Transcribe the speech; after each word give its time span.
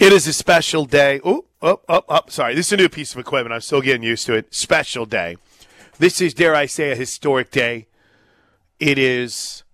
It 0.00 0.12
is 0.12 0.28
a 0.28 0.32
special 0.32 0.84
day. 0.84 1.20
Oh, 1.24 1.44
oh, 1.60 1.80
oh, 1.88 2.02
oh, 2.08 2.20
sorry. 2.28 2.54
This 2.54 2.68
is 2.68 2.72
a 2.72 2.76
new 2.76 2.88
piece 2.88 3.12
of 3.12 3.18
equipment. 3.18 3.52
I'm 3.52 3.60
still 3.60 3.80
getting 3.80 4.04
used 4.04 4.26
to 4.26 4.34
it. 4.34 4.54
Special 4.54 5.06
day. 5.06 5.36
This 5.98 6.20
is, 6.20 6.34
dare 6.34 6.54
I 6.54 6.66
say, 6.66 6.92
a 6.92 6.94
historic 6.94 7.50
day. 7.50 7.88
It 8.78 8.96
is 8.96 9.64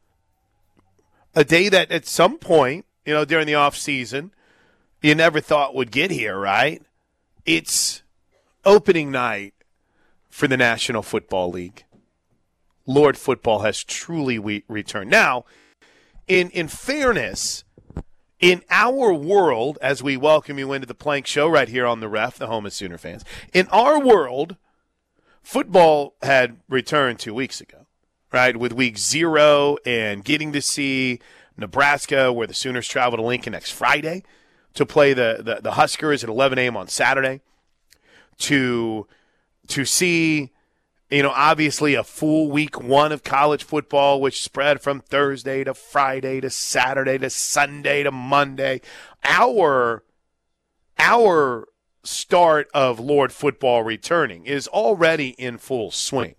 a 1.34 1.44
day 1.44 1.68
that 1.68 1.90
at 1.90 2.06
some 2.06 2.38
point, 2.38 2.86
you 3.04 3.12
know, 3.12 3.26
during 3.26 3.46
the 3.46 3.54
off 3.54 3.76
season, 3.76 4.30
you 5.02 5.14
never 5.14 5.40
thought 5.42 5.74
would 5.74 5.90
get 5.90 6.10
here, 6.10 6.38
right? 6.38 6.82
It's 7.44 8.02
opening 8.64 9.10
night 9.10 9.52
for 10.30 10.48
the 10.48 10.56
National 10.56 11.02
Football 11.02 11.50
League. 11.50 11.84
Lord 12.86 13.18
Football 13.18 13.58
has 13.60 13.84
truly 13.84 14.38
we- 14.38 14.64
returned. 14.68 15.10
Now, 15.10 15.44
in 16.26 16.48
in 16.50 16.68
fairness, 16.68 17.64
in 18.44 18.62
our 18.68 19.14
world, 19.14 19.78
as 19.80 20.02
we 20.02 20.18
welcome 20.18 20.58
you 20.58 20.74
into 20.74 20.86
the 20.86 20.94
Plank 20.94 21.26
Show 21.26 21.48
right 21.48 21.66
here 21.66 21.86
on 21.86 22.00
the 22.00 22.10
Ref, 22.10 22.36
the 22.36 22.46
home 22.46 22.66
of 22.66 22.74
Sooner 22.74 22.98
fans, 22.98 23.24
in 23.54 23.66
our 23.68 23.98
world, 23.98 24.56
football 25.42 26.14
had 26.22 26.58
returned 26.68 27.18
two 27.18 27.32
weeks 27.32 27.62
ago, 27.62 27.86
right? 28.34 28.54
With 28.54 28.74
week 28.74 28.98
zero 28.98 29.78
and 29.86 30.22
getting 30.22 30.52
to 30.52 30.60
see 30.60 31.20
Nebraska, 31.56 32.34
where 32.34 32.46
the 32.46 32.52
Sooners 32.52 32.86
travel 32.86 33.16
to 33.16 33.22
Lincoln 33.22 33.52
next 33.52 33.70
Friday 33.70 34.22
to 34.74 34.84
play 34.84 35.14
the, 35.14 35.40
the, 35.42 35.60
the 35.62 35.72
Huskers 35.72 36.22
at 36.22 36.28
11 36.28 36.58
a.m. 36.58 36.76
on 36.76 36.88
Saturday, 36.88 37.40
to 38.40 39.06
to 39.68 39.86
see 39.86 40.52
you 41.14 41.22
know, 41.22 41.30
obviously 41.30 41.94
a 41.94 42.02
full 42.02 42.50
week 42.50 42.80
one 42.80 43.12
of 43.12 43.22
college 43.22 43.62
football, 43.62 44.20
which 44.20 44.42
spread 44.42 44.82
from 44.82 44.98
Thursday 44.98 45.62
to 45.62 45.72
Friday 45.72 46.40
to 46.40 46.50
Saturday 46.50 47.18
to 47.18 47.30
Sunday 47.30 48.02
to 48.02 48.10
Monday. 48.10 48.80
Our 49.24 50.02
our 50.98 51.68
start 52.02 52.68
of 52.74 52.98
Lord 52.98 53.32
football 53.32 53.84
returning 53.84 54.44
is 54.44 54.66
already 54.66 55.30
in 55.30 55.58
full 55.58 55.92
swing. 55.92 56.34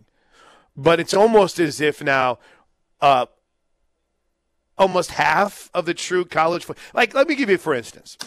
But 0.76 1.00
it's 1.00 1.14
almost 1.14 1.58
as 1.58 1.80
if 1.80 2.04
now 2.04 2.40
uh, 3.00 3.28
almost 4.78 5.12
half 5.12 5.70
of 5.74 5.86
the 5.86 5.94
true 5.94 6.26
college 6.26 6.66
football. 6.66 6.84
Like, 6.94 7.14
let 7.14 7.30
me 7.30 7.36
give 7.36 7.50
you, 7.50 7.58
for 7.58 7.74
instance, 7.74 8.18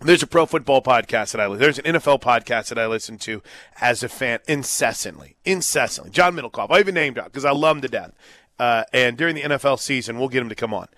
there's 0.00 0.22
a 0.22 0.26
pro 0.26 0.46
football 0.46 0.82
podcast 0.82 1.32
that 1.32 1.40
I 1.40 1.54
there's 1.54 1.78
an 1.78 1.84
NFL 1.84 2.22
podcast 2.22 2.68
that 2.68 2.78
I 2.78 2.86
listen 2.86 3.18
to 3.18 3.42
as 3.80 4.02
a 4.02 4.08
fan 4.08 4.40
incessantly, 4.48 5.36
incessantly. 5.44 6.10
John 6.10 6.34
Middlekauff, 6.34 6.70
I 6.70 6.80
even 6.80 6.94
named 6.94 7.18
out 7.18 7.26
because 7.26 7.44
I 7.44 7.52
love 7.52 7.76
him 7.76 7.82
to 7.82 7.88
death. 7.88 8.12
Uh, 8.58 8.84
and 8.92 9.16
during 9.16 9.34
the 9.34 9.42
NFL 9.42 9.78
season, 9.78 10.18
we'll 10.18 10.28
get 10.28 10.42
him 10.42 10.48
to 10.48 10.54
come 10.54 10.74
on. 10.74 10.88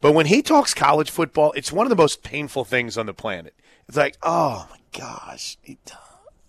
But 0.00 0.12
when 0.12 0.26
he 0.26 0.42
talks 0.42 0.72
college 0.72 1.10
football, 1.10 1.52
it's 1.52 1.70
one 1.70 1.86
of 1.86 1.90
the 1.90 1.96
most 1.96 2.22
painful 2.22 2.64
things 2.64 2.96
on 2.96 3.06
the 3.06 3.14
planet. 3.14 3.54
It's 3.88 3.96
like, 3.96 4.16
oh 4.22 4.66
my 4.70 4.78
gosh, 4.98 5.58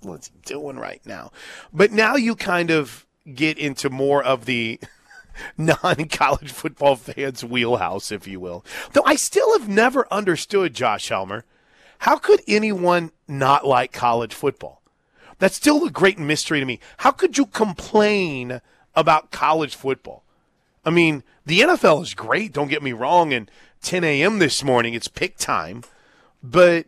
what's 0.01 0.27
he 0.27 0.33
doing 0.45 0.77
right 0.77 1.01
now? 1.05 1.31
But 1.73 1.91
now 1.91 2.15
you 2.15 2.35
kind 2.35 2.71
of 2.71 3.05
get 3.33 3.57
into 3.57 3.89
more 3.89 4.23
of 4.23 4.45
the 4.45 4.79
non 5.57 6.07
college 6.09 6.51
football 6.51 6.95
fans' 6.95 7.43
wheelhouse, 7.43 8.11
if 8.11 8.27
you 8.27 8.39
will. 8.39 8.65
Though 8.93 9.03
I 9.05 9.15
still 9.15 9.57
have 9.57 9.67
never 9.67 10.07
understood 10.11 10.73
Josh 10.73 11.09
Helmer 11.09 11.45
how 12.01 12.17
could 12.17 12.41
anyone 12.47 13.11
not 13.27 13.65
like 13.65 13.91
college 13.91 14.33
football? 14.33 14.81
That's 15.37 15.55
still 15.55 15.85
a 15.85 15.91
great 15.91 16.17
mystery 16.17 16.59
to 16.59 16.65
me. 16.65 16.79
How 16.97 17.11
could 17.11 17.37
you 17.37 17.45
complain 17.45 18.59
about 18.95 19.29
college 19.29 19.75
football? 19.75 20.23
I 20.83 20.89
mean, 20.89 21.23
the 21.45 21.59
NFL 21.59 22.01
is 22.01 22.15
great, 22.15 22.53
don't 22.53 22.69
get 22.69 22.81
me 22.81 22.91
wrong, 22.91 23.33
and 23.33 23.51
10 23.83 24.03
a.m. 24.03 24.39
this 24.39 24.63
morning, 24.63 24.95
it's 24.95 25.07
pick 25.07 25.37
time. 25.37 25.83
But 26.41 26.87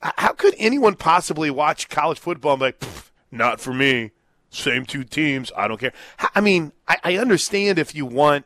how 0.00 0.32
could 0.32 0.54
anyone 0.58 0.94
possibly 0.94 1.50
watch 1.50 1.88
college 1.88 2.20
football 2.20 2.52
and 2.52 2.60
be 2.60 2.66
like, 2.66 2.84
not 3.32 3.60
for 3.60 3.74
me? 3.74 4.12
Same 4.50 4.86
two 4.86 5.02
teams. 5.02 5.50
I 5.56 5.66
don't 5.66 5.80
care. 5.80 5.92
I 6.36 6.40
mean, 6.40 6.70
I, 6.86 6.98
I 7.02 7.16
understand 7.16 7.80
if 7.80 7.96
you 7.96 8.06
want 8.06 8.44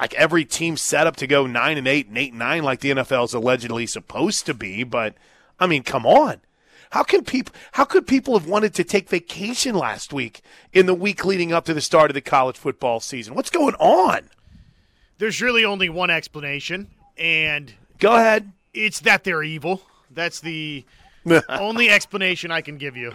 like 0.00 0.14
every 0.14 0.44
team 0.44 0.76
set 0.76 1.06
up 1.06 1.16
to 1.16 1.26
go 1.26 1.46
nine 1.46 1.76
and 1.76 1.86
eight 1.86 2.08
and 2.08 2.16
eight 2.16 2.30
and 2.30 2.38
nine 2.38 2.62
like 2.62 2.80
the 2.80 2.90
NFL 2.90 3.26
is 3.26 3.34
allegedly 3.34 3.86
supposed 3.86 4.46
to 4.46 4.54
be. 4.54 4.82
But 4.82 5.14
I 5.58 5.66
mean, 5.66 5.82
come 5.82 6.06
on. 6.06 6.40
How 6.90 7.04
can 7.04 7.22
people 7.22 7.54
how 7.72 7.84
could 7.84 8.06
people 8.06 8.36
have 8.36 8.48
wanted 8.48 8.74
to 8.74 8.84
take 8.84 9.08
vacation 9.08 9.74
last 9.74 10.12
week 10.12 10.40
in 10.72 10.86
the 10.86 10.94
week 10.94 11.24
leading 11.24 11.52
up 11.52 11.64
to 11.66 11.74
the 11.74 11.80
start 11.80 12.10
of 12.10 12.14
the 12.14 12.20
college 12.20 12.56
football 12.56 12.98
season? 12.98 13.34
What's 13.34 13.50
going 13.50 13.74
on? 13.74 14.30
There's 15.18 15.42
really 15.42 15.66
only 15.66 15.90
one 15.90 16.08
explanation, 16.08 16.88
and 17.18 17.74
go 17.98 18.16
ahead. 18.16 18.52
It's 18.72 19.00
that 19.00 19.22
they're 19.22 19.42
evil. 19.42 19.82
That's 20.10 20.40
the 20.40 20.84
only 21.50 21.90
explanation 21.90 22.50
I 22.50 22.62
can 22.62 22.78
give 22.78 22.96
you. 22.96 23.12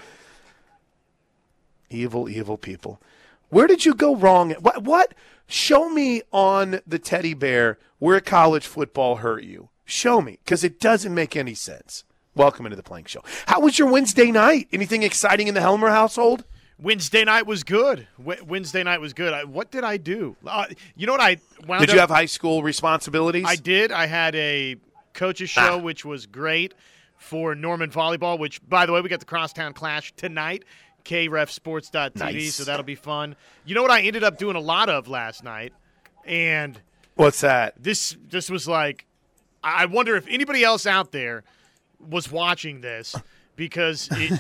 Evil, 1.90 2.30
evil 2.30 2.58
people. 2.58 3.02
Where 3.50 3.68
did 3.68 3.86
you 3.86 3.96
go 3.96 4.16
wrong? 4.16 4.52
What? 4.52 4.84
What? 4.84 5.14
Show 5.48 5.90
me 5.90 6.24
on 6.32 6.82
the 6.88 7.00
teddy 7.00 7.34
bear 7.34 7.78
where 8.00 8.20
college 8.20 8.66
football 8.66 9.18
hurt 9.18 9.44
you. 9.44 9.70
Show 9.86 10.20
me, 10.22 10.40
because 10.44 10.64
it 10.64 10.80
doesn't 10.80 11.14
make 11.14 11.36
any 11.36 11.54
sense. 11.54 12.04
Welcome 12.34 12.66
into 12.66 12.76
the 12.76 12.84
Plank 12.84 13.08
Show. 13.08 13.24
How 13.46 13.62
was 13.62 13.78
your 13.78 13.90
Wednesday 13.90 14.32
night? 14.32 14.68
Anything 14.74 15.04
exciting 15.04 15.48
in 15.48 15.54
the 15.54 15.62
Helmer 15.62 15.90
household? 15.90 16.44
Wednesday 16.78 17.24
night 17.24 17.46
was 17.46 17.64
good. 17.64 18.08
Wednesday 18.18 18.84
night 18.84 19.00
was 19.00 19.14
good. 19.14 19.32
I, 19.34 19.44
what 19.46 19.72
did 19.72 19.84
I 19.84 19.98
do? 19.98 20.36
Uh, 20.46 20.66
you 20.96 21.06
know 21.06 21.14
what 21.14 21.22
I 21.22 21.36
did? 21.80 21.92
You 21.92 22.00
have 22.00 22.10
high 22.10 22.26
school 22.26 22.64
responsibilities? 22.64 23.46
I 23.48 23.56
did. 23.56 23.92
I 23.92 24.08
had 24.08 24.36
a 24.36 24.76
coaches 25.14 25.50
show, 25.50 25.76
ah. 25.76 25.78
which 25.78 26.04
was 26.04 26.26
great 26.26 26.74
for 27.16 27.56
Norman 27.56 27.92
volleyball. 27.92 28.38
Which, 28.38 28.68
by 28.68 28.86
the 28.86 28.92
way, 28.92 29.00
we 29.00 29.08
got 29.08 29.20
the 29.20 29.26
Crosstown 29.26 29.72
Clash 29.72 30.12
tonight 30.18 30.66
krefsports.tv, 31.06 32.16
nice. 32.16 32.56
so 32.56 32.64
that'll 32.64 32.84
be 32.84 32.96
fun. 32.96 33.36
You 33.66 33.76
know 33.76 33.82
what 33.82 33.92
I 33.92 34.02
ended 34.02 34.24
up 34.24 34.38
doing 34.38 34.56
a 34.56 34.62
lot 34.62 34.90
of 34.90 35.08
last 35.08 35.44
night? 35.44 35.74
And 36.26 36.80
what's 37.16 37.42
that? 37.42 37.76
This 37.82 38.18
this 38.28 38.50
was 38.50 38.68
like 38.68 39.06
I 39.64 39.86
wonder 39.86 40.16
if 40.16 40.28
anybody 40.28 40.64
else 40.64 40.86
out 40.86 41.12
there 41.12 41.44
was 42.00 42.32
watching 42.32 42.82
this 42.82 43.16
because 43.56 44.10
it 44.12 44.40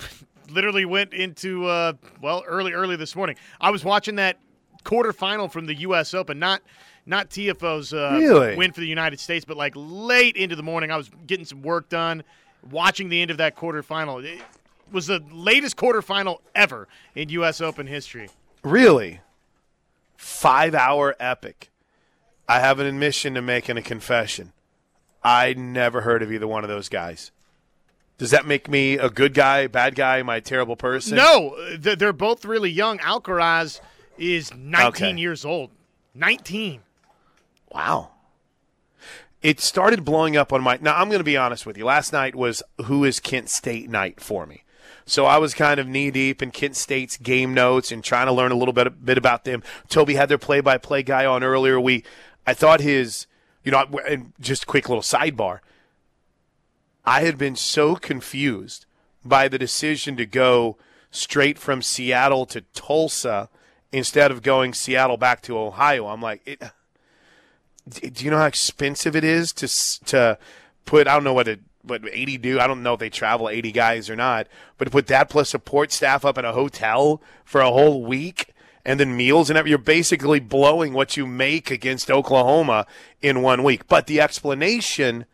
literally 0.50 0.84
went 0.84 1.12
into 1.12 1.66
uh, 1.66 1.94
well 2.20 2.44
early 2.46 2.72
early 2.72 2.96
this 2.96 3.16
morning. 3.16 3.36
I 3.60 3.70
was 3.70 3.84
watching 3.84 4.16
that 4.16 4.38
quarterfinal 4.84 5.50
from 5.50 5.66
the 5.66 5.74
US 5.76 6.14
Open, 6.14 6.38
not 6.38 6.62
not 7.04 7.30
Tiafoe's 7.30 7.92
uh, 7.92 8.16
really? 8.18 8.56
win 8.56 8.72
for 8.72 8.80
the 8.80 8.86
United 8.86 9.20
States, 9.20 9.44
but 9.44 9.56
like 9.56 9.72
late 9.74 10.36
into 10.36 10.56
the 10.56 10.62
morning 10.62 10.90
I 10.90 10.96
was 10.96 11.10
getting 11.26 11.44
some 11.44 11.62
work 11.62 11.88
done 11.88 12.22
watching 12.70 13.08
the 13.08 13.20
end 13.20 13.30
of 13.30 13.38
that 13.38 13.56
quarterfinal. 13.56 14.24
It, 14.24 14.40
was 14.92 15.06
the 15.06 15.22
latest 15.30 15.76
quarterfinal 15.76 16.38
ever 16.54 16.88
in 17.14 17.28
U.S. 17.30 17.60
Open 17.60 17.86
history. 17.86 18.28
Really? 18.62 19.20
Five 20.16 20.74
hour 20.74 21.16
epic. 21.18 21.70
I 22.48 22.60
have 22.60 22.78
an 22.78 22.86
admission 22.86 23.34
to 23.34 23.42
make 23.42 23.68
and 23.68 23.78
a 23.78 23.82
confession. 23.82 24.52
I 25.22 25.54
never 25.54 26.02
heard 26.02 26.22
of 26.22 26.32
either 26.32 26.46
one 26.46 26.64
of 26.64 26.68
those 26.68 26.88
guys. 26.88 27.30
Does 28.18 28.30
that 28.30 28.46
make 28.46 28.68
me 28.68 28.98
a 28.98 29.08
good 29.08 29.34
guy, 29.34 29.66
bad 29.66 29.94
guy, 29.94 30.18
am 30.18 30.28
I 30.28 30.36
a 30.36 30.40
terrible 30.40 30.76
person? 30.76 31.16
No, 31.16 31.56
uh, 31.56 31.94
they're 31.96 32.12
both 32.12 32.44
really 32.44 32.70
young. 32.70 32.98
Alcaraz 32.98 33.80
is 34.18 34.54
19 34.54 34.86
okay. 34.88 35.20
years 35.20 35.44
old. 35.44 35.70
19. 36.14 36.82
Wow. 37.72 38.10
It 39.42 39.58
started 39.58 40.04
blowing 40.04 40.36
up 40.36 40.52
on 40.52 40.62
my. 40.62 40.78
Now, 40.80 40.96
I'm 40.96 41.08
going 41.08 41.18
to 41.18 41.24
be 41.24 41.36
honest 41.36 41.66
with 41.66 41.76
you. 41.76 41.84
Last 41.84 42.12
night 42.12 42.36
was 42.36 42.62
who 42.84 43.04
is 43.04 43.18
Kent 43.18 43.48
State 43.48 43.90
night 43.90 44.20
for 44.20 44.46
me. 44.46 44.62
So 45.04 45.26
I 45.26 45.38
was 45.38 45.54
kind 45.54 45.80
of 45.80 45.88
knee 45.88 46.10
deep 46.10 46.42
in 46.42 46.50
Kent 46.50 46.76
State's 46.76 47.16
game 47.16 47.54
notes 47.54 47.90
and 47.90 48.02
trying 48.02 48.26
to 48.26 48.32
learn 48.32 48.52
a 48.52 48.56
little 48.56 48.72
bit, 48.72 49.04
bit 49.04 49.18
about 49.18 49.44
them. 49.44 49.62
Toby 49.88 50.14
had 50.14 50.28
their 50.28 50.38
play 50.38 50.60
by 50.60 50.78
play 50.78 51.02
guy 51.02 51.26
on 51.26 51.42
earlier. 51.42 51.80
We, 51.80 52.04
I 52.46 52.54
thought 52.54 52.80
his, 52.80 53.26
you 53.64 53.72
know, 53.72 53.84
and 54.08 54.32
just 54.40 54.64
a 54.64 54.66
quick 54.66 54.88
little 54.88 55.02
sidebar. 55.02 55.60
I 57.04 57.22
had 57.22 57.36
been 57.36 57.56
so 57.56 57.96
confused 57.96 58.86
by 59.24 59.48
the 59.48 59.58
decision 59.58 60.16
to 60.16 60.26
go 60.26 60.76
straight 61.10 61.58
from 61.58 61.82
Seattle 61.82 62.46
to 62.46 62.62
Tulsa 62.74 63.48
instead 63.90 64.30
of 64.30 64.42
going 64.42 64.72
Seattle 64.72 65.16
back 65.16 65.42
to 65.42 65.58
Ohio. 65.58 66.06
I'm 66.06 66.22
like, 66.22 66.42
it, 66.46 66.62
do 67.88 68.24
you 68.24 68.30
know 68.30 68.38
how 68.38 68.46
expensive 68.46 69.16
it 69.16 69.24
is 69.24 69.52
to 69.54 69.68
to 70.06 70.38
put? 70.84 71.06
I 71.06 71.14
don't 71.14 71.24
know 71.24 71.34
what 71.34 71.48
it 71.48 71.60
what 71.82 72.02
80 72.10 72.38
do. 72.38 72.60
I 72.60 72.66
don't 72.66 72.82
know 72.82 72.94
if 72.94 73.00
they 73.00 73.10
travel 73.10 73.48
80 73.48 73.72
guys 73.72 74.10
or 74.10 74.16
not, 74.16 74.46
but 74.78 74.86
to 74.86 74.90
put 74.90 75.06
that 75.08 75.28
plus 75.28 75.50
support 75.50 75.92
staff 75.92 76.24
up 76.24 76.38
in 76.38 76.44
a 76.44 76.52
hotel 76.52 77.22
for 77.44 77.60
a 77.60 77.70
whole 77.70 78.04
week 78.04 78.52
and 78.84 78.98
then 78.98 79.16
meals 79.16 79.48
and 79.48 79.58
everything, 79.58 79.70
you're 79.70 79.78
basically 79.78 80.40
blowing 80.40 80.92
what 80.92 81.16
you 81.16 81.26
make 81.26 81.70
against 81.70 82.10
Oklahoma 82.10 82.86
in 83.20 83.42
one 83.42 83.62
week. 83.62 83.86
But 83.86 84.06
the 84.06 84.20
explanation 84.20 85.24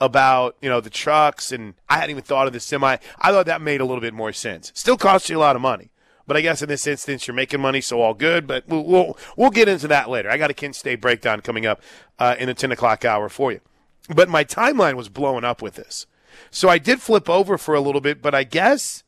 about, 0.00 0.56
you 0.60 0.68
know, 0.68 0.80
the 0.80 0.90
trucks 0.90 1.52
and 1.52 1.74
I 1.88 1.96
hadn't 1.96 2.10
even 2.10 2.24
thought 2.24 2.46
of 2.46 2.52
the 2.52 2.60
semi, 2.60 2.96
I 3.18 3.30
thought 3.30 3.46
that 3.46 3.60
made 3.60 3.80
a 3.80 3.84
little 3.84 4.00
bit 4.00 4.14
more 4.14 4.32
sense. 4.32 4.72
Still 4.74 4.96
costs 4.96 5.28
you 5.28 5.38
a 5.38 5.40
lot 5.40 5.56
of 5.56 5.62
money. 5.62 5.90
But 6.26 6.38
I 6.38 6.40
guess 6.40 6.62
in 6.62 6.70
this 6.70 6.86
instance, 6.86 7.26
you're 7.26 7.34
making 7.34 7.60
money, 7.60 7.82
so 7.82 8.00
all 8.00 8.14
good. 8.14 8.46
But 8.46 8.66
we'll 8.66 8.84
we'll, 8.84 9.18
we'll 9.36 9.50
get 9.50 9.68
into 9.68 9.88
that 9.88 10.08
later. 10.08 10.30
I 10.30 10.38
got 10.38 10.50
a 10.50 10.54
Kent 10.54 10.74
State 10.74 11.00
breakdown 11.00 11.42
coming 11.42 11.66
up 11.66 11.82
uh, 12.18 12.34
in 12.38 12.46
the 12.46 12.54
10 12.54 12.72
o'clock 12.72 13.04
hour 13.04 13.28
for 13.28 13.52
you. 13.52 13.60
But 14.08 14.28
my 14.28 14.44
timeline 14.44 14.94
was 14.94 15.08
blowing 15.08 15.44
up 15.44 15.62
with 15.62 15.74
this. 15.74 16.06
So 16.50 16.68
I 16.68 16.78
did 16.78 17.00
flip 17.00 17.28
over 17.30 17.56
for 17.56 17.74
a 17.74 17.80
little 17.80 18.00
bit, 18.00 18.20
but 18.20 18.34
I 18.34 18.44
guess 18.44 19.02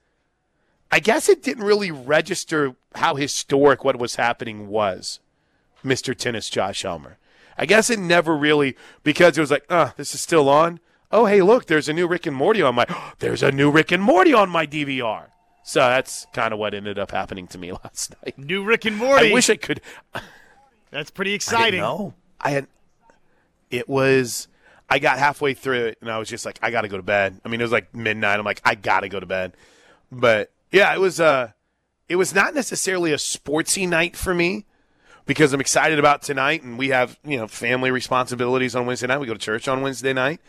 I 0.90 1.00
guess 1.00 1.28
it 1.28 1.42
didn't 1.42 1.64
really 1.64 1.90
register 1.90 2.76
how 2.94 3.16
historic 3.16 3.84
what 3.84 3.98
was 3.98 4.14
happening 4.14 4.68
was, 4.68 5.18
Mr. 5.84 6.16
Tennis 6.16 6.48
Josh 6.48 6.82
Helmer. 6.82 7.18
I 7.58 7.66
guess 7.66 7.90
it 7.90 7.98
never 7.98 8.36
really 8.36 8.76
because 9.02 9.36
it 9.36 9.40
was 9.40 9.50
like, 9.50 9.64
uh, 9.68 9.90
this 9.96 10.14
is 10.14 10.20
still 10.20 10.48
on. 10.48 10.78
Oh, 11.10 11.26
hey, 11.26 11.42
look, 11.42 11.66
there's 11.66 11.88
a 11.88 11.92
new 11.92 12.06
Rick 12.06 12.26
and 12.26 12.36
Morty 12.36 12.62
on 12.62 12.74
my 12.74 12.86
there's 13.18 13.42
a 13.42 13.50
new 13.50 13.70
Rick 13.70 13.92
and 13.92 14.02
Morty 14.02 14.32
on 14.32 14.48
my 14.48 14.66
DVR. 14.66 15.26
So 15.64 15.80
that's 15.80 16.26
kind 16.32 16.52
of 16.52 16.60
what 16.60 16.74
ended 16.74 16.98
up 16.98 17.10
happening 17.10 17.48
to 17.48 17.58
me 17.58 17.72
last 17.84 18.14
night. 18.22 18.38
New 18.38 18.62
Rick 18.64 18.84
and 18.84 18.96
Morty. 18.96 19.30
I 19.30 19.32
wish 19.32 19.50
I 19.50 19.56
could 19.56 19.80
That's 20.90 21.10
pretty 21.10 21.34
exciting. 21.34 21.80
No, 21.80 22.14
I 22.40 22.50
had. 22.50 22.68
It 23.70 23.88
was. 23.88 24.48
I 24.88 24.98
got 24.98 25.18
halfway 25.18 25.54
through 25.54 25.86
it, 25.86 25.98
and 26.00 26.10
I 26.10 26.18
was 26.18 26.28
just 26.28 26.46
like, 26.46 26.58
I 26.62 26.70
got 26.70 26.82
to 26.82 26.88
go 26.88 26.96
to 26.96 27.02
bed. 27.02 27.40
I 27.44 27.48
mean, 27.48 27.60
it 27.60 27.64
was 27.64 27.72
like 27.72 27.94
midnight. 27.94 28.38
I'm 28.38 28.44
like, 28.44 28.62
I 28.64 28.74
got 28.74 29.00
to 29.00 29.08
go 29.08 29.18
to 29.18 29.26
bed. 29.26 29.52
But 30.10 30.52
yeah, 30.70 30.94
it 30.94 31.00
was. 31.00 31.20
Uh, 31.20 31.52
it 32.08 32.16
was 32.16 32.34
not 32.34 32.54
necessarily 32.54 33.12
a 33.12 33.16
sportsy 33.16 33.88
night 33.88 34.16
for 34.16 34.32
me 34.32 34.64
because 35.24 35.52
I'm 35.52 35.60
excited 35.60 35.98
about 35.98 36.22
tonight, 36.22 36.62
and 36.62 36.78
we 36.78 36.90
have 36.90 37.18
you 37.24 37.36
know 37.36 37.48
family 37.48 37.90
responsibilities 37.90 38.76
on 38.76 38.86
Wednesday 38.86 39.08
night. 39.08 39.18
We 39.18 39.26
go 39.26 39.34
to 39.34 39.38
church 39.38 39.66
on 39.66 39.82
Wednesday 39.82 40.12
night, 40.12 40.40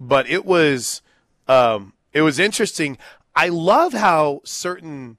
but 0.00 0.28
it 0.28 0.44
was. 0.44 1.02
Um, 1.46 1.92
it 2.14 2.22
was 2.22 2.38
interesting. 2.38 2.96
I 3.36 3.48
love 3.48 3.92
how 3.92 4.40
certain 4.44 5.18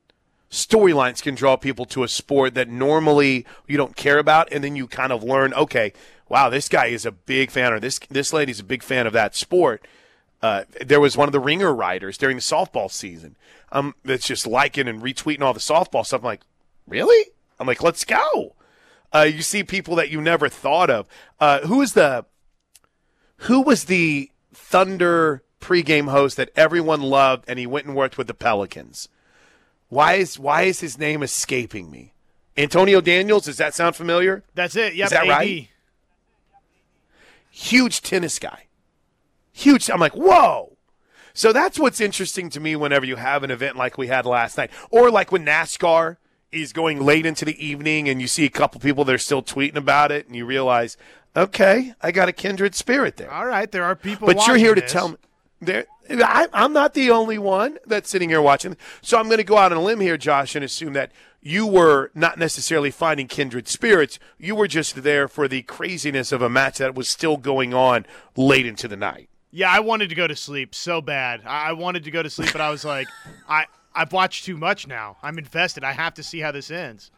storylines 0.52 1.22
can 1.22 1.36
draw 1.36 1.56
people 1.56 1.86
to 1.86 2.04
a 2.04 2.08
sport 2.08 2.54
that 2.56 2.70
normally 2.70 3.46
you 3.68 3.78
don't 3.78 3.96
care 3.96 4.20
about, 4.20 4.48
and 4.52 4.64
then 4.64 4.76
you 4.76 4.88
kind 4.88 5.12
of 5.12 5.24
learn, 5.24 5.54
okay, 5.54 5.94
wow, 6.30 6.50
this 6.50 6.70
guy 6.70 6.88
is 6.88 7.06
a 7.06 7.12
big 7.12 7.52
fan, 7.52 7.74
or 7.74 7.80
this 7.80 8.00
this 8.10 8.34
lady's 8.34 8.60
a 8.60 8.64
big 8.64 8.84
fan 8.84 9.08
of 9.08 9.14
that 9.14 9.36
sport. 9.36 9.86
Uh, 10.42 10.64
there 10.86 11.00
was 11.00 11.18
one 11.18 11.28
of 11.28 11.32
the 11.32 11.40
ringer 11.40 11.74
riders 11.74 12.18
during 12.18 12.36
the 12.36 12.42
softball 12.42 12.92
season 12.92 13.36
um, 13.72 13.96
that's 14.04 14.28
just 14.28 14.46
liking 14.46 14.88
and 14.88 15.02
retweeting 15.02 15.42
all 15.42 15.54
the 15.54 15.60
softball 15.60 16.06
stuff. 16.06 16.22
I'm 16.22 16.26
like, 16.26 16.42
really? 16.88 17.32
I'm 17.60 17.68
like, 17.68 17.82
let's 17.82 18.04
go. 18.04 18.56
Uh, 19.14 19.22
you 19.22 19.42
see 19.42 19.64
people 19.64 19.96
that 19.96 20.10
you 20.10 20.22
never 20.22 20.50
thought 20.50 20.90
of. 20.90 21.08
Uh, 21.40 21.62
who 21.62 21.82
is 21.82 21.94
the 21.94 22.26
who 23.38 23.62
was 23.62 23.86
the 23.86 24.30
Thunder 24.54 25.44
pregame 25.60 26.10
host 26.10 26.38
that 26.38 26.52
everyone 26.56 27.02
loved, 27.02 27.46
and 27.48 27.58
he 27.58 27.66
went 27.66 27.88
and 27.88 27.96
worked 27.96 28.18
with 28.18 28.28
the 28.28 28.34
Pelicans? 28.34 29.10
Why 29.90 30.16
is 30.16 30.40
why 30.40 30.64
is 30.64 30.80
his 30.80 30.98
name 30.98 31.24
escaping 31.24 31.90
me? 31.92 32.14
Antonio 32.58 33.02
Daniels. 33.02 33.46
Does 33.46 33.58
that 33.58 33.74
sound 33.74 33.96
familiar? 33.96 34.44
That's 34.56 34.76
it. 34.76 34.96
Yep, 34.96 35.06
Is 35.06 35.12
that 35.12 35.24
AD. 35.24 35.30
right? 35.30 35.70
Huge 37.50 38.02
tennis 38.02 38.40
guy. 38.40 38.66
Huge. 39.54 39.90
I'm 39.90 40.00
like, 40.00 40.16
whoa. 40.16 40.76
So 41.34 41.52
that's 41.52 41.78
what's 41.78 42.00
interesting 42.00 42.50
to 42.52 42.60
me 42.60 42.76
whenever 42.76 43.06
you 43.06 43.18
have 43.18 43.44
an 43.44 43.52
event 43.52 43.76
like 43.76 43.98
we 43.98 44.08
had 44.08 44.26
last 44.26 44.58
night, 44.58 44.72
or 44.90 45.12
like 45.12 45.32
when 45.32 45.46
NASCAR 45.46 46.18
is 46.52 46.72
going 46.72 47.02
late 47.02 47.26
into 47.26 47.44
the 47.44 47.66
evening 47.66 48.08
and 48.08 48.22
you 48.22 48.28
see 48.28 48.46
a 48.46 48.50
couple 48.50 48.80
people 48.80 49.04
that 49.06 49.14
are 49.14 49.18
still 49.18 49.44
tweeting 49.44 49.76
about 49.76 50.12
it, 50.12 50.28
and 50.28 50.36
you 50.36 50.46
realize, 50.46 50.96
okay, 51.36 51.94
I 52.02 52.12
got 52.12 52.30
a 52.30 52.34
kindred 52.34 52.74
spirit 52.74 53.18
there. 53.18 53.32
All 53.32 53.46
right, 53.46 53.70
there 53.70 53.84
are 53.84 53.96
people. 53.96 54.28
But 54.28 54.48
you're 54.48 54.56
here 54.56 54.76
to 54.76 54.82
this. 54.82 54.92
tell 54.92 55.10
me. 55.10 55.18
There, 55.66 55.86
I, 56.10 56.48
I'm 56.54 56.74
not 56.74 56.94
the 56.94 57.12
only 57.12 57.38
one 57.38 57.78
that's 57.86 58.10
sitting 58.10 58.30
here 58.30 58.42
watching. 58.42 58.78
So 59.02 59.18
I'm 59.18 59.26
going 59.26 59.38
to 59.38 59.44
go 59.44 59.58
out 59.58 59.72
on 59.72 59.78
a 59.78 59.82
limb 59.82 60.00
here, 60.00 60.18
Josh, 60.18 60.56
and 60.56 60.64
assume 60.64 60.94
that 60.94 61.12
you 61.42 61.68
were 61.68 62.12
not 62.16 62.40
necessarily 62.40 62.92
finding 62.92 63.28
kindred 63.28 63.68
spirits. 63.68 64.18
You 64.40 64.56
were 64.56 64.68
just 64.68 65.04
there 65.04 65.28
for 65.28 65.48
the 65.48 65.62
craziness 65.64 66.32
of 66.32 66.42
a 66.42 66.50
match 66.50 66.80
that 66.80 66.96
was 66.96 67.08
still 67.08 67.38
going 67.38 67.74
on 67.74 68.06
late 68.36 68.66
into 68.66 68.88
the 68.88 68.98
night. 68.98 69.30
Yeah, 69.52 69.72
I 69.72 69.80
wanted 69.80 70.10
to 70.10 70.16
go 70.16 70.28
to 70.28 70.36
sleep 70.36 70.76
so 70.76 71.02
bad. 71.02 71.44
I 71.46 71.70
I 71.70 71.72
wanted 71.74 72.04
to 72.06 72.12
go 72.12 72.22
to 72.22 72.30
sleep, 72.30 72.52
but 72.52 72.62
I 72.62 72.70
was 72.70 72.84
like, 72.84 73.08
I 73.48 73.66
I've 73.94 74.12
watched 74.12 74.46
too 74.46 74.58
much 74.58 74.88
now. 74.88 75.18
I'm 75.24 75.38
invested. 75.38 75.84
I 75.84 75.94
have 75.94 76.16
to 76.16 76.24
see 76.24 76.40
how 76.40 76.52
this 76.52 76.70
ends. 76.70 77.12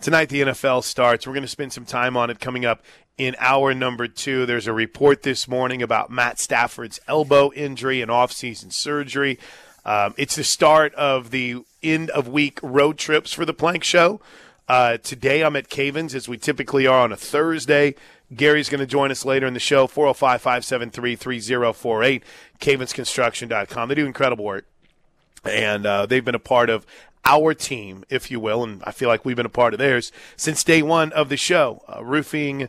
Tonight, 0.00 0.30
the 0.30 0.42
NFL 0.42 0.84
starts. 0.84 1.26
We're 1.26 1.34
going 1.34 1.42
to 1.42 1.48
spend 1.48 1.72
some 1.72 1.84
time 1.84 2.16
on 2.16 2.30
it 2.30 2.40
coming 2.40 2.64
up 2.64 2.82
in 3.18 3.36
hour 3.38 3.74
number 3.74 4.08
two. 4.08 4.46
There's 4.46 4.66
a 4.66 4.72
report 4.72 5.22
this 5.22 5.46
morning 5.46 5.82
about 5.82 6.10
Matt 6.10 6.38
Stafford's 6.38 7.00
elbow 7.06 7.52
injury 7.52 8.00
and 8.00 8.10
offseason 8.10 8.72
surgery. 8.72 9.38
Um, 9.84 10.14
it's 10.16 10.36
the 10.36 10.44
start 10.44 10.94
of 10.94 11.30
the 11.30 11.64
end 11.82 12.10
of 12.10 12.28
week 12.28 12.60
road 12.62 12.98
trips 12.98 13.32
for 13.32 13.44
the 13.44 13.54
Plank 13.54 13.84
Show. 13.84 14.20
Uh, 14.68 14.96
today, 14.96 15.42
I'm 15.42 15.56
at 15.56 15.68
Cavens, 15.68 16.14
as 16.14 16.28
we 16.28 16.38
typically 16.38 16.86
are 16.86 17.00
on 17.00 17.12
a 17.12 17.16
Thursday. 17.16 17.94
Gary's 18.34 18.68
going 18.68 18.80
to 18.80 18.86
join 18.86 19.10
us 19.10 19.24
later 19.24 19.46
in 19.46 19.54
the 19.54 19.60
show, 19.60 19.86
405 19.86 20.40
573 20.40 21.16
3048, 21.16 22.22
cavensconstruction.com. 22.60 23.88
They 23.88 23.94
do 23.94 24.06
incredible 24.06 24.44
work 24.44 24.64
and 25.44 25.86
uh, 25.86 26.06
they've 26.06 26.24
been 26.24 26.34
a 26.34 26.40
part 26.40 26.70
of 26.70 26.86
our 27.24 27.54
team, 27.54 28.04
if 28.08 28.30
you 28.30 28.40
will, 28.40 28.64
and 28.64 28.82
I 28.84 28.92
feel 28.92 29.08
like 29.08 29.24
we've 29.24 29.36
been 29.36 29.46
a 29.46 29.50
part 29.50 29.74
of 29.74 29.78
theirs 29.78 30.10
since 30.36 30.64
day 30.64 30.82
one 30.82 31.12
of 31.12 31.28
the 31.28 31.36
show. 31.36 31.84
Uh, 31.88 32.04
roofing, 32.04 32.68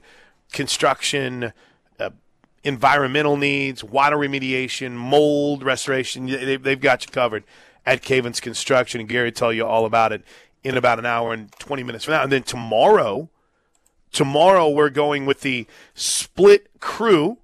construction, 0.54 1.52
uh, 2.00 2.12
environmental 2.64 3.36
needs, 3.36 3.84
water 3.84 4.16
remediation, 4.18 4.92
mold 4.92 5.64
restoration. 5.64 6.28
They, 6.28 6.56
they've 6.56 6.80
got 6.80 7.06
you 7.06 7.12
covered 7.12 7.44
at 7.86 8.02
Cavens 8.02 8.40
Construction, 8.40 9.02
and 9.02 9.10
Gary 9.10 9.28
will 9.28 9.34
tell 9.34 9.52
you 9.52 9.66
all 9.66 9.86
about 9.86 10.14
it 10.14 10.24
in 10.64 10.78
about 10.78 11.00
an 11.00 11.06
hour 11.06 11.34
and 11.34 11.52
20 11.60 11.84
minutes 11.84 12.06
from 12.06 12.14
now. 12.14 12.24
And 12.24 12.32
then 12.32 12.44
tomorrow, 12.44 13.30
tomorrow 14.12 14.70
we're 14.70 14.90
going 14.90 15.26
with 15.26 15.42
the 15.42 15.68
split 15.94 16.80
crew 16.80 17.40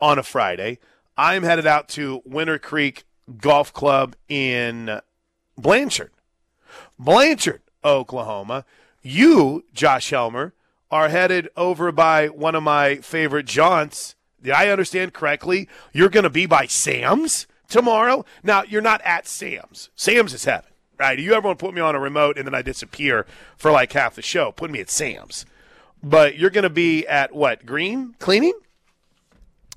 on 0.00 0.18
a 0.18 0.22
Friday. 0.22 0.78
I'm 1.16 1.42
headed 1.42 1.66
out 1.66 1.88
to 1.90 2.22
Winter 2.24 2.58
Creek 2.58 3.04
Golf 3.38 3.72
Club 3.72 4.14
in 4.28 5.00
Blanchard. 5.58 6.12
Blanchard, 6.98 7.62
Oklahoma. 7.84 8.64
You, 9.02 9.64
Josh 9.74 10.10
Helmer, 10.10 10.54
are 10.92 11.08
headed 11.08 11.48
over 11.56 11.90
by 11.90 12.28
one 12.28 12.54
of 12.54 12.62
my 12.62 12.96
favorite 12.96 13.46
jaunts. 13.46 14.14
Did 14.42 14.52
I 14.52 14.68
understand 14.68 15.14
correctly? 15.14 15.66
You're 15.92 16.10
going 16.10 16.24
to 16.24 16.30
be 16.30 16.44
by 16.44 16.66
Sam's 16.66 17.46
tomorrow? 17.68 18.26
Now, 18.42 18.62
you're 18.64 18.82
not 18.82 19.00
at 19.02 19.26
Sam's. 19.26 19.88
Sam's 19.96 20.34
is 20.34 20.44
heaven, 20.44 20.70
right? 20.98 21.16
Do 21.16 21.22
you 21.22 21.32
ever 21.32 21.48
want 21.48 21.58
to 21.58 21.64
put 21.64 21.74
me 21.74 21.80
on 21.80 21.94
a 21.94 21.98
remote 21.98 22.36
and 22.36 22.46
then 22.46 22.54
I 22.54 22.60
disappear 22.60 23.26
for 23.56 23.70
like 23.70 23.92
half 23.94 24.14
the 24.14 24.22
show? 24.22 24.52
Put 24.52 24.70
me 24.70 24.80
at 24.80 24.90
Sam's. 24.90 25.46
But 26.02 26.36
you're 26.36 26.50
going 26.50 26.64
to 26.64 26.70
be 26.70 27.06
at 27.06 27.34
what? 27.34 27.64
Green 27.64 28.14
cleaning? 28.18 28.58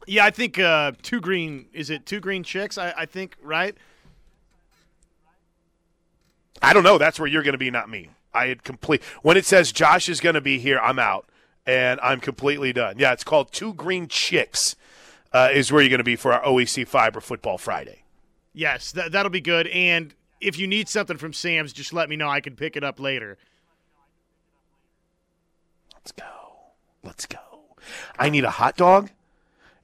Yeah, 0.07 0.25
I 0.25 0.31
think 0.31 0.59
uh, 0.59 0.91
two 1.01 1.21
green. 1.21 1.67
Is 1.71 1.89
it 1.89 2.05
two 2.05 2.19
green 2.19 2.43
chicks? 2.43 2.77
I, 2.77 2.93
I 2.97 3.05
think 3.05 3.37
right. 3.41 3.75
I 6.61 6.73
don't 6.73 6.83
know. 6.83 6.97
That's 6.97 7.19
where 7.19 7.27
you're 7.27 7.43
going 7.43 7.53
to 7.53 7.57
be, 7.57 7.71
not 7.71 7.89
me. 7.89 8.09
I 8.35 8.47
had 8.47 8.63
complete. 8.63 9.01
When 9.21 9.37
it 9.37 9.45
says 9.45 9.71
Josh 9.71 10.09
is 10.09 10.19
going 10.19 10.35
to 10.35 10.41
be 10.41 10.59
here, 10.59 10.79
I'm 10.79 10.99
out, 10.99 11.27
and 11.65 11.99
I'm 12.01 12.19
completely 12.19 12.73
done. 12.73 12.99
Yeah, 12.99 13.13
it's 13.13 13.23
called 13.23 13.51
Two 13.51 13.73
Green 13.73 14.07
Chicks. 14.07 14.75
Uh, 15.33 15.49
is 15.51 15.69
where 15.69 15.81
you're 15.81 15.89
going 15.89 15.97
to 15.97 16.03
be 16.03 16.15
for 16.15 16.31
our 16.31 16.41
OEC 16.43 16.87
Fiber 16.87 17.19
Football 17.19 17.57
Friday. 17.57 18.03
Yes, 18.53 18.93
that 18.93 19.11
that'll 19.11 19.29
be 19.31 19.41
good. 19.41 19.67
And 19.67 20.13
if 20.39 20.57
you 20.57 20.65
need 20.65 20.87
something 20.87 21.17
from 21.17 21.33
Sam's, 21.33 21.73
just 21.73 21.91
let 21.91 22.07
me 22.07 22.15
know. 22.15 22.29
I 22.29 22.39
can 22.39 22.55
pick 22.55 22.77
it 22.77 22.85
up 22.85 23.01
later. 23.01 23.37
Let's 25.93 26.13
go. 26.13 26.23
Let's 27.03 27.25
go. 27.25 27.39
I 28.17 28.29
need 28.29 28.45
a 28.45 28.51
hot 28.51 28.77
dog, 28.77 29.11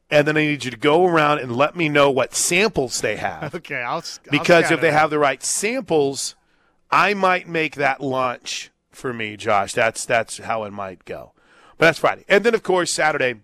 and 0.09 0.27
then 0.27 0.37
I 0.37 0.41
need 0.45 0.63
you 0.63 0.71
to 0.71 0.77
go 0.77 1.05
around 1.05 1.39
and 1.39 1.55
let 1.55 1.75
me 1.75 1.89
know 1.89 2.09
what 2.09 2.33
samples 2.33 3.01
they 3.01 3.17
have. 3.17 3.53
Okay, 3.55 3.75
I'll 3.81 3.95
I'll 3.95 4.03
because 4.29 4.71
if 4.71 4.79
they 4.81 4.89
out. 4.89 4.99
have 4.99 5.09
the 5.09 5.19
right 5.19 5.43
samples, 5.43 6.35
I 6.91 7.13
might 7.13 7.47
make 7.47 7.75
that 7.75 8.01
lunch 8.01 8.71
for 8.91 9.13
me, 9.13 9.37
Josh. 9.37 9.73
That's 9.73 10.05
that's 10.05 10.39
how 10.39 10.63
it 10.63 10.71
might 10.71 11.05
go. 11.05 11.33
But 11.77 11.85
that's 11.85 11.99
Friday, 11.99 12.25
and 12.27 12.43
then 12.43 12.53
of 12.53 12.63
course 12.63 12.91
Saturday, 12.91 13.35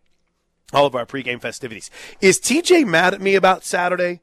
all 0.74 0.86
of 0.86 0.96
our 0.96 1.06
pregame 1.06 1.42
festivities. 1.42 1.89
Is 2.22 2.39
TJ 2.39 2.86
mad 2.86 3.13
at 3.13 3.22
me 3.22 3.36
about 3.36 3.63
Saturday? 3.63 4.22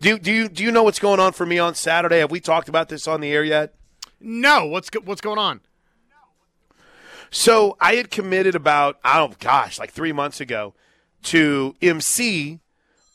Do 0.00 0.10
you, 0.10 0.18
do 0.18 0.32
you 0.32 0.48
do 0.48 0.62
you 0.62 0.72
know 0.72 0.82
what's 0.82 0.98
going 0.98 1.20
on 1.20 1.32
for 1.32 1.46
me 1.46 1.58
on 1.58 1.74
Saturday? 1.74 2.18
Have 2.18 2.30
we 2.30 2.40
talked 2.40 2.68
about 2.68 2.88
this 2.88 3.08
on 3.08 3.20
the 3.20 3.32
air 3.32 3.44
yet? 3.44 3.76
no, 4.20 4.66
what's 4.66 4.90
go- 4.90 5.00
what's 5.04 5.20
going 5.20 5.38
on? 5.38 5.60
So 7.30 7.76
I 7.80 7.94
had 7.94 8.10
committed 8.10 8.54
about 8.54 8.98
I 9.04 9.18
don't 9.18 9.38
gosh 9.38 9.78
like 9.78 9.90
three 9.90 10.12
months 10.12 10.40
ago 10.40 10.74
to 11.24 11.74
MC 11.82 12.60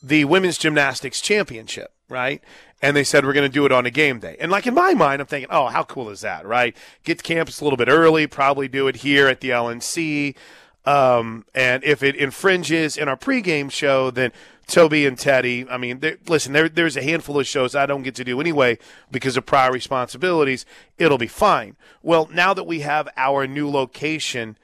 the 0.04 0.26
women's 0.26 0.58
gymnastics 0.58 1.22
championship, 1.22 1.94
right? 2.10 2.44
And 2.82 2.98
they 2.98 3.04
said 3.04 3.26
we're 3.26 3.34
going 3.34 3.50
to 3.50 3.54
do 3.54 3.66
it 3.66 3.72
on 3.72 3.86
a 3.86 3.92
game 3.92 4.20
day. 4.20 4.38
And 4.40 4.52
like 4.52 4.66
in 4.66 4.74
my 4.74 4.94
mind, 4.94 5.22
I'm 5.22 5.28
thinking, 5.28 5.50
oh, 5.52 5.68
how 5.68 5.84
cool 5.84 6.10
is 6.10 6.22
that, 6.22 6.46
right? 6.46 6.76
Get 7.04 7.20
to 7.20 7.24
campus 7.24 7.62
a 7.62 7.64
little 7.64 7.78
bit 7.78 7.88
early, 7.88 8.26
probably 8.28 8.68
do 8.68 8.88
it 8.88 8.98
here 8.98 9.28
at 9.28 9.42
the 9.42 9.50
LNC. 9.52 10.36
Um, 10.84 11.46
and 11.54 11.84
if 11.84 12.02
it 12.02 12.16
infringes 12.16 12.98
in 12.98 13.08
our 13.08 13.18
pregame 13.18 13.72
show, 13.72 14.10
then 14.10 14.32
Toby 14.68 15.06
and 15.06 15.18
Teddy, 15.18 15.68
I 15.70 15.78
mean, 15.78 16.02
listen, 16.28 16.54
there, 16.54 16.70
there's 16.70 16.98
a 16.98 17.04
handful 17.04 17.40
of 17.40 17.46
shows 17.46 17.76
I 17.76 17.86
don't 17.86 18.04
get 18.04 18.16
to 18.16 18.24
do 18.24 18.40
anyway 18.40 18.80
because 19.12 19.38
of 19.38 19.46
prior 19.46 19.72
responsibilities. 19.72 20.66
It'll 20.98 21.18
be 21.18 21.28
fine. 21.28 21.76
Well, 22.02 22.30
now 22.34 22.54
that 22.54 22.64
we 22.64 22.80
have 22.80 23.10
our 23.18 23.46
new 23.46 23.70
location 23.70 24.58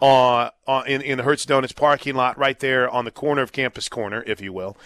uh, 0.00 0.50
uh, 0.66 0.82
in, 0.86 1.00
in 1.00 1.16
the 1.16 1.24
Hurts 1.24 1.46
Donuts 1.46 1.72
parking 1.72 2.16
lot 2.16 2.36
right 2.36 2.58
there 2.58 2.90
on 2.90 3.04
the 3.04 3.12
corner 3.12 3.40
of 3.40 3.52
Campus 3.52 3.88
Corner, 3.88 4.24
if 4.26 4.40
you 4.40 4.52
will, 4.52 4.76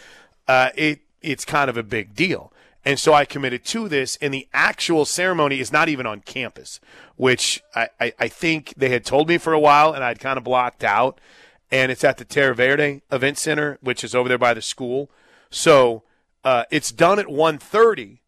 uh, 0.47 0.71
it 0.76 1.00
it's 1.23 1.45
kind 1.45 1.71
of 1.71 1.76
a 1.76 1.83
big 1.83 2.14
deal. 2.14 2.52
And 2.87 3.00
so 3.00 3.12
I 3.12 3.25
committed 3.25 3.64
to 3.64 3.88
this, 3.88 4.16
and 4.23 4.33
the 4.33 4.47
actual 4.55 5.05
ceremony 5.05 5.59
is 5.59 5.73
not 5.73 5.88
even 5.88 6.07
on 6.07 6.21
campus, 6.21 6.78
which 7.16 7.61
I, 7.75 7.88
I, 8.00 8.12
I 8.16 8.28
think 8.28 8.75
they 8.76 8.90
had 8.90 9.05
told 9.05 9.28
me 9.28 9.38
for 9.38 9.52
a 9.52 9.59
while, 9.59 9.93
and 9.93 10.05
I'd 10.05 10.21
kind 10.21 10.38
of 10.38 10.45
blocked 10.45 10.85
out. 10.85 11.21
And 11.69 11.90
it's 11.90 12.05
at 12.05 12.19
the 12.19 12.25
Terra 12.25 12.55
Verde 12.55 13.02
Event 13.11 13.38
Center, 13.38 13.78
which 13.81 14.05
is 14.05 14.14
over 14.14 14.28
there 14.28 14.38
by 14.38 14.55
the 14.55 14.62
school. 14.62 15.11
So 15.50 16.05
uh, 16.45 16.62
it's 16.71 16.93
done 16.93 17.19
at 17.19 17.26
1.30, 17.26 18.21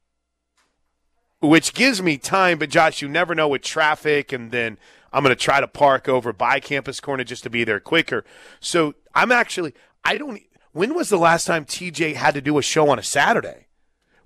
which 1.38 1.72
gives 1.72 2.02
me 2.02 2.18
time. 2.18 2.58
But, 2.58 2.70
Josh, 2.70 3.00
you 3.00 3.08
never 3.08 3.36
know 3.36 3.46
with 3.46 3.62
traffic, 3.62 4.32
and 4.32 4.50
then 4.50 4.76
I'm 5.12 5.22
going 5.22 5.34
to 5.34 5.40
try 5.40 5.60
to 5.60 5.68
park 5.68 6.08
over 6.08 6.32
by 6.32 6.58
Campus 6.58 6.98
Corner 6.98 7.22
just 7.22 7.44
to 7.44 7.50
be 7.50 7.62
there 7.62 7.78
quicker. 7.78 8.24
So 8.58 8.96
I'm 9.14 9.30
actually– 9.30 9.72
I 10.04 10.18
don't– 10.18 10.42
when 10.72 10.94
was 10.94 11.10
the 11.10 11.16
last 11.16 11.44
time 11.44 11.64
TJ 11.64 12.16
had 12.16 12.34
to 12.34 12.40
do 12.40 12.58
a 12.58 12.62
show 12.62 12.90
on 12.90 12.98
a 12.98 13.04
Saturday? 13.04 13.67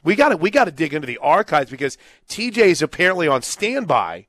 We 0.05 0.17
got 0.17 0.31
to 0.31 0.37
we 0.37 0.51
got 0.51 0.65
to 0.65 0.73
dig 0.73 0.95
into 0.95 1.07
the 1.07 1.19
archives 1.19 1.71
because 1.71 1.97
TJ 2.29 2.59
is 2.59 2.83
apparently 2.83 3.29
on 3.29 3.43
standby 3.43 4.27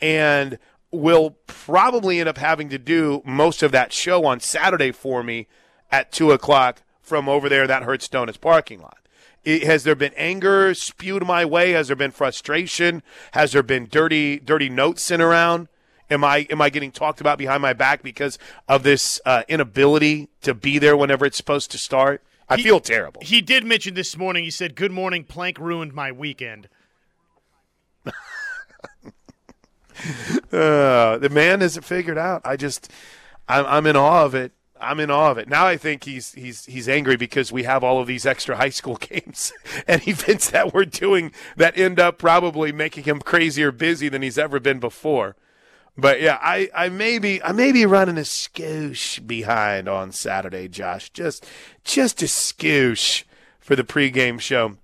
and 0.00 0.58
will 0.90 1.36
probably 1.46 2.20
end 2.20 2.28
up 2.28 2.38
having 2.38 2.68
to 2.68 2.78
do 2.78 3.22
most 3.24 3.62
of 3.62 3.72
that 3.72 3.92
show 3.92 4.26
on 4.26 4.40
Saturday 4.40 4.92
for 4.92 5.22
me 5.22 5.46
at 5.90 6.12
two 6.12 6.32
o'clock 6.32 6.82
from 7.00 7.28
over 7.28 7.48
there 7.48 7.66
that 7.66 7.82
Hurts 7.84 8.08
Donuts 8.08 8.38
parking 8.38 8.80
lot. 8.80 8.98
It, 9.44 9.64
has 9.64 9.84
there 9.84 9.94
been 9.94 10.12
anger 10.16 10.72
spewed 10.74 11.26
my 11.26 11.44
way? 11.44 11.72
Has 11.72 11.88
there 11.88 11.96
been 11.96 12.10
frustration? 12.12 13.02
Has 13.32 13.52
there 13.52 13.62
been 13.62 13.88
dirty 13.90 14.38
dirty 14.38 14.68
notes 14.68 15.02
sent 15.02 15.22
around? 15.22 15.68
Am 16.10 16.24
I 16.24 16.46
am 16.50 16.60
I 16.60 16.68
getting 16.68 16.92
talked 16.92 17.20
about 17.20 17.38
behind 17.38 17.62
my 17.62 17.72
back 17.72 18.02
because 18.02 18.38
of 18.68 18.82
this 18.82 19.20
uh, 19.24 19.42
inability 19.48 20.28
to 20.42 20.52
be 20.52 20.78
there 20.78 20.96
whenever 20.96 21.24
it's 21.24 21.36
supposed 21.36 21.70
to 21.72 21.78
start? 21.78 22.22
I 22.48 22.56
he, 22.56 22.62
feel 22.62 22.80
terrible. 22.80 23.22
He 23.24 23.40
did 23.40 23.64
mention 23.64 23.94
this 23.94 24.16
morning. 24.16 24.44
He 24.44 24.50
said, 24.50 24.74
"Good 24.74 24.92
morning, 24.92 25.24
Plank 25.24 25.58
ruined 25.58 25.92
my 25.92 26.12
weekend." 26.12 26.68
uh, 30.52 31.18
the 31.18 31.28
man 31.30 31.60
hasn't 31.60 31.84
figured 31.84 32.18
out. 32.18 32.42
I 32.44 32.56
just, 32.56 32.90
I'm, 33.48 33.64
I'm 33.66 33.86
in 33.86 33.96
awe 33.96 34.24
of 34.24 34.34
it. 34.34 34.52
I'm 34.82 34.98
in 34.98 35.10
awe 35.10 35.30
of 35.30 35.38
it. 35.38 35.48
Now 35.48 35.64
I 35.66 35.76
think 35.76 36.04
he's 36.04 36.32
he's 36.32 36.64
he's 36.64 36.88
angry 36.88 37.16
because 37.16 37.52
we 37.52 37.62
have 37.62 37.84
all 37.84 38.00
of 38.00 38.08
these 38.08 38.26
extra 38.26 38.56
high 38.56 38.70
school 38.70 38.96
games 39.00 39.52
and 39.86 40.06
events 40.08 40.50
that 40.50 40.74
we're 40.74 40.84
doing 40.84 41.32
that 41.56 41.78
end 41.78 42.00
up 42.00 42.18
probably 42.18 42.72
making 42.72 43.04
him 43.04 43.20
crazier 43.20 43.70
busy 43.70 44.08
than 44.08 44.22
he's 44.22 44.38
ever 44.38 44.58
been 44.58 44.80
before. 44.80 45.36
But 45.96 46.22
yeah, 46.22 46.38
I, 46.40 46.70
I 46.74 46.88
may 46.88 47.18
be 47.18 47.42
I 47.42 47.52
may 47.52 47.70
be 47.70 47.84
running 47.84 48.16
a 48.16 48.22
scoosh 48.22 49.24
behind 49.26 49.88
on 49.88 50.12
Saturday, 50.12 50.68
Josh. 50.68 51.10
Just 51.10 51.46
just 51.84 52.22
a 52.22 52.26
scoosh 52.26 53.24
for 53.58 53.76
the 53.76 53.84
pregame 53.84 54.40
show 54.40 54.76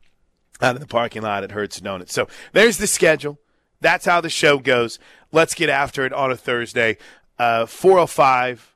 out 0.61 0.75
in 0.75 0.81
the 0.81 0.87
parking 0.87 1.23
lot 1.23 1.45
at 1.45 1.53
Hurts 1.53 1.81
Donuts. 1.81 2.12
So 2.12 2.29
there's 2.53 2.77
the 2.79 2.87
schedule. 2.87 3.38
That's 3.81 4.05
how 4.05 4.21
the 4.21 4.29
show 4.29 4.59
goes. 4.59 4.99
Let's 5.33 5.55
get 5.55 5.71
after 5.71 6.05
it 6.05 6.12
on 6.12 6.31
a 6.31 6.37
Thursday. 6.37 6.99
Uh, 7.38 7.67
405 7.67 8.75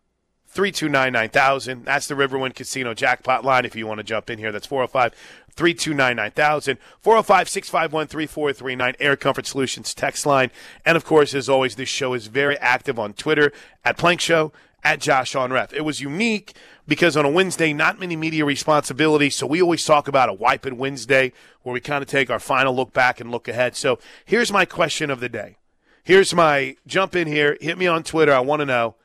329 0.52 1.12
9000. 1.12 1.84
That's 1.84 2.06
the 2.06 2.14
Riverwind 2.14 2.54
Casino 2.54 2.92
jackpot 2.92 3.44
line 3.44 3.64
if 3.64 3.74
you 3.74 3.86
want 3.86 3.98
to 3.98 4.04
jump 4.04 4.28
in 4.28 4.38
here. 4.38 4.52
That's 4.52 4.66
405 4.66 5.14
329 5.54 6.16
9000. 6.16 6.78
405 7.00 7.48
651 7.48 8.06
3439. 8.06 8.94
Air 9.00 9.16
Comfort 9.16 9.46
Solutions 9.46 9.94
text 9.94 10.26
line. 10.26 10.50
And 10.84 10.96
of 10.96 11.04
course, 11.06 11.34
as 11.34 11.48
always, 11.48 11.76
this 11.76 11.88
show 11.88 12.12
is 12.12 12.26
very 12.26 12.58
active 12.58 12.98
on 12.98 13.14
Twitter 13.14 13.50
at 13.82 13.96
Plank 13.96 14.20
Show, 14.20 14.52
at 14.84 15.00
Josh 15.00 15.34
on 15.34 15.52
Ref. 15.52 15.72
It 15.72 15.86
was 15.86 16.02
unique 16.02 16.54
because 16.86 17.16
on 17.16 17.24
a 17.24 17.30
Wednesday, 17.30 17.72
not 17.72 17.98
many 17.98 18.14
media 18.14 18.44
responsibilities. 18.44 19.34
So 19.34 19.46
we 19.46 19.62
always 19.62 19.84
talk 19.86 20.06
about 20.06 20.28
a 20.28 20.34
wipe 20.34 20.66
it 20.66 20.76
Wednesday 20.76 21.32
where 21.62 21.72
we 21.72 21.80
kind 21.80 22.02
of 22.02 22.08
take 22.08 22.28
our 22.28 22.40
final 22.40 22.74
look 22.74 22.92
back 22.92 23.20
and 23.20 23.30
look 23.30 23.48
ahead. 23.48 23.74
So 23.74 23.98
here's 24.26 24.52
my 24.52 24.66
question 24.66 25.10
of 25.10 25.20
the 25.20 25.30
day. 25.30 25.56
Here's 26.04 26.34
my 26.34 26.76
jump 26.86 27.16
in 27.16 27.26
here. 27.28 27.56
Hit 27.60 27.78
me 27.78 27.86
on 27.86 28.02
Twitter. 28.02 28.34
I 28.34 28.40
want 28.40 28.60
to 28.60 28.66
know. 28.66 28.96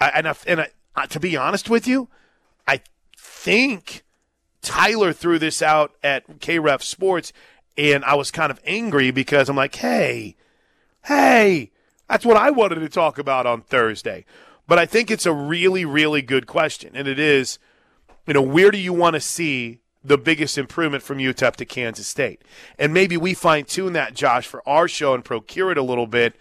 I, 0.00 0.08
and 0.08 0.28
I, 0.28 0.34
and 0.46 0.60
I, 0.62 0.68
uh, 1.00 1.06
to 1.06 1.20
be 1.20 1.36
honest 1.36 1.70
with 1.70 1.86
you, 1.86 2.08
I 2.68 2.80
think 3.16 4.02
Tyler 4.62 5.12
threw 5.12 5.38
this 5.38 5.62
out 5.62 5.92
at 6.02 6.40
KREF 6.40 6.82
Sports, 6.82 7.32
and 7.76 8.04
I 8.04 8.14
was 8.14 8.30
kind 8.30 8.50
of 8.50 8.60
angry 8.64 9.10
because 9.10 9.48
I'm 9.48 9.56
like, 9.56 9.76
hey, 9.76 10.36
hey, 11.06 11.70
that's 12.08 12.26
what 12.26 12.36
I 12.36 12.50
wanted 12.50 12.76
to 12.76 12.88
talk 12.88 13.18
about 13.18 13.46
on 13.46 13.62
Thursday. 13.62 14.24
But 14.66 14.78
I 14.78 14.86
think 14.86 15.10
it's 15.10 15.26
a 15.26 15.32
really, 15.32 15.84
really 15.84 16.22
good 16.22 16.46
question, 16.46 16.92
and 16.94 17.08
it 17.08 17.18
is, 17.18 17.58
you 18.26 18.34
know, 18.34 18.42
where 18.42 18.70
do 18.70 18.78
you 18.78 18.92
want 18.92 19.14
to 19.14 19.20
see 19.20 19.80
the 20.04 20.18
biggest 20.18 20.56
improvement 20.58 21.02
from 21.02 21.18
UTEP 21.18 21.56
to 21.56 21.64
Kansas 21.64 22.06
State? 22.06 22.42
And 22.78 22.92
maybe 22.92 23.16
we 23.16 23.34
fine 23.34 23.64
tune 23.64 23.94
that, 23.94 24.14
Josh, 24.14 24.46
for 24.46 24.66
our 24.68 24.86
show 24.86 25.14
and 25.14 25.24
procure 25.24 25.72
it 25.72 25.78
a 25.78 25.82
little 25.82 26.06
bit. 26.06 26.36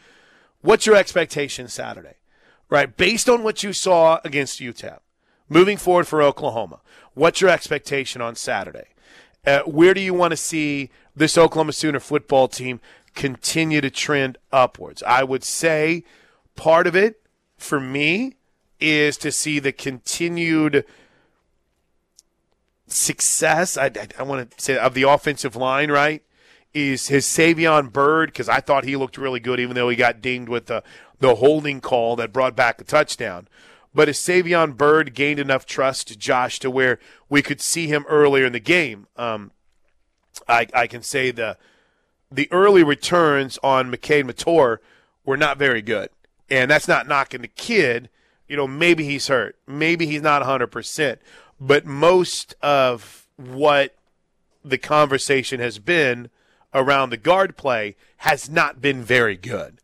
What's 0.61 0.85
your 0.85 0.95
expectation 0.95 1.69
Saturday? 1.69 2.18
Right? 2.69 2.95
Based 2.95 3.27
on 3.27 3.43
what 3.43 3.63
you 3.63 3.73
saw 3.73 4.19
against 4.23 4.59
UTEP, 4.59 4.99
moving 5.47 5.77
forward 5.77 6.07
for 6.07 6.21
Oklahoma, 6.21 6.81
what's 7.13 7.41
your 7.41 7.49
expectation 7.49 8.21
on 8.21 8.35
Saturday? 8.35 8.89
Uh, 9.45 9.61
where 9.61 9.93
do 9.93 10.01
you 10.01 10.13
want 10.13 10.31
to 10.31 10.38
see 10.38 10.89
this 11.15 11.38
Oklahoma 11.38 11.73
Sooner 11.73 11.99
football 11.99 12.47
team 12.47 12.79
continue 13.15 13.81
to 13.81 13.89
trend 13.89 14.38
upwards? 14.51 15.01
I 15.03 15.23
would 15.23 15.43
say 15.43 16.03
part 16.55 16.85
of 16.85 16.95
it 16.95 17.21
for 17.57 17.79
me 17.79 18.35
is 18.79 19.17
to 19.17 19.31
see 19.31 19.59
the 19.59 19.71
continued 19.71 20.85
success. 22.88 23.77
I, 23.77 23.85
I, 23.85 24.07
I 24.19 24.23
want 24.23 24.51
to 24.51 24.61
say 24.61 24.77
of 24.77 24.93
the 24.93 25.03
offensive 25.03 25.55
line, 25.55 25.91
right? 25.91 26.23
Is 26.73 27.07
his 27.07 27.25
Savion 27.25 27.91
Byrd 27.91 28.29
because 28.29 28.47
I 28.47 28.59
thought 28.59 28.83
he 28.83 28.95
looked 28.95 29.17
really 29.17 29.39
good, 29.39 29.59
even 29.59 29.75
though 29.75 29.89
he 29.89 29.95
got 29.95 30.21
dinged 30.21 30.49
with 30.49 30.67
the 30.67 30.83
the 31.19 31.35
holding 31.35 31.81
call 31.81 32.15
that 32.15 32.33
brought 32.33 32.55
back 32.55 32.79
a 32.81 32.83
touchdown. 32.83 33.47
But 33.93 34.09
as 34.09 34.17
Savion 34.17 34.77
Byrd 34.77 35.13
gained 35.13 35.39
enough 35.39 35.65
trust, 35.65 36.19
Josh, 36.19 36.59
to 36.59 36.69
where 36.69 36.99
we 37.27 37.41
could 37.41 37.59
see 37.59 37.88
him 37.88 38.05
earlier 38.07 38.45
in 38.45 38.53
the 38.53 38.59
game, 38.59 39.07
um, 39.17 39.51
I, 40.47 40.67
I 40.73 40.88
can 40.88 41.01
say 41.01 41.31
the 41.31 41.57
the 42.31 42.47
early 42.51 42.83
returns 42.83 43.57
on 43.63 43.91
McKade 43.91 44.29
Mettauer 44.29 44.77
were 45.25 45.38
not 45.38 45.57
very 45.57 45.81
good. 45.81 46.09
And 46.49 46.69
that's 46.69 46.88
not 46.88 47.07
knocking 47.07 47.41
the 47.41 47.47
kid. 47.47 48.09
You 48.47 48.55
know, 48.55 48.67
maybe 48.67 49.03
he's 49.03 49.27
hurt. 49.27 49.57
Maybe 49.67 50.05
he's 50.05 50.21
not 50.21 50.43
100%. 50.43 51.17
But 51.59 51.85
most 51.85 52.55
of 52.61 53.27
what 53.35 53.95
the 54.63 54.77
conversation 54.77 55.59
has 55.59 55.79
been 55.79 56.29
around 56.73 57.09
the 57.09 57.17
guard 57.17 57.57
play 57.57 57.95
has 58.17 58.49
not 58.49 58.81
been 58.81 59.03
very 59.03 59.35
good. 59.35 59.79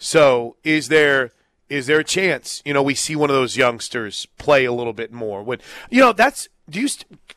So 0.00 0.56
is 0.64 0.88
there 0.88 1.30
is 1.68 1.86
there 1.86 2.00
a 2.00 2.04
chance 2.04 2.62
you 2.64 2.74
know 2.74 2.82
we 2.82 2.94
see 2.94 3.14
one 3.14 3.30
of 3.30 3.36
those 3.36 3.56
youngsters 3.56 4.26
play 4.38 4.64
a 4.64 4.72
little 4.72 4.94
bit 4.94 5.12
more? 5.12 5.42
Would 5.44 5.62
you 5.90 6.00
know 6.00 6.12
that's 6.12 6.48
do 6.68 6.80
you 6.80 6.88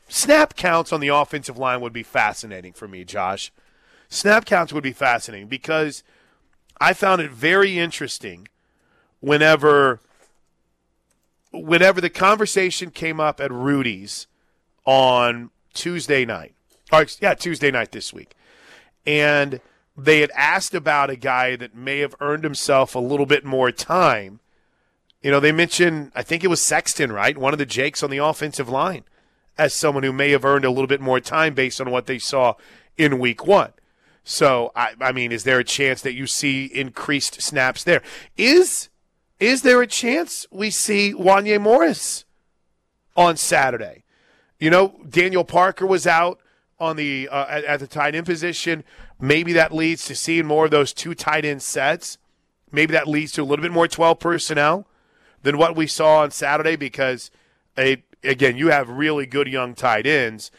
snap 0.08 0.56
counts 0.56 0.92
on 0.92 1.00
the 1.00 1.08
offensive 1.08 1.58
line 1.58 1.80
would 1.82 1.92
be 1.92 2.02
fascinating 2.02 2.72
for 2.72 2.88
me, 2.88 3.04
Josh. 3.04 3.52
Snap 4.08 4.46
counts 4.46 4.72
would 4.72 4.82
be 4.82 4.92
fascinating 4.92 5.46
because 5.48 6.02
I 6.80 6.94
found 6.94 7.20
it 7.20 7.30
very 7.30 7.78
interesting 7.78 8.48
whenever 9.20 10.00
whenever 11.52 12.00
the 12.00 12.10
conversation 12.10 12.90
came 12.90 13.20
up 13.20 13.40
at 13.40 13.52
Rudy's 13.52 14.26
on 14.86 15.50
Tuesday 15.74 16.24
night. 16.24 16.54
Or 16.90 17.06
yeah, 17.20 17.34
Tuesday 17.34 17.70
night 17.70 17.92
this 17.92 18.12
week. 18.12 18.34
And 19.06 19.60
they 19.96 20.20
had 20.20 20.30
asked 20.32 20.74
about 20.74 21.10
a 21.10 21.16
guy 21.16 21.56
that 21.56 21.74
may 21.74 22.00
have 22.00 22.14
earned 22.20 22.44
himself 22.44 22.94
a 22.94 23.00
little 23.00 23.26
bit 23.26 23.44
more 23.44 23.70
time. 23.70 24.40
You 25.22 25.30
know, 25.30 25.40
they 25.40 25.52
mentioned, 25.52 26.12
I 26.14 26.22
think 26.22 26.44
it 26.44 26.48
was 26.48 26.60
Sexton, 26.60 27.12
right? 27.12 27.38
One 27.38 27.52
of 27.52 27.58
the 27.58 27.66
Jakes 27.66 28.02
on 28.02 28.10
the 28.10 28.18
offensive 28.18 28.68
line 28.68 29.04
as 29.56 29.72
someone 29.72 30.02
who 30.02 30.12
may 30.12 30.30
have 30.30 30.44
earned 30.44 30.64
a 30.64 30.70
little 30.70 30.86
bit 30.86 31.00
more 31.00 31.20
time 31.20 31.54
based 31.54 31.80
on 31.80 31.90
what 31.90 32.06
they 32.06 32.18
saw 32.18 32.54
in 32.96 33.18
week 33.18 33.46
one. 33.46 33.72
So, 34.24 34.72
I, 34.74 34.94
I 35.00 35.12
mean, 35.12 35.32
is 35.32 35.44
there 35.44 35.58
a 35.58 35.64
chance 35.64 36.02
that 36.02 36.14
you 36.14 36.26
see 36.26 36.64
increased 36.66 37.40
snaps 37.42 37.84
there? 37.84 38.02
Is 38.36 38.88
is 39.40 39.62
there 39.62 39.82
a 39.82 39.86
chance 39.86 40.46
we 40.50 40.70
see 40.70 41.12
Wanya 41.12 41.60
Morris 41.60 42.24
on 43.16 43.36
Saturday? 43.36 44.04
You 44.58 44.70
know, 44.70 44.94
Daniel 45.08 45.44
Parker 45.44 45.86
was 45.86 46.06
out 46.06 46.38
on 46.78 46.96
the 46.96 47.28
uh, 47.30 47.46
at, 47.48 47.64
at 47.64 47.80
the 47.80 47.86
tight 47.86 48.14
end 48.14 48.26
position. 48.26 48.84
Maybe 49.24 49.54
that 49.54 49.72
leads 49.72 50.04
to 50.04 50.14
seeing 50.14 50.44
more 50.44 50.66
of 50.66 50.70
those 50.70 50.92
two 50.92 51.14
tight 51.14 51.46
end 51.46 51.62
sets. 51.62 52.18
Maybe 52.70 52.92
that 52.92 53.08
leads 53.08 53.32
to 53.32 53.42
a 53.42 53.44
little 53.44 53.62
bit 53.62 53.72
more 53.72 53.88
12 53.88 54.18
personnel 54.18 54.86
than 55.42 55.56
what 55.56 55.74
we 55.74 55.86
saw 55.86 56.18
on 56.18 56.30
Saturday 56.30 56.76
because, 56.76 57.30
a, 57.78 58.04
again, 58.22 58.58
you 58.58 58.68
have 58.68 58.90
really 58.90 59.24
good 59.24 59.48
young 59.48 59.74
tight 59.74 60.06
ends 60.06 60.50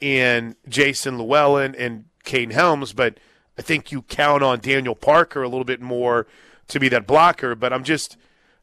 in 0.00 0.56
Jason 0.66 1.18
Llewellyn 1.18 1.74
and 1.74 2.06
Kaden 2.24 2.52
Helms, 2.52 2.94
but 2.94 3.20
I 3.58 3.62
think 3.62 3.92
you 3.92 4.00
count 4.00 4.42
on 4.42 4.58
Daniel 4.60 4.94
Parker 4.94 5.42
a 5.42 5.48
little 5.48 5.66
bit 5.66 5.82
more 5.82 6.26
to 6.68 6.80
be 6.80 6.88
that 6.88 7.06
blocker. 7.06 7.54
But 7.54 7.74
I'm 7.74 7.84
just, 7.84 8.16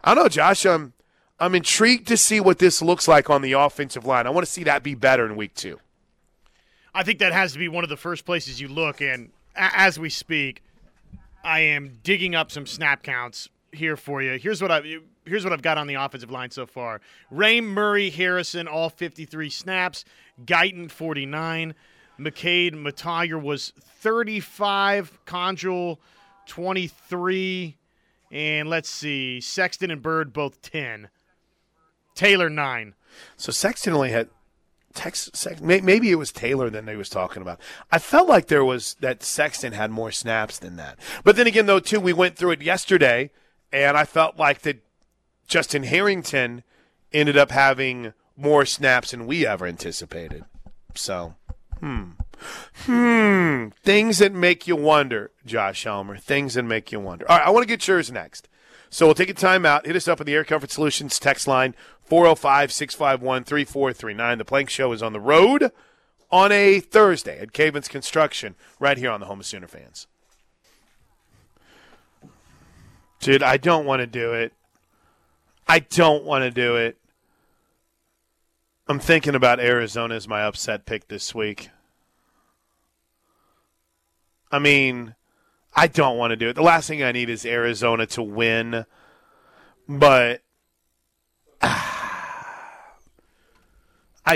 I 0.04 0.16
don't 0.16 0.24
know, 0.24 0.30
Josh. 0.30 0.66
I'm 0.66 0.94
I'm 1.40 1.54
intrigued 1.54 2.08
to 2.08 2.18
see 2.18 2.40
what 2.40 2.58
this 2.58 2.82
looks 2.82 3.08
like 3.08 3.30
on 3.30 3.44
the 3.44 3.52
offensive 3.52 4.08
line. 4.08 4.26
I 4.26 4.32
want 4.32 4.48
to 4.48 4.52
see 4.52 4.64
that 4.64 4.82
be 4.82 4.96
better 4.96 5.24
in 5.28 5.36
week 5.36 5.54
two. 5.54 5.80
I 6.96 7.04
think 7.04 7.20
that 7.20 7.32
has 7.32 7.54
to 7.54 7.60
be 7.60 7.68
one 7.68 7.84
of 7.84 7.92
the 7.92 7.98
first 7.98 8.26
places 8.26 8.60
you 8.60 8.68
look. 8.68 9.02
And 9.02 9.30
as 9.56 10.00
we 10.00 10.10
speak, 10.10 10.64
I 11.44 11.60
am 11.62 12.00
digging 12.04 12.36
up 12.36 12.52
some 12.52 12.66
snap 12.66 13.04
counts 13.04 13.50
here 13.72 13.98
for 13.98 14.22
you. 14.22 14.38
Here's 14.38 14.62
what 14.62 14.72
I 14.72 14.82
here's 15.26 15.44
what 15.44 15.54
I've 15.54 15.62
got 15.62 15.78
on 15.78 15.88
the 15.88 15.96
offensive 15.96 16.32
line 16.32 16.52
so 16.52 16.66
far. 16.66 17.02
Ray 17.30 17.62
Murray 17.62 18.10
Harrison 18.10 18.68
all 18.68 18.90
53 18.90 19.50
snaps. 19.50 20.06
Guyton 20.44 20.90
49. 20.90 21.74
McKade 22.20 22.74
Mettauer 22.74 23.42
was 23.42 23.74
35. 23.80 25.20
Conjul 25.26 25.98
23. 26.48 27.78
And 28.32 28.70
let's 28.70 28.90
see, 28.90 29.42
Sexton 29.42 29.92
and 29.92 30.02
Byrd 30.02 30.32
both 30.32 30.62
10. 30.62 31.10
Taylor 32.16 32.50
9. 32.50 32.96
So 33.36 33.52
Sexton 33.52 33.94
only 33.94 34.12
had 34.12 34.30
Tex, 34.94 35.30
Sex, 35.34 35.62
maybe 35.62 36.12
it 36.12 36.16
was 36.16 36.32
Taylor 36.32 36.70
than 36.70 36.86
they 36.86 36.96
was 36.96 37.10
talking 37.10 37.42
about. 37.42 37.60
I 37.92 38.00
felt 38.00 38.28
like 38.28 38.48
there 38.48 38.66
was 38.66 38.96
that 39.00 39.24
Sexton 39.24 39.74
had 39.74 39.92
more 39.92 40.12
snaps 40.12 40.60
than 40.60 40.76
that. 40.78 41.00
But 41.24 41.36
then 41.36 41.48
again, 41.48 41.66
though, 41.66 41.80
too, 41.80 42.00
we 42.00 42.14
went 42.14 42.36
through 42.36 42.52
it 42.52 42.62
yesterday, 42.62 43.32
and 43.72 43.98
I 43.98 44.06
felt 44.06 44.38
like 44.38 44.62
that 44.62 44.84
Justin 45.48 45.84
Harrington 45.84 46.64
ended 47.14 47.38
up 47.38 47.52
having 47.52 48.14
more 48.38 48.66
snaps 48.66 49.12
than 49.12 49.28
we 49.28 49.46
ever 49.46 49.66
anticipated. 49.66 50.46
So, 50.96 51.36
hmm. 51.80 52.12
Hmm. 52.86 53.68
Things 53.84 54.18
that 54.20 54.34
make 54.34 54.68
you 54.68 54.76
wonder, 54.76 55.32
Josh 55.46 55.84
Helmer. 55.84 56.18
Things 56.18 56.56
that 56.56 56.64
make 56.64 56.92
you 56.92 57.00
wonder. 57.00 57.30
All 57.30 57.38
right, 57.38 57.48
I 57.48 57.50
want 57.52 57.64
to 57.64 57.68
get 57.68 57.88
yours 57.88 58.12
next. 58.12 58.48
So 58.94 59.06
we'll 59.06 59.16
take 59.16 59.30
a 59.30 59.34
timeout. 59.34 59.86
Hit 59.86 59.96
us 59.96 60.10
up 60.10 60.20
on 60.20 60.26
the 60.26 60.36
Air 60.36 60.44
Comfort 60.44 60.70
Solutions 60.70 61.18
text 61.18 61.48
line 61.48 61.74
405 62.04 62.74
651 62.74 63.46
3439. 63.46 64.38
The 64.38 64.46
Plank 64.46 64.70
Show 64.70 64.92
is 64.92 65.02
on 65.02 65.14
the 65.14 65.20
road 65.20 65.72
on 66.30 66.52
a 66.52 66.82
Thursday 66.82 67.40
at 67.40 67.54
Cavens 67.54 67.88
Construction 67.88 68.56
right 68.80 68.98
here 68.98 69.10
on 69.10 69.22
the 69.22 69.28
Home 69.28 69.40
of 69.40 69.46
Sooner 69.46 69.68
fans. 69.68 70.08
Dude, 73.22 73.42
I 73.42 73.56
don't 73.56 73.86
want 73.86 74.02
to 74.02 74.08
do 74.08 74.34
it. 74.34 74.52
I 75.68 75.80
don't 75.80 76.26
want 76.26 76.44
to 76.44 76.52
do 76.52 76.76
it. 76.76 76.98
I'm 78.90 79.00
thinking 79.00 79.36
about 79.36 79.62
Arizona 79.62 80.16
as 80.16 80.28
my 80.28 80.42
upset 80.44 80.86
pick 80.86 81.08
this 81.08 81.34
week. 81.34 81.70
I 84.52 84.60
mean, 84.60 85.16
I 85.74 85.88
don't 85.88 86.18
want 86.18 86.32
to 86.32 86.36
do 86.36 86.50
it. 86.50 86.54
The 86.54 86.62
last 86.62 86.88
thing 86.88 87.02
I 87.02 87.12
need 87.12 87.30
is 87.30 87.46
Arizona 87.46 88.06
to 88.08 88.22
win, 88.22 88.86
but 89.88 90.42
I 91.62 92.48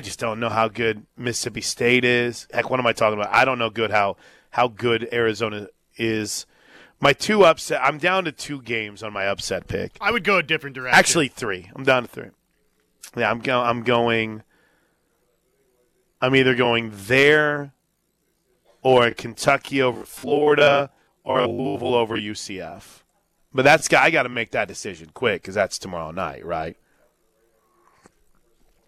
just 0.01 0.19
don't 0.19 0.39
know 0.39 0.49
how 0.49 0.67
good 0.67 1.05
Mississippi 1.17 1.61
State 1.61 2.05
is. 2.05 2.47
Heck, 2.53 2.69
what 2.69 2.79
am 2.79 2.87
I 2.87 2.93
talking 2.93 3.19
about? 3.19 3.33
I 3.33 3.45
don't 3.45 3.59
know 3.59 3.69
good 3.69 3.91
how 3.91 4.17
how 4.51 4.67
good 4.67 5.07
Arizona 5.11 5.67
is. 5.97 6.45
My 7.01 7.13
two 7.13 7.43
upset. 7.43 7.81
I'm 7.83 7.97
down 7.97 8.25
to 8.25 8.31
two 8.31 8.61
games 8.61 9.03
on 9.03 9.11
my 9.11 9.27
upset 9.27 9.67
pick. 9.67 9.97
I 9.99 10.11
would 10.11 10.23
go 10.23 10.37
a 10.37 10.43
different 10.43 10.75
direction. 10.75 10.97
Actually, 10.97 11.27
three. 11.27 11.69
I'm 11.75 11.83
down 11.83 12.03
to 12.03 12.09
three. 12.09 12.29
Yeah, 13.17 13.29
I'm 13.29 13.39
go- 13.39 13.61
I'm 13.61 13.83
going. 13.83 14.43
I'm 16.21 16.35
either 16.35 16.55
going 16.55 16.91
there, 16.93 17.73
or 18.81 19.11
Kentucky 19.11 19.81
over 19.81 20.05
Florida, 20.05 20.89
or 21.25 21.45
Louisville 21.47 21.95
over 21.95 22.15
UCF. 22.15 23.01
But 23.53 23.63
that's 23.63 23.91
I 23.93 24.11
got 24.11 24.23
to 24.23 24.29
make 24.29 24.51
that 24.51 24.67
decision 24.67 25.09
quick 25.13 25.41
because 25.41 25.55
that's 25.55 25.77
tomorrow 25.77 26.11
night, 26.11 26.45
right? 26.45 26.77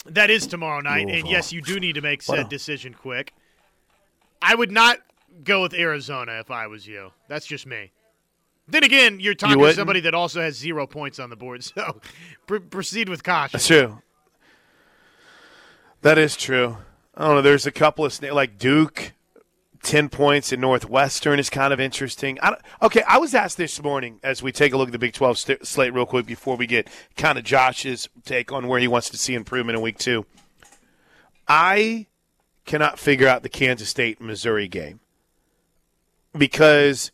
That 0.06 0.30
is 0.30 0.48
tomorrow 0.48 0.80
night, 0.80 1.10
and 1.10 1.28
yes, 1.28 1.52
you 1.52 1.62
do 1.62 1.80
need 1.80 1.96
to 1.96 2.02
make 2.02 2.22
said 2.22 2.44
Wow. 2.44 2.48
decision 2.48 2.94
quick. 2.94 3.34
I 4.42 4.56
would 4.56 4.72
not 4.72 5.00
go 5.44 5.62
with 5.62 5.74
Arizona 5.74 6.40
if 6.40 6.50
I 6.50 6.68
was 6.68 6.88
you. 6.88 7.12
That's 7.28 7.46
just 7.46 7.66
me. 7.66 7.92
Then 8.70 8.84
again, 8.84 9.20
you're 9.20 9.34
talking 9.34 9.60
to 9.60 9.74
somebody 9.74 10.02
that 10.02 10.14
also 10.14 10.42
has 10.42 10.56
zero 10.56 10.88
points 10.88 11.20
on 11.20 11.30
the 11.30 11.36
board, 11.36 11.64
so 11.64 12.00
pr- 12.46 12.58
proceed 12.58 13.10
with 13.10 13.24
caution. 13.24 13.58
That's 13.58 13.68
true. 13.68 14.02
That 16.02 16.18
is 16.18 16.36
true. 16.38 16.78
I 17.16 17.26
don't 17.26 17.36
know. 17.36 17.42
There's 17.42 17.66
a 17.66 17.72
couple 17.72 18.06
of 18.06 18.22
like 18.22 18.58
Duke, 18.58 19.14
ten 19.84 20.10
points 20.10 20.52
in 20.52 20.60
Northwestern 20.60 21.40
is 21.40 21.50
kind 21.50 21.74
of 21.74 21.80
interesting. 21.80 22.38
I 22.42 22.58
okay, 22.82 23.04
I 23.08 23.18
was 23.18 23.34
asked 23.34 23.58
this 23.58 23.82
morning 23.82 24.20
as 24.24 24.42
we 24.42 24.52
take 24.52 24.74
a 24.74 24.78
look 24.78 24.90
at 24.90 24.92
the 24.92 25.00
Big 25.00 25.14
Twelve 25.14 25.38
st- 25.38 25.66
slate 25.66 25.94
real 25.94 26.06
quick 26.06 26.26
before 26.26 26.56
we 26.56 26.68
get 26.68 26.90
kind 27.16 27.38
of 27.38 27.44
Josh's 27.44 28.10
take 28.26 28.52
on 28.52 28.68
where 28.68 28.80
he 28.80 28.88
wants 28.88 29.10
to 29.10 29.18
see 29.18 29.34
improvement 29.34 29.78
in 29.78 29.82
Week 29.82 29.98
Two. 29.98 30.26
I 31.48 32.08
cannot 32.66 33.00
figure 33.00 33.28
out 33.28 33.44
the 33.44 33.50
Kansas 33.50 33.90
State 33.90 34.20
Missouri 34.20 34.68
game 34.68 35.00
because, 36.38 37.12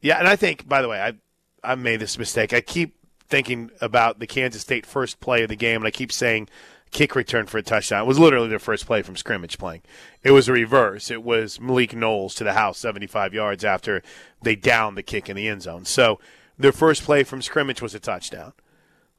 yeah, 0.00 0.18
and 0.18 0.26
I 0.26 0.36
think 0.36 0.68
by 0.68 0.82
the 0.82 0.88
way, 0.88 1.00
I 1.00 1.14
I 1.62 1.74
made 1.74 2.00
this 2.00 2.18
mistake. 2.18 2.52
I 2.52 2.60
keep 2.60 2.96
thinking 3.28 3.70
about 3.80 4.18
the 4.18 4.26
Kansas 4.26 4.62
State 4.62 4.86
first 4.86 5.20
play 5.20 5.42
of 5.42 5.48
the 5.48 5.56
game, 5.56 5.76
and 5.76 5.86
I 5.86 5.90
keep 5.90 6.12
saying 6.12 6.48
kick 6.94 7.14
return 7.14 7.44
for 7.44 7.58
a 7.58 7.62
touchdown. 7.62 8.04
It 8.04 8.06
was 8.06 8.18
literally 8.18 8.48
their 8.48 8.58
first 8.58 8.86
play 8.86 9.02
from 9.02 9.16
scrimmage 9.16 9.58
playing. 9.58 9.82
It 10.22 10.30
was 10.30 10.48
a 10.48 10.52
reverse. 10.52 11.10
It 11.10 11.22
was 11.22 11.60
Malik 11.60 11.94
Knowles 11.94 12.34
to 12.36 12.44
the 12.44 12.54
house 12.54 12.78
75 12.78 13.34
yards 13.34 13.64
after 13.64 14.02
they 14.40 14.56
downed 14.56 14.96
the 14.96 15.02
kick 15.02 15.28
in 15.28 15.36
the 15.36 15.48
end 15.48 15.62
zone. 15.62 15.84
So 15.84 16.18
their 16.56 16.72
first 16.72 17.02
play 17.02 17.24
from 17.24 17.42
scrimmage 17.42 17.82
was 17.82 17.94
a 17.94 18.00
touchdown. 18.00 18.52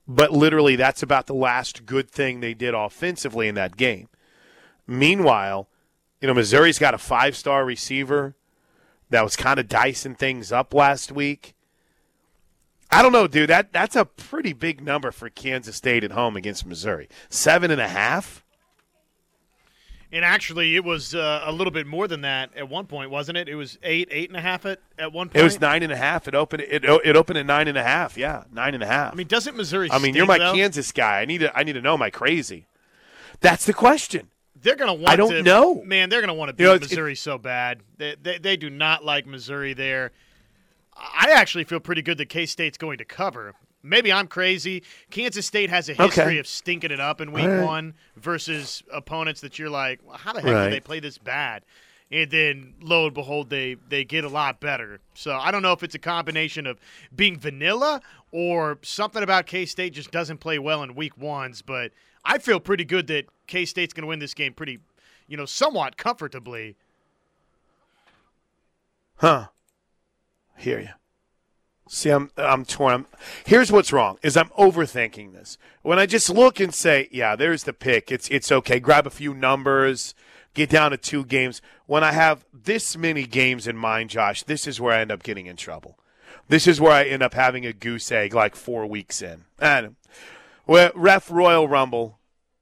But 0.08 0.32
literally, 0.32 0.76
that's 0.76 1.04
about 1.04 1.28
the 1.28 1.36
last 1.36 1.86
good 1.86 2.10
thing 2.10 2.40
they 2.40 2.54
did 2.54 2.74
offensively 2.74 3.48
in 3.48 3.56
that 3.56 3.76
game. 3.76 4.08
Meanwhile, 4.88 5.68
you 6.22 6.28
know, 6.28 6.34
Missouri's 6.34 6.80
got 6.80 6.94
a 6.94 7.00
five 7.00 7.36
star 7.36 7.66
receiver 7.66 8.36
that 9.10 9.24
was 9.24 9.36
kind 9.36 9.60
of 9.60 9.68
dicing 9.68 10.16
things 10.16 10.52
up 10.52 10.74
last 10.74 11.12
week. 11.12 11.56
I 12.92 13.02
don't 13.02 13.12
know, 13.12 13.28
dude. 13.28 13.50
That 13.50 13.74
that's 13.74 13.96
a 13.96 14.06
pretty 14.06 14.54
big 14.54 14.82
number 14.82 15.12
for 15.12 15.30
Kansas 15.30 15.76
State 15.76 16.04
at 16.04 16.12
home 16.12 16.36
against 16.36 16.66
Missouri. 16.66 17.10
Seven 17.30 17.72
and 17.72 17.82
a 17.82 17.88
half. 17.88 18.44
And 20.12 20.24
actually, 20.24 20.78
it 20.78 20.86
was 20.86 21.14
uh, 21.14 21.42
a 21.44 21.52
little 21.52 21.72
bit 21.72 21.86
more 21.88 22.08
than 22.08 22.22
that 22.22 22.56
at 22.56 22.70
one 22.70 22.86
point, 22.86 23.10
wasn't 23.10 23.38
it? 23.38 23.50
It 23.50 23.56
was 23.56 23.78
eight, 23.84 24.08
eight 24.12 24.30
and 24.30 24.38
a 24.38 24.42
half 24.42 24.66
at, 24.66 24.80
at 24.98 25.12
one 25.12 25.28
point. 25.28 25.42
It 25.42 25.44
was 25.44 25.60
nine 25.60 25.84
and 25.84 25.92
a 25.92 25.98
half. 25.98 26.28
It 26.28 26.36
opened. 26.36 26.62
It 26.62 26.86
it 26.86 27.16
opened 27.18 27.38
at 27.40 27.46
nine 27.46 27.68
and 27.68 27.78
a 27.78 27.84
half. 27.84 28.18
Yeah, 28.18 28.46
nine 28.50 28.74
and 28.76 28.84
a 28.84 28.86
half. 28.86 29.12
I 29.12 29.16
mean, 29.16 29.28
doesn't 29.28 29.58
Missouri? 29.58 29.90
I 29.92 29.96
mean, 29.96 30.04
stink, 30.04 30.16
you're 30.16 30.26
my 30.26 30.38
though? 30.38 30.54
Kansas 30.54 30.92
guy. 30.92 31.20
I 31.20 31.26
need 31.26 31.40
to. 31.40 31.58
I 31.58 31.64
need 31.64 31.74
to 31.74 31.82
know. 31.82 31.96
Am 31.96 32.02
I 32.02 32.12
crazy? 32.12 32.68
That's 33.42 33.66
the 33.66 33.74
question. 33.74 34.30
They're 34.62 34.78
going 34.78 34.88
to 34.88 34.94
want. 34.94 35.10
I 35.10 35.16
don't 35.18 35.32
to, 35.32 35.44
know. 35.44 35.84
man. 35.84 36.10
They're 36.10 36.26
to 36.26 36.34
want 36.34 36.50
to 36.50 36.54
beat 36.54 36.64
You 36.64 36.70
know, 36.70 36.80
Missouri 36.80 37.16
so 37.16 37.38
bad. 37.38 37.82
They, 37.98 38.16
they 38.22 38.38
they 38.38 38.58
do 38.58 38.70
not 38.70 39.04
like 39.04 39.26
Missouri 39.26 39.74
there. 39.74 40.12
I 40.98 41.32
actually 41.32 41.64
feel 41.66 41.80
pretty 41.80 42.02
good 42.02 42.18
that 42.20 42.30
K 42.30 42.46
State's 42.46 42.78
going 42.78 42.98
to 43.00 43.06
cover. 43.06 43.54
Maybe 43.84 44.12
I'm 44.12 44.28
crazy. 44.28 44.82
Kansas 45.12 45.46
State 45.46 45.70
has 45.70 45.90
a 45.90 45.94
history 45.94 46.24
Okay. 46.24 46.38
of 46.40 46.48
stinking 46.48 46.90
it 46.92 47.00
up 47.00 47.22
in 47.22 47.32
week 47.32 47.46
right. 47.46 47.62
one 47.64 47.94
versus 48.16 48.82
opponents 48.92 49.42
that 49.42 49.60
you're 49.60 49.70
like, 49.70 50.00
well, 50.04 50.18
how 50.18 50.34
the 50.34 50.42
heck 50.42 50.52
Right. 50.54 50.64
did 50.66 50.74
they 50.74 50.80
play 50.80 51.00
this 51.00 51.18
bad? 51.20 51.64
And 52.12 52.32
then 52.32 52.74
lo 52.82 53.06
and 53.06 53.14
behold, 53.14 53.50
they 53.50 53.76
they 53.90 54.04
get 54.04 54.24
a 54.24 54.30
lot 54.30 54.60
better. 54.60 55.00
So 55.16 55.36
I 55.36 55.52
don't 55.52 55.62
know 55.62 55.72
if 55.74 55.84
it's 55.84 55.96
a 55.96 56.00
combination 56.00 56.66
of 56.68 56.80
being 57.16 57.38
vanilla 57.40 58.02
or 58.32 58.78
something 58.84 59.22
about 59.24 59.46
K 59.48 59.66
State 59.66 59.94
just 59.94 60.12
doesn't 60.12 60.38
play 60.38 60.58
well 60.60 60.82
in 60.84 60.96
week 60.96 61.18
ones. 61.18 61.62
But 61.62 61.92
I 62.24 62.38
feel 62.38 62.60
pretty 62.60 62.86
good 62.86 63.08
that 63.08 63.26
K 63.48 63.66
State's 63.66 63.94
going 63.94 64.04
to 64.04 64.08
win 64.08 64.20
this 64.20 64.34
game 64.34 64.54
pretty, 64.54 64.80
you 65.28 65.36
know, 65.36 65.46
somewhat 65.46 65.98
comfortably. 65.98 66.76
Huh. 69.18 69.48
Hear 70.58 70.80
you. 70.80 70.90
See, 71.88 72.10
I'm 72.10 72.32
I'm 72.38 72.66
torn. 72.66 72.94
I'm, 72.94 73.08
here's 73.46 73.72
what's 73.72 73.94
wrong: 73.94 74.18
is 74.24 74.36
I'm 74.36 74.50
overthinking 74.50 75.34
this. 75.34 75.58
When 75.84 76.00
I 76.00 76.06
just 76.06 76.30
look 76.30 76.60
and 76.60 76.74
say, 76.74 77.08
"Yeah, 77.12 77.36
there's 77.36 77.64
the 77.64 77.74
pick. 77.74 78.12
It's 78.12 78.28
it's 78.30 78.52
okay. 78.52 78.80
Grab 78.80 79.06
a 79.06 79.12
few 79.12 79.34
numbers, 79.34 80.16
get 80.56 80.70
down 80.70 80.92
to 80.92 80.98
two 80.98 81.26
games." 81.26 81.62
When 81.86 82.04
I 82.04 82.12
have 82.12 82.46
this 82.52 82.98
many 82.98 83.26
games 83.26 83.68
in 83.68 83.78
mind, 83.78 84.10
Josh, 84.10 84.44
this 84.44 84.66
is 84.66 84.82
where 84.82 84.96
I 84.96 85.02
end 85.02 85.12
up 85.12 85.22
getting 85.22 85.46
in 85.46 85.58
trouble. 85.58 86.00
This 86.48 86.66
is 86.66 86.82
where 86.82 86.92
I 86.92 87.04
end 87.04 87.22
up 87.22 87.36
having 87.36 87.66
a 87.66 87.74
goose 87.74 88.12
egg 88.12 88.34
like 88.34 88.56
four 88.56 88.86
weeks 88.88 89.22
in. 89.22 89.46
And 89.60 89.96
ref 90.68 91.30
Royal 91.30 91.68
Rumble. 91.68 92.20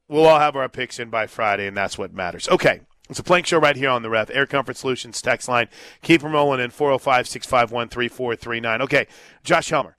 We'll 0.09 0.25
all 0.25 0.39
have 0.39 0.57
our 0.57 0.67
picks 0.67 0.99
in 0.99 1.09
by 1.09 1.27
Friday, 1.27 1.65
and 1.65 1.77
that's 1.77 1.97
what 1.97 2.13
matters. 2.13 2.49
Okay. 2.49 2.81
It's 3.09 3.19
a 3.19 3.23
plank 3.23 3.45
show 3.45 3.59
right 3.59 3.75
here 3.75 3.89
on 3.89 4.01
the 4.01 4.09
ref. 4.09 4.29
Air 4.31 4.45
Comfort 4.45 4.77
Solutions 4.77 5.21
text 5.21 5.49
line. 5.49 5.67
Keep 6.01 6.21
them 6.21 6.31
rolling 6.31 6.61
in 6.61 6.69
405 6.69 7.27
651 7.27 7.89
3439. 7.89 8.81
Okay, 8.81 9.07
Josh 9.43 9.69
Helmer. 9.69 9.97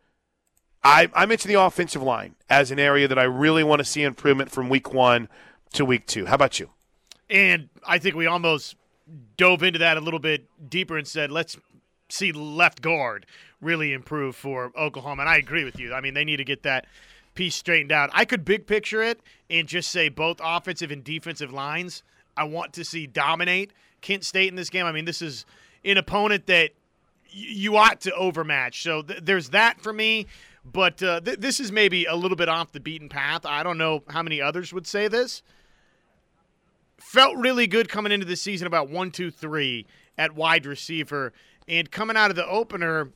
I, 0.82 1.10
I 1.14 1.26
mentioned 1.26 1.54
the 1.54 1.60
offensive 1.60 2.02
line 2.02 2.34
as 2.50 2.70
an 2.70 2.78
area 2.78 3.08
that 3.08 3.18
I 3.18 3.24
really 3.24 3.64
want 3.64 3.80
to 3.80 3.84
see 3.84 4.02
improvement 4.02 4.50
from 4.50 4.68
week 4.68 4.92
one 4.92 5.28
to 5.72 5.84
week 5.84 6.06
two. 6.06 6.26
How 6.26 6.34
about 6.34 6.60
you? 6.60 6.70
And 7.30 7.68
I 7.86 7.98
think 7.98 8.14
we 8.14 8.26
almost 8.26 8.76
dove 9.36 9.62
into 9.62 9.78
that 9.78 9.96
a 9.96 10.00
little 10.00 10.20
bit 10.20 10.46
deeper 10.68 10.98
and 10.98 11.06
said, 11.06 11.30
let's 11.30 11.56
see 12.08 12.32
left 12.32 12.82
guard 12.82 13.26
really 13.60 13.92
improve 13.92 14.36
for 14.36 14.72
Oklahoma. 14.76 15.22
And 15.22 15.28
I 15.28 15.36
agree 15.38 15.64
with 15.64 15.78
you. 15.78 15.94
I 15.94 16.00
mean, 16.00 16.14
they 16.14 16.24
need 16.24 16.36
to 16.36 16.44
get 16.44 16.62
that 16.62 16.86
piece 17.34 17.56
straightened 17.56 17.92
out. 17.92 18.10
I 18.12 18.24
could 18.24 18.44
big 18.44 18.66
picture 18.66 19.02
it 19.02 19.20
and 19.50 19.66
just 19.66 19.90
say 19.90 20.08
both 20.08 20.40
offensive 20.42 20.90
and 20.90 21.02
defensive 21.02 21.52
lines. 21.52 22.02
I 22.36 22.44
want 22.44 22.72
to 22.74 22.84
see 22.84 23.06
dominate 23.06 23.72
Kent 24.00 24.24
State 24.24 24.48
in 24.48 24.56
this 24.56 24.70
game. 24.70 24.86
I 24.86 24.92
mean, 24.92 25.04
this 25.04 25.22
is 25.22 25.46
an 25.84 25.98
opponent 25.98 26.46
that 26.46 26.70
you 27.30 27.76
ought 27.76 28.00
to 28.02 28.14
overmatch. 28.14 28.82
So 28.82 29.02
th- 29.02 29.20
there's 29.22 29.50
that 29.50 29.80
for 29.80 29.92
me. 29.92 30.26
But 30.64 31.02
uh, 31.02 31.20
th- 31.20 31.40
this 31.40 31.60
is 31.60 31.70
maybe 31.70 32.06
a 32.06 32.14
little 32.14 32.36
bit 32.36 32.48
off 32.48 32.72
the 32.72 32.80
beaten 32.80 33.08
path. 33.08 33.44
I 33.44 33.62
don't 33.62 33.78
know 33.78 34.02
how 34.08 34.22
many 34.22 34.40
others 34.40 34.72
would 34.72 34.86
say 34.86 35.08
this. 35.08 35.42
Felt 36.96 37.36
really 37.36 37.66
good 37.66 37.88
coming 37.88 38.12
into 38.12 38.24
the 38.24 38.36
season 38.36 38.66
about 38.66 38.88
one, 38.88 39.10
two, 39.10 39.30
three 39.30 39.86
at 40.16 40.34
wide 40.34 40.64
receiver. 40.64 41.32
And 41.68 41.90
coming 41.90 42.16
out 42.16 42.30
of 42.30 42.36
the 42.36 42.46
opener, 42.46 43.10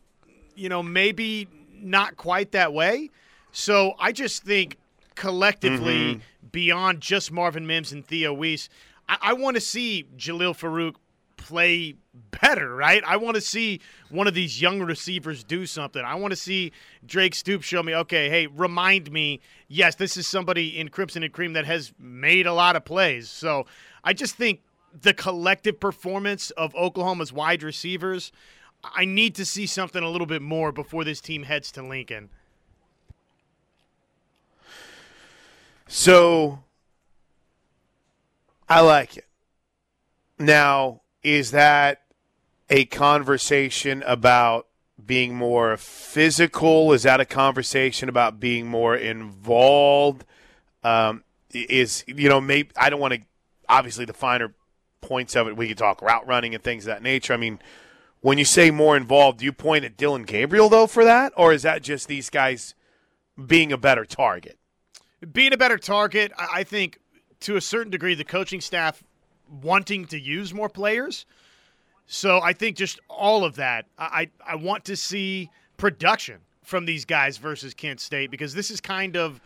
you 0.54 0.68
know, 0.68 0.82
maybe 0.82 1.48
not 1.72 2.16
quite 2.16 2.52
that 2.52 2.72
way. 2.72 3.10
So 3.52 3.94
I 3.98 4.12
just 4.12 4.44
think 4.44 4.76
collectively, 5.14 6.14
mm-hmm. 6.14 6.48
beyond 6.52 7.00
just 7.00 7.32
Marvin 7.32 7.66
Mims 7.66 7.92
and 7.92 8.06
Theo 8.06 8.32
Wease, 8.32 8.68
I, 9.08 9.18
I 9.20 9.32
want 9.32 9.56
to 9.56 9.60
see 9.60 10.06
Jalil 10.16 10.56
Farooq 10.56 10.94
play 11.36 11.94
better, 12.42 12.74
right? 12.74 13.02
I 13.06 13.16
want 13.16 13.36
to 13.36 13.40
see 13.40 13.80
one 14.10 14.26
of 14.26 14.34
these 14.34 14.60
young 14.60 14.82
receivers 14.82 15.44
do 15.44 15.66
something. 15.66 16.02
I 16.04 16.14
want 16.16 16.32
to 16.32 16.36
see 16.36 16.72
Drake 17.06 17.34
Stoops 17.34 17.64
show 17.64 17.82
me, 17.82 17.94
okay, 17.94 18.28
hey, 18.28 18.46
remind 18.48 19.10
me, 19.10 19.40
yes, 19.68 19.94
this 19.94 20.16
is 20.16 20.26
somebody 20.26 20.78
in 20.78 20.88
Crimson 20.88 21.22
and 21.22 21.32
Cream 21.32 21.54
that 21.54 21.64
has 21.64 21.92
made 21.98 22.46
a 22.46 22.52
lot 22.52 22.76
of 22.76 22.84
plays. 22.84 23.30
So 23.30 23.66
I 24.04 24.12
just 24.12 24.34
think 24.34 24.60
the 25.00 25.14
collective 25.14 25.80
performance 25.80 26.50
of 26.50 26.74
Oklahoma's 26.74 27.32
wide 27.32 27.62
receivers, 27.62 28.32
I 28.82 29.04
need 29.04 29.34
to 29.36 29.44
see 29.44 29.66
something 29.66 30.02
a 30.02 30.10
little 30.10 30.26
bit 30.26 30.42
more 30.42 30.72
before 30.72 31.04
this 31.04 31.20
team 31.20 31.44
heads 31.44 31.72
to 31.72 31.82
Lincoln. 31.82 32.30
So 35.86 36.64
I 38.68 38.80
like 38.80 39.16
it. 39.16 39.26
Now, 40.38 41.02
is 41.22 41.50
that 41.52 42.02
a 42.70 42.84
conversation 42.84 44.02
about 44.06 44.66
being 45.04 45.34
more 45.34 45.76
physical? 45.76 46.92
Is 46.92 47.04
that 47.04 47.20
a 47.20 47.24
conversation 47.24 48.08
about 48.08 48.38
being 48.38 48.66
more 48.66 48.94
involved? 48.96 50.24
Um, 50.84 51.24
is 51.52 52.04
you 52.06 52.28
know 52.28 52.40
maybe 52.40 52.70
I 52.76 52.90
don't 52.90 53.00
want 53.00 53.14
to 53.14 53.20
obviously 53.68 54.04
the 54.04 54.12
finer 54.12 54.54
points 55.00 55.34
of 55.34 55.48
it. 55.48 55.56
We 55.56 55.68
could 55.68 55.78
talk 55.78 56.02
route 56.02 56.26
running 56.26 56.54
and 56.54 56.62
things 56.62 56.84
of 56.84 56.88
that 56.88 57.02
nature. 57.02 57.32
I 57.32 57.36
mean, 57.36 57.58
when 58.20 58.38
you 58.38 58.44
say 58.44 58.70
more 58.70 58.96
involved, 58.96 59.38
do 59.38 59.44
you 59.44 59.52
point 59.52 59.84
at 59.84 59.96
Dillon 59.96 60.24
Gabriel 60.24 60.68
though 60.68 60.86
for 60.86 61.04
that, 61.04 61.32
or 61.36 61.52
is 61.52 61.62
that 61.62 61.82
just 61.82 62.08
these 62.08 62.30
guys 62.30 62.74
being 63.44 63.72
a 63.72 63.78
better 63.78 64.04
target? 64.04 64.58
Being 65.32 65.52
a 65.52 65.56
better 65.56 65.78
target, 65.78 66.32
I 66.38 66.62
think 66.62 67.00
to 67.40 67.56
a 67.56 67.60
certain 67.60 67.90
degree, 67.90 68.14
the 68.14 68.24
coaching 68.24 68.60
staff 68.60 69.02
wanting 69.62 70.06
to 70.06 70.18
use 70.18 70.52
more 70.52 70.68
players. 70.68 71.26
So 72.06 72.40
I 72.40 72.52
think 72.52 72.76
just 72.76 73.00
all 73.08 73.44
of 73.44 73.56
that. 73.56 73.86
I 73.98 74.30
I 74.44 74.56
want 74.56 74.84
to 74.86 74.96
see 74.96 75.50
production 75.76 76.38
from 76.62 76.84
these 76.84 77.04
guys 77.04 77.38
versus 77.38 77.74
Kent 77.74 78.00
State 78.00 78.30
because 78.30 78.54
this 78.54 78.70
is 78.70 78.80
kind 78.80 79.16
of 79.16 79.40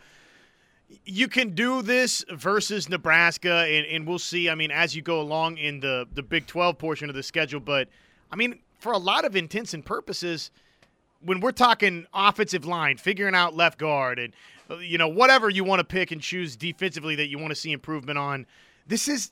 you 1.05 1.27
can 1.27 1.55
do 1.55 1.81
this 1.81 2.23
versus 2.29 2.87
Nebraska 2.89 3.65
and, 3.67 3.85
and 3.87 4.07
we'll 4.07 4.19
see. 4.19 4.49
I 4.49 4.55
mean, 4.55 4.71
as 4.71 4.95
you 4.95 5.01
go 5.01 5.19
along 5.21 5.57
in 5.57 5.79
the 5.79 6.07
the 6.13 6.23
Big 6.23 6.47
Twelve 6.47 6.77
portion 6.77 7.09
of 7.09 7.15
the 7.15 7.23
schedule, 7.23 7.59
but 7.59 7.89
I 8.31 8.35
mean, 8.35 8.59
for 8.79 8.91
a 8.91 8.97
lot 8.97 9.25
of 9.25 9.35
intents 9.35 9.73
and 9.73 9.83
purposes, 9.85 10.51
when 11.21 11.39
we're 11.39 11.51
talking 11.51 12.05
offensive 12.13 12.65
line, 12.65 12.97
figuring 12.97 13.35
out 13.35 13.55
left 13.55 13.77
guard 13.77 14.19
and 14.19 14.33
you 14.79 14.97
know 14.97 15.07
whatever 15.07 15.49
you 15.49 15.63
want 15.63 15.79
to 15.79 15.83
pick 15.83 16.11
and 16.11 16.21
choose 16.21 16.55
defensively 16.55 17.15
that 17.15 17.27
you 17.27 17.37
want 17.37 17.51
to 17.51 17.55
see 17.55 17.71
improvement 17.71 18.17
on, 18.17 18.45
this 18.87 19.07
is 19.07 19.31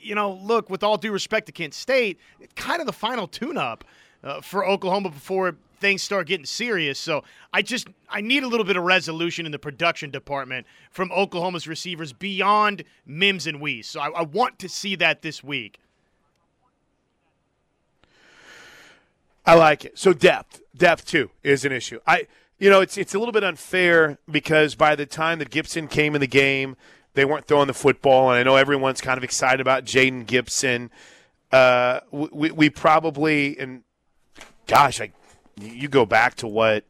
you 0.00 0.14
know, 0.14 0.32
look, 0.32 0.70
with 0.70 0.82
all 0.82 0.96
due 0.96 1.12
respect 1.12 1.46
to 1.46 1.52
Kent 1.52 1.74
State, 1.74 2.18
kind 2.56 2.80
of 2.80 2.86
the 2.86 2.92
final 2.92 3.26
tune-up 3.26 3.84
uh, 4.24 4.40
for 4.40 4.66
Oklahoma 4.66 5.10
before 5.10 5.56
things 5.80 6.02
start 6.02 6.26
getting 6.26 6.46
serious. 6.46 6.98
So 6.98 7.22
I 7.52 7.62
just 7.62 7.88
I 8.08 8.20
need 8.20 8.42
a 8.42 8.48
little 8.48 8.64
bit 8.64 8.76
of 8.76 8.82
resolution 8.82 9.46
in 9.46 9.52
the 9.52 9.58
production 9.58 10.10
department 10.10 10.66
from 10.90 11.12
Oklahoma's 11.12 11.68
receivers 11.68 12.12
beyond 12.12 12.84
Mims 13.06 13.46
and 13.46 13.60
Wease. 13.60 13.88
So 13.88 14.00
I, 14.00 14.08
I 14.08 14.22
want 14.22 14.58
to 14.60 14.68
see 14.68 14.96
that 14.96 15.22
this 15.22 15.44
week. 15.44 15.78
I 19.46 19.54
like 19.54 19.84
it. 19.84 19.98
So 19.98 20.12
depth, 20.12 20.60
depth 20.76 21.06
too 21.06 21.30
is 21.42 21.64
an 21.64 21.72
issue. 21.72 22.00
I, 22.06 22.26
you 22.58 22.70
know, 22.70 22.80
it's 22.80 22.96
it's 22.98 23.14
a 23.14 23.18
little 23.18 23.32
bit 23.32 23.44
unfair 23.44 24.18
because 24.30 24.74
by 24.74 24.96
the 24.96 25.06
time 25.06 25.38
that 25.38 25.50
Gibson 25.50 25.88
came 25.88 26.14
in 26.14 26.20
the 26.20 26.26
game, 26.26 26.76
they 27.14 27.24
weren't 27.24 27.46
throwing 27.46 27.66
the 27.66 27.74
football, 27.74 28.30
and 28.30 28.38
I 28.38 28.42
know 28.42 28.56
everyone's 28.56 29.00
kind 29.00 29.16
of 29.16 29.24
excited 29.24 29.60
about 29.60 29.84
Jayden 29.84 30.26
Gibson. 30.26 30.90
Uh, 31.50 32.00
we, 32.10 32.50
we 32.50 32.70
probably 32.70 33.58
and 33.58 33.82
gosh, 34.66 35.00
I 35.00 35.12
you 35.60 35.88
go 35.88 36.06
back 36.06 36.34
to 36.36 36.46
what 36.46 36.84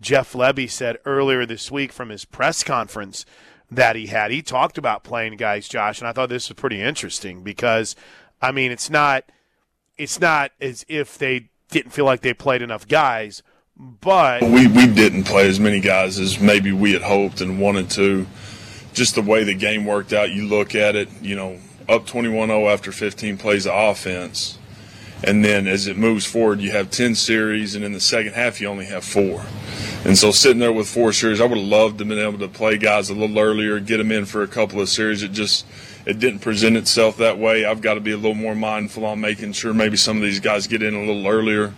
Jeff 0.00 0.32
Lebby 0.32 0.70
said 0.70 0.98
earlier 1.04 1.46
this 1.46 1.70
week 1.70 1.92
from 1.92 2.08
his 2.08 2.24
press 2.24 2.64
conference 2.64 3.24
that 3.70 3.96
he 3.96 4.06
had. 4.06 4.30
He 4.30 4.42
talked 4.42 4.78
about 4.78 5.04
playing 5.04 5.36
guys, 5.36 5.68
Josh, 5.68 6.00
and 6.00 6.08
I 6.08 6.12
thought 6.12 6.28
this 6.28 6.48
was 6.48 6.56
pretty 6.56 6.80
interesting 6.80 7.42
because 7.42 7.94
I 8.40 8.52
mean 8.52 8.72
it's 8.72 8.90
not 8.90 9.24
it's 9.98 10.20
not 10.20 10.52
as 10.60 10.84
if 10.88 11.18
they 11.18 11.50
didn't 11.70 11.92
feel 11.92 12.04
like 12.04 12.22
they 12.22 12.34
played 12.34 12.62
enough 12.62 12.88
guys, 12.88 13.42
but 14.00 14.42
we 14.42 14.66
we 14.66 14.86
didn't 14.86 15.24
play 15.24 15.48
as 15.48 15.58
many 15.58 15.80
guys 15.80 16.18
as 16.18 16.40
maybe 16.40 16.72
we 16.72 16.92
had 16.92 17.02
hoped 17.02 17.40
and 17.40 17.60
wanted 17.60 17.90
to 17.90 18.26
just 18.92 19.14
the 19.14 19.22
way 19.22 19.44
the 19.44 19.54
game 19.54 19.84
worked 19.84 20.12
out, 20.12 20.30
you 20.30 20.46
look 20.46 20.74
at 20.74 20.96
it, 20.96 21.08
you 21.22 21.36
know, 21.36 21.58
up 21.88 22.06
21-0 22.06 22.72
after 22.72 22.92
15 22.92 23.36
plays 23.38 23.66
of 23.66 23.72
offense. 23.74 24.58
And 25.22 25.44
then 25.44 25.66
as 25.66 25.86
it 25.86 25.98
moves 25.98 26.24
forward, 26.24 26.60
you 26.60 26.70
have 26.70 26.90
10 26.90 27.14
series, 27.14 27.74
and 27.74 27.84
in 27.84 27.92
the 27.92 28.00
second 28.00 28.32
half, 28.32 28.60
you 28.60 28.68
only 28.68 28.86
have 28.86 29.04
four. 29.04 29.44
And 30.04 30.16
so 30.16 30.30
sitting 30.30 30.60
there 30.60 30.72
with 30.72 30.88
four 30.88 31.12
series, 31.12 31.40
I 31.40 31.46
would 31.46 31.58
have 31.58 31.66
loved 31.66 31.98
to 31.98 32.04
have 32.04 32.08
been 32.08 32.18
able 32.18 32.38
to 32.38 32.48
play 32.48 32.78
guys 32.78 33.10
a 33.10 33.14
little 33.14 33.38
earlier, 33.38 33.78
get 33.80 33.98
them 33.98 34.10
in 34.10 34.24
for 34.24 34.42
a 34.42 34.48
couple 34.48 34.80
of 34.80 34.88
series. 34.88 35.22
It 35.22 35.32
just 35.32 35.66
it 36.06 36.18
didn't 36.18 36.38
present 36.38 36.78
itself 36.78 37.18
that 37.18 37.38
way. 37.38 37.66
I've 37.66 37.82
got 37.82 37.94
to 37.94 38.00
be 38.00 38.12
a 38.12 38.16
little 38.16 38.34
more 38.34 38.54
mindful 38.54 39.04
on 39.04 39.20
making 39.20 39.52
sure 39.52 39.74
maybe 39.74 39.98
some 39.98 40.16
of 40.16 40.22
these 40.22 40.40
guys 40.40 40.66
get 40.66 40.82
in 40.82 40.94
a 40.94 41.00
little 41.00 41.26
earlier. 41.26 41.74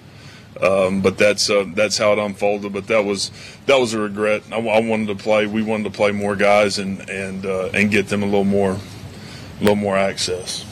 Um, 0.60 1.00
but 1.00 1.16
that's 1.16 1.48
uh, 1.48 1.64
that's 1.74 1.98
how 1.98 2.12
it 2.12 2.18
unfolded. 2.18 2.72
But 2.72 2.86
that 2.88 3.04
was 3.04 3.30
that 3.66 3.76
was 3.78 3.94
a 3.94 4.00
regret. 4.00 4.42
I, 4.52 4.56
I 4.56 4.80
wanted 4.80 5.08
to 5.08 5.14
play. 5.14 5.46
We 5.46 5.62
wanted 5.62 5.84
to 5.84 5.90
play 5.90 6.12
more 6.12 6.36
guys 6.36 6.78
and 6.78 7.08
and 7.08 7.46
uh, 7.46 7.70
and 7.72 7.90
get 7.90 8.08
them 8.08 8.22
a 8.22 8.26
little 8.26 8.44
more, 8.44 8.72
a 8.72 9.60
little 9.60 9.76
more 9.76 9.96
access. 9.96 10.66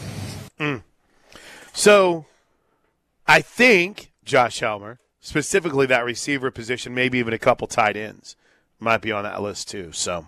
Mm. 0.59 0.83
So, 1.73 2.27
I 3.27 3.41
think 3.41 4.13
Josh 4.25 4.61
Helmer, 4.61 4.99
specifically 5.21 5.87
that 5.87 6.05
receiver 6.05 6.51
position, 6.51 6.95
maybe 6.95 7.19
even 7.19 7.33
a 7.33 7.39
couple 7.39 7.67
tight 7.67 7.97
ends, 7.97 8.37
might 8.79 9.01
be 9.01 9.13
on 9.13 9.25
that 9.25 9.41
list 9.41 9.71
too. 9.71 9.93
So, 9.93 10.27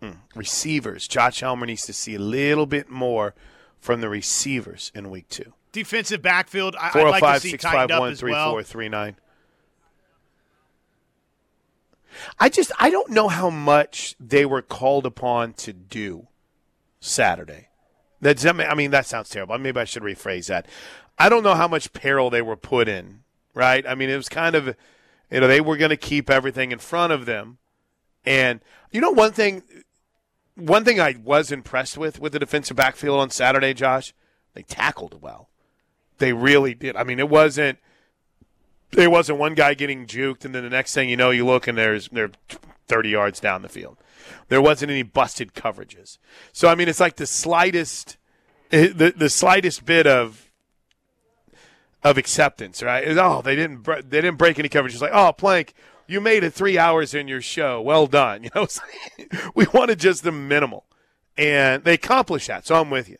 mm. 0.00 0.18
receivers, 0.36 1.08
Josh 1.08 1.40
Helmer 1.40 1.66
needs 1.66 1.82
to 1.82 1.92
see 1.92 2.14
a 2.14 2.20
little 2.20 2.66
bit 2.66 2.88
more 2.88 3.34
from 3.80 4.00
the 4.00 4.08
receivers 4.08 4.92
in 4.94 5.10
week 5.10 5.28
two 5.28 5.52
defensive 5.76 6.22
backfield. 6.22 6.74
I, 6.78 6.90
would 6.94 7.10
like 7.10 7.22
to 7.22 7.40
see 7.40 7.56
tightened 7.56 7.92
up 7.92 8.04
as 8.04 8.22
well. 8.22 8.58
I 12.38 12.48
just 12.48 12.72
I 12.78 12.88
don't 12.90 13.10
know 13.10 13.28
how 13.28 13.50
much 13.50 14.16
they 14.18 14.46
were 14.46 14.62
called 14.62 15.04
upon 15.04 15.52
to 15.54 15.72
do 15.74 16.28
Saturday. 16.98 17.68
That's 18.22 18.44
I 18.46 18.74
mean 18.74 18.90
that 18.90 19.06
sounds 19.06 19.28
terrible. 19.28 19.58
Maybe 19.58 19.78
I 19.78 19.84
should 19.84 20.02
rephrase 20.02 20.46
that. 20.46 20.66
I 21.18 21.28
don't 21.28 21.42
know 21.42 21.54
how 21.54 21.68
much 21.68 21.92
peril 21.92 22.30
they 22.30 22.42
were 22.42 22.56
put 22.56 22.88
in. 22.88 23.20
Right? 23.54 23.86
I 23.86 23.94
mean 23.94 24.08
it 24.08 24.16
was 24.16 24.30
kind 24.30 24.56
of 24.56 24.74
you 25.30 25.40
know 25.40 25.46
they 25.46 25.60
were 25.60 25.76
going 25.76 25.90
to 25.90 25.96
keep 25.96 26.30
everything 26.30 26.72
in 26.72 26.78
front 26.78 27.12
of 27.12 27.26
them, 27.26 27.58
and 28.24 28.60
you 28.90 29.00
know 29.00 29.10
one 29.10 29.32
thing. 29.32 29.62
One 30.58 30.86
thing 30.86 30.98
I 30.98 31.16
was 31.22 31.52
impressed 31.52 31.98
with 31.98 32.18
with 32.18 32.32
the 32.32 32.38
defensive 32.38 32.78
backfield 32.78 33.20
on 33.20 33.28
Saturday, 33.28 33.74
Josh, 33.74 34.14
they 34.54 34.62
tackled 34.62 35.20
well. 35.20 35.50
They 36.18 36.32
really 36.32 36.74
did. 36.74 36.96
I 36.96 37.04
mean, 37.04 37.18
it 37.18 37.28
wasn't 37.28 37.78
there 38.92 39.10
wasn't 39.10 39.38
one 39.38 39.54
guy 39.54 39.74
getting 39.74 40.06
juked, 40.06 40.44
and 40.44 40.54
then 40.54 40.62
the 40.62 40.70
next 40.70 40.94
thing 40.94 41.08
you 41.08 41.16
know, 41.16 41.30
you 41.30 41.44
look 41.44 41.66
and 41.66 41.76
there's 41.76 42.08
they're 42.08 42.30
30 42.88 43.08
yards 43.08 43.40
down 43.40 43.62
the 43.62 43.68
field. 43.68 43.98
There 44.48 44.62
wasn't 44.62 44.90
any 44.90 45.02
busted 45.02 45.54
coverages. 45.54 46.18
So 46.52 46.68
I 46.68 46.74
mean, 46.74 46.88
it's 46.88 47.00
like 47.00 47.16
the 47.16 47.26
slightest 47.26 48.16
eh, 48.72 48.88
the 48.94 49.12
the 49.16 49.30
slightest 49.30 49.84
bit 49.84 50.06
of 50.06 50.50
of 52.02 52.18
acceptance, 52.18 52.82
right? 52.82 53.06
oh, 53.18 53.42
they 53.42 53.56
didn't 53.56 53.84
they 53.84 54.20
didn't 54.20 54.36
break 54.36 54.58
any 54.58 54.68
coverage. 54.68 54.94
It's 54.94 55.02
like, 55.02 55.14
oh, 55.14 55.32
Plank, 55.32 55.74
you 56.06 56.20
made 56.20 56.44
it 56.44 56.52
three 56.52 56.78
hours 56.78 57.14
in 57.14 57.28
your 57.28 57.42
show. 57.42 57.80
Well 57.80 58.06
done. 58.06 58.44
You 58.44 58.50
know, 58.54 58.66
we 59.54 59.66
wanted 59.72 59.98
just 59.98 60.22
the 60.22 60.32
minimal, 60.32 60.84
and 61.36 61.82
they 61.84 61.94
accomplished 61.94 62.48
that. 62.48 62.66
So 62.66 62.80
I'm 62.80 62.90
with 62.90 63.08
you. 63.08 63.16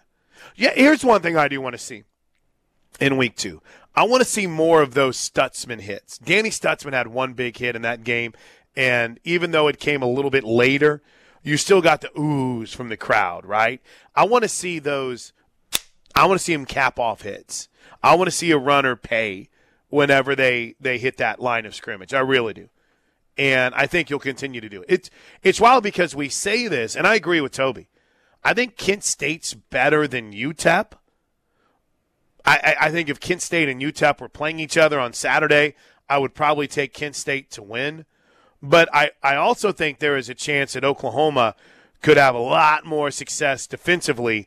Yeah, 0.54 0.72
here's 0.74 1.04
one 1.04 1.20
thing 1.20 1.36
I 1.36 1.48
do 1.48 1.60
want 1.60 1.74
to 1.74 1.78
see 1.78 2.04
in 3.00 3.16
week 3.16 3.36
two. 3.36 3.62
I 3.94 4.04
want 4.04 4.22
to 4.22 4.28
see 4.28 4.46
more 4.46 4.82
of 4.82 4.94
those 4.94 5.16
Stutzman 5.16 5.80
hits. 5.80 6.18
Danny 6.18 6.50
Stutzman 6.50 6.92
had 6.92 7.08
one 7.08 7.32
big 7.32 7.56
hit 7.56 7.76
in 7.76 7.82
that 7.82 8.04
game, 8.04 8.34
And 8.76 9.18
even 9.24 9.52
though 9.52 9.68
it 9.68 9.78
came 9.78 10.02
a 10.02 10.06
little 10.06 10.30
bit 10.30 10.44
later, 10.44 11.02
you 11.42 11.56
still 11.56 11.80
got 11.80 12.02
the 12.02 12.08
oohs 12.08 12.74
from 12.74 12.88
the 12.88 12.96
crowd, 12.96 13.46
right? 13.46 13.80
I 14.14 14.24
want 14.24 14.42
to 14.42 14.48
see 14.48 14.78
those. 14.78 15.32
I 16.14 16.26
want 16.26 16.38
to 16.38 16.44
see 16.44 16.52
him 16.52 16.66
cap 16.66 16.98
off 16.98 17.22
hits. 17.22 17.68
I 18.02 18.14
want 18.16 18.26
to 18.26 18.36
see 18.36 18.50
a 18.50 18.58
runner 18.58 18.96
pay 18.96 19.48
whenever 19.88 20.34
they 20.34 20.74
they 20.80 20.98
hit 20.98 21.16
that 21.18 21.40
line 21.40 21.64
of 21.64 21.74
scrimmage. 21.74 22.12
I 22.12 22.20
really 22.20 22.52
do. 22.52 22.68
And 23.38 23.74
I 23.74 23.86
think 23.86 24.10
you'll 24.10 24.18
continue 24.18 24.60
to 24.60 24.68
do 24.68 24.82
it. 24.82 24.86
It's 24.88 25.10
it's 25.42 25.60
wild 25.60 25.84
because 25.84 26.14
we 26.14 26.28
say 26.28 26.68
this, 26.68 26.96
and 26.96 27.06
I 27.06 27.14
agree 27.14 27.40
with 27.40 27.52
Toby. 27.52 27.88
I 28.44 28.52
think 28.52 28.76
Kent 28.76 29.04
State's 29.04 29.54
better 29.54 30.06
than 30.06 30.32
UTEP. 30.32 30.92
I, 32.46 32.76
I, 32.80 32.90
think 32.90 33.08
if 33.08 33.18
Kent 33.18 33.42
State 33.42 33.68
and 33.68 33.80
UTEP 33.82 34.20
were 34.20 34.28
playing 34.28 34.60
each 34.60 34.76
other 34.76 35.00
on 35.00 35.12
Saturday, 35.12 35.74
I 36.08 36.18
would 36.18 36.34
probably 36.34 36.68
take 36.68 36.92
Kent 36.92 37.16
State 37.16 37.50
to 37.52 37.62
win. 37.62 38.04
But 38.62 38.88
I, 38.92 39.10
I 39.22 39.36
also 39.36 39.72
think 39.72 39.98
there 39.98 40.16
is 40.16 40.28
a 40.28 40.34
chance 40.34 40.74
that 40.74 40.84
Oklahoma 40.84 41.56
could 42.02 42.16
have 42.16 42.34
a 42.34 42.40
lot 42.40 42.86
more 42.86 43.10
success 43.10 43.66
defensively 43.66 44.46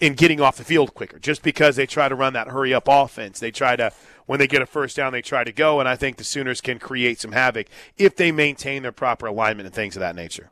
in 0.00 0.14
getting 0.14 0.40
off 0.40 0.56
the 0.56 0.64
field 0.64 0.94
quicker 0.94 1.18
just 1.18 1.42
because 1.42 1.74
they 1.76 1.86
try 1.86 2.08
to 2.08 2.14
run 2.14 2.32
that 2.34 2.48
hurry 2.48 2.72
up 2.72 2.84
offense. 2.86 3.40
They 3.40 3.50
try 3.50 3.74
to, 3.76 3.92
when 4.26 4.38
they 4.38 4.46
get 4.46 4.62
a 4.62 4.66
first 4.66 4.96
down, 4.96 5.12
they 5.12 5.22
try 5.22 5.42
to 5.42 5.52
go. 5.52 5.80
And 5.80 5.88
I 5.88 5.96
think 5.96 6.16
the 6.16 6.24
Sooners 6.24 6.60
can 6.60 6.78
create 6.78 7.20
some 7.20 7.32
havoc 7.32 7.66
if 7.96 8.14
they 8.14 8.30
maintain 8.30 8.82
their 8.82 8.92
proper 8.92 9.26
alignment 9.26 9.66
and 9.66 9.74
things 9.74 9.96
of 9.96 10.00
that 10.00 10.14
nature. 10.14 10.50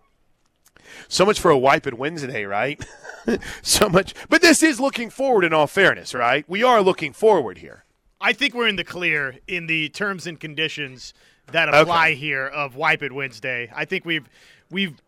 So 1.09 1.25
much 1.25 1.41
for 1.41 1.51
a 1.51 1.59
wipe 1.59 1.87
it 1.87 1.99
Wednesday, 1.99 2.45
right? 2.45 2.85
so 3.63 3.89
much. 3.89 4.15
But 4.29 4.43
this 4.43 4.63
is 4.63 4.81
looking 4.81 5.11
forward 5.11 5.45
in 5.45 5.53
all 5.53 5.67
fairness, 5.67 6.15
right? 6.15 6.45
We 6.49 6.63
are 6.63 6.83
looking 6.83 7.13
forward 7.13 7.59
here. 7.59 7.85
I 8.21 8.33
think 8.33 8.55
we're 8.55 8.69
in 8.69 8.77
the 8.77 8.85
clear 8.85 9.37
in 9.49 9.67
the 9.67 9.89
terms 9.89 10.27
and 10.27 10.39
conditions 10.39 11.13
that 11.51 11.69
apply 11.69 12.11
okay. 12.11 12.15
here 12.15 12.47
of 12.47 12.77
Wipe 12.77 13.03
It 13.03 13.13
Wednesday. 13.13 13.71
I 13.75 13.85
think 13.85 14.05
we've 14.05 14.29
we've 14.71 15.03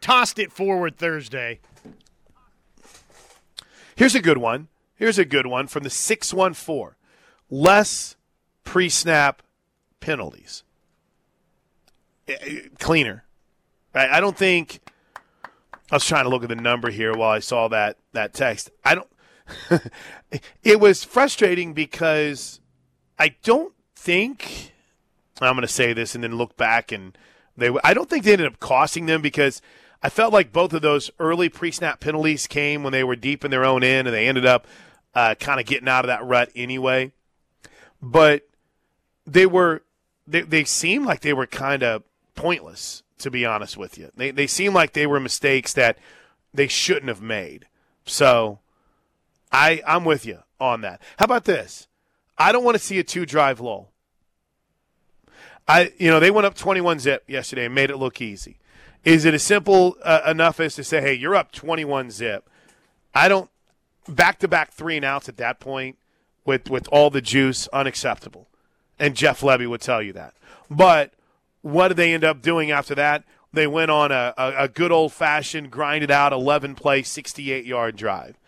tossed 0.00 0.38
it 0.38 0.50
forward 0.52 0.96
Thursday. 0.96 1.60
Here's 3.96 4.14
a 4.14 4.22
good 4.22 4.38
one. 4.38 4.68
Here's 4.94 5.18
a 5.18 5.24
good 5.24 5.46
one 5.46 5.66
from 5.66 5.82
the 5.82 5.90
614. 5.90 6.94
Less 7.50 8.16
pre 8.64 8.88
snap 8.88 9.42
penalties. 10.00 10.62
Eh, 12.26 12.36
eh, 12.40 12.60
cleaner. 12.78 13.24
I 13.94 14.20
don't 14.20 14.36
think. 14.36 14.80
I 15.90 15.96
was 15.96 16.04
trying 16.04 16.24
to 16.24 16.30
look 16.30 16.42
at 16.42 16.48
the 16.48 16.56
number 16.56 16.90
here 16.90 17.14
while 17.14 17.30
I 17.30 17.38
saw 17.38 17.68
that, 17.68 17.96
that 18.12 18.34
text. 18.34 18.70
I 18.84 18.94
don't. 18.94 19.08
it 20.62 20.78
was 20.78 21.04
frustrating 21.04 21.72
because 21.72 22.60
I 23.18 23.36
don't 23.42 23.72
think 23.96 24.72
I'm 25.40 25.54
going 25.54 25.62
to 25.62 25.68
say 25.72 25.92
this 25.92 26.14
and 26.14 26.22
then 26.22 26.36
look 26.36 26.56
back 26.56 26.92
and 26.92 27.16
they. 27.56 27.70
I 27.82 27.94
don't 27.94 28.10
think 28.10 28.24
they 28.24 28.32
ended 28.32 28.48
up 28.48 28.60
costing 28.60 29.06
them 29.06 29.22
because 29.22 29.62
I 30.02 30.10
felt 30.10 30.32
like 30.32 30.52
both 30.52 30.72
of 30.72 30.82
those 30.82 31.10
early 31.18 31.48
pre-snap 31.48 32.00
penalties 32.00 32.46
came 32.46 32.82
when 32.82 32.92
they 32.92 33.04
were 33.04 33.16
deep 33.16 33.44
in 33.44 33.50
their 33.50 33.64
own 33.64 33.82
end 33.82 34.06
and 34.06 34.14
they 34.14 34.28
ended 34.28 34.46
up 34.46 34.66
uh, 35.14 35.34
kind 35.36 35.58
of 35.58 35.66
getting 35.66 35.88
out 35.88 36.04
of 36.04 36.08
that 36.08 36.24
rut 36.24 36.50
anyway. 36.54 37.12
But 38.00 38.42
they 39.26 39.46
were 39.46 39.82
they 40.26 40.42
they 40.42 40.64
seemed 40.64 41.06
like 41.06 41.20
they 41.20 41.32
were 41.32 41.46
kind 41.46 41.82
of 41.82 42.02
pointless 42.34 43.02
to 43.18 43.30
be 43.30 43.44
honest 43.44 43.76
with 43.76 43.98
you. 43.98 44.10
They 44.16 44.30
they 44.30 44.46
seemed 44.46 44.74
like 44.74 44.92
they 44.92 45.06
were 45.06 45.20
mistakes 45.20 45.72
that 45.74 45.98
they 46.52 46.68
shouldn't 46.68 47.08
have 47.08 47.22
made. 47.22 47.66
So 48.04 48.60
I 49.52 49.82
I'm 49.86 50.04
with 50.04 50.26
you 50.26 50.40
on 50.60 50.80
that. 50.82 51.00
How 51.18 51.24
about 51.24 51.44
this? 51.44 51.88
I 52.36 52.52
don't 52.52 52.64
want 52.64 52.76
to 52.76 52.82
see 52.82 52.98
a 52.98 53.04
two 53.04 53.26
drive 53.26 53.60
lull. 53.60 53.90
I, 55.66 55.92
you 55.98 56.10
know, 56.10 56.18
they 56.18 56.30
went 56.30 56.46
up 56.46 56.54
21 56.54 56.98
zip 57.00 57.24
yesterday 57.28 57.66
and 57.66 57.74
made 57.74 57.90
it 57.90 57.98
look 57.98 58.22
easy. 58.22 58.58
Is 59.04 59.24
it 59.26 59.34
as 59.34 59.42
simple 59.42 59.96
uh, 60.02 60.22
enough 60.26 60.60
as 60.60 60.74
to 60.76 60.84
say, 60.84 61.00
hey, 61.00 61.12
you're 61.12 61.34
up 61.34 61.52
21 61.52 62.10
zip? 62.10 62.48
I 63.14 63.28
don't. 63.28 63.50
Back 64.08 64.38
to 64.38 64.48
back 64.48 64.72
three 64.72 64.96
and 64.96 65.04
outs 65.04 65.28
at 65.28 65.36
that 65.36 65.60
point 65.60 65.98
with, 66.46 66.70
with 66.70 66.88
all 66.90 67.10
the 67.10 67.20
juice, 67.20 67.68
unacceptable. 67.68 68.48
And 68.98 69.14
Jeff 69.14 69.42
Lebby 69.42 69.68
would 69.68 69.82
tell 69.82 70.00
you 70.00 70.14
that. 70.14 70.32
But 70.70 71.12
what 71.62 71.88
did 71.88 71.96
they 71.96 72.14
end 72.14 72.24
up 72.24 72.42
doing 72.42 72.70
after 72.70 72.94
that? 72.94 73.24
They 73.52 73.66
went 73.66 73.90
on 73.90 74.12
a, 74.12 74.34
a, 74.36 74.54
a 74.64 74.68
good 74.68 74.92
old 74.92 75.12
fashioned, 75.12 75.70
grinded 75.70 76.10
out 76.10 76.32
11 76.32 76.74
play, 76.74 77.02
68 77.02 77.64
yard 77.64 77.96
drive. 77.96 78.38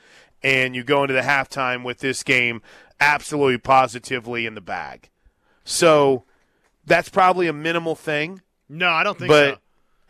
And 0.42 0.74
you 0.74 0.84
go 0.84 1.02
into 1.02 1.14
the 1.14 1.20
halftime 1.20 1.84
with 1.84 1.98
this 1.98 2.22
game 2.22 2.62
absolutely 3.00 3.58
positively 3.58 4.46
in 4.46 4.54
the 4.54 4.60
bag. 4.60 5.10
So 5.64 6.24
that's 6.84 7.08
probably 7.08 7.46
a 7.46 7.52
minimal 7.52 7.94
thing. 7.94 8.42
No, 8.68 8.88
I 8.88 9.02
don't 9.02 9.18
think 9.18 9.28
but 9.28 9.54
so. 9.54 9.60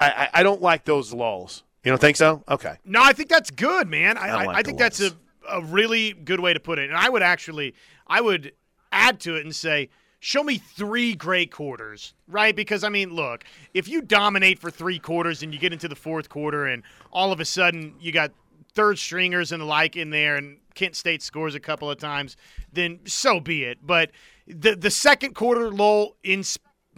I, 0.00 0.28
I 0.34 0.42
don't 0.42 0.62
like 0.62 0.84
those 0.84 1.12
lulls. 1.12 1.62
You 1.84 1.90
don't 1.90 2.00
think 2.00 2.16
so? 2.16 2.42
Okay. 2.48 2.76
No, 2.84 3.02
I 3.02 3.12
think 3.12 3.28
that's 3.28 3.50
good, 3.50 3.88
man. 3.88 4.18
I, 4.18 4.28
I, 4.28 4.44
like 4.44 4.56
I 4.56 4.62
think 4.62 4.78
that's 4.78 5.00
a, 5.00 5.12
a 5.48 5.62
really 5.62 6.12
good 6.12 6.40
way 6.40 6.52
to 6.52 6.60
put 6.60 6.78
it. 6.78 6.88
And 6.88 6.98
I 6.98 7.08
would 7.08 7.22
actually, 7.22 7.74
I 8.06 8.20
would 8.20 8.52
add 8.92 9.20
to 9.20 9.36
it 9.36 9.44
and 9.44 9.54
say, 9.54 9.88
show 10.20 10.42
me 10.44 10.58
three 10.58 11.14
great 11.14 11.50
quarters, 11.50 12.14
right? 12.28 12.54
Because, 12.54 12.84
I 12.84 12.90
mean, 12.90 13.10
look, 13.10 13.44
if 13.74 13.88
you 13.88 14.02
dominate 14.02 14.58
for 14.58 14.70
three 14.70 14.98
quarters 14.98 15.42
and 15.42 15.52
you 15.52 15.58
get 15.58 15.72
into 15.72 15.88
the 15.88 15.96
fourth 15.96 16.28
quarter 16.28 16.66
and 16.66 16.82
all 17.10 17.32
of 17.32 17.40
a 17.40 17.44
sudden 17.44 17.94
you 17.98 18.12
got 18.12 18.30
third 18.74 18.98
stringers 18.98 19.50
and 19.50 19.60
the 19.60 19.66
like 19.66 19.96
in 19.96 20.10
there 20.10 20.36
and 20.36 20.58
Kent 20.74 20.94
State 20.94 21.22
scores 21.22 21.54
a 21.54 21.60
couple 21.60 21.90
of 21.90 21.98
times, 21.98 22.36
then 22.72 23.00
so 23.04 23.40
be 23.40 23.64
it. 23.64 23.78
But 23.82 24.10
the 24.46 24.76
the 24.76 24.90
second 24.90 25.34
quarter 25.34 25.70
lull 25.70 26.16
in 26.22 26.44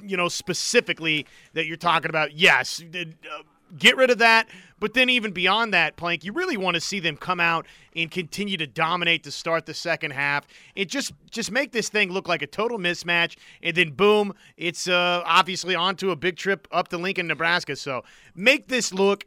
you 0.02 0.16
know 0.16 0.28
specifically 0.28 1.26
that 1.54 1.66
you're 1.66 1.76
talking 1.76 2.10
about, 2.10 2.36
yes, 2.36 2.82
uh, 2.94 3.04
get 3.78 3.96
rid 3.96 4.10
of 4.10 4.18
that. 4.18 4.48
But 4.78 4.94
then 4.94 5.08
even 5.08 5.30
beyond 5.30 5.72
that, 5.74 5.94
Plank, 5.94 6.24
you 6.24 6.32
really 6.32 6.56
want 6.56 6.74
to 6.74 6.80
see 6.80 6.98
them 6.98 7.16
come 7.16 7.38
out 7.38 7.66
and 7.94 8.10
continue 8.10 8.56
to 8.56 8.66
dominate 8.66 9.22
to 9.24 9.30
start 9.30 9.64
the 9.64 9.74
second 9.74 10.10
half. 10.10 10.46
It 10.74 10.88
just 10.88 11.12
just 11.30 11.52
make 11.52 11.70
this 11.70 11.88
thing 11.88 12.10
look 12.10 12.26
like 12.26 12.42
a 12.42 12.48
total 12.48 12.78
mismatch, 12.78 13.36
and 13.62 13.76
then 13.76 13.90
boom, 13.90 14.34
it's 14.56 14.88
uh, 14.88 15.22
obviously 15.24 15.76
onto 15.76 16.10
a 16.10 16.16
big 16.16 16.36
trip 16.36 16.66
up 16.72 16.88
to 16.88 16.98
Lincoln, 16.98 17.28
Nebraska. 17.28 17.76
So 17.76 18.02
make 18.34 18.66
this 18.66 18.92
look 18.92 19.24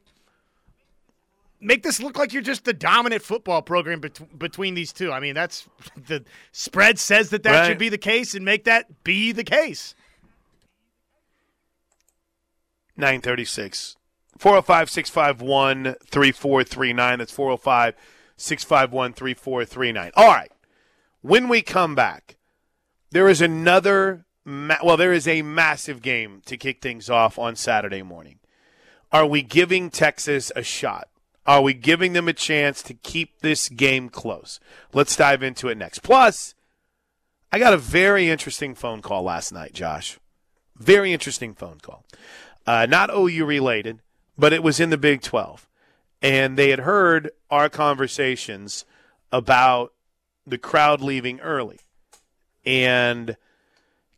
make 1.62 1.84
this 1.84 2.02
look 2.02 2.18
like 2.18 2.34
you're 2.34 2.42
just 2.42 2.66
the 2.66 2.74
dominant 2.74 3.22
football 3.22 3.62
program 3.62 4.02
bet- 4.02 4.38
between 4.38 4.74
these 4.74 4.92
two. 4.92 5.12
I 5.12 5.22
mean, 5.22 5.36
that's 5.36 5.68
the 6.08 6.26
spread 6.52 7.00
says 7.00 7.30
that 7.30 7.44
that 7.44 7.52
right. 7.52 7.68
should 7.68 7.78
be 7.78 7.90
the 7.90 7.98
case, 7.98 8.36
and 8.36 8.44
make 8.44 8.66
that 8.66 9.04
be 9.04 9.32
the 9.32 9.44
case. 9.44 9.96
936. 12.98 13.98
405 14.38 14.90
651 14.90 15.96
3439. 16.06 17.20
That's 17.20 17.32
405 17.32 17.96
651 18.38 19.14
3439. 19.14 20.12
All 20.16 20.28
right. 20.28 20.52
When 21.22 21.48
we 21.48 21.62
come 21.62 21.96
back, 21.96 22.38
there 23.12 23.30
is 23.30 23.42
another, 23.42 24.26
ma- 24.44 24.78
well, 24.84 24.98
there 24.98 25.14
is 25.14 25.28
a 25.28 25.42
massive 25.42 26.02
game 26.02 26.42
to 26.46 26.58
kick 26.58 26.82
things 26.82 27.10
off 27.10 27.40
on 27.40 27.56
Saturday 27.56 28.04
morning. 28.04 28.40
Are 29.12 29.26
we 29.26 29.42
giving 29.42 29.90
Texas 29.90 30.52
a 30.56 30.64
shot? 30.64 31.08
Are 31.48 31.62
we 31.62 31.74
giving 31.74 32.14
them 32.14 32.28
a 32.28 32.34
chance 32.34 32.82
to 32.84 32.94
keep 32.94 33.40
this 33.40 33.70
game 33.70 34.10
close? 34.10 34.60
Let's 34.94 35.16
dive 35.16 35.44
into 35.44 35.68
it 35.70 35.78
next. 35.78 36.00
Plus, 36.00 36.56
I 37.52 37.60
got 37.60 37.74
a 37.74 37.78
very 37.78 38.30
interesting 38.30 38.76
phone 38.76 39.02
call 39.02 39.24
last 39.24 39.54
night, 39.54 39.74
Josh. 39.74 40.20
Very 40.76 41.14
interesting 41.14 41.54
phone 41.54 41.80
call. 41.80 42.04
Uh, 42.68 42.88
not 42.88 43.10
OU 43.10 43.46
related, 43.46 44.02
but 44.38 44.54
it 44.54 44.64
was 44.64 44.80
in 44.80 44.90
the 44.90 44.98
Big 44.98 45.22
12. 45.22 45.68
And 46.22 46.58
they 46.58 46.70
had 46.70 46.80
heard 46.80 47.32
our 47.50 47.70
conversations 47.70 48.86
about 49.32 49.94
the 50.48 50.58
crowd 50.58 51.02
leaving 51.02 51.40
early 51.40 51.80
and 52.66 53.38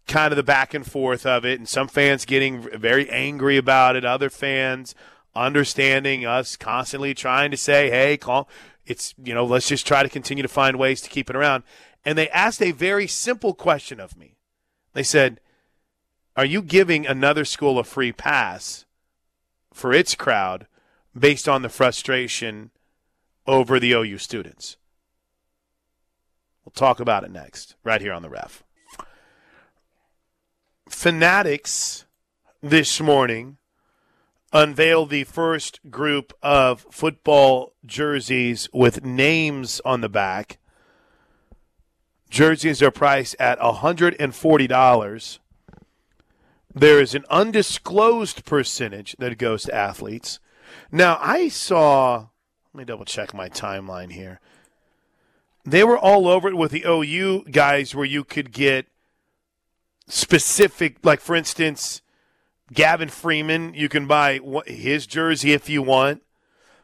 kind 0.08 0.32
of 0.32 0.38
the 0.38 0.44
back 0.44 0.74
and 0.74 0.90
forth 0.90 1.26
of 1.26 1.46
it, 1.46 1.60
and 1.60 1.68
some 1.68 1.88
fans 1.88 2.24
getting 2.24 2.62
very 2.62 3.10
angry 3.10 3.58
about 3.58 3.96
it, 3.96 4.06
other 4.06 4.30
fans 4.30 4.96
understanding 5.36 6.26
us 6.26 6.56
constantly 6.56 7.14
trying 7.14 7.52
to 7.52 7.58
say, 7.58 7.90
hey, 7.90 8.18
call. 8.18 8.50
It's, 8.86 9.14
you 9.22 9.34
know, 9.34 9.46
let's 9.46 9.68
just 9.68 9.86
try 9.86 10.02
to 10.02 10.10
continue 10.10 10.42
to 10.42 10.48
find 10.48 10.80
ways 10.80 11.02
to 11.02 11.10
keep 11.10 11.30
it 11.30 11.36
around. 11.36 11.64
And 12.06 12.18
they 12.18 12.30
asked 12.30 12.62
a 12.62 12.72
very 12.72 13.06
simple 13.06 13.54
question 13.54 14.00
of 14.00 14.18
me. 14.18 14.38
They 14.94 15.04
said, 15.04 15.42
Are 16.38 16.46
you 16.46 16.62
giving 16.62 17.06
another 17.06 17.44
school 17.44 17.80
a 17.80 17.84
free 17.84 18.14
pass 18.14 18.86
for 19.78 19.94
its 19.94 20.16
crowd 20.16 20.66
based 21.18 21.48
on 21.48 21.62
the 21.62 21.70
frustration 21.70 22.72
over 23.46 23.80
the 23.80 23.92
OU 23.94 24.18
students? 24.18 24.76
We'll 26.66 26.72
talk 26.72 27.00
about 27.00 27.24
it 27.24 27.32
next, 27.32 27.76
right 27.84 28.02
here 28.02 28.12
on 28.12 28.24
the 28.24 28.30
ref. 28.30 28.64
Fanatics 30.90 32.06
this 32.62 33.00
morning 33.00 33.58
unveiled 34.52 35.12
the 35.12 35.26
first 35.26 35.80
group 35.92 36.34
of 36.42 36.86
football 36.90 37.74
jerseys 37.86 38.68
with 38.74 39.06
names 39.06 39.80
on 39.86 40.02
the 40.02 40.10
back. 40.10 40.58
Jerseys 42.30 42.82
are 42.82 42.92
priced 42.92 43.36
at 43.40 43.60
$140. 43.60 45.40
There 46.80 47.00
is 47.00 47.16
an 47.16 47.26
undisclosed 47.30 48.46
percentage 48.46 49.16
that 49.20 49.38
goes 49.38 49.64
to 49.64 49.76
athletes. 49.76 50.40
Now, 50.92 51.18
I 51.22 51.50
saw, 51.50 52.28
let 52.74 52.80
me 52.80 52.86
double 52.86 53.06
check 53.06 53.34
my 53.34 53.50
timeline 53.50 54.12
here. 54.12 54.40
They 55.66 55.84
were 55.84 55.98
all 55.98 56.28
over 56.28 56.48
it 56.48 56.56
with 56.56 56.72
the 56.72 56.86
OU 56.88 57.46
guys 57.52 57.94
where 57.94 58.06
you 58.06 58.24
could 58.24 58.52
get 58.52 58.88
specific, 60.08 60.98
like 61.04 61.20
for 61.20 61.36
instance, 61.36 62.02
Gavin 62.74 63.10
Freeman, 63.10 63.74
you 63.74 63.90
can 63.90 64.08
buy 64.08 64.40
his 64.66 65.08
jersey 65.08 65.54
if 65.54 65.70
you 65.70 65.82
want. 65.82 66.22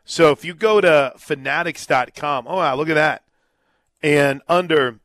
So 0.06 0.32
if 0.32 0.44
you 0.44 0.54
go 0.54 0.82
to 0.82 1.14
fanatics.com, 1.18 2.46
oh 2.48 2.58
wow, 2.58 2.76
look 2.76 2.90
at 2.90 2.96
that. 2.96 3.24
And 4.02 4.42
under 4.48 5.00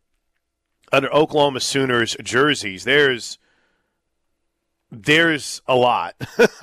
under 0.90 1.12
Oklahoma 1.12 1.60
Sooners 1.60 2.16
jerseys, 2.22 2.84
there's 2.84 3.38
there's 4.90 5.62
a 5.66 5.74
lot. 5.74 6.14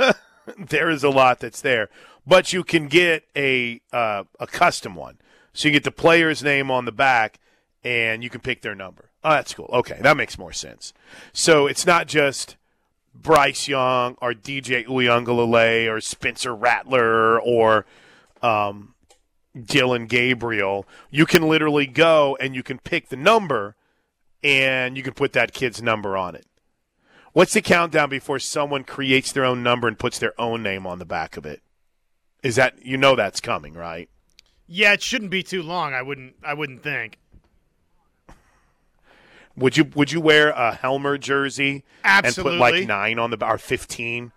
there 0.57 0.89
is 0.89 1.03
a 1.03 1.09
lot 1.09 1.39
that's 1.39 1.61
there, 1.61 1.89
but 2.25 2.53
you 2.53 2.63
can 2.63 2.88
get 2.88 3.25
a 3.35 3.81
uh, 3.91 4.23
a 4.39 4.47
custom 4.47 4.95
one. 4.95 5.17
So 5.53 5.67
you 5.67 5.71
get 5.71 5.83
the 5.83 5.91
player's 5.91 6.43
name 6.43 6.69
on 6.69 6.85
the 6.85 6.91
back, 6.91 7.39
and 7.83 8.23
you 8.23 8.29
can 8.29 8.41
pick 8.41 8.61
their 8.61 8.75
number. 8.75 9.09
Oh, 9.23 9.31
that's 9.31 9.53
cool. 9.53 9.69
Okay, 9.71 9.97
that 10.01 10.17
makes 10.17 10.38
more 10.38 10.53
sense. 10.53 10.93
So 11.33 11.65
it's 11.65 11.85
not 11.85 12.07
just 12.07 12.57
Bryce 13.13 13.67
Young 13.67 14.17
or 14.21 14.33
DJ 14.33 14.85
Uiagalelei 14.85 15.89
or 15.89 16.01
Spencer 16.01 16.53
Rattler 16.53 17.39
or 17.39 17.85
um, 18.41 18.93
Dillon 19.59 20.05
Gabriel. 20.07 20.85
You 21.09 21.25
can 21.25 21.47
literally 21.47 21.88
go 21.88 22.38
and 22.39 22.53
you 22.53 22.63
can 22.63 22.79
pick 22.79 23.09
the 23.09 23.15
number, 23.15 23.75
and 24.43 24.97
you 24.97 25.03
can 25.03 25.13
put 25.13 25.33
that 25.33 25.53
kid's 25.53 25.81
number 25.81 26.17
on 26.17 26.35
it. 26.35 26.45
What's 27.36 27.52
the 27.52 27.62
countdown 27.62 28.08
before 28.08 28.39
someone 28.39 28.86
creates 28.86 29.34
their 29.34 29.43
own 29.43 29.62
number 29.62 29.89
and 29.89 30.00
puts 30.00 30.19
their 30.19 30.32
own 30.39 30.63
name 30.63 30.88
on 30.88 31.00
the 31.00 31.06
back 31.06 31.36
of 31.36 31.45
it? 31.45 31.62
Is 32.41 32.56
that 32.56 32.86
you 32.86 32.95
know 32.95 33.13
that's 33.13 33.41
coming, 33.41 33.74
right? 33.74 34.10
Yeah, 34.67 34.93
it 34.93 35.02
shouldn't 35.02 35.32
be 35.32 35.43
too 35.43 35.62
long. 35.62 35.93
I 35.93 36.02
wouldn't. 36.02 36.36
I 36.41 36.54
wouldn't 36.54 36.82
think. 36.82 37.19
Would 39.58 39.76
you 39.76 39.84
Would 39.95 40.13
you 40.13 40.21
wear 40.21 40.52
a 40.52 40.74
Helmer 40.74 41.17
jersey 41.17 41.84
Absolutely. 42.06 42.54
and 42.54 42.62
put 42.62 42.74
like 42.74 42.88
nine 42.88 43.19
on 43.19 43.32
the 43.32 43.45
or 43.45 43.58
fifteen? 43.58 44.32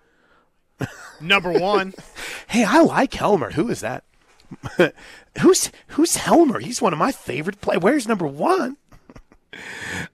Number 1.21 1.53
one. 1.53 1.95
hey, 2.49 2.65
I 2.65 2.81
like 2.81 3.15
Helmer. 3.15 3.53
Who 3.53 3.69
is 3.69 3.79
that? 3.79 4.03
who's 5.41 5.71
Who's 5.87 6.17
Helmer? 6.17 6.59
He's 6.59 6.83
one 6.83 6.93
of 6.93 6.99
my 6.99 7.13
favorite 7.13 7.61
players. 7.61 7.81
Where's 7.81 8.09
number 8.09 8.27
one? 8.27 8.77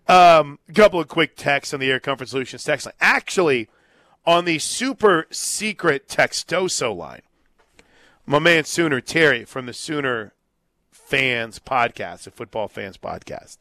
Um, 0.06 0.58
couple 0.74 1.00
of 1.00 1.08
quick 1.08 1.36
texts 1.36 1.74
on 1.74 1.80
the 1.80 1.90
Air 1.90 2.00
Comfort 2.00 2.28
Solutions 2.28 2.64
text 2.64 2.86
line. 2.86 2.94
Actually, 3.00 3.68
on 4.26 4.44
the 4.44 4.58
super 4.58 5.26
secret 5.30 6.08
Textoso 6.08 6.96
line, 6.96 7.22
my 8.26 8.38
man 8.38 8.64
Sooner 8.64 9.00
Terry 9.00 9.44
from 9.44 9.66
the 9.66 9.72
Sooner 9.72 10.32
Fans 10.90 11.58
podcast, 11.58 12.24
the 12.24 12.30
Football 12.30 12.68
Fans 12.68 12.96
podcast. 12.96 13.58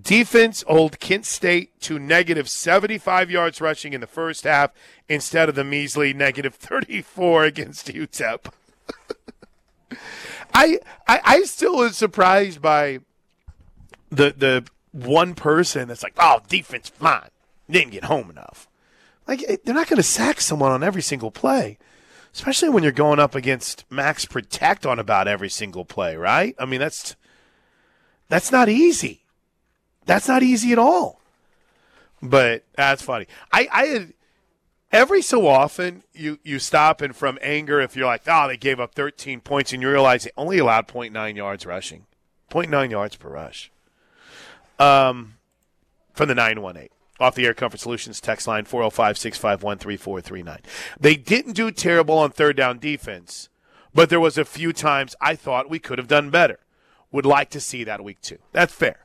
Defense 0.00 0.62
hold 0.68 1.00
Kent 1.00 1.26
State 1.26 1.80
to 1.80 1.98
negative 1.98 2.48
75 2.48 3.30
yards 3.30 3.60
rushing 3.60 3.92
in 3.92 4.00
the 4.00 4.06
first 4.06 4.44
half 4.44 4.70
instead 5.08 5.48
of 5.48 5.54
the 5.54 5.64
measly 5.64 6.12
negative 6.14 6.54
34 6.56 7.44
against 7.44 7.88
UTEP. 7.88 8.52
I, 10.54 10.78
I 11.06 11.20
I 11.24 11.42
still 11.42 11.82
am 11.82 11.90
surprised 11.90 12.62
by 12.62 13.00
the 14.10 14.32
the 14.36 14.64
one 14.92 15.34
person 15.34 15.88
that's 15.88 16.02
like, 16.02 16.14
oh, 16.18 16.40
defense 16.48 16.88
fine, 16.88 17.28
didn't 17.68 17.92
get 17.92 18.04
home 18.04 18.30
enough. 18.30 18.68
Like 19.26 19.44
eh, 19.46 19.56
they're 19.64 19.74
not 19.74 19.88
going 19.88 19.98
to 19.98 20.02
sack 20.02 20.40
someone 20.40 20.72
on 20.72 20.82
every 20.82 21.02
single 21.02 21.30
play, 21.30 21.78
especially 22.32 22.70
when 22.70 22.82
you're 22.82 22.92
going 22.92 23.18
up 23.18 23.34
against 23.34 23.84
max 23.90 24.24
protect 24.24 24.86
on 24.86 24.98
about 24.98 25.28
every 25.28 25.50
single 25.50 25.84
play, 25.84 26.16
right? 26.16 26.54
I 26.58 26.64
mean 26.64 26.80
that's 26.80 27.16
that's 28.28 28.50
not 28.50 28.68
easy. 28.68 29.24
That's 30.06 30.28
not 30.28 30.42
easy 30.42 30.72
at 30.72 30.78
all. 30.78 31.20
But 32.22 32.64
that's 32.74 33.02
funny. 33.02 33.26
I 33.52 33.68
I 33.70 33.86
had 33.86 34.12
every 34.90 35.20
so 35.20 35.46
often 35.46 36.02
you 36.14 36.38
you 36.42 36.58
stop 36.58 37.02
and 37.02 37.14
from 37.14 37.38
anger 37.42 37.80
if 37.80 37.94
you're 37.94 38.06
like, 38.06 38.22
oh, 38.26 38.48
they 38.48 38.56
gave 38.56 38.80
up 38.80 38.94
13 38.94 39.40
points 39.40 39.72
and 39.72 39.82
you 39.82 39.90
realize 39.90 40.24
they 40.24 40.30
only 40.36 40.58
allowed 40.58 40.88
0.9 40.88 41.36
yards 41.36 41.66
rushing, 41.66 42.06
0.9 42.50 42.90
yards 42.90 43.16
per 43.16 43.28
rush 43.28 43.70
um, 44.78 45.34
from 46.12 46.28
the 46.28 46.34
918 46.34 46.88
off 47.20 47.34
the 47.34 47.46
Air 47.46 47.54
Comfort 47.54 47.80
Solutions 47.80 48.20
text 48.20 48.46
line 48.46 48.64
405 48.64 49.18
651 49.18 49.78
3439. 49.78 50.58
They 51.00 51.16
didn't 51.16 51.52
do 51.52 51.70
terrible 51.70 52.18
on 52.18 52.30
third 52.30 52.56
down 52.56 52.78
defense, 52.78 53.48
but 53.94 54.08
there 54.08 54.20
was 54.20 54.38
a 54.38 54.44
few 54.44 54.72
times 54.72 55.16
I 55.20 55.34
thought 55.34 55.70
we 55.70 55.78
could 55.78 55.98
have 55.98 56.08
done 56.08 56.30
better. 56.30 56.60
Would 57.10 57.26
like 57.26 57.50
to 57.50 57.60
see 57.60 57.84
that 57.84 58.04
week 58.04 58.20
two. 58.20 58.38
That's 58.52 58.72
fair, 58.72 59.04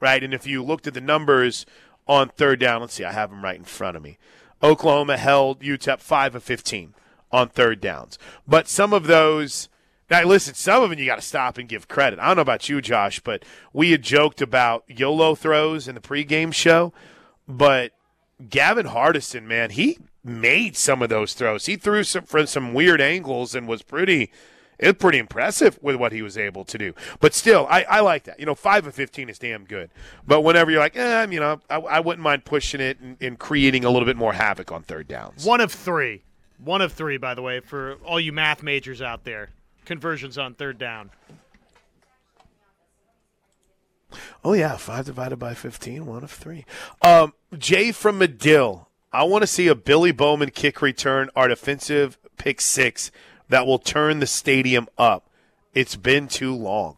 right? 0.00 0.22
And 0.22 0.32
if 0.32 0.46
you 0.46 0.62
looked 0.62 0.86
at 0.86 0.94
the 0.94 1.00
numbers 1.00 1.66
on 2.08 2.30
third 2.30 2.58
down, 2.58 2.80
let's 2.80 2.94
see, 2.94 3.04
I 3.04 3.12
have 3.12 3.30
them 3.30 3.44
right 3.44 3.56
in 3.56 3.64
front 3.64 3.96
of 3.96 4.02
me. 4.02 4.18
Oklahoma 4.62 5.16
held 5.16 5.60
UTEP 5.60 6.00
5 6.00 6.36
of 6.36 6.42
15 6.42 6.94
on 7.30 7.48
third 7.48 7.80
downs. 7.80 8.18
But 8.46 8.68
some 8.68 8.92
of 8.92 9.06
those 9.06 9.68
now, 10.12 10.24
listen, 10.24 10.52
some 10.52 10.82
of 10.82 10.90
them 10.90 10.98
you 10.98 11.06
got 11.06 11.16
to 11.16 11.22
stop 11.22 11.56
and 11.56 11.66
give 11.66 11.88
credit. 11.88 12.18
I 12.18 12.26
don't 12.26 12.36
know 12.36 12.42
about 12.42 12.68
you, 12.68 12.82
Josh, 12.82 13.20
but 13.20 13.46
we 13.72 13.92
had 13.92 14.02
joked 14.02 14.42
about 14.42 14.84
YOLO 14.86 15.34
throws 15.34 15.88
in 15.88 15.94
the 15.94 16.02
pregame 16.02 16.52
show. 16.52 16.92
But 17.48 17.92
Gavin 18.50 18.88
Hardison, 18.88 19.44
man, 19.44 19.70
he 19.70 19.96
made 20.22 20.76
some 20.76 21.00
of 21.00 21.08
those 21.08 21.32
throws. 21.32 21.64
He 21.64 21.76
threw 21.76 22.04
some 22.04 22.24
from 22.24 22.46
some 22.46 22.74
weird 22.74 23.00
angles 23.00 23.54
and 23.54 23.66
was 23.66 23.80
pretty 23.80 24.30
it's 24.78 24.98
pretty 24.98 25.16
impressive 25.16 25.78
with 25.80 25.96
what 25.96 26.12
he 26.12 26.20
was 26.20 26.36
able 26.36 26.66
to 26.66 26.76
do. 26.76 26.92
But 27.18 27.32
still, 27.32 27.66
I, 27.70 27.84
I 27.84 28.00
like 28.00 28.24
that. 28.24 28.38
You 28.38 28.44
know, 28.44 28.54
five 28.54 28.86
of 28.86 28.94
fifteen 28.94 29.30
is 29.30 29.38
damn 29.38 29.64
good. 29.64 29.88
But 30.26 30.42
whenever 30.42 30.70
you're 30.70 30.80
like, 30.80 30.94
eh, 30.94 31.26
you 31.30 31.40
know, 31.40 31.58
I, 31.70 31.76
I 31.76 32.00
wouldn't 32.00 32.22
mind 32.22 32.44
pushing 32.44 32.82
it 32.82 33.00
and, 33.00 33.16
and, 33.18 33.38
creating 33.38 33.86
a 33.86 33.90
little 33.90 34.04
bit 34.04 34.18
more 34.18 34.34
havoc 34.34 34.72
on 34.72 34.82
third 34.82 35.08
downs. 35.08 35.46
One 35.46 35.62
of 35.62 35.72
three. 35.72 36.24
One 36.58 36.82
of 36.82 36.92
three, 36.92 37.16
by 37.16 37.34
the 37.34 37.40
way, 37.40 37.60
for 37.60 37.94
all 38.04 38.20
you 38.20 38.30
math 38.30 38.62
majors 38.62 39.00
out 39.00 39.24
there 39.24 39.50
conversions 39.84 40.38
on 40.38 40.54
third 40.54 40.78
down. 40.78 41.10
Oh 44.44 44.52
yeah, 44.52 44.76
five 44.76 45.06
divided 45.06 45.36
by 45.36 45.54
fifteen, 45.54 46.06
one 46.06 46.24
of 46.24 46.30
three. 46.30 46.64
Um, 47.00 47.32
Jay 47.56 47.92
from 47.92 48.18
Medill. 48.18 48.88
I 49.12 49.24
want 49.24 49.42
to 49.42 49.46
see 49.46 49.68
a 49.68 49.74
Billy 49.74 50.12
Bowman 50.12 50.50
kick 50.50 50.80
return 50.82 51.30
our 51.36 51.48
defensive 51.48 52.18
pick 52.36 52.60
six 52.60 53.10
that 53.48 53.66
will 53.66 53.78
turn 53.78 54.20
the 54.20 54.26
stadium 54.26 54.88
up. 54.96 55.28
It's 55.74 55.96
been 55.96 56.28
too 56.28 56.54
long. 56.54 56.96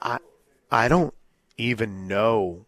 I 0.00 0.18
I 0.70 0.88
don't 0.88 1.14
even 1.56 2.06
know. 2.06 2.66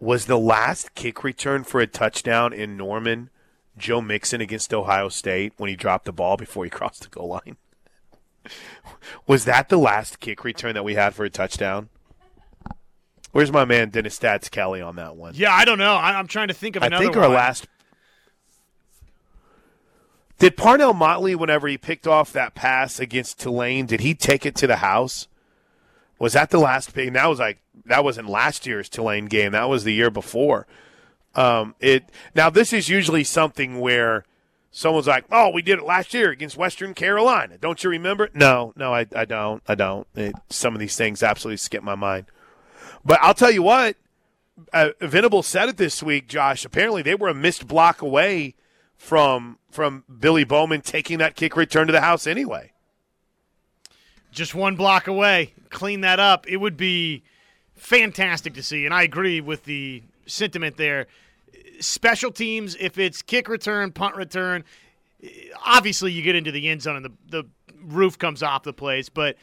Was 0.00 0.26
the 0.26 0.38
last 0.38 0.94
kick 0.94 1.24
return 1.24 1.64
for 1.64 1.80
a 1.80 1.86
touchdown 1.86 2.52
in 2.52 2.76
Norman 2.76 3.30
Joe 3.76 4.00
Mixon 4.00 4.40
against 4.40 4.72
Ohio 4.72 5.08
State 5.08 5.52
when 5.56 5.68
he 5.68 5.76
dropped 5.76 6.04
the 6.04 6.12
ball 6.12 6.36
before 6.36 6.64
he 6.64 6.70
crossed 6.70 7.02
the 7.02 7.08
goal 7.08 7.28
line? 7.28 7.56
Was 9.26 9.44
that 9.46 9.68
the 9.68 9.78
last 9.78 10.20
kick 10.20 10.44
return 10.44 10.74
that 10.74 10.84
we 10.84 10.94
had 10.94 11.14
for 11.14 11.24
a 11.24 11.30
touchdown? 11.30 11.88
Where's 13.32 13.50
my 13.50 13.64
man 13.64 13.88
Dennis 13.90 14.18
Stats 14.18 14.50
Kelly 14.50 14.80
on 14.80 14.96
that 14.96 15.16
one? 15.16 15.32
Yeah, 15.34 15.52
I 15.52 15.64
don't 15.64 15.78
know. 15.78 15.94
I, 15.94 16.18
am 16.18 16.28
trying 16.28 16.48
to 16.48 16.54
think 16.54 16.76
of 16.76 16.82
another. 16.82 17.02
I 17.02 17.06
think 17.06 17.16
our 17.16 17.22
one. 17.24 17.32
last. 17.32 17.66
Did 20.38 20.56
Parnell 20.56 20.94
Motley, 20.94 21.34
whenever 21.34 21.66
he 21.66 21.78
picked 21.78 22.06
off 22.06 22.32
that 22.32 22.54
pass 22.54 23.00
against 23.00 23.40
Tulane, 23.40 23.86
did 23.86 24.00
he 24.00 24.14
take 24.14 24.44
it 24.44 24.54
to 24.56 24.66
the 24.66 24.76
house? 24.76 25.26
Was 26.18 26.34
that 26.34 26.50
the 26.50 26.58
last 26.58 26.94
pick? 26.94 27.12
That 27.12 27.26
was 27.26 27.38
like 27.38 27.58
that 27.86 28.04
wasn't 28.04 28.28
last 28.28 28.66
year's 28.66 28.88
Tulane 28.88 29.26
game. 29.26 29.52
That 29.52 29.68
was 29.68 29.84
the 29.84 29.92
year 29.92 30.10
before. 30.10 30.66
Um, 31.36 31.74
it 31.80 32.10
now 32.34 32.50
this 32.50 32.72
is 32.72 32.88
usually 32.88 33.24
something 33.24 33.80
where 33.80 34.24
someone's 34.70 35.06
like, 35.06 35.24
"Oh, 35.30 35.50
we 35.50 35.62
did 35.62 35.78
it 35.78 35.84
last 35.84 36.14
year 36.14 36.30
against 36.30 36.56
Western 36.56 36.94
Carolina. 36.94 37.58
Don't 37.58 37.82
you 37.82 37.90
remember?" 37.90 38.30
No, 38.34 38.72
no, 38.76 38.94
I, 38.94 39.06
I 39.14 39.24
don't. 39.24 39.62
I 39.66 39.74
don't. 39.74 40.06
It, 40.14 40.34
some 40.48 40.74
of 40.74 40.80
these 40.80 40.96
things 40.96 41.22
absolutely 41.22 41.58
skip 41.58 41.82
my 41.82 41.94
mind. 41.94 42.26
But 43.04 43.18
I'll 43.20 43.34
tell 43.34 43.50
you 43.50 43.62
what, 43.62 43.96
uh, 44.72 44.90
Venable 45.00 45.42
said 45.42 45.68
it 45.68 45.76
this 45.76 46.02
week, 46.02 46.28
Josh. 46.28 46.64
Apparently, 46.64 47.02
they 47.02 47.14
were 47.14 47.28
a 47.28 47.34
missed 47.34 47.66
block 47.66 48.00
away 48.02 48.54
from 48.96 49.58
from 49.70 50.04
Billy 50.20 50.44
Bowman 50.44 50.80
taking 50.80 51.18
that 51.18 51.36
kick 51.36 51.56
return 51.56 51.86
to 51.88 51.92
the 51.92 52.00
house 52.00 52.26
anyway. 52.26 52.72
Just 54.30 54.54
one 54.54 54.76
block 54.76 55.06
away. 55.06 55.54
Clean 55.70 56.00
that 56.00 56.20
up. 56.20 56.46
It 56.48 56.56
would 56.56 56.76
be 56.76 57.22
fantastic 57.74 58.54
to 58.54 58.62
see, 58.62 58.84
and 58.84 58.94
I 58.94 59.02
agree 59.02 59.40
with 59.40 59.64
the 59.64 60.02
sentiment 60.26 60.76
there 60.76 61.06
special 61.80 62.30
teams, 62.30 62.76
if 62.78 62.98
it's 62.98 63.22
kick 63.22 63.48
return, 63.48 63.92
punt 63.92 64.16
return, 64.16 64.64
obviously 65.64 66.12
you 66.12 66.22
get 66.22 66.36
into 66.36 66.50
the 66.50 66.68
end 66.68 66.82
zone 66.82 66.96
and 66.96 67.04
the, 67.04 67.12
the 67.28 67.44
roof 67.82 68.18
comes 68.18 68.42
off 68.42 68.62
the 68.62 68.72
place. 68.72 69.08
But 69.08 69.36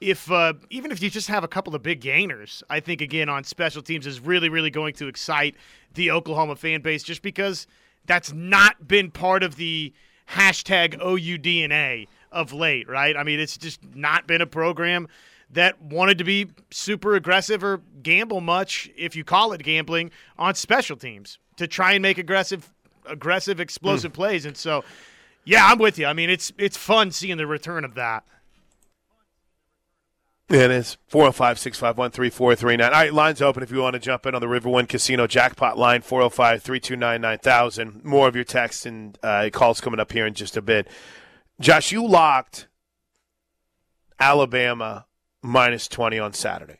if 0.00 0.30
uh, 0.30 0.54
even 0.70 0.90
if 0.90 1.02
you 1.02 1.10
just 1.10 1.28
have 1.28 1.44
a 1.44 1.48
couple 1.48 1.74
of 1.74 1.82
big 1.82 2.00
gainers, 2.00 2.62
I 2.68 2.80
think 2.80 3.00
again 3.00 3.28
on 3.28 3.44
special 3.44 3.82
teams 3.82 4.06
is 4.06 4.20
really 4.20 4.48
really 4.48 4.70
going 4.70 4.94
to 4.94 5.08
excite 5.08 5.56
the 5.94 6.10
Oklahoma 6.10 6.56
fan 6.56 6.82
base 6.82 7.02
just 7.02 7.22
because 7.22 7.66
that's 8.06 8.32
not 8.32 8.86
been 8.86 9.10
part 9.10 9.42
of 9.42 9.56
the 9.56 9.92
hashtag 10.28 10.94
OU 11.00 11.38
DNA 11.38 12.08
of 12.32 12.52
late, 12.52 12.88
right? 12.88 13.16
I 13.16 13.22
mean, 13.22 13.40
it's 13.40 13.56
just 13.56 13.80
not 13.94 14.26
been 14.26 14.40
a 14.40 14.46
program 14.46 15.08
that 15.50 15.80
wanted 15.80 16.18
to 16.18 16.24
be 16.24 16.48
super 16.70 17.14
aggressive 17.14 17.62
or 17.62 17.80
gamble 18.02 18.40
much, 18.40 18.90
if 18.96 19.14
you 19.14 19.24
call 19.24 19.52
it 19.52 19.62
gambling, 19.62 20.10
on 20.36 20.54
special 20.54 20.96
teams 20.96 21.38
to 21.56 21.66
try 21.66 21.92
and 21.92 22.02
make 22.02 22.18
aggressive, 22.18 22.70
aggressive, 23.06 23.60
explosive 23.60 24.12
mm. 24.12 24.16
plays. 24.16 24.44
And 24.44 24.56
so, 24.56 24.84
yeah, 25.44 25.66
I'm 25.66 25.78
with 25.78 25.98
you. 25.98 26.06
I 26.06 26.12
mean, 26.12 26.30
it's 26.30 26.52
it's 26.58 26.76
fun 26.76 27.10
seeing 27.10 27.36
the 27.36 27.46
return 27.46 27.84
of 27.84 27.94
that. 27.94 28.24
It 30.50 30.70
is 30.70 30.98
405 31.08 31.58
651 31.58 32.10
3439. 32.10 32.86
All 32.86 32.92
right, 32.92 33.12
line's 33.12 33.40
open 33.40 33.62
if 33.62 33.70
you 33.70 33.78
want 33.78 33.94
to 33.94 34.00
jump 34.00 34.26
in 34.26 34.34
on 34.34 34.42
the 34.42 34.46
Riverwind 34.46 34.90
Casino 34.90 35.26
jackpot 35.26 35.78
line 35.78 36.02
405 36.02 36.62
329 36.62 37.20
9000. 37.20 38.04
More 38.04 38.28
of 38.28 38.34
your 38.34 38.44
texts 38.44 38.84
and 38.84 39.18
uh, 39.22 39.48
calls 39.52 39.80
coming 39.80 40.00
up 40.00 40.12
here 40.12 40.26
in 40.26 40.34
just 40.34 40.56
a 40.58 40.62
bit. 40.62 40.86
Josh, 41.60 41.92
you 41.92 42.06
locked 42.06 42.68
Alabama 44.20 45.06
minus 45.42 45.88
20 45.88 46.18
on 46.18 46.34
Saturday. 46.34 46.78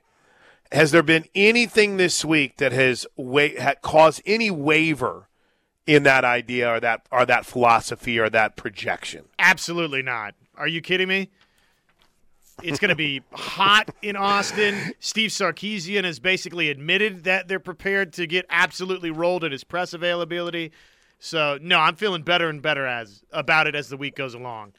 Has 0.75 0.91
there 0.91 1.05
been 1.05 1.25
anything 1.37 1.99
this 1.99 2.25
week 2.25 2.57
that 2.57 2.72
has 2.72 3.07
wa- 3.16 3.75
caused 3.81 4.20
any 4.27 4.51
waiver 4.51 5.29
in 5.87 6.03
that 6.03 6.25
idea 6.25 6.68
or 6.68 6.81
that 6.81 7.07
or 7.12 7.25
that 7.25 7.47
philosophy 7.47 8.18
or 8.18 8.29
that 8.31 8.57
projection? 8.57 9.27
Absolutely 9.39 10.03
not. 10.03 10.35
Are 10.57 10.66
you 10.66 10.81
kidding 10.81 11.07
me? 11.07 11.31
It's 12.61 12.81
going 12.81 12.89
to 12.89 12.97
be 12.97 13.22
hot 13.33 13.91
in 14.03 14.16
Austin. 14.16 14.95
Steve 14.99 15.31
Sarkisian 15.31 16.03
has 16.03 16.18
basically 16.18 16.70
admitted 16.70 17.22
that 17.22 17.47
they're 17.47 17.61
prepared 17.61 18.12
to 18.14 18.27
get 18.27 18.45
absolutely 18.51 19.12
rolled 19.12 19.45
at 19.45 19.53
his 19.53 19.62
press 19.62 19.93
availability. 19.93 20.72
So 21.20 21.57
no, 21.62 21.79
I'm 21.79 21.95
feeling 21.95 22.22
better 22.22 22.49
and 22.49 22.61
better 22.61 22.85
as 22.85 23.22
about 23.31 23.68
it 23.68 23.77
as 23.77 23.91
the 23.91 23.97
week 23.97 24.16
goes 24.16 24.35
along. 24.35 24.72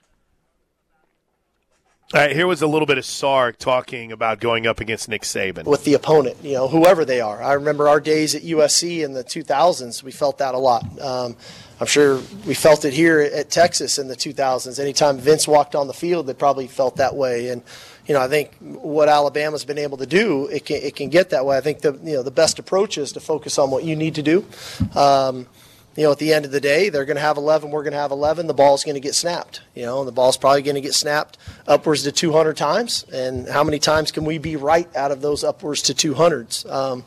All 2.14 2.22
right, 2.22 2.36
here 2.36 2.46
was 2.46 2.62
a 2.62 2.68
little 2.68 2.86
bit 2.86 3.00
of 3.00 3.06
Sark 3.06 3.58
talking 3.58 4.12
about 4.12 4.40
going 4.40 4.68
up 4.68 4.80
against 4.80 5.10
Nick 5.10 5.24
Saban. 5.24 5.64
With 5.64 5.86
the 5.86 5.96
opponent, 5.96 6.38
you 6.44 6.54
know, 6.54 6.68
whoever 6.68 7.04
they 7.04 7.20
are. 7.20 7.42
I 7.42 7.54
remember 7.54 7.90
our 7.90 8.00
days 8.00 8.36
at 8.36 8.44
USC 8.44 9.04
in 9.04 9.14
the 9.14 9.24
2000s, 9.24 10.04
we 10.04 10.12
felt 10.12 10.38
that 10.38 10.54
a 10.54 10.58
lot. 10.60 10.84
Um, 11.02 11.36
I'm 11.80 11.88
sure 11.88 12.22
we 12.46 12.54
felt 12.54 12.86
it 12.86 12.94
here 12.94 13.22
at 13.22 13.50
Texas 13.50 13.98
in 13.98 14.08
the 14.08 14.16
2000s. 14.16 14.80
Anytime 14.80 15.18
Vince 15.18 15.48
walked 15.48 15.74
on 15.74 15.88
the 15.88 15.96
field, 15.96 16.28
they 16.28 16.36
probably 16.36 16.68
felt 16.68 16.98
that 16.98 17.16
way. 17.16 17.50
And, 17.50 17.64
you 18.06 18.14
know, 18.14 18.22
I 18.22 18.28
think 18.28 18.54
what 18.60 19.10
Alabama's 19.10 19.66
been 19.66 19.80
able 19.80 19.98
to 19.98 20.06
do, 20.06 20.46
it 20.46 20.64
can, 20.64 20.78
it 20.78 20.96
can 20.96 21.10
get 21.10 21.32
that 21.32 21.44
way. 21.44 21.58
I 21.58 21.62
think 21.62 21.80
the, 21.80 21.94
you 22.04 22.18
know, 22.18 22.24
the 22.24 22.30
best 22.30 22.60
approach 22.60 23.00
is 23.00 23.14
to 23.14 23.20
focus 23.20 23.58
on 23.58 23.72
what 23.72 23.84
you 23.84 23.96
need 23.96 24.14
to 24.14 24.22
do. 24.22 24.46
Um, 24.94 25.48
you 25.96 26.04
know, 26.04 26.12
at 26.12 26.20
the 26.20 26.34
end 26.34 26.44
of 26.44 26.52
the 26.52 26.60
day, 26.60 26.90
they're 26.90 27.06
going 27.06 27.16
to 27.16 27.22
have 27.22 27.38
11, 27.38 27.72
we're 27.72 27.84
going 27.84 27.94
to 27.94 28.00
have 28.00 28.12
11, 28.12 28.48
the 28.48 28.54
ball's 28.54 28.84
going 28.84 28.96
to 28.96 29.02
get 29.02 29.16
snapped, 29.16 29.62
you 29.74 29.84
know, 29.84 30.00
and 30.00 30.08
the 30.08 30.12
ball's 30.12 30.36
probably 30.36 30.62
going 30.62 30.76
to 30.76 30.82
get 30.82 30.94
snapped 30.94 31.38
upwards 31.68 32.04
to 32.04 32.12
200 32.12 32.58
times. 32.58 33.06
And 33.14 33.48
how 33.48 33.64
many 33.64 33.80
times 33.80 34.12
can 34.12 34.26
we 34.26 34.38
be 34.38 34.58
right 34.58 34.94
out 34.96 35.12
of 35.12 35.22
those 35.22 35.44
upwards 35.44 35.82
to 35.84 35.94
200s? 35.94 36.70
Um, 36.70 37.06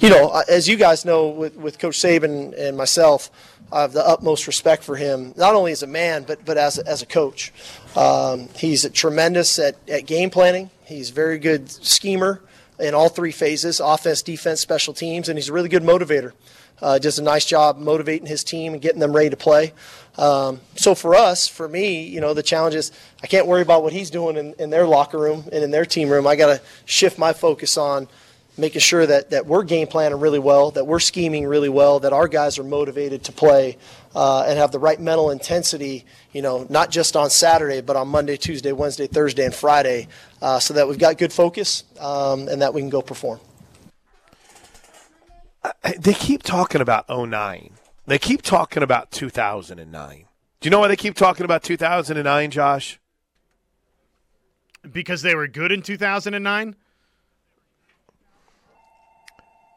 you 0.00 0.10
know, 0.10 0.42
as 0.48 0.68
you 0.68 0.76
guys 0.76 1.06
know 1.06 1.28
with, 1.28 1.56
with 1.56 1.78
Coach 1.78 1.98
Saban 1.98 2.58
and 2.58 2.76
myself, 2.76 3.30
I 3.72 3.80
have 3.80 3.92
the 3.92 4.06
utmost 4.06 4.46
respect 4.46 4.84
for 4.84 4.96
him, 4.96 5.32
not 5.36 5.54
only 5.54 5.72
as 5.72 5.82
a 5.82 5.88
man, 5.88 6.24
but, 6.24 6.44
but 6.44 6.58
as, 6.58 6.78
a, 6.78 6.86
as 6.86 7.00
a 7.02 7.06
coach. 7.06 7.52
Um, 7.96 8.48
he's 8.54 8.88
tremendous 8.90 9.58
at, 9.58 9.76
at 9.88 10.06
game 10.06 10.28
planning. 10.28 10.70
He's 10.84 11.10
a 11.10 11.14
very 11.14 11.38
good 11.38 11.70
schemer 11.70 12.42
in 12.78 12.94
all 12.94 13.08
three 13.08 13.32
phases 13.32 13.80
offense, 13.80 14.20
defense, 14.20 14.60
special 14.60 14.92
teams, 14.92 15.30
and 15.30 15.38
he's 15.38 15.48
a 15.48 15.52
really 15.52 15.70
good 15.70 15.82
motivator 15.82 16.32
uh, 16.82 16.98
does 16.98 17.18
a 17.18 17.22
nice 17.22 17.44
job 17.44 17.78
motivating 17.78 18.26
his 18.26 18.44
team 18.44 18.72
and 18.72 18.82
getting 18.82 19.00
them 19.00 19.14
ready 19.14 19.30
to 19.30 19.36
play. 19.36 19.72
Um, 20.18 20.60
so 20.76 20.94
for 20.94 21.14
us, 21.14 21.46
for 21.46 21.68
me, 21.68 22.04
you 22.04 22.20
know, 22.20 22.34
the 22.34 22.42
challenge 22.42 22.74
is 22.74 22.92
I 23.22 23.26
can't 23.26 23.46
worry 23.46 23.62
about 23.62 23.82
what 23.82 23.92
he's 23.92 24.10
doing 24.10 24.36
in, 24.36 24.54
in 24.58 24.70
their 24.70 24.86
locker 24.86 25.18
room 25.18 25.44
and 25.52 25.62
in 25.62 25.70
their 25.70 25.84
team 25.84 26.08
room. 26.08 26.26
I 26.26 26.36
got 26.36 26.46
to 26.46 26.62
shift 26.84 27.18
my 27.18 27.32
focus 27.32 27.76
on 27.76 28.08
making 28.58 28.80
sure 28.80 29.04
that, 29.04 29.30
that 29.30 29.46
we're 29.46 29.62
game 29.62 29.86
planning 29.86 30.18
really 30.18 30.38
well, 30.38 30.70
that 30.70 30.86
we're 30.86 31.00
scheming 31.00 31.46
really 31.46 31.68
well, 31.68 32.00
that 32.00 32.14
our 32.14 32.26
guys 32.26 32.58
are 32.58 32.64
motivated 32.64 33.22
to 33.24 33.32
play 33.32 33.76
uh, 34.14 34.44
and 34.48 34.58
have 34.58 34.72
the 34.72 34.78
right 34.78 34.98
mental 34.98 35.30
intensity, 35.30 36.06
you 36.32 36.40
know, 36.40 36.66
not 36.70 36.90
just 36.90 37.16
on 37.16 37.28
Saturday, 37.28 37.82
but 37.82 37.96
on 37.96 38.08
Monday, 38.08 38.36
Tuesday, 38.38 38.72
Wednesday, 38.72 39.06
Thursday, 39.06 39.44
and 39.44 39.54
Friday, 39.54 40.08
uh, 40.40 40.58
so 40.58 40.72
that 40.72 40.88
we've 40.88 40.98
got 40.98 41.18
good 41.18 41.34
focus 41.34 41.84
um, 42.00 42.48
and 42.48 42.62
that 42.62 42.72
we 42.72 42.80
can 42.80 42.88
go 42.88 43.02
perform 43.02 43.38
they 45.98 46.14
keep 46.14 46.42
talking 46.42 46.80
about 46.80 47.08
09. 47.08 47.70
They 48.06 48.18
keep 48.18 48.42
talking 48.42 48.82
about 48.82 49.10
2009. 49.10 50.24
Do 50.60 50.66
you 50.66 50.70
know 50.70 50.80
why 50.80 50.88
they 50.88 50.96
keep 50.96 51.14
talking 51.14 51.44
about 51.44 51.62
2009, 51.62 52.50
Josh? 52.50 52.98
Because 54.90 55.22
they 55.22 55.34
were 55.34 55.48
good 55.48 55.72
in 55.72 55.82
2009? 55.82 56.76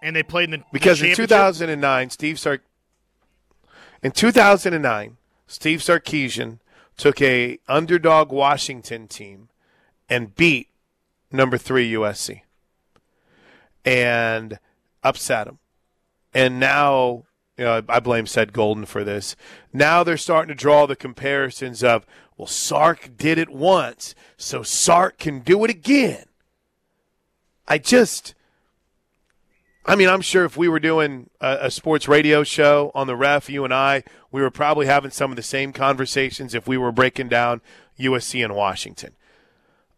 And 0.01 0.15
they 0.15 0.23
played 0.23 0.45
in 0.45 0.51
the 0.51 0.65
Because 0.71 0.99
the 0.99 1.09
in 1.09 1.15
2009, 1.15 2.09
Steve 2.09 2.39
Sark 2.39 2.61
In 4.01 4.11
2009, 4.11 5.17
Steve 5.47 5.79
Sarkisian 5.79 6.59
took 6.95 7.21
a 7.21 7.59
underdog 7.67 8.31
Washington 8.31 9.07
team 9.07 9.49
and 10.09 10.35
beat 10.35 10.69
number 11.31 11.57
3 11.57 11.91
USC. 11.93 12.41
And 13.83 14.59
upset 15.03 15.47
them. 15.47 15.58
And 16.33 16.59
now, 16.59 17.23
you 17.57 17.65
know, 17.65 17.81
I 17.89 17.99
blame 17.99 18.25
Ced 18.25 18.53
Golden 18.53 18.85
for 18.85 19.03
this. 19.03 19.35
Now 19.73 20.03
they're 20.03 20.17
starting 20.17 20.49
to 20.49 20.55
draw 20.55 20.85
the 20.85 20.95
comparisons 20.95 21.83
of, 21.83 22.05
well, 22.37 22.47
Sark 22.47 23.17
did 23.17 23.37
it 23.37 23.49
once, 23.49 24.15
so 24.37 24.63
Sark 24.63 25.17
can 25.17 25.39
do 25.39 25.63
it 25.65 25.69
again. 25.69 26.25
I 27.67 27.77
just, 27.77 28.33
I 29.85 29.95
mean, 29.95 30.07
I'm 30.07 30.21
sure 30.21 30.45
if 30.45 30.55
we 30.55 30.67
were 30.67 30.79
doing 30.79 31.29
a, 31.41 31.57
a, 31.63 31.71
sports 31.71 32.07
radio 32.07 32.43
show 32.43 32.91
on 32.95 33.07
the 33.07 33.15
ref, 33.15 33.49
you 33.49 33.63
and 33.63 33.73
I, 33.73 34.03
we 34.31 34.41
were 34.41 34.51
probably 34.51 34.85
having 34.85 35.11
some 35.11 35.31
of 35.31 35.35
the 35.35 35.43
same 35.43 35.73
conversations 35.73 36.55
if 36.55 36.67
we 36.67 36.77
were 36.77 36.91
breaking 36.91 37.27
down 37.27 37.61
USC 37.99 38.43
and 38.43 38.55
Washington. 38.55 39.15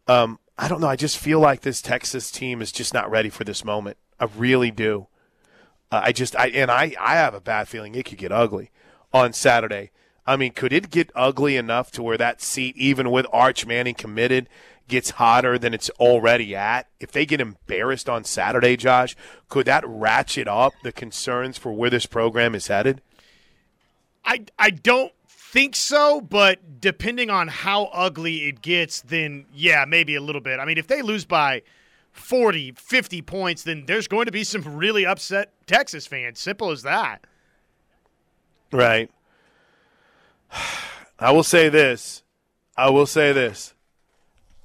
Um, 0.07 0.39
I 0.57 0.67
don't 0.67 0.81
know. 0.81 0.87
I 0.87 0.95
just 0.95 1.17
feel 1.17 1.39
like 1.39 1.61
this 1.61 1.81
Texas 1.81 2.31
team 2.31 2.61
is 2.61 2.71
just 2.71 2.93
not 2.93 3.09
ready 3.09 3.29
for 3.29 3.43
this 3.43 3.63
moment. 3.63 3.97
I 4.19 4.25
really 4.35 4.71
do. 4.71 5.07
Uh, 5.91 6.01
I 6.05 6.11
just 6.11 6.35
I 6.35 6.47
and 6.47 6.71
I 6.71 6.95
I 6.99 7.15
have 7.15 7.33
a 7.33 7.41
bad 7.41 7.67
feeling 7.67 7.95
it 7.95 8.05
could 8.05 8.17
get 8.17 8.31
ugly 8.31 8.71
on 9.13 9.33
Saturday. 9.33 9.91
I 10.25 10.35
mean, 10.37 10.53
could 10.53 10.71
it 10.71 10.89
get 10.89 11.11
ugly 11.15 11.57
enough 11.57 11.91
to 11.91 12.03
where 12.03 12.17
that 12.17 12.41
seat, 12.41 12.77
even 12.77 13.11
with 13.11 13.25
Arch 13.33 13.65
Manning 13.65 13.95
committed, 13.95 14.47
gets 14.87 15.11
hotter 15.11 15.57
than 15.57 15.73
it's 15.73 15.89
already 15.91 16.55
at? 16.55 16.87
If 16.99 17.11
they 17.11 17.25
get 17.25 17.41
embarrassed 17.41 18.07
on 18.07 18.23
Saturday, 18.23 18.77
Josh, 18.77 19.15
could 19.49 19.65
that 19.65 19.83
ratchet 19.87 20.47
up 20.47 20.73
the 20.83 20.91
concerns 20.91 21.57
for 21.57 21.73
where 21.73 21.89
this 21.89 22.05
program 22.05 22.55
is 22.55 22.67
headed? 22.67 23.01
I 24.23 24.45
I 24.57 24.69
don't 24.69 25.11
think 25.27 25.75
so, 25.75 26.21
but 26.21 26.79
depending 26.79 27.29
on 27.29 27.49
how 27.49 27.85
ugly 27.85 28.47
it 28.47 28.61
gets, 28.61 29.01
then 29.01 29.45
yeah, 29.53 29.83
maybe 29.85 30.15
a 30.15 30.21
little 30.21 30.41
bit. 30.41 30.59
I 30.59 30.65
mean, 30.65 30.77
if 30.77 30.87
they 30.87 31.01
lose 31.01 31.25
by 31.25 31.63
40, 32.11 32.73
50 32.73 33.21
points, 33.21 33.63
then 33.63 33.85
there's 33.85 34.07
going 34.07 34.25
to 34.25 34.31
be 34.31 34.43
some 34.43 34.63
really 34.63 35.05
upset 35.05 35.53
Texas 35.65 36.07
fans. 36.07 36.39
Simple 36.39 36.71
as 36.71 36.83
that. 36.83 37.25
Right. 38.71 39.09
I 41.19 41.31
will 41.31 41.43
say 41.43 41.69
this. 41.69 42.23
I 42.75 42.89
will 42.89 43.05
say 43.05 43.31
this. 43.31 43.73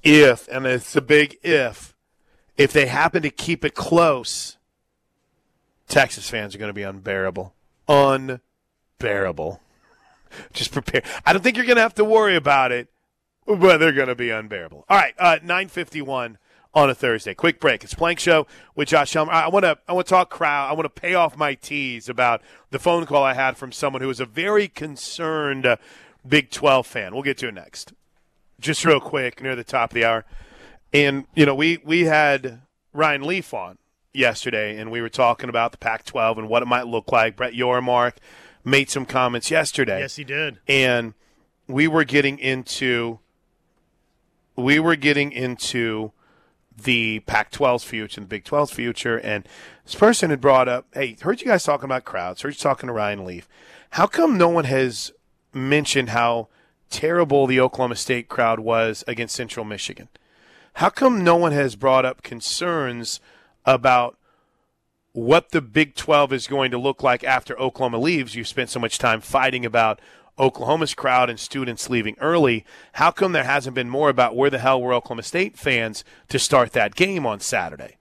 If, 0.03 0.47
and 0.47 0.65
it's 0.65 0.95
a 0.95 1.01
big 1.01 1.37
if, 1.43 1.95
if 2.55 2.71
they 2.71 2.87
happen 2.87 3.21
to 3.23 3.29
keep 3.29 3.63
it 3.63 3.75
close, 3.75 4.57
Texas 5.87 6.29
fans 6.29 6.55
are 6.55 6.57
going 6.57 6.69
to 6.69 6.73
be 6.73 6.83
unbearable. 6.83 7.53
Unbearable. 7.87 9.61
Just 10.53 10.71
prepare. 10.71 11.03
I 11.25 11.33
don't 11.33 11.41
think 11.41 11.57
you're 11.57 11.65
going 11.65 11.77
to 11.77 11.81
have 11.81 11.95
to 11.95 12.05
worry 12.05 12.35
about 12.35 12.71
it, 12.71 12.89
but 13.45 13.77
they're 13.77 13.91
going 13.91 14.07
to 14.07 14.15
be 14.15 14.29
unbearable. 14.29 14.85
All 14.89 14.97
right, 14.97 15.13
uh, 15.17 15.39
951 15.41 16.37
on 16.77 16.91
a 16.91 16.95
Thursday. 16.95 17.33
Quick 17.33 17.59
break. 17.59 17.83
It's 17.83 17.95
Plank 17.95 18.19
Show 18.19 18.45
with 18.75 18.89
Josh 18.89 19.11
Helmer. 19.11 19.31
I 19.31 19.47
want 19.47 19.65
to 19.65 19.79
I 19.87 19.93
want 19.93 20.05
to 20.05 20.11
talk 20.11 20.29
crowd. 20.29 20.69
I 20.69 20.73
want 20.73 20.85
to 20.85 21.01
pay 21.01 21.15
off 21.15 21.35
my 21.35 21.55
tease 21.55 22.07
about 22.07 22.43
the 22.69 22.77
phone 22.77 23.07
call 23.07 23.23
I 23.23 23.33
had 23.33 23.57
from 23.57 23.71
someone 23.71 24.03
who 24.03 24.09
is 24.11 24.19
a 24.19 24.27
very 24.27 24.67
concerned 24.67 25.65
uh, 25.65 25.77
Big 26.25 26.51
12 26.51 26.85
fan. 26.85 27.13
We'll 27.15 27.23
get 27.23 27.39
to 27.39 27.47
it 27.47 27.55
next. 27.55 27.93
Just 28.59 28.85
real 28.85 28.99
quick, 28.99 29.41
near 29.41 29.55
the 29.55 29.63
top 29.63 29.89
of 29.89 29.95
the 29.95 30.05
hour. 30.05 30.23
And 30.93 31.25
you 31.33 31.47
know, 31.47 31.55
we 31.55 31.79
we 31.83 32.03
had 32.03 32.61
Ryan 32.93 33.23
Leaf 33.23 33.55
on 33.55 33.79
yesterday 34.13 34.77
and 34.77 34.91
we 34.91 35.01
were 35.01 35.09
talking 35.09 35.49
about 35.49 35.71
the 35.71 35.79
Pac-12 35.79 36.37
and 36.37 36.47
what 36.47 36.61
it 36.61 36.67
might 36.67 36.85
look 36.85 37.11
like. 37.11 37.35
Brett 37.35 37.53
Yormark 37.53 38.17
made 38.63 38.91
some 38.91 39.07
comments 39.07 39.49
yesterday. 39.49 40.01
Yes, 40.01 40.15
he 40.15 40.23
did. 40.23 40.59
And 40.67 41.15
we 41.67 41.87
were 41.87 42.03
getting 42.03 42.37
into 42.37 43.17
we 44.55 44.79
were 44.79 44.95
getting 44.95 45.31
into 45.31 46.11
the 46.81 47.19
Pac-12's 47.21 47.83
future 47.83 48.19
and 48.19 48.25
the 48.25 48.29
Big 48.29 48.43
12's 48.43 48.71
future. 48.71 49.17
And 49.17 49.47
this 49.83 49.95
person 49.95 50.29
had 50.29 50.41
brought 50.41 50.67
up, 50.67 50.85
hey, 50.93 51.17
heard 51.21 51.41
you 51.41 51.47
guys 51.47 51.63
talking 51.63 51.85
about 51.85 52.05
crowds. 52.05 52.41
Heard 52.41 52.49
you 52.49 52.59
talking 52.59 52.87
to 52.87 52.93
Ryan 52.93 53.25
Leaf. 53.25 53.49
How 53.91 54.07
come 54.07 54.37
no 54.37 54.49
one 54.49 54.65
has 54.65 55.11
mentioned 55.53 56.09
how 56.09 56.47
terrible 56.89 57.47
the 57.47 57.59
Oklahoma 57.59 57.95
State 57.95 58.29
crowd 58.29 58.59
was 58.59 59.03
against 59.07 59.35
Central 59.35 59.65
Michigan? 59.65 60.07
How 60.73 60.89
come 60.89 61.23
no 61.23 61.35
one 61.35 61.53
has 61.53 61.75
brought 61.75 62.05
up 62.05 62.21
concerns 62.21 63.19
about 63.65 64.17
what 65.13 65.49
the 65.49 65.61
Big 65.61 65.95
12 65.95 66.31
is 66.31 66.47
going 66.47 66.69
to 66.69 66.77
look 66.77 67.01
like 67.01 67.23
after 67.23 67.59
Oklahoma 67.59 67.97
leaves? 67.97 68.35
You've 68.35 68.47
spent 68.47 68.69
so 68.69 68.79
much 68.79 68.99
time 68.99 69.19
fighting 69.19 69.65
about 69.65 69.99
Oklahoma's 70.39 70.93
crowd 70.93 71.29
and 71.29 71.39
students 71.39 71.89
leaving 71.89 72.15
early. 72.19 72.65
How 72.93 73.11
come 73.11 73.31
there 73.31 73.43
hasn't 73.43 73.75
been 73.75 73.89
more 73.89 74.09
about 74.09 74.35
where 74.35 74.49
the 74.49 74.59
hell 74.59 74.81
were 74.81 74.93
Oklahoma 74.93 75.23
State 75.23 75.57
fans 75.57 76.03
to 76.29 76.37
start 76.37 76.73
that 76.73 76.95
game 76.95 77.25
on 77.25 77.39
Saturday? 77.39 77.97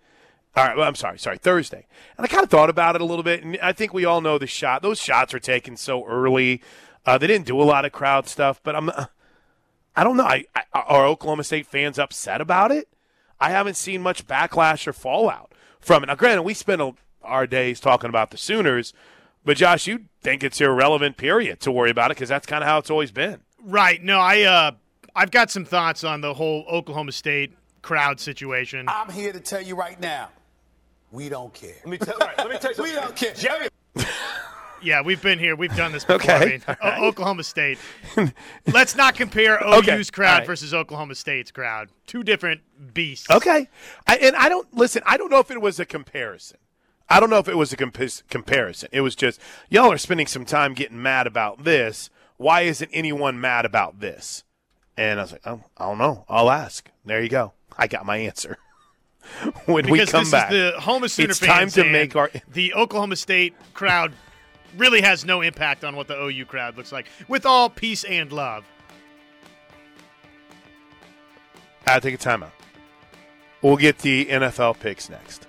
All 0.54 0.64
right, 0.64 0.76
well, 0.76 0.88
I'm 0.88 0.94
sorry, 0.94 1.18
sorry, 1.18 1.38
Thursday. 1.38 1.86
And 2.16 2.24
I 2.24 2.28
kind 2.28 2.42
of 2.42 2.50
thought 2.50 2.70
about 2.70 2.94
it 2.94 3.02
a 3.02 3.04
little 3.04 3.22
bit, 3.22 3.44
and 3.44 3.58
I 3.62 3.72
think 3.72 3.92
we 3.92 4.06
all 4.06 4.22
know 4.22 4.38
the 4.38 4.46
shot. 4.46 4.80
Those 4.80 4.98
shots 4.98 5.34
were 5.34 5.38
taken 5.38 5.76
so 5.76 6.06
early. 6.06 6.62
Uh, 7.04 7.18
they 7.18 7.26
didn't 7.26 7.46
do 7.46 7.60
a 7.60 7.64
lot 7.64 7.84
of 7.84 7.92
crowd 7.92 8.26
stuff, 8.26 8.60
but 8.62 8.74
I'm, 8.74 8.88
uh, 8.88 9.06
I 9.94 10.02
don't 10.02 10.16
know. 10.16 10.24
I, 10.24 10.44
I, 10.54 10.62
are 10.72 11.06
Oklahoma 11.06 11.44
State 11.44 11.66
fans 11.66 11.98
upset 11.98 12.40
about 12.40 12.72
it? 12.72 12.88
I 13.38 13.50
haven't 13.50 13.74
seen 13.74 14.00
much 14.00 14.26
backlash 14.26 14.86
or 14.86 14.94
fallout 14.94 15.52
from 15.78 16.02
it. 16.02 16.06
Now, 16.06 16.14
granted, 16.14 16.42
we 16.42 16.54
spent 16.54 16.80
a, 16.80 16.94
our 17.22 17.46
days 17.46 17.78
talking 17.78 18.08
about 18.08 18.30
the 18.30 18.38
Sooners, 18.38 18.94
but 19.46 19.56
Josh, 19.56 19.86
you 19.86 20.00
think 20.20 20.44
it's 20.44 20.60
irrelevant, 20.60 21.16
period, 21.16 21.60
to 21.60 21.72
worry 21.72 21.90
about 21.90 22.10
it 22.10 22.16
because 22.18 22.28
that's 22.28 22.46
kind 22.46 22.62
of 22.62 22.68
how 22.68 22.76
it's 22.78 22.90
always 22.90 23.10
been. 23.10 23.40
Right. 23.62 24.02
No, 24.02 24.18
I 24.20 24.42
uh, 24.42 24.72
I've 25.14 25.30
got 25.30 25.50
some 25.50 25.64
thoughts 25.64 26.04
on 26.04 26.20
the 26.20 26.34
whole 26.34 26.66
Oklahoma 26.70 27.12
State 27.12 27.54
crowd 27.80 28.20
situation. 28.20 28.86
I'm 28.88 29.10
here 29.10 29.32
to 29.32 29.40
tell 29.40 29.62
you 29.62 29.74
right 29.76 29.98
now, 29.98 30.28
we 31.10 31.28
don't 31.30 31.54
care. 31.54 31.74
Let 31.84 31.86
me 31.86 31.96
tell, 31.98 32.16
right, 32.20 32.36
let 32.36 32.50
me 32.50 32.58
tell 32.58 32.72
you 32.74 32.82
We 32.82 32.92
don't 32.92 33.16
care. 33.16 33.32
Jerry. 33.32 33.68
Yeah, 34.82 35.00
we've 35.00 35.22
been 35.22 35.38
here. 35.38 35.56
We've 35.56 35.74
done 35.74 35.90
this 35.92 36.04
before. 36.04 36.16
Okay. 36.20 36.34
I 36.34 36.46
mean, 36.46 36.62
O- 36.82 37.06
Oklahoma 37.08 37.44
State. 37.44 37.78
Let's 38.72 38.94
not 38.94 39.14
compare 39.14 39.58
OU's 39.66 39.78
Okay. 39.88 40.04
crowd 40.12 40.32
All 40.32 40.38
right. 40.40 40.46
versus 40.46 40.74
Oklahoma 40.74 41.14
State's 41.14 41.50
crowd. 41.50 41.88
Two 42.06 42.22
different 42.22 42.60
beasts. 42.92 43.28
Okay. 43.30 43.68
I, 44.06 44.16
and 44.18 44.36
I 44.36 44.50
don't 44.50 44.72
listen. 44.74 45.02
I 45.06 45.16
don't 45.16 45.30
know 45.30 45.38
if 45.40 45.50
it 45.50 45.62
was 45.62 45.80
a 45.80 45.86
comparison. 45.86 46.58
I 47.08 47.20
don't 47.20 47.30
know 47.30 47.38
if 47.38 47.48
it 47.48 47.56
was 47.56 47.72
a 47.72 47.76
compis- 47.76 48.22
comparison. 48.28 48.88
It 48.92 49.00
was 49.02 49.14
just 49.14 49.40
y'all 49.68 49.92
are 49.92 49.98
spending 49.98 50.26
some 50.26 50.44
time 50.44 50.74
getting 50.74 51.00
mad 51.00 51.26
about 51.26 51.64
this. 51.64 52.10
Why 52.36 52.62
isn't 52.62 52.90
anyone 52.92 53.40
mad 53.40 53.64
about 53.64 54.00
this? 54.00 54.44
And 54.96 55.20
I 55.20 55.22
was 55.22 55.32
like, 55.32 55.46
oh, 55.46 55.62
I 55.76 55.86
don't 55.86 55.98
know. 55.98 56.24
I'll 56.28 56.50
ask. 56.50 56.90
There 57.04 57.22
you 57.22 57.28
go. 57.28 57.52
I 57.78 57.86
got 57.86 58.04
my 58.06 58.16
answer. 58.16 58.56
when 59.66 59.86
we 59.86 59.98
Because 59.98 60.10
come 60.10 60.24
this 60.24 60.30
back, 60.30 60.52
is 60.52 60.72
the 60.74 60.80
home 60.80 61.04
of 61.04 61.10
Sooner 61.10 61.30
it's 61.30 61.38
time 61.38 61.68
to 61.70 61.84
make 61.84 62.16
our. 62.16 62.30
the 62.52 62.74
Oklahoma 62.74 63.16
State 63.16 63.54
crowd 63.74 64.12
really 64.76 65.00
has 65.00 65.24
no 65.24 65.40
impact 65.42 65.84
on 65.84 65.96
what 65.96 66.06
the 66.08 66.20
OU 66.20 66.44
crowd 66.46 66.76
looks 66.76 66.92
like. 66.92 67.06
With 67.28 67.46
all 67.46 67.68
peace 67.70 68.04
and 68.04 68.30
love. 68.32 68.64
I 71.86 72.00
take 72.00 72.14
a 72.14 72.18
timeout. 72.18 72.50
We'll 73.62 73.76
get 73.76 73.98
the 73.98 74.26
NFL 74.26 74.78
picks 74.80 75.08
next. 75.08 75.45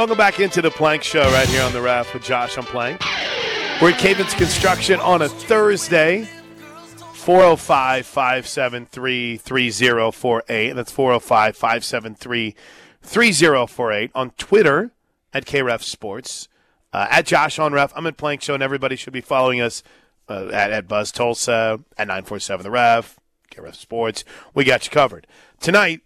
Welcome 0.00 0.16
back 0.16 0.40
into 0.40 0.62
the 0.62 0.70
Plank 0.70 1.02
Show 1.02 1.30
right 1.30 1.46
here 1.46 1.62
on 1.62 1.74
the 1.74 1.82
Ref 1.82 2.14
with 2.14 2.22
Josh 2.22 2.56
on 2.56 2.64
Plank. 2.64 3.02
We're 3.82 3.90
at 3.90 3.98
Cavens 3.98 4.32
Construction 4.32 4.98
on 4.98 5.20
a 5.20 5.28
Thursday. 5.28 6.26
405 7.12 8.06
573 8.06 9.36
3048. 9.36 10.72
That's 10.72 10.90
405 10.90 11.54
573 11.54 12.54
3048. 13.02 14.10
On 14.14 14.30
Twitter 14.38 14.90
at 15.34 15.44
KREF 15.44 15.82
Sports. 15.82 16.48
Uh, 16.94 17.06
at 17.10 17.26
Josh 17.26 17.58
on 17.58 17.74
Ref. 17.74 17.92
I'm 17.94 18.06
at 18.06 18.16
Plank 18.16 18.40
Show, 18.40 18.54
and 18.54 18.62
everybody 18.62 18.96
should 18.96 19.12
be 19.12 19.20
following 19.20 19.60
us 19.60 19.82
uh, 20.30 20.46
at, 20.46 20.70
at 20.70 20.88
Buzz 20.88 21.12
Tulsa, 21.12 21.78
at 21.98 22.06
947 22.06 22.64
The 22.64 22.70
Ref, 22.70 23.20
KREF 23.50 23.74
Sports. 23.74 24.24
We 24.54 24.64
got 24.64 24.86
you 24.86 24.92
covered. 24.92 25.26
Tonight 25.60 26.00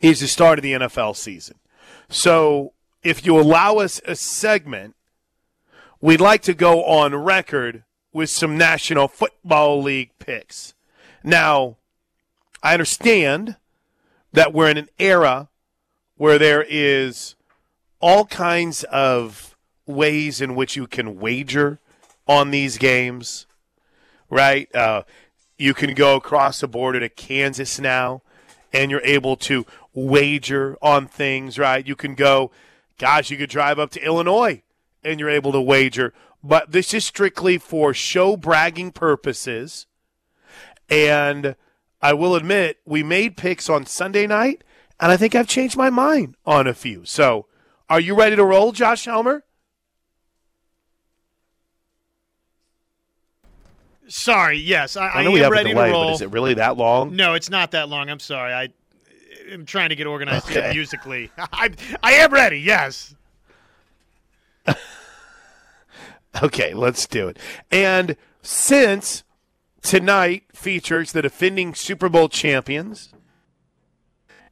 is 0.00 0.20
the 0.20 0.28
start 0.28 0.60
of 0.60 0.62
the 0.62 0.74
NFL 0.74 1.16
season. 1.16 1.58
So 2.08 2.70
if 3.04 3.24
you 3.24 3.38
allow 3.38 3.76
us 3.76 4.00
a 4.06 4.16
segment, 4.16 4.96
we'd 6.00 6.20
like 6.20 6.42
to 6.42 6.54
go 6.54 6.82
on 6.84 7.14
record 7.14 7.84
with 8.12 8.30
some 8.30 8.56
National 8.56 9.06
Football 9.06 9.82
League 9.82 10.10
picks. 10.18 10.74
Now, 11.22 11.76
I 12.62 12.72
understand 12.72 13.56
that 14.32 14.52
we're 14.52 14.70
in 14.70 14.78
an 14.78 14.88
era 14.98 15.48
where 16.16 16.38
there 16.38 16.64
is 16.68 17.34
all 18.00 18.24
kinds 18.24 18.84
of 18.84 19.56
ways 19.86 20.40
in 20.40 20.54
which 20.54 20.76
you 20.76 20.86
can 20.86 21.20
wager 21.20 21.78
on 22.26 22.50
these 22.50 22.78
games, 22.78 23.46
right? 24.30 24.74
Uh, 24.74 25.02
you 25.58 25.74
can 25.74 25.94
go 25.94 26.16
across 26.16 26.60
the 26.60 26.68
border 26.68 27.00
to 27.00 27.08
Kansas 27.08 27.78
now 27.78 28.22
and 28.72 28.90
you're 28.90 29.02
able 29.04 29.36
to 29.36 29.66
wager 29.92 30.76
on 30.82 31.06
things, 31.06 31.58
right? 31.58 31.86
You 31.86 31.94
can 31.94 32.14
go, 32.14 32.50
gosh, 32.98 33.30
you 33.30 33.36
could 33.36 33.50
drive 33.50 33.78
up 33.78 33.90
to 33.90 34.04
Illinois 34.04 34.62
and 35.02 35.20
you're 35.20 35.30
able 35.30 35.52
to 35.52 35.60
wager. 35.60 36.12
But 36.42 36.72
this 36.72 36.92
is 36.92 37.04
strictly 37.04 37.58
for 37.58 37.94
show 37.94 38.36
bragging 38.36 38.92
purposes. 38.92 39.86
And 40.90 41.56
I 42.02 42.12
will 42.12 42.34
admit, 42.34 42.78
we 42.84 43.02
made 43.02 43.36
picks 43.36 43.70
on 43.70 43.86
Sunday 43.86 44.26
night, 44.26 44.62
and 45.00 45.10
I 45.10 45.16
think 45.16 45.34
I've 45.34 45.48
changed 45.48 45.76
my 45.76 45.88
mind 45.88 46.36
on 46.44 46.66
a 46.66 46.74
few. 46.74 47.04
So, 47.06 47.46
are 47.88 48.00
you 48.00 48.14
ready 48.14 48.36
to 48.36 48.44
roll, 48.44 48.72
Josh 48.72 49.06
Helmer? 49.06 49.42
Sorry, 54.06 54.58
yes, 54.58 54.96
I, 54.96 55.06
I 55.06 55.20
I 55.20 55.24
know 55.24 55.30
we 55.30 55.38
am 55.38 55.44
have 55.44 55.52
a 55.52 55.54
ready 55.54 55.70
delay, 55.70 55.86
to 55.86 55.92
roll. 55.92 56.04
but 56.08 56.14
is 56.14 56.20
it 56.20 56.30
really 56.30 56.54
that 56.54 56.76
long? 56.76 57.16
No, 57.16 57.32
it's 57.34 57.48
not 57.48 57.70
that 57.70 57.88
long. 57.88 58.10
I'm 58.10 58.20
sorry. 58.20 58.52
I 58.52 58.68
am 59.52 59.64
trying 59.66 59.88
to 59.90 59.94
get 59.96 60.06
organized 60.06 60.50
Okay. 60.50 60.72
musically. 60.72 61.30
I, 61.38 61.70
I 62.02 62.12
am 62.14 62.32
ready. 62.32 62.58
Yes. 62.60 63.14
Okay, 66.42 66.74
let's 66.74 67.06
do 67.06 67.28
it. 67.28 67.38
And 67.70 68.16
since 68.42 69.22
tonight 69.82 70.42
features 70.52 71.12
the 71.12 71.22
defending 71.22 71.74
Super 71.76 72.08
Bowl 72.08 72.28
champions, 72.28 73.12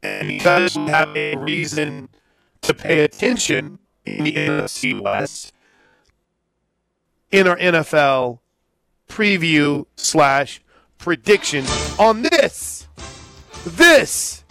and 0.00 0.28
because 0.28 0.76
we 0.78 0.86
have 0.86 1.08
a 1.16 1.34
reason 1.36 2.08
to 2.60 2.72
pay 2.72 3.00
attention 3.02 3.80
in 4.04 4.22
the 4.22 4.32
NFC 4.32 5.00
West, 5.00 5.52
in 7.32 7.48
our 7.48 7.56
NFL 7.56 8.38
preview 9.08 9.86
slash 9.96 10.62
predictions 10.98 11.68
on 11.98 12.22
this, 12.22 12.86
this, 13.66 14.41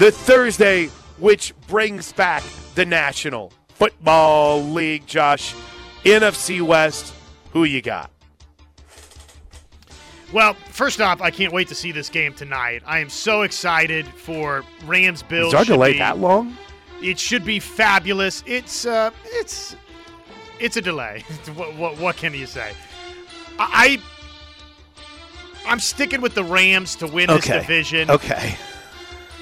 the 0.00 0.10
Thursday, 0.10 0.86
which 1.18 1.52
brings 1.68 2.10
back 2.14 2.42
the 2.74 2.86
National 2.86 3.52
Football 3.68 4.62
League, 4.62 5.06
Josh. 5.06 5.54
NFC 6.04 6.62
West, 6.62 7.12
who 7.52 7.64
you 7.64 7.82
got? 7.82 8.10
Well, 10.32 10.54
first 10.70 11.02
off, 11.02 11.20
I 11.20 11.30
can't 11.30 11.52
wait 11.52 11.68
to 11.68 11.74
see 11.74 11.92
this 11.92 12.08
game 12.08 12.32
tonight. 12.32 12.82
I 12.86 13.00
am 13.00 13.10
so 13.10 13.42
excited 13.42 14.06
for 14.06 14.64
Rams 14.86 15.22
Bills. 15.22 15.52
Is 15.52 15.54
our 15.54 15.64
delay 15.66 15.92
be- 15.92 15.98
that 15.98 16.16
long? 16.16 16.56
It 17.02 17.18
should 17.18 17.44
be 17.44 17.60
fabulous. 17.60 18.42
It's 18.46 18.86
uh, 18.86 19.10
it's 19.24 19.76
it's 20.58 20.78
a 20.78 20.82
delay. 20.82 21.24
what, 21.54 21.74
what 21.76 21.98
what 21.98 22.16
can 22.16 22.32
you 22.32 22.46
say? 22.46 22.72
I. 23.58 23.98
I 23.98 24.02
I'm 25.66 25.78
sticking 25.78 26.22
with 26.22 26.34
the 26.34 26.42
Rams 26.42 26.96
to 26.96 27.06
win 27.06 27.26
this 27.26 27.44
Okay. 27.44 27.60
division. 27.60 28.10
Okay. 28.10 28.56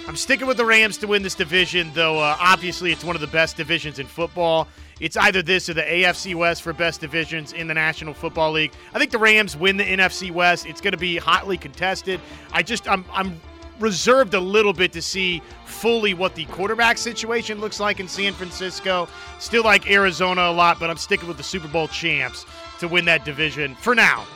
I'm 0.08 0.16
sticking 0.16 0.46
with 0.46 0.56
the 0.56 0.64
Rams 0.64 0.96
to 0.98 1.06
win 1.06 1.22
this 1.22 1.34
division, 1.34 1.90
though 1.92 2.18
uh, 2.18 2.34
obviously 2.40 2.92
it's 2.92 3.04
one 3.04 3.14
of 3.14 3.20
the 3.20 3.26
best 3.26 3.58
divisions 3.58 3.98
in 3.98 4.06
football. 4.06 4.66
It's 5.00 5.18
either 5.18 5.42
this 5.42 5.68
or 5.68 5.74
the 5.74 5.82
AFC 5.82 6.34
West 6.34 6.62
for 6.62 6.72
best 6.72 7.02
divisions 7.02 7.52
in 7.52 7.66
the 7.66 7.74
National 7.74 8.14
Football 8.14 8.52
League. 8.52 8.72
I 8.94 8.98
think 8.98 9.10
the 9.10 9.18
Rams 9.18 9.54
win 9.54 9.76
the 9.76 9.84
NFC 9.84 10.30
West. 10.30 10.64
It's 10.64 10.80
going 10.80 10.92
to 10.92 10.98
be 10.98 11.18
hotly 11.18 11.58
contested. 11.58 12.22
I 12.52 12.62
just 12.62 12.88
I'm 12.88 13.04
I'm 13.12 13.38
reserved 13.80 14.32
a 14.32 14.40
little 14.40 14.72
bit 14.72 14.94
to 14.94 15.02
see 15.02 15.42
fully 15.66 16.14
what 16.14 16.34
the 16.34 16.46
quarterback 16.46 16.96
situation 16.96 17.60
looks 17.60 17.78
like 17.78 18.00
in 18.00 18.08
San 18.08 18.32
Francisco. 18.32 19.08
Still 19.38 19.62
like 19.62 19.90
Arizona 19.90 20.40
a 20.40 20.52
lot, 20.52 20.80
but 20.80 20.88
I'm 20.88 20.96
sticking 20.96 21.28
with 21.28 21.36
the 21.36 21.42
Super 21.42 21.68
Bowl 21.68 21.86
champs 21.86 22.46
to 22.78 22.88
win 22.88 23.04
that 23.04 23.26
division 23.26 23.74
for 23.74 23.94
now. 23.94 24.26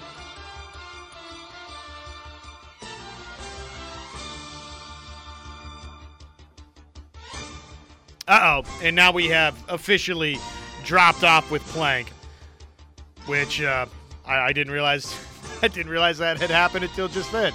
Uh 8.28 8.62
oh, 8.62 8.78
and 8.82 8.94
now 8.94 9.12
we 9.12 9.28
have 9.28 9.56
officially 9.68 10.38
dropped 10.84 11.24
off 11.24 11.50
with 11.50 11.62
Plank, 11.66 12.08
which 13.26 13.60
uh, 13.60 13.86
I, 14.24 14.38
I 14.38 14.52
didn't 14.52 14.72
realize. 14.72 15.14
I 15.62 15.68
didn't 15.68 15.90
realize 15.90 16.18
that 16.18 16.40
had 16.40 16.50
happened 16.50 16.84
until 16.84 17.08
just 17.08 17.30
then. 17.32 17.52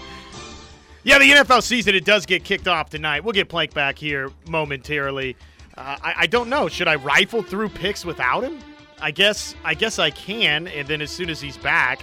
Yeah, 1.04 1.20
the 1.20 1.32
NFL 1.32 1.64
season 1.64 1.96
it 1.96 2.04
does 2.04 2.26
get 2.26 2.44
kicked 2.44 2.68
off 2.68 2.90
tonight. 2.90 3.24
We'll 3.24 3.34
get 3.34 3.48
Plank 3.48 3.74
back 3.74 3.98
here 3.98 4.30
momentarily. 4.50 5.38
Uh, 5.78 5.96
I, 6.02 6.14
I 6.18 6.28
don't 6.28 6.50
know. 6.50 6.68
Should 6.68 6.88
I 6.88 6.96
rifle 6.96 7.44
through 7.44 7.70
picks 7.70 8.04
without 8.04 8.44
him? 8.44 8.60
I 9.00 9.12
guess 9.12 9.56
I 9.64 9.74
guess 9.74 10.00
I 10.00 10.10
can, 10.10 10.68
and 10.68 10.88
then 10.88 11.02
as 11.02 11.12
soon 11.12 11.30
as 11.30 11.40
he's 11.40 11.58
back, 11.58 12.02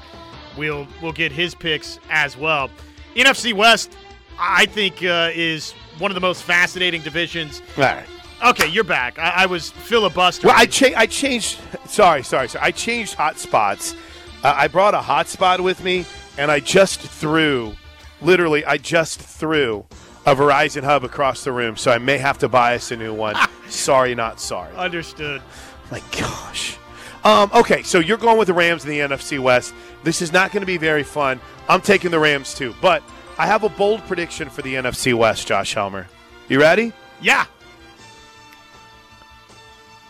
we'll 0.57 0.87
we'll 1.03 1.13
get 1.13 1.33
his 1.33 1.55
picks 1.55 1.99
as 2.09 2.37
well. 2.37 2.71
NFC 3.17 3.53
West, 3.53 3.97
I 4.39 4.67
think, 4.67 5.03
uh, 5.03 5.31
is 5.35 5.73
one 5.99 6.11
of 6.11 6.15
the 6.15 6.21
most 6.21 6.43
fascinating 6.43 7.03
divisions. 7.03 7.63
Right. 7.77 8.07
Okay, 8.43 8.69
you're 8.69 8.85
back. 8.85 9.19
I, 9.19 9.31
I 9.43 9.47
was 9.47 9.71
filibustering. 9.71 10.49
Well, 10.49 10.61
I, 10.61 10.67
cha- 10.67 10.97
I 10.97 11.07
changed. 11.07 11.59
Sorry, 11.87 12.23
sorry, 12.23 12.49
sorry. 12.49 12.65
I 12.65 12.71
changed 12.71 13.17
hotspots. 13.17 13.95
Uh, 14.43 14.55
I 14.57 14.69
brought 14.69 14.95
a 14.95 14.99
hotspot 14.99 15.61
with 15.61 15.83
me, 15.83 16.05
and 16.37 16.51
I 16.51 16.61
just 16.61 17.01
threw, 17.01 17.75
literally, 18.21 18.65
I 18.65 18.77
just 18.77 19.21
threw 19.21 19.87
a 20.27 20.35
Verizon 20.35 20.83
hub 20.83 21.05
across 21.05 21.45
the 21.45 21.53
room. 21.53 21.77
So 21.77 21.91
I 21.91 21.99
may 21.99 22.19
have 22.19 22.39
to 22.39 22.49
buy 22.49 22.75
us 22.75 22.91
a 22.91 22.97
new 22.97 23.15
one. 23.15 23.37
sorry, 23.69 24.15
not 24.15 24.41
sorry. 24.41 24.75
Understood. 24.77 25.41
My 25.91 26.03
gosh. 26.13 26.77
Um, 27.25 27.51
okay, 27.55 27.83
so 27.83 28.01
you're 28.01 28.19
going 28.19 28.37
with 28.37 28.49
the 28.49 28.55
Rams 28.55 28.85
in 28.85 28.91
the 28.91 28.99
NFC 28.99 29.39
West. 29.39 29.73
This 30.03 30.21
is 30.21 30.33
not 30.33 30.53
going 30.53 30.61
to 30.61 30.67
be 30.67 30.77
very 30.77 31.03
fun. 31.03 31.41
I'm 31.69 31.81
taking 31.81 32.11
the 32.11 32.19
Rams 32.19 32.53
too, 32.55 32.75
but 32.83 33.03
I 33.39 33.47
have 33.47 33.65
a 33.65 33.71
bold 33.71 34.01
prediction 34.07 34.51
for 34.51 34.61
the 34.61 34.75
NFC 34.75 35.15
West, 35.15 35.47
Josh 35.47 35.73
Helmer. 35.73 36.07
You 36.49 36.61
ready? 36.61 36.93
Yeah. 37.23 37.47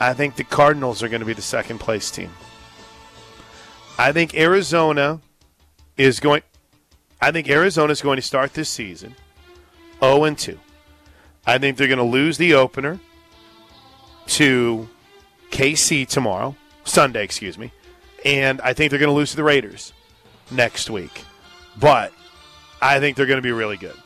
I 0.04 0.12
think 0.12 0.36
the 0.36 0.44
Cardinals 0.44 1.02
are 1.02 1.08
going 1.08 1.20
to 1.20 1.26
be 1.26 1.32
the 1.32 1.40
second 1.40 1.78
place 1.78 2.10
team. 2.10 2.30
I 3.98 4.12
think 4.12 4.34
Arizona 4.34 5.18
is 5.96 6.20
going. 6.20 6.42
I 7.22 7.30
think 7.30 7.48
Arizona 7.48 7.90
is 7.90 8.02
going 8.02 8.16
to 8.16 8.22
start 8.22 8.52
this 8.52 8.68
season 8.68 9.14
0 10.00 10.24
and 10.24 10.36
2. 10.36 10.60
I 11.46 11.56
think 11.56 11.78
they're 11.78 11.88
going 11.88 11.96
to 11.96 12.04
lose 12.04 12.36
the 12.36 12.52
opener 12.52 13.00
to 14.26 14.86
KC 15.50 16.06
tomorrow, 16.06 16.54
Sunday, 16.84 17.24
excuse 17.24 17.56
me, 17.56 17.72
and 18.26 18.60
I 18.60 18.74
think 18.74 18.90
they're 18.90 19.00
going 19.00 19.08
to 19.08 19.16
lose 19.16 19.30
to 19.30 19.36
the 19.36 19.44
Raiders 19.44 19.94
next 20.50 20.90
week. 20.90 21.24
But 21.78 22.12
I 22.82 23.00
think 23.00 23.16
they're 23.16 23.24
going 23.24 23.38
to 23.38 23.42
be 23.42 23.52
really 23.52 23.78
good. 23.78 23.96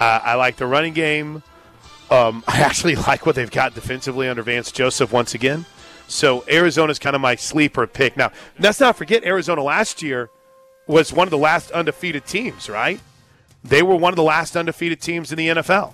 Uh, 0.00 0.18
I 0.20 0.34
like 0.34 0.56
the 0.56 0.66
running 0.66 0.94
game. 0.94 1.44
Um, 2.10 2.44
I 2.48 2.60
actually 2.60 2.96
like 2.96 3.26
what 3.26 3.34
they've 3.34 3.50
got 3.50 3.74
defensively 3.74 4.28
under 4.28 4.42
Vance 4.42 4.72
Joseph 4.72 5.12
once 5.12 5.34
again. 5.34 5.66
So 6.08 6.44
Arizona's 6.48 6.98
kind 6.98 7.14
of 7.14 7.20
my 7.20 7.34
sleeper 7.34 7.86
pick. 7.86 8.16
Now, 8.16 8.32
let's 8.58 8.80
not 8.80 8.96
forget 8.96 9.24
Arizona 9.24 9.62
last 9.62 10.02
year 10.02 10.30
was 10.86 11.12
one 11.12 11.26
of 11.26 11.30
the 11.30 11.38
last 11.38 11.70
undefeated 11.70 12.24
teams, 12.26 12.70
right? 12.70 12.98
They 13.62 13.82
were 13.82 13.96
one 13.96 14.12
of 14.12 14.16
the 14.16 14.22
last 14.22 14.56
undefeated 14.56 15.00
teams 15.02 15.30
in 15.30 15.38
the 15.38 15.48
NFL. 15.48 15.92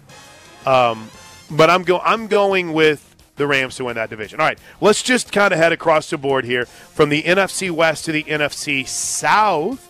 Um, 0.67 1.11
but 1.51 1.69
I'm 1.69 1.83
go 1.83 1.99
I'm 1.99 2.29
going 2.29 2.73
with 2.73 3.11
the 3.37 3.47
Rams 3.47 3.77
to 3.77 3.85
win 3.85 3.97
that 3.97 4.11
division. 4.11 4.41
All 4.41 4.47
right, 4.47 4.59
let's 4.81 5.03
just 5.03 5.33
kind 5.33 5.53
of 5.53 5.59
head 5.59 5.73
across 5.73 6.11
the 6.11 6.17
board 6.17 6.45
here 6.45 6.67
from 6.67 7.09
the 7.09 7.23
NFC 7.23 7.71
West 7.71 8.05
to 8.05 8.13
the 8.13 8.23
NFC 8.25 8.87
South, 8.87 9.85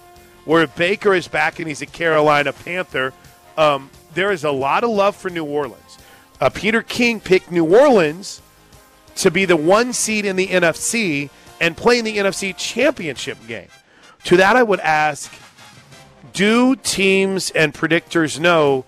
where 0.47 0.67
Baker 0.67 1.15
is 1.15 1.29
back 1.29 1.59
and 1.59 1.69
he's 1.69 1.83
a 1.83 1.87
Carolina 1.87 2.53
Panther. 2.53 3.13
Um, 3.57 3.91
there 4.15 4.33
is 4.33 4.45
a 4.45 4.51
lot 4.51 4.85
of 4.85 4.91
love 4.91 5.15
for 5.15 5.31
New 5.31 5.45
Orleans. 5.45 5.99
Uh, 6.45 6.51
Peter 6.51 6.83
King 6.83 7.21
picked 7.21 7.51
New 7.51 7.65
Orleans 7.65 8.43
to 9.17 9.31
be 9.31 9.47
the 9.47 9.57
one 9.57 9.95
seed 9.95 10.27
in 10.27 10.37
the 10.37 10.49
NFC 10.49 11.31
and 11.59 11.75
play 11.75 11.99
in 11.99 12.05
the 12.05 12.19
NFC 12.19 12.55
championship 12.55 13.39
game. 13.49 13.69
To 14.25 14.37
that, 14.37 14.55
I 14.55 14.63
would 14.63 14.81
ask 14.81 15.33
do 16.35 16.77
teams 16.77 17.49
and 17.53 17.73
predictors 17.73 18.39
know 18.39 18.85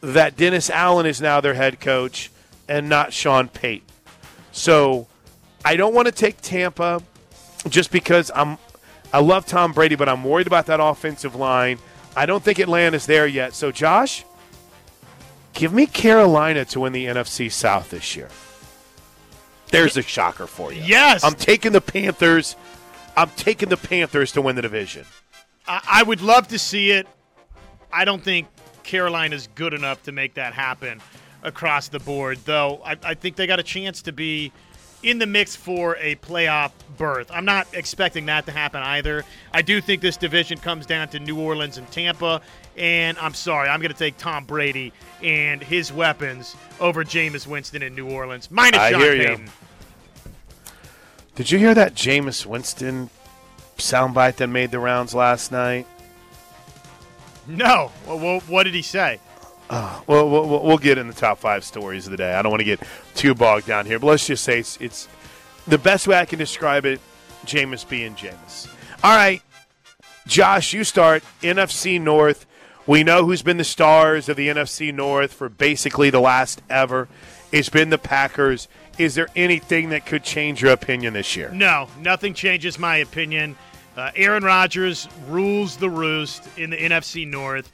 that 0.00 0.36
Dennis 0.36 0.70
Allen 0.70 1.06
is 1.06 1.20
now 1.20 1.40
their 1.40 1.54
head 1.54 1.80
coach 1.80 2.30
and 2.68 2.88
not 2.88 3.12
Sean 3.12 3.48
Payton? 3.48 3.88
So 4.52 5.08
I 5.64 5.74
don't 5.74 5.92
want 5.92 6.06
to 6.06 6.12
take 6.12 6.40
Tampa 6.40 7.02
just 7.68 7.90
because 7.90 8.30
I'm 8.32 8.58
I 9.12 9.18
love 9.18 9.44
Tom 9.44 9.72
Brady, 9.72 9.96
but 9.96 10.08
I'm 10.08 10.22
worried 10.22 10.46
about 10.46 10.66
that 10.66 10.78
offensive 10.78 11.34
line. 11.34 11.80
I 12.14 12.26
don't 12.26 12.44
think 12.44 12.60
Atlanta's 12.60 13.06
there 13.06 13.26
yet. 13.26 13.54
So 13.54 13.72
Josh, 13.72 14.24
give 15.56 15.72
me 15.72 15.86
Carolina 15.86 16.64
to 16.66 16.80
win 16.80 16.92
the 16.92 17.06
NFC 17.06 17.50
South 17.50 17.90
this 17.90 18.14
year. 18.14 18.28
There's 19.70 19.96
a 19.96 20.02
shocker 20.02 20.46
for 20.46 20.72
you. 20.72 20.82
Yes. 20.82 21.24
I'm 21.24 21.34
taking 21.34 21.72
the 21.72 21.80
Panthers. 21.80 22.54
I'm 23.16 23.30
taking 23.30 23.68
the 23.68 23.76
Panthers 23.76 24.30
to 24.32 24.42
win 24.42 24.54
the 24.54 24.62
division. 24.62 25.04
I, 25.66 25.80
I 25.90 26.02
would 26.04 26.20
love 26.20 26.48
to 26.48 26.58
see 26.58 26.92
it. 26.92 27.08
I 27.92 28.04
don't 28.04 28.22
think 28.22 28.46
Carolina's 28.84 29.48
good 29.54 29.74
enough 29.74 30.02
to 30.04 30.12
make 30.12 30.34
that 30.34 30.52
happen 30.52 31.00
across 31.42 31.88
the 31.88 31.98
board, 31.98 32.38
though. 32.44 32.80
I, 32.84 32.96
I 33.02 33.14
think 33.14 33.36
they 33.36 33.46
got 33.46 33.58
a 33.58 33.64
chance 33.64 34.02
to 34.02 34.12
be 34.12 34.52
in 35.02 35.18
the 35.18 35.26
mix 35.26 35.54
for 35.54 35.96
a 36.00 36.16
playoff 36.16 36.72
berth. 36.96 37.30
I'm 37.32 37.44
not 37.44 37.66
expecting 37.72 38.26
that 38.26 38.46
to 38.46 38.52
happen 38.52 38.82
either. 38.82 39.24
I 39.52 39.62
do 39.62 39.80
think 39.80 40.02
this 40.02 40.16
division 40.16 40.58
comes 40.58 40.86
down 40.86 41.08
to 41.08 41.18
New 41.18 41.38
Orleans 41.38 41.78
and 41.78 41.90
Tampa, 41.90 42.40
and 42.76 43.18
I'm 43.18 43.34
sorry, 43.34 43.68
I'm 43.68 43.80
going 43.80 43.92
to 43.92 43.98
take 43.98 44.16
Tom 44.16 44.44
Brady 44.44 44.92
and 45.22 45.62
his 45.62 45.92
weapons 45.92 46.56
over 46.80 47.04
Jameis 47.04 47.46
Winston 47.46 47.82
in 47.82 47.94
New 47.94 48.10
Orleans, 48.10 48.50
minus 48.50 48.80
I 48.80 48.90
Sean 48.92 49.00
hear 49.00 49.14
you. 49.14 49.44
Did 51.34 51.50
you 51.50 51.58
hear 51.58 51.74
that 51.74 51.94
Jameis 51.94 52.46
Winston 52.46 53.10
soundbite 53.76 54.36
that 54.36 54.46
made 54.46 54.70
the 54.70 54.78
rounds 54.78 55.14
last 55.14 55.52
night? 55.52 55.86
No. 57.46 57.92
Well, 58.06 58.40
what 58.40 58.64
did 58.64 58.74
he 58.74 58.82
say? 58.82 59.20
Well, 59.70 60.04
we'll, 60.06 60.28
we'll- 60.48 60.62
we'll 60.64 60.78
get 60.78 60.98
in 60.98 61.08
the 61.08 61.14
top 61.14 61.38
five 61.38 61.64
stories 61.64 62.06
of 62.06 62.10
the 62.12 62.16
day. 62.16 62.34
I 62.34 62.42
don't 62.42 62.50
want 62.50 62.60
to 62.60 62.64
get 62.64 62.80
too 63.14 63.34
bogged 63.34 63.66
down 63.66 63.86
here, 63.86 63.98
but 63.98 64.06
let's 64.08 64.26
just 64.26 64.44
say 64.44 64.60
it's, 64.60 64.76
it's 64.80 65.08
the 65.66 65.78
best 65.78 66.06
way 66.06 66.16
I 66.18 66.24
can 66.24 66.38
describe 66.38 66.84
it 66.86 67.00
Jameis 67.44 67.88
being 67.88 68.14
Jameis. 68.14 68.68
All 69.02 69.14
right, 69.16 69.42
Josh, 70.26 70.72
you 70.72 70.84
start. 70.84 71.22
NFC 71.42 72.00
North. 72.00 72.46
We 72.86 73.02
know 73.02 73.24
who's 73.24 73.42
been 73.42 73.56
the 73.56 73.64
stars 73.64 74.28
of 74.28 74.36
the 74.36 74.48
NFC 74.48 74.94
North 74.94 75.32
for 75.32 75.48
basically 75.48 76.10
the 76.10 76.20
last 76.20 76.62
ever. 76.70 77.08
It's 77.50 77.68
been 77.68 77.90
the 77.90 77.98
Packers. 77.98 78.68
Is 78.98 79.14
there 79.16 79.28
anything 79.36 79.90
that 79.90 80.06
could 80.06 80.22
change 80.22 80.62
your 80.62 80.72
opinion 80.72 81.12
this 81.14 81.36
year? 81.36 81.50
No, 81.52 81.88
nothing 82.00 82.32
changes 82.34 82.78
my 82.78 82.96
opinion. 82.98 83.56
Uh, 83.96 84.10
Aaron 84.14 84.44
Rodgers 84.44 85.08
rules 85.28 85.76
the 85.76 85.90
roost 85.90 86.48
in 86.56 86.70
the 86.70 86.76
NFC 86.76 87.26
North. 87.26 87.70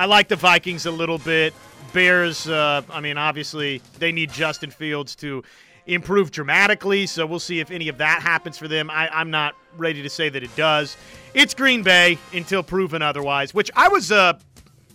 I 0.00 0.06
like 0.06 0.28
the 0.28 0.36
Vikings 0.36 0.86
a 0.86 0.90
little 0.90 1.18
bit. 1.18 1.52
Bears, 1.92 2.48
uh, 2.48 2.80
I 2.88 3.00
mean, 3.00 3.18
obviously, 3.18 3.82
they 3.98 4.12
need 4.12 4.32
Justin 4.32 4.70
Fields 4.70 5.14
to 5.16 5.44
improve 5.86 6.30
dramatically, 6.30 7.06
so 7.06 7.26
we'll 7.26 7.38
see 7.38 7.60
if 7.60 7.70
any 7.70 7.88
of 7.88 7.98
that 7.98 8.22
happens 8.22 8.56
for 8.56 8.66
them. 8.66 8.88
I, 8.88 9.10
I'm 9.10 9.30
not 9.30 9.56
ready 9.76 10.02
to 10.02 10.08
say 10.08 10.30
that 10.30 10.42
it 10.42 10.56
does. 10.56 10.96
It's 11.34 11.52
Green 11.52 11.82
Bay 11.82 12.16
until 12.32 12.62
proven 12.62 13.02
otherwise, 13.02 13.52
which 13.52 13.70
I 13.76 13.88
was 13.88 14.10
uh, 14.10 14.38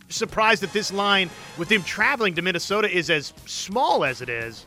surprised 0.10 0.64
that 0.64 0.74
this 0.74 0.91
line 0.91 1.30
with 1.60 1.72
him 1.72 1.84
traveling 1.84 2.34
to 2.34 2.41
Minnesota 2.41 2.89
is 2.89 3.12
as 3.12 3.32
small 3.45 4.06
as 4.06 4.24
it 4.24 4.30
is. 4.30 4.66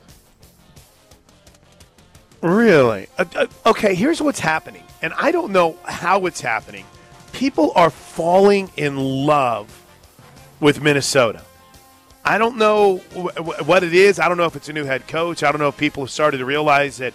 Really? 2.43 3.09
Uh, 3.19 3.25
uh, 3.35 3.47
okay, 3.67 3.97
here's 3.97 4.23
what's 4.23 4.39
happening. 4.39 4.85
And 5.03 5.13
I 5.15 5.33
don't 5.33 5.51
know 5.51 5.77
how 5.83 6.27
it's 6.27 6.41
happening. 6.41 6.85
People 7.33 7.73
are 7.75 7.91
falling 7.91 8.71
in 8.77 8.97
love 8.97 9.75
with 10.61 10.83
Minnesota. 10.83 11.43
I 12.25 12.39
don't 12.39 12.57
know 12.57 12.99
wh- 13.17 13.37
wh- 13.37 13.67
what 13.69 13.83
it 13.85 13.95
is. 13.95 14.19
I 14.19 14.29
don't 14.29 14.37
know 14.37 14.45
if 14.45 14.57
it's 14.57 14.69
a 14.69 14.73
new 14.73 14.85
head 14.85 15.07
coach. 15.09 15.43
I 15.43 15.51
don't 15.51 15.61
know 15.61 15.69
if 15.69 15.77
people 15.77 16.03
have 16.03 16.11
started 16.11 16.39
to 16.39 16.45
realize 16.45 16.99
that 16.99 17.15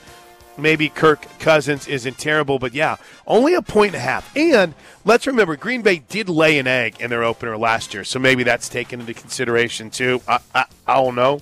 maybe 0.58 0.90
Kirk 0.90 1.26
Cousins 1.40 1.88
isn't 1.88 2.18
terrible, 2.18 2.60
but 2.60 2.74
yeah, 2.74 2.98
only 3.28 3.54
a 3.54 3.62
point 3.62 3.94
and 3.94 4.02
a 4.02 4.06
half. 4.06 4.36
And 4.36 4.74
let's 5.06 5.28
remember, 5.28 5.56
Green 5.56 5.82
Bay 5.82 5.98
did 5.98 6.30
lay 6.30 6.58
an 6.60 6.68
egg 6.68 7.00
in 7.00 7.10
their 7.10 7.24
opener 7.24 7.58
last 7.58 7.94
year, 7.94 8.04
so 8.04 8.20
maybe 8.20 8.44
that's 8.44 8.70
taken 8.70 9.00
into 9.02 9.14
consideration 9.14 9.90
too. 9.90 10.22
I, 10.28 10.40
I, 10.54 10.66
I 10.88 10.96
don't 10.96 11.16
know. 11.16 11.42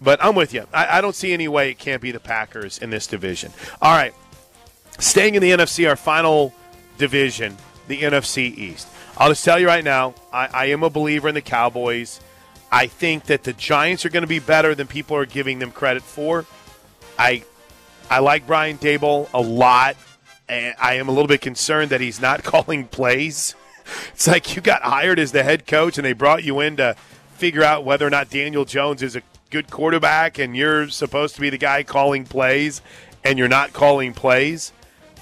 But 0.00 0.22
I'm 0.22 0.34
with 0.34 0.52
you. 0.52 0.66
I, 0.72 0.98
I 0.98 1.00
don't 1.00 1.14
see 1.14 1.32
any 1.32 1.46
way 1.46 1.70
it 1.70 1.78
can't 1.78 2.02
be 2.02 2.10
the 2.10 2.18
Packers 2.20 2.78
in 2.78 2.90
this 2.90 3.06
division. 3.06 3.52
All 3.80 3.92
right. 3.92 4.12
Staying 4.98 5.36
in 5.36 5.42
the 5.42 5.52
NFC, 5.52 5.88
our 5.88 5.94
final 5.94 6.52
division, 6.98 7.56
the 7.86 8.02
NFC 8.02 8.56
East. 8.56 8.88
I'll 9.16 9.28
just 9.28 9.44
tell 9.44 9.58
you 9.58 9.66
right 9.66 9.84
now, 9.84 10.14
I, 10.32 10.48
I 10.52 10.64
am 10.66 10.82
a 10.82 10.90
believer 10.90 11.28
in 11.28 11.34
the 11.34 11.42
Cowboys. 11.42 12.20
I 12.70 12.86
think 12.86 13.24
that 13.24 13.44
the 13.44 13.52
Giants 13.52 14.06
are 14.06 14.08
going 14.08 14.22
to 14.22 14.28
be 14.28 14.38
better 14.38 14.74
than 14.74 14.86
people 14.86 15.16
are 15.16 15.26
giving 15.26 15.58
them 15.58 15.70
credit 15.70 16.02
for. 16.02 16.46
I 17.18 17.44
I 18.10 18.18
like 18.18 18.46
Brian 18.46 18.78
Daboll 18.78 19.28
a 19.32 19.40
lot, 19.40 19.96
and 20.48 20.74
I 20.80 20.94
am 20.94 21.08
a 21.08 21.12
little 21.12 21.28
bit 21.28 21.40
concerned 21.40 21.90
that 21.90 22.00
he's 22.00 22.20
not 22.20 22.42
calling 22.44 22.86
plays. 22.86 23.54
It's 24.14 24.26
like 24.26 24.56
you 24.56 24.62
got 24.62 24.82
hired 24.82 25.18
as 25.18 25.32
the 25.32 25.42
head 25.42 25.66
coach, 25.66 25.98
and 25.98 26.04
they 26.04 26.12
brought 26.14 26.44
you 26.44 26.60
in 26.60 26.76
to 26.76 26.96
figure 27.34 27.62
out 27.62 27.84
whether 27.84 28.06
or 28.06 28.10
not 28.10 28.30
Daniel 28.30 28.64
Jones 28.64 29.02
is 29.02 29.16
a 29.16 29.22
good 29.50 29.70
quarterback, 29.70 30.38
and 30.38 30.56
you're 30.56 30.88
supposed 30.88 31.34
to 31.34 31.40
be 31.40 31.50
the 31.50 31.58
guy 31.58 31.82
calling 31.82 32.24
plays, 32.24 32.80
and 33.24 33.38
you're 33.38 33.48
not 33.48 33.72
calling 33.72 34.14
plays. 34.14 34.72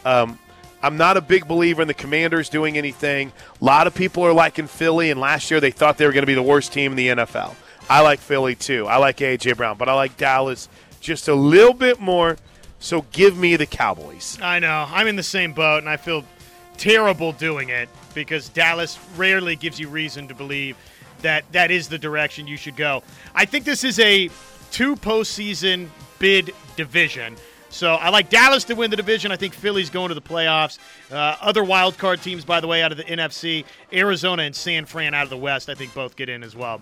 Um, 0.04 0.38
I'm 0.82 0.96
not 0.96 1.16
a 1.16 1.20
big 1.20 1.46
believer 1.46 1.82
in 1.82 1.88
the 1.88 1.94
Commanders 1.94 2.48
doing 2.48 2.78
anything. 2.78 3.32
A 3.60 3.64
lot 3.64 3.86
of 3.86 3.94
people 3.94 4.24
are 4.24 4.32
liking 4.32 4.66
Philly, 4.66 5.10
and 5.10 5.20
last 5.20 5.50
year 5.50 5.60
they 5.60 5.70
thought 5.70 5.98
they 5.98 6.06
were 6.06 6.12
going 6.12 6.22
to 6.22 6.26
be 6.26 6.34
the 6.34 6.42
worst 6.42 6.72
team 6.72 6.92
in 6.92 6.96
the 6.96 7.08
NFL. 7.08 7.54
I 7.88 8.00
like 8.00 8.20
Philly 8.20 8.54
too. 8.54 8.86
I 8.86 8.96
like 8.96 9.20
A.J. 9.20 9.54
Brown, 9.54 9.76
but 9.76 9.88
I 9.88 9.94
like 9.94 10.16
Dallas 10.16 10.68
just 11.00 11.28
a 11.28 11.34
little 11.34 11.74
bit 11.74 12.00
more. 12.00 12.36
So 12.78 13.04
give 13.12 13.36
me 13.36 13.56
the 13.56 13.66
Cowboys. 13.66 14.38
I 14.40 14.58
know. 14.58 14.86
I'm 14.88 15.06
in 15.06 15.16
the 15.16 15.22
same 15.22 15.52
boat, 15.52 15.78
and 15.78 15.88
I 15.88 15.96
feel 15.98 16.24
terrible 16.78 17.32
doing 17.32 17.68
it 17.68 17.90
because 18.14 18.48
Dallas 18.48 18.98
rarely 19.16 19.54
gives 19.54 19.78
you 19.78 19.88
reason 19.88 20.28
to 20.28 20.34
believe 20.34 20.76
that 21.20 21.44
that 21.52 21.70
is 21.70 21.88
the 21.88 21.98
direction 21.98 22.46
you 22.46 22.56
should 22.56 22.76
go. 22.76 23.02
I 23.34 23.44
think 23.44 23.66
this 23.66 23.84
is 23.84 23.98
a 23.98 24.30
two 24.70 24.96
postseason 24.96 25.88
bid 26.18 26.54
division. 26.76 27.36
So 27.70 27.94
I 27.94 28.10
like 28.10 28.28
Dallas 28.28 28.64
to 28.64 28.74
win 28.74 28.90
the 28.90 28.96
division. 28.96 29.30
I 29.30 29.36
think 29.36 29.54
Philly's 29.54 29.90
going 29.90 30.08
to 30.08 30.14
the 30.14 30.20
playoffs. 30.20 30.78
Uh, 31.10 31.36
other 31.40 31.64
wild 31.64 31.96
card 31.96 32.20
teams, 32.20 32.44
by 32.44 32.60
the 32.60 32.66
way, 32.66 32.82
out 32.82 32.92
of 32.92 32.98
the 32.98 33.04
NFC, 33.04 33.64
Arizona 33.92 34.42
and 34.42 34.54
San 34.54 34.86
Fran 34.86 35.14
out 35.14 35.24
of 35.24 35.30
the 35.30 35.36
West, 35.36 35.68
I 35.68 35.74
think 35.74 35.94
both 35.94 36.16
get 36.16 36.28
in 36.28 36.42
as 36.42 36.56
well. 36.56 36.80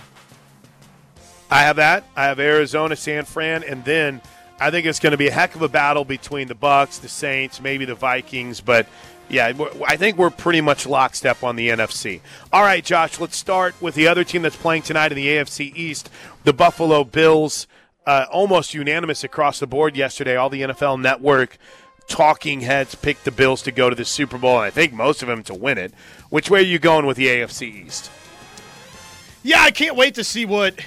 I 1.50 1.60
have 1.60 1.76
that. 1.76 2.04
I 2.16 2.24
have 2.24 2.40
Arizona, 2.40 2.96
San 2.96 3.24
Fran, 3.24 3.64
and 3.64 3.84
then 3.84 4.20
I 4.60 4.70
think 4.70 4.86
it's 4.86 4.98
going 4.98 5.12
to 5.12 5.16
be 5.16 5.28
a 5.28 5.32
heck 5.32 5.54
of 5.54 5.62
a 5.62 5.68
battle 5.68 6.04
between 6.04 6.48
the 6.48 6.54
Bucs, 6.54 7.00
the 7.00 7.08
Saints, 7.08 7.60
maybe 7.60 7.84
the 7.84 7.94
Vikings, 7.94 8.60
but 8.60 8.86
yeah, 9.28 9.52
I 9.86 9.96
think 9.96 10.16
we're 10.16 10.30
pretty 10.30 10.62
much 10.62 10.86
lockstep 10.86 11.42
on 11.42 11.56
the 11.56 11.68
NFC. 11.68 12.20
All 12.50 12.62
right, 12.62 12.82
Josh, 12.82 13.20
let's 13.20 13.36
start 13.36 13.74
with 13.80 13.94
the 13.94 14.08
other 14.08 14.24
team 14.24 14.42
that's 14.42 14.56
playing 14.56 14.82
tonight 14.82 15.12
in 15.12 15.16
the 15.16 15.26
AFC 15.26 15.74
East, 15.76 16.08
the 16.44 16.54
Buffalo 16.54 17.04
Bills. 17.04 17.66
Uh, 18.08 18.24
almost 18.32 18.72
unanimous 18.72 19.22
across 19.22 19.60
the 19.60 19.66
board 19.66 19.94
yesterday. 19.94 20.34
All 20.34 20.48
the 20.48 20.62
NFL 20.62 20.98
Network 20.98 21.58
talking 22.06 22.62
heads 22.62 22.94
picked 22.94 23.26
the 23.26 23.30
Bills 23.30 23.60
to 23.64 23.70
go 23.70 23.90
to 23.90 23.94
the 23.94 24.06
Super 24.06 24.38
Bowl, 24.38 24.56
and 24.56 24.64
I 24.64 24.70
think 24.70 24.94
most 24.94 25.20
of 25.20 25.28
them 25.28 25.42
to 25.42 25.52
win 25.52 25.76
it. 25.76 25.92
Which 26.30 26.48
way 26.48 26.60
are 26.60 26.62
you 26.62 26.78
going 26.78 27.04
with 27.04 27.18
the 27.18 27.26
AFC 27.26 27.84
East? 27.84 28.10
Yeah, 29.42 29.60
I 29.60 29.70
can't 29.70 29.94
wait 29.94 30.14
to 30.14 30.24
see 30.24 30.46
what 30.46 30.80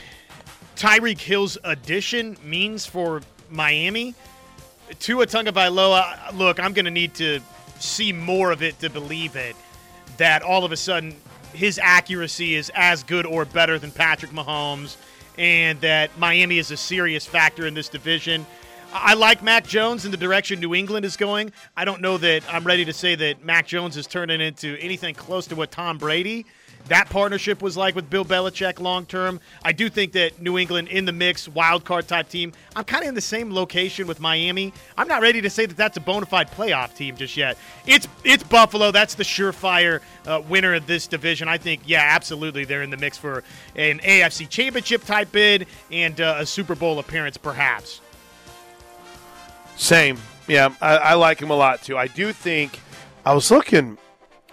Tyreek 0.76 1.20
Hill's 1.20 1.60
addition 1.64 2.38
means 2.44 2.88
for 2.88 3.22
Miami. 3.52 4.16
Tua 4.98 5.28
Tagovailoa, 5.28 6.34
look, 6.36 6.60
I'm 6.60 6.74
going 6.74 6.86
to 6.86 6.92
need 6.92 7.14
to 7.14 7.40
see 7.78 8.12
more 8.12 8.50
of 8.50 8.64
it 8.64 8.80
to 8.80 8.90
believe 8.90 9.36
it. 9.36 9.56
That 10.18 10.42
all 10.42 10.66
of 10.66 10.72
a 10.72 10.78
sudden 10.78 11.16
his 11.54 11.78
accuracy 11.78 12.56
is 12.56 12.72
as 12.74 13.04
good 13.04 13.28
or 13.28 13.46
better 13.46 13.78
than 13.78 13.92
Patrick 13.92 14.32
Mahomes, 14.32 14.98
and 15.38 15.80
that 15.82 16.18
Miami 16.18 16.58
is 16.58 16.72
a 16.72 16.78
serious 16.78 17.26
factor 17.26 17.66
in 17.66 17.74
this 17.74 17.90
division. 17.90 18.46
I 18.94 19.14
like 19.14 19.42
Mac 19.42 19.66
Jones 19.66 20.04
in 20.04 20.12
the 20.12 20.18
direction 20.18 20.60
New 20.60 20.76
England 20.76 21.06
is 21.06 21.16
going. 21.16 21.54
I 21.78 21.86
don't 21.86 22.02
know 22.02 22.18
that 22.18 22.44
I'm 22.54 22.66
ready 22.66 22.84
to 22.86 22.94
say 22.94 23.16
that 23.16 23.44
Mac 23.44 23.66
Jones 23.66 23.96
is 23.96 24.06
turning 24.06 24.42
into 24.42 24.78
anything 24.80 25.16
close 25.16 25.48
to 25.48 25.56
what 25.56 25.72
Tom 25.72 25.98
Brady 25.98 26.46
that 26.88 27.10
partnership 27.10 27.62
was 27.62 27.78
like 27.78 27.96
with 27.96 28.10
Bill 28.10 28.26
Belichick 28.26 28.80
long 28.80 29.06
term. 29.06 29.40
I 29.64 29.72
do 29.72 29.90
think 29.90 30.14
that 30.14 30.42
New 30.42 30.58
England 30.58 30.88
in 30.90 31.06
the 31.06 31.12
mix, 31.12 31.48
wild 31.48 31.86
card 31.86 32.08
type 32.08 32.30
team. 32.30 32.54
I'm 32.76 32.84
kind 32.84 33.04
of 33.04 33.10
in 33.10 33.16
the 33.16 33.22
same 33.22 33.54
location 33.54 34.08
with 34.08 34.20
Miami. 34.20 34.74
I'm 34.98 35.08
not 35.08 35.22
ready 35.22 35.42
to 35.42 35.50
say 35.50 35.66
that 35.66 35.78
that's 35.78 35.98
a 35.98 36.02
bona 36.02 36.26
fide 36.26 36.52
playoff 36.52 36.96
team 36.96 37.16
just 37.16 37.38
yet. 37.38 37.58
It's 37.86 38.08
it's 38.24 38.44
Buffalo. 38.44 38.92
That's 38.92 39.16
the 39.16 39.24
surefire 39.24 40.02
uh, 40.26 40.42
winner 40.48 40.74
of 40.74 40.88
this 40.88 41.08
division. 41.08 41.48
I 41.48 41.58
think, 41.58 41.82
yeah, 41.86 42.04
absolutely, 42.04 42.66
they're 42.66 42.84
in 42.84 42.90
the 42.90 42.98
mix 42.98 43.18
for 43.18 43.44
an 43.76 44.00
AFC 44.00 44.48
Championship 44.50 45.04
type 45.06 45.32
bid 45.32 45.68
and 45.92 46.20
uh, 46.20 46.38
a 46.40 46.46
Super 46.46 46.76
Bowl 46.76 47.00
appearance, 47.00 47.38
perhaps. 47.38 48.02
Same, 49.78 50.18
yeah, 50.48 50.74
I, 50.82 50.98
I 50.98 51.14
like 51.16 51.40
him 51.40 51.50
a 51.50 51.56
lot 51.56 51.82
too. 51.82 51.98
I 51.98 52.08
do 52.08 52.34
think 52.34 52.80
I 53.26 53.34
was 53.34 53.50
looking, 53.50 53.98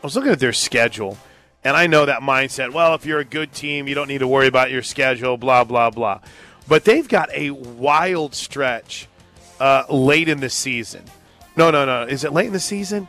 I 0.03 0.07
was 0.07 0.17
looking 0.17 0.33
at 0.33 0.41
their 0.41 0.53
schedule 0.53 1.19
and 1.69 1.77
I 1.77 1.87
know 1.87 2.07
that 2.07 2.23
mindset. 2.23 2.73
Well, 2.73 2.95
if 2.95 3.05
you're 3.05 3.19
a 3.19 3.27
good 3.27 3.53
team, 3.53 3.89
you 3.89 3.95
don't 3.95 4.09
need 4.09 4.19
to 4.19 4.27
worry 4.27 4.47
about 4.47 4.71
your 4.71 4.83
schedule, 4.83 5.37
blah, 5.37 5.65
blah, 5.65 5.91
blah. 5.91 6.21
But 6.67 6.87
they've 6.87 7.07
got 7.07 7.29
a 7.35 7.51
wild 7.51 8.35
stretch 8.35 9.07
uh, 9.61 9.85
late 9.91 10.31
in 10.31 10.41
the 10.41 10.49
season. 10.49 11.05
No, 11.57 11.71
no, 11.71 11.85
no. 11.85 12.05
Is 12.05 12.25
it 12.25 12.33
late 12.33 12.47
in 12.47 12.55
the 12.55 12.59
season? 12.59 13.07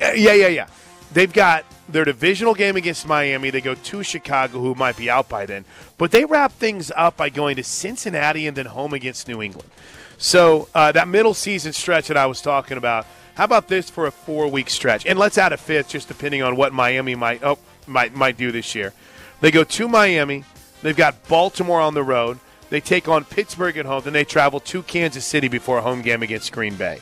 Uh, 0.00 0.12
yeah, 0.12 0.32
yeah, 0.32 0.46
yeah. 0.46 0.66
They've 1.12 1.30
got 1.32 1.66
their 1.90 2.06
divisional 2.06 2.54
game 2.54 2.76
against 2.76 3.06
Miami. 3.06 3.50
They 3.50 3.60
go 3.60 3.74
to 3.74 4.02
Chicago, 4.02 4.58
who 4.58 4.74
might 4.74 4.96
be 4.96 5.10
out 5.10 5.28
by 5.28 5.44
then. 5.44 5.66
But 5.98 6.10
they 6.10 6.24
wrap 6.24 6.52
things 6.52 6.90
up 6.96 7.18
by 7.18 7.28
going 7.28 7.56
to 7.56 7.64
Cincinnati 7.64 8.46
and 8.46 8.56
then 8.56 8.64
home 8.64 8.94
against 8.94 9.28
New 9.28 9.42
England. 9.42 9.68
So 10.16 10.70
uh, 10.74 10.92
that 10.92 11.06
middle 11.06 11.34
season 11.34 11.74
stretch 11.74 12.08
that 12.08 12.16
I 12.16 12.24
was 12.24 12.40
talking 12.40 12.78
about– 12.78 13.06
how 13.34 13.44
about 13.44 13.68
this 13.68 13.88
for 13.88 14.06
a 14.06 14.10
four 14.10 14.48
week 14.48 14.68
stretch? 14.70 15.06
And 15.06 15.18
let's 15.18 15.38
add 15.38 15.52
a 15.52 15.56
fifth, 15.56 15.88
just 15.88 16.08
depending 16.08 16.42
on 16.42 16.56
what 16.56 16.72
Miami 16.72 17.14
might 17.14 17.42
oh 17.42 17.58
might 17.86 18.14
might 18.14 18.36
do 18.36 18.52
this 18.52 18.74
year. 18.74 18.92
They 19.40 19.50
go 19.50 19.64
to 19.64 19.88
Miami. 19.88 20.44
They've 20.82 20.96
got 20.96 21.28
Baltimore 21.28 21.80
on 21.80 21.94
the 21.94 22.02
road. 22.02 22.38
They 22.70 22.80
take 22.80 23.08
on 23.08 23.24
Pittsburgh 23.24 23.76
at 23.76 23.86
home. 23.86 24.02
Then 24.04 24.12
they 24.12 24.24
travel 24.24 24.60
to 24.60 24.82
Kansas 24.82 25.24
City 25.24 25.48
before 25.48 25.78
a 25.78 25.82
home 25.82 26.02
game 26.02 26.22
against 26.22 26.52
Green 26.52 26.74
Bay. 26.74 27.00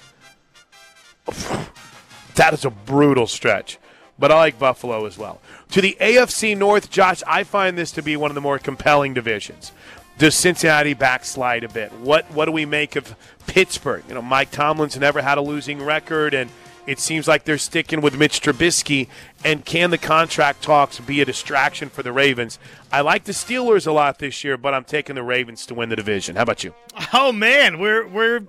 That 2.35 2.55
is 2.55 2.65
a 2.65 2.71
brutal 2.71 3.27
stretch. 3.27 3.79
But 4.19 4.31
I 4.31 4.37
like 4.37 4.59
Buffalo 4.59 5.07
as 5.07 5.17
well. 5.17 5.41
To 5.71 5.81
the 5.81 5.97
AFC 5.99 6.57
North, 6.57 6.91
Josh, 6.91 7.23
I 7.27 7.43
find 7.43 7.79
this 7.79 7.91
to 7.93 8.03
be 8.03 8.17
one 8.17 8.31
of 8.31 8.35
the 8.35 8.41
more 8.43 8.59
compelling 8.59 9.15
divisions. 9.15 9.73
Does 10.21 10.35
Cincinnati 10.35 10.93
backslide 10.93 11.65
a 11.65 11.69
bit? 11.71 11.91
What 11.95 12.31
what 12.33 12.45
do 12.45 12.53
we 12.53 12.67
make 12.67 12.95
of 12.95 13.17
Pittsburgh? 13.47 14.05
You 14.07 14.15
know, 14.15 14.21
Mike 14.21 14.51
Tomlin's 14.51 14.99
never 14.99 15.23
had 15.23 15.39
a 15.39 15.41
losing 15.41 15.83
record, 15.83 16.35
and 16.35 16.51
it 16.87 16.99
seems 16.99 17.27
like 17.27 17.45
they're 17.45 17.57
sticking 17.57 18.03
with 18.03 18.19
Mitch 18.19 18.43
Trubisky. 18.43 19.09
And 19.47 19.65
can 19.65 19.89
the 19.91 19.97
contract 19.97 20.61
talks 20.61 21.01
be 21.01 21.23
a 21.23 21.25
distraction 21.25 21.89
for 21.89 22.03
the 22.03 22.13
Ravens? 22.13 22.59
I 22.93 23.01
like 23.01 23.25
the 23.25 23.33
Steelers 23.33 23.87
a 23.87 23.93
lot 23.93 24.19
this 24.19 24.45
year, 24.45 24.59
but 24.59 24.75
I'm 24.75 24.85
taking 24.85 25.15
the 25.15 25.23
Ravens 25.23 25.65
to 25.65 25.75
win 25.75 25.89
the 25.89 25.97
division. 25.97 26.37
How 26.37 26.43
about 26.43 26.65
you? 26.65 26.75
Oh 27.15 27.33
man, 27.33 27.79
we're 27.79 28.07
we're 28.07 28.43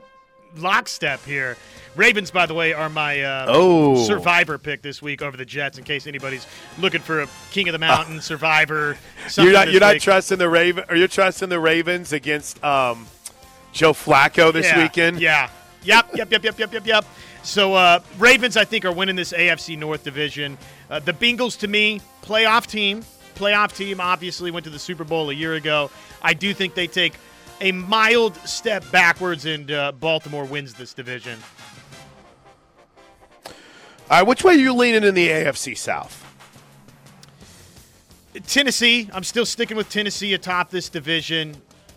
lockstep 0.57 1.23
here. 1.23 1.55
Ravens, 1.95 2.31
by 2.31 2.45
the 2.45 2.53
way, 2.53 2.73
are 2.73 2.89
my 2.89 3.21
uh, 3.21 3.45
oh. 3.49 4.05
survivor 4.05 4.57
pick 4.57 4.81
this 4.81 5.01
week 5.01 5.21
over 5.21 5.35
the 5.35 5.45
Jets. 5.45 5.77
In 5.77 5.83
case 5.83 6.07
anybody's 6.07 6.47
looking 6.79 7.01
for 7.01 7.21
a 7.21 7.27
King 7.51 7.67
of 7.67 7.73
the 7.73 7.79
Mountain 7.79 8.19
uh, 8.19 8.21
survivor, 8.21 8.97
you're 9.37 9.51
not 9.51 9.67
you're 9.67 9.73
week. 9.73 9.81
not 9.81 9.99
trusting 9.99 10.37
the 10.37 10.49
Raven, 10.49 10.85
or 10.89 10.95
you're 10.95 11.09
trusting 11.09 11.49
the 11.49 11.59
Ravens 11.59 12.13
against 12.13 12.63
um, 12.63 13.07
Joe 13.73 13.93
Flacco 13.93 14.53
this 14.53 14.67
yeah, 14.67 14.81
weekend. 14.81 15.19
Yeah. 15.19 15.49
Yep. 15.83 16.15
Yep. 16.15 16.31
Yep. 16.31 16.43
Yep. 16.43 16.59
Yep. 16.59 16.73
Yep. 16.73 16.85
Yep. 16.85 17.05
So 17.43 17.73
uh, 17.73 17.99
Ravens, 18.19 18.55
I 18.55 18.65
think, 18.65 18.85
are 18.85 18.91
winning 18.91 19.15
this 19.15 19.33
AFC 19.33 19.77
North 19.77 20.03
division. 20.03 20.57
Uh, 20.89 20.99
the 20.99 21.13
Bengals, 21.13 21.59
to 21.59 21.67
me, 21.67 22.01
playoff 22.21 22.67
team. 22.67 23.03
Playoff 23.35 23.75
team. 23.75 23.99
Obviously, 23.99 24.51
went 24.51 24.63
to 24.65 24.69
the 24.69 24.79
Super 24.79 25.03
Bowl 25.03 25.29
a 25.29 25.33
year 25.33 25.55
ago. 25.55 25.89
I 26.21 26.33
do 26.33 26.53
think 26.53 26.75
they 26.75 26.87
take 26.87 27.13
a 27.59 27.71
mild 27.71 28.35
step 28.47 28.89
backwards, 28.91 29.45
and 29.45 29.71
uh, 29.71 29.91
Baltimore 29.93 30.45
wins 30.45 30.73
this 30.73 30.93
division. 30.93 31.39
All 34.11 34.17
right, 34.17 34.27
which 34.27 34.43
way 34.43 34.55
are 34.55 34.57
you 34.57 34.73
leaning 34.73 35.05
in 35.05 35.15
the 35.15 35.29
AFC 35.29 35.77
South? 35.77 36.17
Tennessee. 38.45 39.09
I'm 39.13 39.23
still 39.23 39.45
sticking 39.45 39.77
with 39.77 39.89
Tennessee 39.89 40.33
atop 40.33 40.69
this 40.69 40.89
division. 40.89 41.55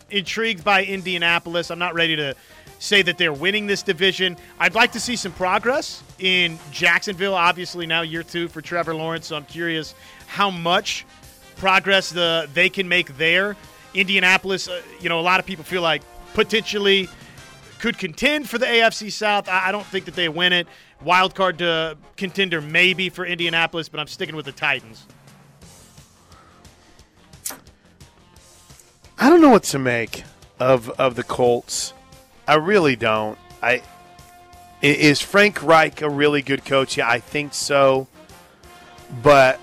Intrigued 0.09 0.63
by 0.63 0.85
Indianapolis. 0.85 1.71
I'm 1.71 1.79
not 1.79 1.93
ready 1.93 2.15
to 2.15 2.33
say 2.79 3.01
that 3.01 3.17
they're 3.17 3.33
winning 3.33 3.67
this 3.67 3.83
division. 3.83 4.37
I'd 4.59 4.75
like 4.75 4.93
to 4.93 4.99
see 5.01 5.17
some 5.17 5.33
progress 5.33 6.03
in 6.17 6.57
Jacksonville. 6.71 7.33
Obviously, 7.33 7.85
now 7.85 8.01
year 8.01 8.23
two 8.23 8.47
for 8.47 8.61
Trevor 8.61 8.95
Lawrence. 8.95 9.27
So 9.27 9.35
I'm 9.35 9.43
curious 9.43 9.93
how 10.25 10.49
much 10.49 11.05
progress 11.57 12.11
the 12.11 12.47
they 12.53 12.69
can 12.69 12.87
make 12.87 13.17
there. 13.17 13.57
Indianapolis, 13.93 14.69
uh, 14.69 14.81
you 15.01 15.09
know, 15.09 15.19
a 15.19 15.21
lot 15.21 15.41
of 15.41 15.45
people 15.45 15.65
feel 15.65 15.81
like 15.81 16.01
potentially 16.33 17.09
could 17.85 17.99
contend 17.99 18.49
for 18.49 18.57
the 18.57 18.65
AFC 18.65 19.11
South. 19.11 19.47
I, 19.47 19.67
I 19.67 19.71
don't 19.71 19.85
think 19.85 20.05
that 20.05 20.15
they 20.15 20.27
win 20.27 20.53
it. 20.53 20.67
Wild 21.03 21.35
card 21.35 21.61
uh, 21.61 21.93
contender 22.17 22.59
maybe 22.59 23.09
for 23.09 23.27
Indianapolis, 23.27 23.89
but 23.89 23.99
I'm 23.99 24.07
sticking 24.07 24.35
with 24.35 24.45
the 24.45 24.51
Titans. 24.51 25.05
I 29.19 29.29
don't 29.29 29.39
know 29.39 29.51
what 29.51 29.65
to 29.65 29.77
make 29.77 30.23
of 30.59 30.89
of 30.89 31.15
the 31.15 31.21
Colts. 31.21 31.93
I 32.47 32.55
really 32.55 32.95
don't. 32.95 33.37
I 33.61 33.83
is 34.81 35.21
Frank 35.21 35.61
Reich 35.61 36.01
a 36.01 36.09
really 36.09 36.41
good 36.41 36.65
coach? 36.65 36.97
Yeah, 36.97 37.07
I 37.07 37.19
think 37.19 37.53
so. 37.53 38.07
But 39.21 39.59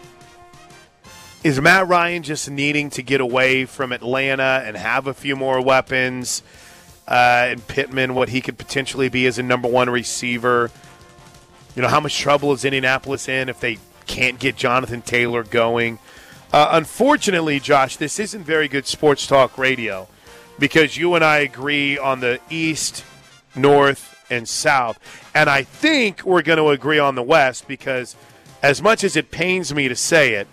is 1.42 1.60
Matt 1.60 1.88
Ryan 1.88 2.22
just 2.22 2.48
needing 2.48 2.88
to 2.90 3.02
get 3.02 3.20
away 3.20 3.64
from 3.64 3.90
Atlanta 3.90 4.62
and 4.64 4.76
have 4.76 5.08
a 5.08 5.14
few 5.14 5.34
more 5.34 5.60
weapons? 5.60 6.44
Uh, 7.12 7.48
and 7.50 7.66
Pittman, 7.66 8.14
what 8.14 8.30
he 8.30 8.40
could 8.40 8.56
potentially 8.56 9.10
be 9.10 9.26
as 9.26 9.38
a 9.38 9.42
number 9.42 9.68
one 9.68 9.90
receiver. 9.90 10.70
You 11.76 11.82
know, 11.82 11.88
how 11.88 12.00
much 12.00 12.18
trouble 12.18 12.54
is 12.54 12.64
Indianapolis 12.64 13.28
in 13.28 13.50
if 13.50 13.60
they 13.60 13.76
can't 14.06 14.38
get 14.38 14.56
Jonathan 14.56 15.02
Taylor 15.02 15.42
going? 15.44 15.98
Uh, 16.54 16.70
unfortunately, 16.72 17.60
Josh, 17.60 17.98
this 17.98 18.18
isn't 18.18 18.44
very 18.44 18.66
good 18.66 18.86
sports 18.86 19.26
talk 19.26 19.58
radio 19.58 20.08
because 20.58 20.96
you 20.96 21.14
and 21.14 21.22
I 21.22 21.40
agree 21.40 21.98
on 21.98 22.20
the 22.20 22.40
East, 22.48 23.04
North, 23.54 24.24
and 24.30 24.48
South. 24.48 24.98
And 25.34 25.50
I 25.50 25.64
think 25.64 26.22
we're 26.24 26.40
going 26.40 26.56
to 26.56 26.70
agree 26.70 26.98
on 26.98 27.14
the 27.14 27.22
West 27.22 27.68
because, 27.68 28.16
as 28.62 28.80
much 28.80 29.04
as 29.04 29.16
it 29.16 29.30
pains 29.30 29.74
me 29.74 29.86
to 29.88 29.96
say 29.96 30.32
it, 30.32 30.48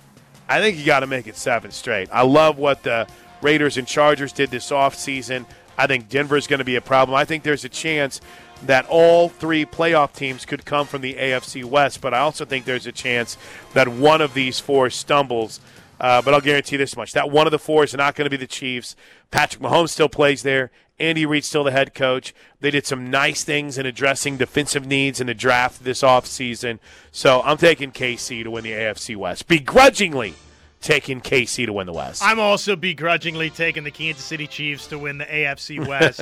I 0.49 0.59
think 0.59 0.77
you 0.77 0.85
got 0.85 1.01
to 1.01 1.07
make 1.07 1.25
it 1.25 1.37
seven 1.37 1.71
straight. 1.71 2.09
I 2.11 2.23
love 2.23 2.57
what 2.57 2.83
the 2.83 3.07
Raiders 3.41 3.77
and 3.77 3.87
Chargers 3.87 4.33
did 4.33 4.51
this 4.51 4.71
offseason. 4.71 5.45
I 5.79 5.87
think 5.87 6.09
Denver 6.09 6.35
is 6.35 6.45
going 6.45 6.59
to 6.59 6.65
be 6.65 6.75
a 6.75 6.81
problem. 6.81 7.15
I 7.15 7.23
think 7.23 7.43
there's 7.43 7.63
a 7.63 7.69
chance 7.69 8.19
that 8.63 8.85
all 8.87 9.29
three 9.29 9.65
playoff 9.65 10.13
teams 10.13 10.45
could 10.45 10.65
come 10.65 10.85
from 10.85 11.01
the 11.01 11.13
AFC 11.13 11.63
West, 11.63 12.01
but 12.01 12.13
I 12.13 12.19
also 12.19 12.43
think 12.43 12.65
there's 12.65 12.85
a 12.85 12.91
chance 12.91 13.37
that 13.73 13.87
one 13.87 14.19
of 14.19 14.33
these 14.33 14.59
four 14.59 14.89
stumbles. 14.89 15.61
Uh, 15.97 16.21
but 16.21 16.33
I'll 16.33 16.41
guarantee 16.41 16.75
this 16.75 16.97
much: 16.97 17.13
that 17.13 17.31
one 17.31 17.47
of 17.47 17.51
the 17.51 17.59
four 17.59 17.85
is 17.85 17.93
not 17.93 18.15
going 18.15 18.25
to 18.25 18.29
be 18.29 18.37
the 18.37 18.47
Chiefs. 18.47 18.97
Patrick 19.31 19.61
Mahomes 19.61 19.89
still 19.89 20.09
plays 20.09 20.43
there. 20.43 20.69
Andy 20.99 21.25
Reid's 21.25 21.47
still 21.47 21.63
the 21.63 21.71
head 21.71 21.93
coach. 21.93 22.33
They 22.59 22.71
did 22.71 22.85
some 22.85 23.09
nice 23.09 23.45
things 23.45 23.77
in 23.77 23.85
addressing 23.85 24.35
defensive 24.35 24.85
needs 24.85 25.21
in 25.21 25.27
the 25.27 25.33
draft 25.33 25.85
this 25.85 26.01
offseason. 26.01 26.79
So 27.11 27.41
I'm 27.43 27.57
taking 27.57 27.93
KC 27.93 28.43
to 28.43 28.51
win 28.51 28.65
the 28.65 28.73
AFC 28.73 29.15
West. 29.15 29.47
Begrudgingly 29.47 30.35
taking 30.81 31.21
KC 31.21 31.65
to 31.65 31.73
win 31.73 31.87
the 31.87 31.93
West. 31.93 32.23
I'm 32.23 32.39
also 32.39 32.75
begrudgingly 32.75 33.49
taking 33.49 33.83
the 33.83 33.91
Kansas 33.91 34.23
City 34.23 34.47
Chiefs 34.47 34.87
to 34.87 34.99
win 34.99 35.17
the 35.17 35.25
AFC 35.25 35.85
West. 35.85 36.21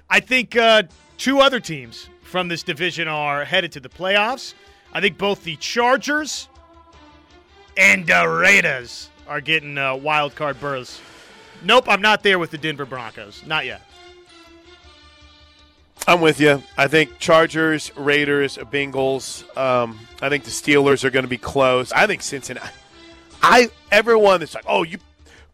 I 0.10 0.20
think 0.20 0.56
uh, 0.56 0.84
two 1.18 1.40
other 1.40 1.60
teams 1.60 2.08
from 2.22 2.48
this 2.48 2.62
division 2.62 3.08
are 3.08 3.44
headed 3.44 3.72
to 3.72 3.80
the 3.80 3.88
playoffs. 3.88 4.54
I 4.92 5.00
think 5.00 5.18
both 5.18 5.44
the 5.44 5.56
Chargers 5.56 6.48
and 7.76 8.06
the 8.06 8.26
Raiders 8.26 9.10
are 9.28 9.40
getting 9.40 9.78
uh, 9.78 9.96
wild 9.96 10.34
card 10.34 10.60
berths. 10.60 11.00
Nope, 11.62 11.84
I'm 11.88 12.02
not 12.02 12.22
there 12.22 12.38
with 12.38 12.50
the 12.50 12.58
Denver 12.58 12.84
Broncos. 12.84 13.42
Not 13.46 13.66
yet. 13.66 13.82
I'm 16.06 16.20
with 16.20 16.40
you. 16.40 16.62
I 16.76 16.88
think 16.88 17.18
Chargers, 17.20 17.96
Raiders, 17.96 18.58
Bengals. 18.58 19.44
Um, 19.56 20.00
I 20.20 20.28
think 20.28 20.44
the 20.44 20.50
Steelers 20.50 21.04
are 21.04 21.10
going 21.10 21.22
to 21.22 21.28
be 21.28 21.38
close. 21.38 21.92
I 21.92 22.06
think 22.08 22.22
Cincinnati. 22.22 22.68
I 23.42 23.70
everyone 23.90 24.40
that's 24.40 24.54
like, 24.54 24.64
oh, 24.66 24.82
you 24.82 24.98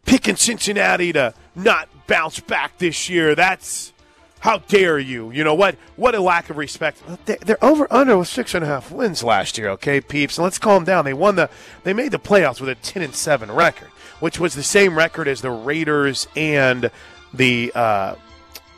picking 0.05 0.35
Cincinnati 0.35 1.13
to 1.13 1.33
not 1.55 1.89
bounce 2.07 2.39
back 2.39 2.77
this 2.77 3.09
year. 3.09 3.35
That's 3.35 3.93
how 4.39 4.59
dare 4.59 4.99
you? 4.99 5.31
You 5.31 5.43
know 5.43 5.55
what? 5.55 5.75
What 5.95 6.15
a 6.15 6.21
lack 6.21 6.49
of 6.49 6.57
respect. 6.57 7.01
They're 7.25 7.63
over 7.63 7.91
under 7.91 8.17
with 8.17 8.27
six 8.27 8.53
and 8.53 8.63
a 8.63 8.67
half 8.67 8.91
wins 8.91 9.23
last 9.23 9.57
year. 9.57 9.69
Okay, 9.71 9.99
peeps. 10.01 10.37
And 10.37 10.43
let's 10.43 10.57
calm 10.57 10.85
down. 10.85 11.05
They 11.05 11.13
won 11.13 11.35
the. 11.35 11.49
They 11.83 11.93
made 11.93 12.11
the 12.11 12.19
playoffs 12.19 12.61
with 12.61 12.69
a 12.69 12.75
ten 12.75 13.03
and 13.03 13.13
seven 13.13 13.51
record, 13.51 13.89
which 14.19 14.39
was 14.39 14.53
the 14.53 14.63
same 14.63 14.97
record 14.97 15.27
as 15.27 15.41
the 15.41 15.51
Raiders 15.51 16.27
and 16.35 16.91
the. 17.33 17.71
Uh, 17.75 18.15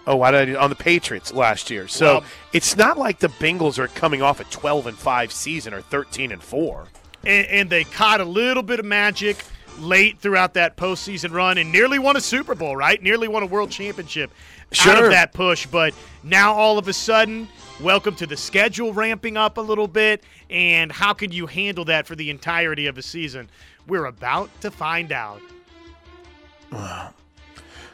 Oh, 0.08 0.16
why 0.16 0.32
did 0.32 0.56
I, 0.56 0.60
on 0.60 0.72
the 0.72 0.76
Patriots 0.76 1.32
last 1.32 1.70
year? 1.70 1.88
So 1.88 2.06
well, 2.06 2.24
it's 2.54 2.76
not 2.76 2.98
like 2.98 3.20
the 3.20 3.28
Bengals 3.28 3.78
are 3.78 3.88
coming 3.88 4.24
off 4.24 4.40
a 4.40 4.46
twelve 4.46 4.88
and 4.88 4.98
five 4.98 5.32
season 5.32 5.76
or 5.76 5.82
thirteen 5.82 6.32
and 6.32 6.42
four. 6.42 6.88
And, 7.24 7.48
and 7.48 7.70
they 7.70 7.84
caught 7.84 8.22
a 8.22 8.26
little 8.26 8.64
bit 8.64 8.80
of 8.80 8.86
magic 8.86 9.44
late 9.80 10.20
throughout 10.20 10.54
that 10.56 10.76
postseason 10.76 11.32
run 11.32 11.58
and 11.58 11.72
nearly 11.72 11.98
won 11.98 12.18
a 12.18 12.22
Super 12.22 12.56
Bowl, 12.56 12.76
right? 12.76 13.02
Nearly 13.02 13.28
won 13.28 13.44
a 13.44 13.46
world 13.46 13.72
championship 13.72 14.32
sure. 14.72 14.94
out 14.94 15.04
of 15.04 15.12
that 15.12 15.34
push. 15.34 15.66
But 15.66 15.94
now 16.24 16.54
all 16.54 16.78
of 16.78 16.88
a 16.88 16.94
sudden, 16.94 17.48
welcome 17.80 18.16
to 18.16 18.28
the 18.28 18.38
schedule 18.38 18.94
ramping 18.94 19.38
up 19.38 19.58
a 19.58 19.62
little 19.62 19.88
bit. 19.88 20.24
And 20.50 20.92
how 20.92 21.14
can 21.14 21.32
you 21.32 21.48
handle 21.48 21.86
that 21.86 22.06
for 22.06 22.16
the 22.16 22.30
entirety 22.30 22.88
of 22.88 22.98
a 22.98 23.02
season? 23.02 23.50
We're 23.88 24.06
about 24.06 24.50
to 24.62 24.72
find 24.72 25.12
out. 25.12 25.42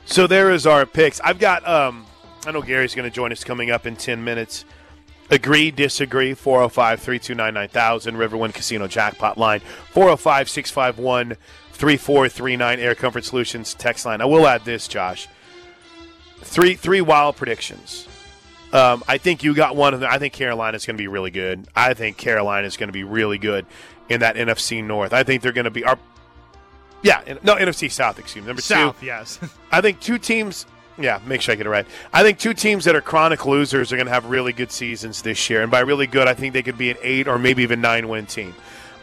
So 0.06 0.28
there 0.28 0.52
is 0.52 0.66
our 0.66 0.86
picks. 0.86 1.20
I've 1.22 1.40
got. 1.40 1.68
Um, 1.68 2.06
I 2.46 2.52
know 2.52 2.62
Gary's 2.62 2.96
going 2.96 3.10
to 3.10 3.14
join 3.14 3.32
us 3.32 3.44
coming 3.44 3.72
up 3.72 3.86
in 3.86 3.96
ten 3.96 4.24
minutes. 4.24 4.64
Agree, 5.30 5.72
disagree. 5.72 6.34
405 6.34 7.00
329 7.02 7.54
9000. 7.54 8.16
Riverwind 8.16 8.54
Casino 8.54 8.88
Jackpot 8.88 9.38
line. 9.38 9.60
405 9.60 10.50
651 10.50 11.38
3439. 11.74 12.80
Air 12.80 12.96
Comfort 12.96 13.26
Solutions 13.26 13.74
text 13.74 14.06
line. 14.06 14.22
I 14.22 14.26
will 14.26 14.48
add 14.48 14.64
this, 14.66 14.88
Josh. 14.88 15.28
Three 16.40 16.76
three 16.76 17.02
wild 17.02 17.36
predictions. 17.36 18.08
Um, 18.72 19.04
I 19.08 19.18
think 19.18 19.44
you 19.44 19.54
got 19.54 19.76
one 19.76 19.94
of 19.94 20.02
them. 20.02 20.10
I 20.12 20.18
think 20.18 20.34
Carolina 20.34 20.76
is 20.76 20.86
going 20.86 20.98
to 20.98 21.02
be 21.02 21.08
really 21.08 21.32
good. 21.32 21.68
I 21.76 21.94
think 21.94 22.18
Carolina 22.18 22.68
is 22.68 22.78
going 22.78 22.90
to 22.90 22.94
be 22.94 23.04
really 23.04 23.38
good 23.38 23.66
in 24.10 24.20
that 24.20 24.36
NFC 24.36 24.84
North. 24.84 25.14
I 25.14 25.24
think 25.24 25.42
they're 25.42 25.54
going 25.54 25.66
to 25.66 25.72
be 25.72 25.84
our 25.84 25.98
yeah, 27.02 27.22
no 27.44 27.56
NFC 27.56 27.92
South. 27.92 28.20
Excuse 28.20 28.44
me. 28.44 28.48
Number 28.48 28.62
South, 28.62 29.00
two. 29.00 29.06
yes. 29.06 29.40
I 29.72 29.82
think 29.82 30.00
two 30.00 30.18
teams. 30.18 30.66
Yeah, 31.00 31.20
make 31.26 31.42
sure 31.42 31.54
I 31.54 31.56
get 31.56 31.68
it 31.68 31.70
right. 31.70 31.86
I 32.12 32.24
think 32.24 32.40
two 32.40 32.54
teams 32.54 32.86
that 32.86 32.96
are 32.96 33.02
chronic 33.02 33.46
losers 33.46 33.94
are 33.94 33.98
going 33.98 34.08
to 34.08 34.14
have 34.14 34.26
really 34.26 34.52
good 34.52 34.72
seasons 34.72 35.22
this 35.22 35.50
year, 35.50 35.62
and 35.62 35.70
by 35.70 35.82
really 35.82 36.08
good, 36.08 36.28
I 36.28 36.34
think 36.34 36.54
they 36.54 36.64
could 36.64 36.78
be 36.78 36.90
an 36.90 36.98
eight 37.04 37.28
or 37.28 37.38
maybe 37.38 37.64
even 37.64 37.82
nine 37.82 38.08
win 38.08 38.26
team. 38.26 38.56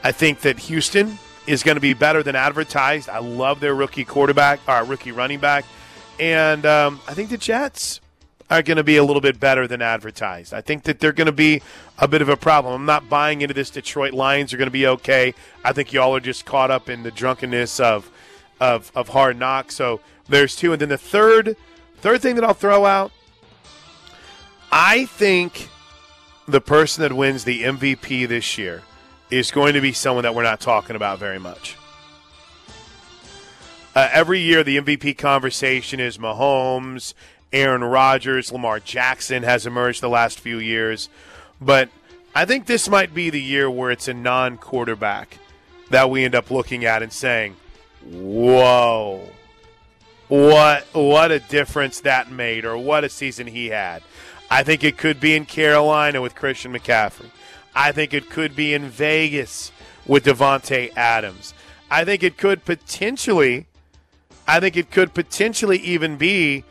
I 0.03 0.13
think 0.13 0.41
that 0.41 0.59
Houston 0.59 1.19
is 1.47 1.63
going 1.63 1.77
to 1.77 1.81
be 1.81 1.95
better 1.95 2.23
than 2.23 2.35
advertised. 2.35 3.09
I 3.09 3.19
love 3.19 3.61
their 3.61 3.75
rookie 3.75 4.05
quarterback, 4.05 4.61
our 4.67 4.83
uh, 4.83 4.87
rookie 4.87 5.13
running 5.13 5.39
back, 5.39 5.65
and 6.19 6.67
um, 6.67 7.01
I 7.07 7.15
think 7.15 7.31
the 7.31 7.39
Jets 7.39 8.01
are 8.51 8.63
going 8.63 8.77
to 8.77 8.85
be 8.85 8.97
a 8.97 9.05
little 9.05 9.23
bit 9.23 9.41
better 9.41 9.67
than 9.67 9.81
advertised. 9.81 10.53
I 10.53 10.61
think 10.61 10.83
that 10.85 11.01
they're 11.01 11.13
going 11.13 11.27
to 11.27 11.33
be 11.33 11.63
a 11.99 12.09
bit 12.09 12.23
of 12.23 12.29
a 12.29 12.37
problem. 12.37 12.75
I'm 12.75 12.87
not 12.87 13.09
buying 13.09 13.41
into 13.41 13.55
this 13.55 13.71
Detroit 13.71 14.13
Lions 14.13 14.53
are 14.53 14.57
going 14.57 14.67
to 14.67 14.73
be 14.73 14.87
okay. 14.87 15.35
I 15.65 15.73
think 15.73 15.93
y'all 15.93 16.15
are 16.15 16.21
just 16.21 16.45
caught 16.45 16.71
up 16.71 16.89
in 16.89 17.03
the 17.03 17.11
drunkenness 17.11 17.81
of 17.81 18.11
of 18.61 18.93
of 18.95 19.09
hard 19.09 19.39
knocks. 19.39 19.75
So 19.75 20.01
there's 20.29 20.57
two, 20.57 20.73
and 20.73 20.81
then 20.81 20.89
the 20.89 20.99
third 20.99 21.57
third 22.05 22.21
thing 22.21 22.35
that 22.35 22.45
I'll 22.45 22.53
throw 22.53 22.85
out. 22.85 23.13
I 24.71 25.07
think 25.07 25.71
the 26.47 26.61
person 26.61 27.01
that 27.01 27.15
wins 27.15 27.45
the 27.45 27.63
MVP 27.63 28.29
this 28.29 28.59
year 28.59 28.83
is 29.31 29.51
going 29.51 29.73
to 29.73 29.81
be 29.81 29.95
someone 29.95 30.25
that 30.25 30.35
we're 30.35 30.43
not 30.43 30.61
talking 30.61 30.97
about 30.97 31.19
very 31.19 31.39
much. 31.39 31.79
Uh, 33.95 34.11
every 34.13 34.41
year, 34.41 34.63
the 34.63 34.77
MVP 34.77 35.17
conversation 35.17 35.99
is 35.99 36.19
Mahomes 36.19 37.15
Aaron 37.55 37.83
Rodgers, 37.83 38.53
Lamar 38.53 38.81
Jackson 38.81 39.43
has 39.43 39.65
emerged 39.65 40.03
the 40.03 40.11
last 40.11 40.39
few 40.39 40.59
years. 40.59 41.09
But 41.59 41.89
I 42.35 42.45
think 42.45 42.67
this 42.67 42.87
might 42.87 43.15
be 43.15 43.31
the 43.31 43.41
year 43.41 43.71
where 43.71 43.91
it's 43.91 44.09
a 44.09 44.15
non 44.15 44.59
quarterback 44.59 45.39
that 45.89 46.11
we 46.11 46.27
end 46.27 46.35
up 46.35 46.51
looking 46.51 46.85
at 46.85 47.03
and 47.03 47.11
saying, 47.11 47.57
Whoa. 48.05 49.31
What 50.29 50.87
what 50.95 51.31
a 51.31 51.39
difference 51.39 52.01
that 52.01 52.31
made, 52.31 52.65
or 52.65 52.77
what 52.79 53.05
a 53.05 53.09
season 53.09 53.47
he 53.47 53.69
had. 53.69 54.03
I 54.51 54.63
think 54.63 54.85
it 54.85 54.97
could 54.97 55.21
be 55.21 55.35
in 55.35 55.47
Carolina 55.47 56.21
with 56.21 56.35
Christian 56.35 56.73
McCaffrey. 56.73 57.31
I 57.75 57.93
think 57.93 58.15
it 58.15 58.31
could 58.31 58.55
be 58.55 58.73
in 58.73 58.89
Vegas 58.89 59.73
with 60.07 60.25
Davante 60.25 60.95
Adams. 60.97 61.55
I 61.91 62.05
think 62.05 62.23
it 62.23 62.37
could 62.37 62.65
potentially 62.65 63.67
I 64.47 64.61
think 64.61 64.77
it 64.77 64.91
could 64.91 65.15
potentially 65.15 65.79
even 65.79 66.17
be 66.17 66.65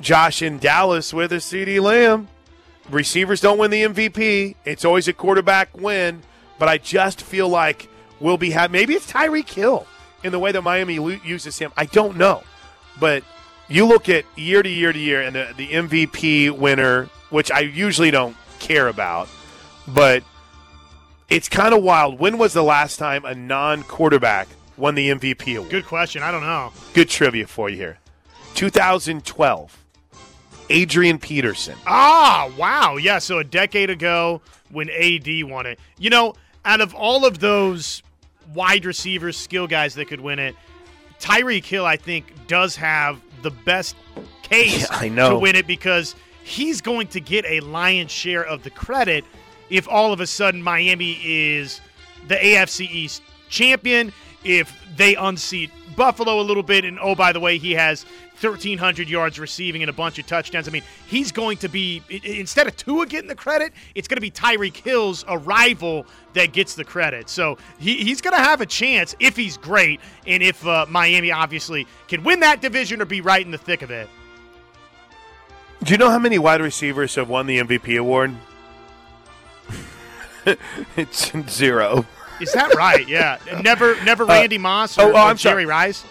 Josh 0.00 0.42
in 0.42 0.58
Dallas 0.58 1.12
with 1.12 1.32
a 1.32 1.36
CeeDee 1.36 1.80
Lamb. 1.80 2.28
Receivers 2.90 3.40
don't 3.40 3.58
win 3.58 3.70
the 3.70 3.82
MVP. 3.82 4.54
It's 4.64 4.84
always 4.84 5.08
a 5.08 5.12
quarterback 5.12 5.76
win, 5.76 6.22
but 6.58 6.68
I 6.68 6.78
just 6.78 7.22
feel 7.22 7.48
like 7.48 7.88
we'll 8.20 8.36
be 8.36 8.50
having 8.50 8.72
maybe 8.72 8.94
it's 8.94 9.10
Tyreek 9.10 9.48
Hill 9.48 9.86
in 10.22 10.32
the 10.32 10.38
way 10.38 10.52
that 10.52 10.62
Miami 10.62 10.94
uses 11.24 11.58
him. 11.58 11.72
I 11.76 11.86
don't 11.86 12.16
know, 12.16 12.42
but 12.98 13.24
you 13.68 13.86
look 13.86 14.08
at 14.08 14.24
year 14.36 14.62
to 14.62 14.68
year 14.68 14.92
to 14.92 14.98
year, 14.98 15.22
and 15.22 15.34
the, 15.34 15.52
the 15.56 15.68
MVP 15.68 16.50
winner, 16.50 17.08
which 17.30 17.50
I 17.50 17.60
usually 17.60 18.10
don't 18.10 18.36
care 18.58 18.88
about, 18.88 19.28
but 19.88 20.22
it's 21.28 21.48
kind 21.48 21.74
of 21.74 21.82
wild. 21.82 22.18
When 22.18 22.38
was 22.38 22.52
the 22.52 22.62
last 22.62 22.98
time 22.98 23.24
a 23.24 23.34
non-quarterback 23.34 24.48
won 24.76 24.94
the 24.94 25.10
MVP 25.10 25.56
award? 25.56 25.70
Good 25.70 25.86
question. 25.86 26.22
I 26.22 26.30
don't 26.30 26.42
know. 26.42 26.72
Good 26.92 27.08
trivia 27.08 27.46
for 27.46 27.68
you 27.70 27.76
here. 27.76 27.98
2012. 28.54 29.80
Adrian 30.70 31.18
Peterson. 31.18 31.76
Ah, 31.86 32.50
wow. 32.56 32.96
Yeah, 32.96 33.18
so 33.18 33.38
a 33.38 33.44
decade 33.44 33.90
ago 33.90 34.40
when 34.70 34.88
AD 34.90 35.28
won 35.44 35.66
it. 35.66 35.78
You 35.98 36.10
know, 36.10 36.34
out 36.64 36.80
of 36.80 36.94
all 36.94 37.26
of 37.26 37.38
those 37.38 38.02
wide 38.54 38.84
receivers, 38.84 39.36
skill 39.36 39.66
guys 39.66 39.94
that 39.94 40.08
could 40.08 40.20
win 40.20 40.38
it, 40.38 40.54
Tyreek 41.20 41.64
Hill, 41.64 41.86
I 41.86 41.96
think, 41.96 42.32
does 42.46 42.76
have 42.76 43.20
the 43.42 43.50
best 43.50 43.96
case 44.42 44.80
yeah, 44.80 44.86
I 44.90 45.08
know. 45.08 45.30
to 45.30 45.38
win 45.38 45.56
it 45.56 45.66
because 45.66 46.14
he's 46.42 46.80
going 46.80 47.08
to 47.08 47.20
get 47.20 47.44
a 47.46 47.60
lion's 47.60 48.10
share 48.10 48.44
of 48.44 48.62
the 48.62 48.70
credit 48.70 49.24
if 49.70 49.88
all 49.88 50.12
of 50.12 50.20
a 50.20 50.26
sudden 50.26 50.62
Miami 50.62 51.18
is 51.24 51.80
the 52.28 52.36
AFC 52.36 52.90
East 52.90 53.22
champion 53.48 54.12
if 54.44 54.74
they 54.96 55.14
unseat 55.16 55.70
Buffalo 55.94 56.40
a 56.40 56.42
little 56.42 56.62
bit, 56.62 56.84
and 56.84 56.98
oh, 57.00 57.14
by 57.14 57.32
the 57.32 57.40
way, 57.40 57.58
he 57.58 57.72
has 57.72 58.04
1,300 58.40 59.08
yards 59.08 59.38
receiving 59.38 59.82
and 59.82 59.90
a 59.90 59.92
bunch 59.92 60.18
of 60.18 60.26
touchdowns. 60.26 60.68
I 60.68 60.70
mean, 60.70 60.82
he's 61.06 61.32
going 61.32 61.56
to 61.58 61.68
be, 61.68 62.02
instead 62.24 62.66
of 62.66 62.76
Tua 62.76 63.06
getting 63.06 63.28
the 63.28 63.34
credit, 63.34 63.72
it's 63.94 64.08
going 64.08 64.16
to 64.16 64.20
be 64.20 64.30
Tyreek 64.30 64.76
Hill's 64.76 65.24
a 65.28 65.38
rival 65.38 66.06
that 66.34 66.52
gets 66.52 66.74
the 66.74 66.84
credit. 66.84 67.28
So 67.28 67.58
he, 67.78 68.04
he's 68.04 68.20
going 68.20 68.34
to 68.36 68.42
have 68.42 68.60
a 68.60 68.66
chance 68.66 69.14
if 69.20 69.36
he's 69.36 69.56
great, 69.56 70.00
and 70.26 70.42
if 70.42 70.66
uh, 70.66 70.86
Miami 70.88 71.30
obviously 71.32 71.86
can 72.08 72.24
win 72.24 72.40
that 72.40 72.60
division 72.60 73.00
or 73.00 73.04
be 73.04 73.20
right 73.20 73.44
in 73.44 73.50
the 73.50 73.58
thick 73.58 73.82
of 73.82 73.90
it. 73.90 74.08
Do 75.82 75.92
you 75.92 75.98
know 75.98 76.10
how 76.10 76.18
many 76.18 76.38
wide 76.38 76.60
receivers 76.60 77.14
have 77.16 77.28
won 77.28 77.46
the 77.46 77.58
MVP 77.58 77.98
award? 77.98 78.34
it's 80.96 81.32
zero. 81.50 82.06
Is 82.40 82.52
that 82.52 82.74
right? 82.74 83.06
Yeah. 83.08 83.38
Never, 83.62 84.02
never 84.04 84.24
uh, 84.24 84.28
Randy 84.28 84.58
Moss 84.58 84.98
or, 84.98 85.02
oh, 85.02 85.12
oh, 85.12 85.16
I'm 85.16 85.36
Jerry 85.36 85.62
sorry. 85.62 85.66
Rice. 85.66 86.04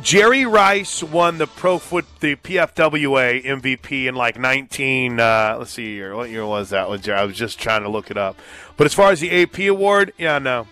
Jerry 0.00 0.46
Rice 0.46 1.02
won 1.02 1.38
the 1.38 1.46
Pro 1.48 1.78
Foot 1.78 2.06
the 2.20 2.36
PFWA 2.36 3.44
MVP 3.44 4.06
in 4.06 4.14
like 4.14 4.38
19. 4.38 5.18
Uh, 5.18 5.56
let's 5.58 5.72
see 5.72 5.94
here. 5.94 6.14
What 6.14 6.30
year 6.30 6.46
was 6.46 6.70
that? 6.70 6.88
Was 6.88 7.08
I 7.08 7.24
was 7.24 7.36
just 7.36 7.58
trying 7.58 7.82
to 7.82 7.88
look 7.88 8.10
it 8.10 8.16
up. 8.16 8.36
But 8.76 8.86
as 8.86 8.94
far 8.94 9.10
as 9.10 9.20
the 9.20 9.42
AP 9.42 9.58
award, 9.60 10.12
yeah, 10.16 10.38
no, 10.38 10.68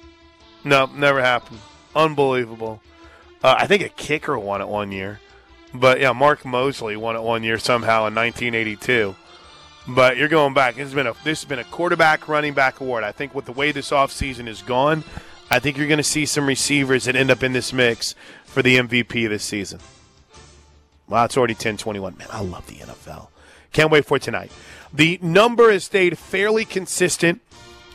no, 0.62 0.86
never 0.86 1.20
happened. 1.20 1.58
Unbelievable. 1.94 2.80
Uh, 3.42 3.56
I 3.58 3.66
think 3.66 3.82
a 3.82 3.88
kicker 3.88 4.38
won 4.38 4.60
it 4.60 4.68
one 4.68 4.92
year, 4.92 5.20
but 5.74 6.00
yeah, 6.00 6.12
Mark 6.12 6.44
Moseley 6.44 6.96
won 6.96 7.16
it 7.16 7.22
one 7.22 7.42
year 7.42 7.58
somehow 7.58 8.06
in 8.06 8.14
1982. 8.14 9.16
But 9.88 10.16
you're 10.16 10.28
going 10.28 10.54
back. 10.54 10.74
This 10.74 10.84
has 10.84 10.94
been 10.94 11.06
a 11.06 11.14
this 11.24 11.42
has 11.42 11.48
been 11.48 11.60
a 11.60 11.64
quarterback 11.64 12.28
running 12.28 12.54
back 12.54 12.80
award. 12.80 13.04
I 13.04 13.12
think 13.12 13.34
with 13.34 13.44
the 13.44 13.52
way 13.52 13.70
this 13.70 13.90
offseason 13.90 14.48
is 14.48 14.62
gone, 14.62 15.04
I 15.50 15.60
think 15.60 15.76
you're 15.76 15.86
going 15.86 15.98
to 15.98 16.02
see 16.02 16.26
some 16.26 16.46
receivers 16.46 17.04
that 17.04 17.14
end 17.14 17.30
up 17.30 17.42
in 17.42 17.52
this 17.52 17.72
mix 17.72 18.14
for 18.44 18.62
the 18.62 18.78
MVP 18.78 19.28
this 19.28 19.44
season. 19.44 19.78
Well, 21.08 21.24
it's 21.24 21.36
already 21.36 21.54
10-21. 21.54 22.18
Man, 22.18 22.26
I 22.32 22.40
love 22.40 22.66
the 22.66 22.74
NFL. 22.74 23.28
Can't 23.72 23.92
wait 23.92 24.04
for 24.04 24.18
tonight. 24.18 24.50
The 24.92 25.20
number 25.22 25.70
has 25.70 25.84
stayed 25.84 26.18
fairly 26.18 26.64
consistent 26.64 27.40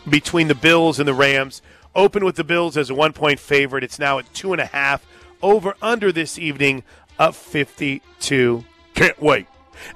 between 0.08 0.48
the 0.48 0.56
Bills 0.56 0.98
and 0.98 1.08
the 1.08 1.14
Rams. 1.14 1.62
Open 1.94 2.24
with 2.24 2.38
the 2.38 2.44
Bills 2.46 2.78
as 2.78 2.90
a 2.90 2.96
one 2.96 3.12
point 3.12 3.40
favorite. 3.40 3.84
It's 3.84 4.00
now 4.00 4.18
at 4.18 4.34
two 4.34 4.54
and 4.54 4.62
a 4.62 4.68
half. 4.68 5.06
Over 5.42 5.76
under 5.82 6.12
this 6.12 6.40
evening 6.40 6.84
up 7.20 7.36
52. 7.36 8.64
Can't 8.94 9.22
wait. 9.22 9.48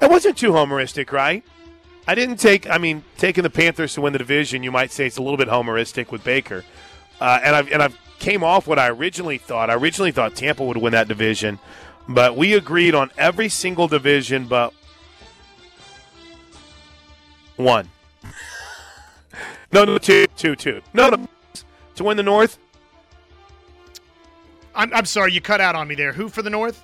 It 0.01 0.09
wasn't 0.09 0.37
too 0.37 0.51
homeristic, 0.51 1.11
right? 1.11 1.43
I 2.07 2.15
didn't 2.15 2.37
take. 2.37 2.69
I 2.69 2.77
mean, 2.77 3.03
taking 3.17 3.43
the 3.43 3.49
Panthers 3.49 3.93
to 3.95 4.01
win 4.01 4.13
the 4.13 4.19
division, 4.19 4.63
you 4.63 4.71
might 4.71 4.91
say 4.91 5.07
it's 5.07 5.17
a 5.17 5.21
little 5.21 5.37
bit 5.37 5.47
homeristic 5.47 6.11
with 6.11 6.23
Baker, 6.23 6.63
uh, 7.19 7.39
and 7.43 7.55
I've 7.55 7.71
and 7.71 7.81
I've 7.81 7.97
came 8.19 8.43
off 8.43 8.67
what 8.67 8.79
I 8.79 8.89
originally 8.89 9.37
thought. 9.37 9.69
I 9.69 9.75
originally 9.75 10.11
thought 10.11 10.35
Tampa 10.35 10.63
would 10.63 10.77
win 10.77 10.91
that 10.93 11.07
division, 11.07 11.59
but 12.07 12.37
we 12.37 12.53
agreed 12.53 12.93
on 12.93 13.11
every 13.17 13.49
single 13.49 13.87
division 13.87 14.47
but 14.47 14.73
one. 17.55 17.89
no, 19.71 19.83
no, 19.85 19.97
two, 19.97 20.27
two, 20.35 20.55
two. 20.55 20.81
No, 20.93 21.09
no, 21.09 21.27
to 21.95 22.03
win 22.03 22.17
the 22.17 22.23
North. 22.23 22.59
I'm, 24.75 24.93
I'm 24.93 25.05
sorry, 25.05 25.31
you 25.31 25.41
cut 25.41 25.61
out 25.61 25.75
on 25.75 25.87
me 25.87 25.95
there. 25.95 26.11
Who 26.11 26.29
for 26.29 26.41
the 26.41 26.49
North? 26.49 26.83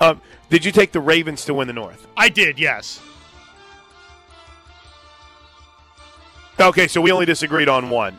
Um, 0.00 0.20
did 0.50 0.64
you 0.64 0.72
take 0.72 0.92
the 0.92 1.00
Ravens 1.00 1.44
to 1.44 1.54
win 1.54 1.68
the 1.68 1.72
North? 1.72 2.06
I 2.16 2.28
did, 2.28 2.58
yes. 2.58 3.00
Okay, 6.60 6.86
so 6.86 7.00
we 7.00 7.10
only 7.10 7.26
disagreed 7.26 7.68
on 7.68 7.90
one. 7.90 8.18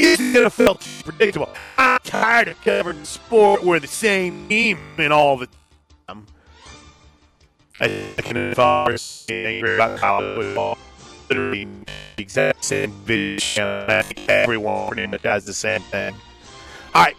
It's 0.00 0.32
gonna 0.32 0.50
feel 0.50 0.78
predictable. 1.02 1.48
I'm 1.76 1.98
tired 2.04 2.48
of 2.48 2.60
covering 2.62 3.04
sport 3.04 3.64
where 3.64 3.80
the 3.80 3.88
same 3.88 4.46
team 4.48 4.78
in 4.96 5.10
all 5.10 5.36
the 5.36 5.48
time. 6.06 6.26
I 7.80 7.88
can 8.18 8.36
advise 8.36 9.26
about 9.28 9.98
college 9.98 10.36
football. 10.36 10.78
Literally 11.28 11.64
the 11.64 12.22
exact 12.22 12.64
same 12.64 12.92
vision. 13.04 13.64
I 13.64 14.02
think 14.02 14.28
everyone 14.28 15.16
does 15.22 15.44
the 15.44 15.54
same 15.54 15.80
thing. 15.82 16.14
All 16.94 17.04
right, 17.04 17.16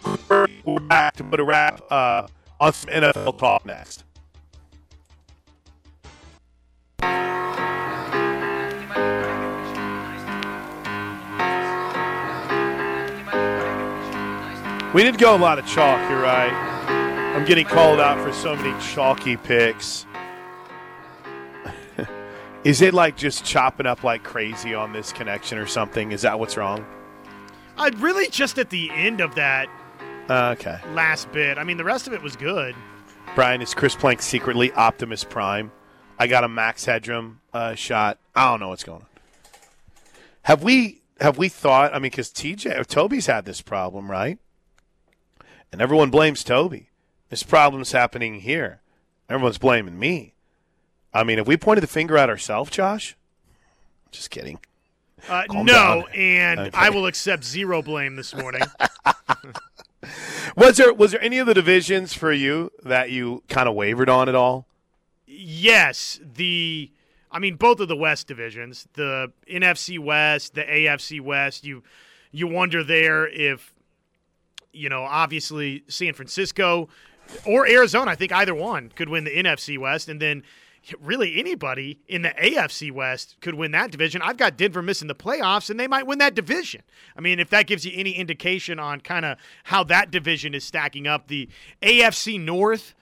we're 0.64 0.80
back 0.80 1.16
to 1.16 1.24
put 1.24 1.38
a 1.38 1.44
wrap 1.44 1.82
uh, 1.90 2.26
on 2.60 2.72
some 2.72 2.90
NFL 2.90 3.38
talk 3.38 3.66
next. 3.66 4.04
We 14.92 15.04
did 15.04 15.18
go 15.18 15.36
a 15.36 15.38
lot 15.38 15.60
of 15.60 15.66
chalk, 15.68 16.10
you're 16.10 16.20
right. 16.20 16.52
I'm 17.36 17.44
getting 17.44 17.64
called 17.64 18.00
out 18.00 18.20
for 18.26 18.32
so 18.32 18.56
many 18.56 18.76
chalky 18.80 19.36
picks. 19.36 20.04
Is 22.64 22.82
it 22.82 22.92
like 22.92 23.16
just 23.16 23.44
chopping 23.44 23.86
up 23.86 24.02
like 24.02 24.24
crazy 24.24 24.74
on 24.74 24.92
this 24.92 25.12
connection 25.12 25.58
or 25.58 25.66
something? 25.68 26.10
Is 26.10 26.22
that 26.22 26.40
what's 26.40 26.56
wrong? 26.56 26.84
I 27.78 27.90
really 27.98 28.28
just 28.30 28.58
at 28.58 28.70
the 28.70 28.90
end 28.90 29.20
of 29.20 29.36
that 29.36 29.68
uh, 30.28 30.56
okay. 30.58 30.80
last 30.92 31.30
bit. 31.30 31.56
I 31.56 31.62
mean, 31.62 31.76
the 31.76 31.84
rest 31.84 32.08
of 32.08 32.12
it 32.12 32.20
was 32.20 32.34
good. 32.34 32.74
Brian, 33.36 33.62
is 33.62 33.74
Chris 33.74 33.94
Plank 33.94 34.20
secretly 34.20 34.72
Optimus 34.72 35.22
Prime? 35.22 35.70
I 36.18 36.26
got 36.26 36.42
a 36.42 36.48
Max 36.48 36.84
Headroom 36.84 37.40
uh, 37.52 37.76
shot. 37.76 38.18
I 38.34 38.50
don't 38.50 38.58
know 38.58 38.70
what's 38.70 38.82
going 38.82 39.02
on. 39.02 39.06
Have 40.42 40.64
we 40.64 41.02
have 41.20 41.38
we 41.38 41.48
thought? 41.48 41.94
I 41.94 42.00
mean, 42.00 42.10
because 42.10 42.30
TJ 42.30 42.76
or 42.76 42.82
Toby's 42.82 43.26
had 43.26 43.44
this 43.44 43.60
problem, 43.62 44.10
right? 44.10 44.40
And 45.72 45.80
everyone 45.80 46.10
blames 46.10 46.42
Toby. 46.44 46.90
This 47.28 47.42
problem's 47.42 47.92
happening 47.92 48.40
here. 48.40 48.80
Everyone's 49.28 49.58
blaming 49.58 49.98
me. 49.98 50.34
I 51.14 51.24
mean, 51.24 51.38
have 51.38 51.46
we 51.46 51.56
pointed 51.56 51.82
the 51.82 51.88
finger 51.88 52.18
at 52.18 52.28
ourselves, 52.28 52.70
Josh? 52.70 53.16
Just 54.10 54.30
kidding. 54.30 54.58
Uh, 55.28 55.44
no, 55.50 55.64
down. 55.64 56.04
and 56.14 56.60
okay. 56.60 56.70
I 56.72 56.90
will 56.90 57.06
accept 57.06 57.44
zero 57.44 57.82
blame 57.82 58.16
this 58.16 58.34
morning. 58.34 58.62
was 60.56 60.76
there 60.78 60.92
was 60.94 61.12
there 61.12 61.22
any 61.22 61.38
of 61.38 61.46
the 61.46 61.54
divisions 61.54 62.14
for 62.14 62.32
you 62.32 62.70
that 62.82 63.10
you 63.10 63.42
kind 63.48 63.68
of 63.68 63.74
wavered 63.74 64.08
on 64.08 64.28
at 64.28 64.34
all? 64.34 64.66
Yes, 65.26 66.20
the 66.22 66.90
I 67.30 67.38
mean 67.38 67.56
both 67.56 67.80
of 67.80 67.88
the 67.88 67.96
West 67.96 68.26
divisions, 68.26 68.88
the 68.94 69.32
NFC 69.48 69.98
West, 69.98 70.54
the 70.54 70.62
AFC 70.62 71.20
West. 71.20 71.64
You 71.64 71.82
you 72.32 72.46
wonder 72.46 72.82
there 72.82 73.28
if 73.28 73.74
you 74.72 74.88
know, 74.88 75.02
obviously 75.02 75.84
San 75.88 76.14
Francisco 76.14 76.88
or 77.46 77.66
Arizona. 77.66 78.10
I 78.10 78.14
think 78.14 78.32
either 78.32 78.54
one 78.54 78.90
could 78.90 79.08
win 79.08 79.24
the 79.24 79.34
NFC 79.34 79.78
West, 79.78 80.08
and 80.08 80.20
then 80.20 80.42
really 81.00 81.38
anybody 81.38 82.00
in 82.08 82.22
the 82.22 82.30
AFC 82.30 82.90
West 82.90 83.36
could 83.40 83.54
win 83.54 83.72
that 83.72 83.90
division. 83.90 84.22
I've 84.22 84.36
got 84.36 84.56
Denver 84.56 84.82
missing 84.82 85.08
the 85.08 85.14
playoffs, 85.14 85.70
and 85.70 85.78
they 85.78 85.86
might 85.86 86.06
win 86.06 86.18
that 86.18 86.34
division. 86.34 86.82
I 87.16 87.20
mean, 87.20 87.38
if 87.38 87.50
that 87.50 87.66
gives 87.66 87.84
you 87.84 87.92
any 87.94 88.12
indication 88.12 88.78
on 88.78 89.00
kind 89.00 89.24
of 89.24 89.38
how 89.64 89.84
that 89.84 90.10
division 90.10 90.54
is 90.54 90.64
stacking 90.64 91.06
up, 91.06 91.28
the 91.28 91.48
AFC 91.82 92.40
North. 92.40 92.94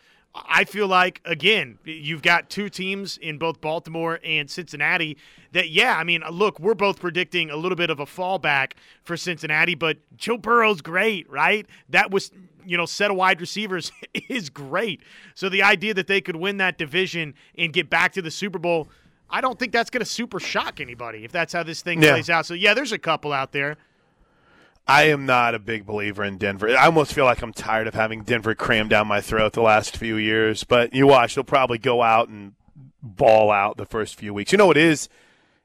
I 0.47 0.65
feel 0.65 0.87
like 0.87 1.21
again, 1.25 1.79
you've 1.85 2.23
got 2.23 2.51
two 2.51 2.69
teams 2.69 3.17
in 3.17 3.39
both 3.39 3.61
Baltimore 3.61 4.21
and 4.25 4.51
Cincinnati 4.51 5.17
that 5.53 5.71
yeah, 5.71 5.97
I 5.97 6.05
mean, 6.05 6.23
look, 6.31 6.61
we're 6.61 6.75
both 6.75 7.01
predicting 7.01 7.51
a 7.51 7.57
little 7.57 7.77
bit 7.77 7.91
of 7.91 8.01
a 8.01 8.07
fallback 8.07 8.73
for 9.03 9.17
Cincinnati, 9.17 9.75
but 9.75 9.99
Joe 10.17 10.37
Burrow's 10.37 10.81
great, 10.81 11.29
right? 11.31 11.67
That 11.89 12.11
was 12.11 12.31
you 12.69 12.77
know, 12.77 12.85
set 12.85 13.11
of 13.11 13.17
wide 13.17 13.41
receivers 13.41 13.91
is 14.29 14.51
great. 14.51 15.01
So 15.35 15.49
the 15.49 15.63
idea 15.63 15.95
that 15.95 16.07
they 16.07 16.21
could 16.21 16.37
win 16.37 16.59
that 16.59 16.77
division 16.77 17.35
and 17.57 17.73
get 17.73 17.89
back 17.89 18.13
to 18.13 18.23
the 18.23 18.31
Super 18.31 18.59
Bowl, 18.59 18.89
I 19.31 19.41
don't 19.41 19.59
think 19.59 19.73
that's 19.73 19.89
going 19.89 20.01
to 20.01 20.11
super 20.11 20.39
shock 20.39 20.79
anybody 20.79 21.25
if 21.25 21.33
that's 21.33 21.55
how 21.55 21.63
this 21.63 21.81
thing 21.81 22.03
yeah. 22.03 22.13
plays 22.13 22.29
out. 22.29 22.45
So 22.45 22.53
yeah, 22.53 22.75
there's 22.75 22.93
a 22.93 22.99
couple 22.99 23.33
out 23.33 23.53
there. 23.53 23.77
I 24.89 25.05
am 25.05 25.27
not 25.27 25.55
a 25.55 25.59
big 25.59 25.85
believer 25.85 26.25
in 26.25 26.39
Denver. 26.39 26.71
I 26.71 26.87
almost 26.87 27.13
feel 27.13 27.27
like 27.27 27.43
I'm 27.43 27.53
tired 27.53 27.87
of 27.87 27.95
having 27.95 28.23
Denver 28.23 28.55
crammed 28.55 28.89
down 28.89 29.07
my 29.07 29.21
throat 29.21 29.53
the 29.53 29.61
last 29.61 29.99
few 29.99 30.17
years. 30.17 30.65
But 30.65 30.95
you 30.95 31.07
watch, 31.07 31.35
they'll 31.35 31.45
probably 31.45 31.77
go 31.77 32.03
out 32.03 32.31
and 32.31 32.55
ball 33.03 33.51
out 33.51 33.77
the 33.77 33.85
first 33.85 34.17
few 34.17 34.33
weeks. 34.33 34.51
You 34.51 34.57
know, 34.57 34.71
it 34.71 34.79
is 34.79 35.11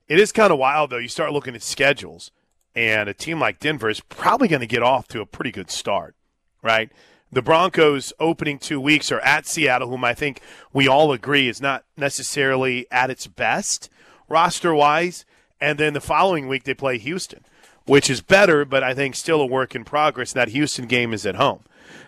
it 0.09 0.19
is 0.19 0.33
kind 0.33 0.51
of 0.51 0.59
wild 0.59 0.89
though. 0.89 0.97
You 0.97 1.07
start 1.07 1.31
looking 1.31 1.55
at 1.55 1.63
schedules, 1.63 2.31
and 2.75 3.07
a 3.07 3.13
team 3.13 3.39
like 3.39 3.61
Denver 3.61 3.89
is 3.89 4.01
probably 4.01 4.49
going 4.49 4.59
to 4.59 4.67
get 4.67 4.83
off 4.83 5.07
to 5.07 5.21
a 5.21 5.25
pretty 5.25 5.51
good 5.51 5.71
start, 5.71 6.15
right? 6.61 6.91
The 7.31 7.41
Broncos 7.41 8.11
opening 8.19 8.59
two 8.59 8.81
weeks 8.81 9.09
are 9.09 9.21
at 9.21 9.47
Seattle, 9.47 9.89
whom 9.89 10.03
I 10.03 10.13
think 10.13 10.41
we 10.73 10.87
all 10.87 11.13
agree 11.13 11.47
is 11.47 11.61
not 11.61 11.85
necessarily 11.95 12.87
at 12.91 13.09
its 13.09 13.25
best 13.27 13.89
roster 14.27 14.73
wise. 14.75 15.23
And 15.61 15.79
then 15.79 15.93
the 15.93 16.01
following 16.01 16.49
week 16.49 16.65
they 16.65 16.73
play 16.73 16.97
Houston 16.97 17.45
which 17.85 18.09
is 18.09 18.21
better, 18.21 18.65
but 18.65 18.83
I 18.83 18.93
think 18.93 19.15
still 19.15 19.41
a 19.41 19.45
work 19.45 19.75
in 19.75 19.83
progress. 19.83 20.33
That 20.33 20.49
Houston 20.49 20.87
game 20.87 21.13
is 21.13 21.25
at 21.25 21.35
home. 21.35 21.63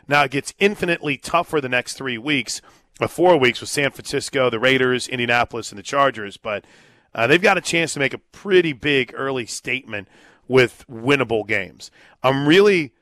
Now 0.07 0.23
it 0.23 0.31
gets 0.31 0.53
infinitely 0.59 1.17
tougher 1.17 1.59
the 1.59 1.69
next 1.69 1.93
three 1.93 2.17
weeks, 2.17 2.61
or 2.99 3.05
uh, 3.05 3.07
four 3.07 3.37
weeks 3.37 3.59
with 3.61 3.69
San 3.69 3.91
Francisco, 3.91 4.49
the 4.49 4.59
Raiders, 4.59 5.07
Indianapolis, 5.07 5.71
and 5.71 5.79
the 5.79 5.83
Chargers. 5.83 6.37
But 6.37 6.65
uh, 7.13 7.27
they've 7.27 7.41
got 7.41 7.57
a 7.57 7.61
chance 7.61 7.93
to 7.93 7.99
make 7.99 8.13
a 8.13 8.19
pretty 8.19 8.73
big 8.73 9.13
early 9.15 9.45
statement 9.45 10.07
with 10.47 10.85
winnable 10.89 11.47
games. 11.47 11.91
I'm 12.23 12.47
really 12.47 12.93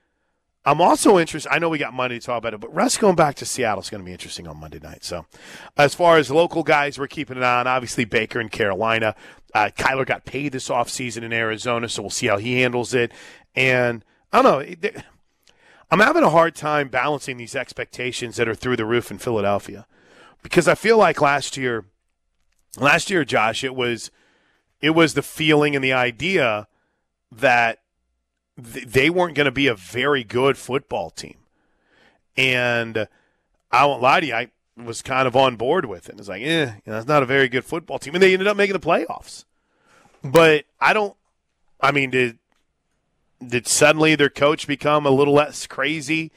I'm 0.65 0.79
also 0.79 1.19
interested. 1.19 1.51
I 1.51 1.59
know 1.59 1.67
we 1.67 1.77
got 1.77 1.93
Monday 1.93 2.19
to 2.19 2.25
talk 2.25 2.37
about 2.37 2.53
it, 2.53 2.61
but 2.61 2.73
Russ 2.73 2.97
going 2.97 3.15
back 3.15 3.35
to 3.35 3.45
Seattle 3.45 3.81
is 3.81 3.89
going 3.89 4.01
to 4.01 4.05
be 4.05 4.13
interesting 4.13 4.47
on 4.47 4.57
Monday 4.57 4.79
night. 4.79 5.03
So, 5.03 5.25
as 5.75 5.93
far 5.93 6.17
as 6.17 6.31
local 6.31 6.63
guys, 6.63 6.97
we're 6.97 7.07
keeping 7.07 7.35
an 7.35 7.43
eye 7.43 7.59
on. 7.59 7.67
Obviously, 7.67 8.05
Baker 8.05 8.39
in 8.39 8.47
Carolina. 8.47 9.13
Uh, 9.53 9.69
Kyler 9.77 10.05
got 10.05 10.25
paid 10.25 10.51
this 10.51 10.69
offseason 10.69 11.23
in 11.23 11.31
Arizona, 11.31 11.87
so 11.87 12.01
we'll 12.01 12.09
see 12.09 12.27
how 12.27 12.37
he 12.37 12.61
handles 12.61 12.93
it. 12.93 13.11
And 13.55 14.03
I 14.31 14.41
don't 14.41 14.83
know. 14.83 14.91
I'm 15.91 15.99
having 15.99 16.23
a 16.23 16.29
hard 16.29 16.55
time 16.55 16.87
balancing 16.87 17.37
these 17.37 17.55
expectations 17.55 18.35
that 18.37 18.47
are 18.47 18.55
through 18.55 18.77
the 18.77 18.85
roof 18.85 19.11
in 19.11 19.19
Philadelphia 19.19 19.85
because 20.41 20.67
I 20.67 20.73
feel 20.73 20.97
like 20.97 21.21
last 21.21 21.55
year, 21.55 21.85
last 22.79 23.11
year, 23.11 23.23
Josh, 23.23 23.63
it 23.63 23.75
was 23.75 24.09
it 24.81 24.91
was 24.91 25.13
the 25.13 25.21
feeling 25.21 25.75
and 25.75 25.83
the 25.83 25.93
idea 25.93 26.67
that 27.31 27.79
they 28.57 29.09
weren't 29.09 29.35
going 29.35 29.45
to 29.45 29.51
be 29.51 29.67
a 29.67 29.75
very 29.75 30.23
good 30.23 30.57
football 30.57 31.09
team. 31.09 31.37
And 32.35 33.07
I 33.71 33.85
won't 33.85 34.01
lie 34.01 34.19
to 34.19 34.25
you, 34.25 34.33
I 34.33 34.51
was 34.77 35.01
kind 35.01 35.27
of 35.27 35.35
on 35.35 35.55
board 35.55 35.85
with 35.85 36.09
it. 36.09 36.15
It's 36.17 36.27
like, 36.27 36.41
eh, 36.41 36.71
you 36.85 36.91
know, 36.91 36.97
it's 36.97 37.07
not 37.07 37.23
a 37.23 37.27
very 37.27 37.47
good 37.47 37.65
football 37.65 37.99
team. 37.99 38.15
And 38.15 38.23
they 38.23 38.33
ended 38.33 38.47
up 38.47 38.57
making 38.57 38.73
the 38.73 38.79
playoffs. 38.79 39.45
But 40.23 40.65
I 40.79 40.93
don't, 40.93 41.15
I 41.81 41.91
mean, 41.91 42.09
did, 42.09 42.39
did 43.45 43.67
suddenly 43.67 44.15
their 44.15 44.29
coach 44.29 44.67
become 44.67 45.05
a 45.05 45.11
little 45.11 45.33
less 45.33 45.67
crazy? 45.67 46.31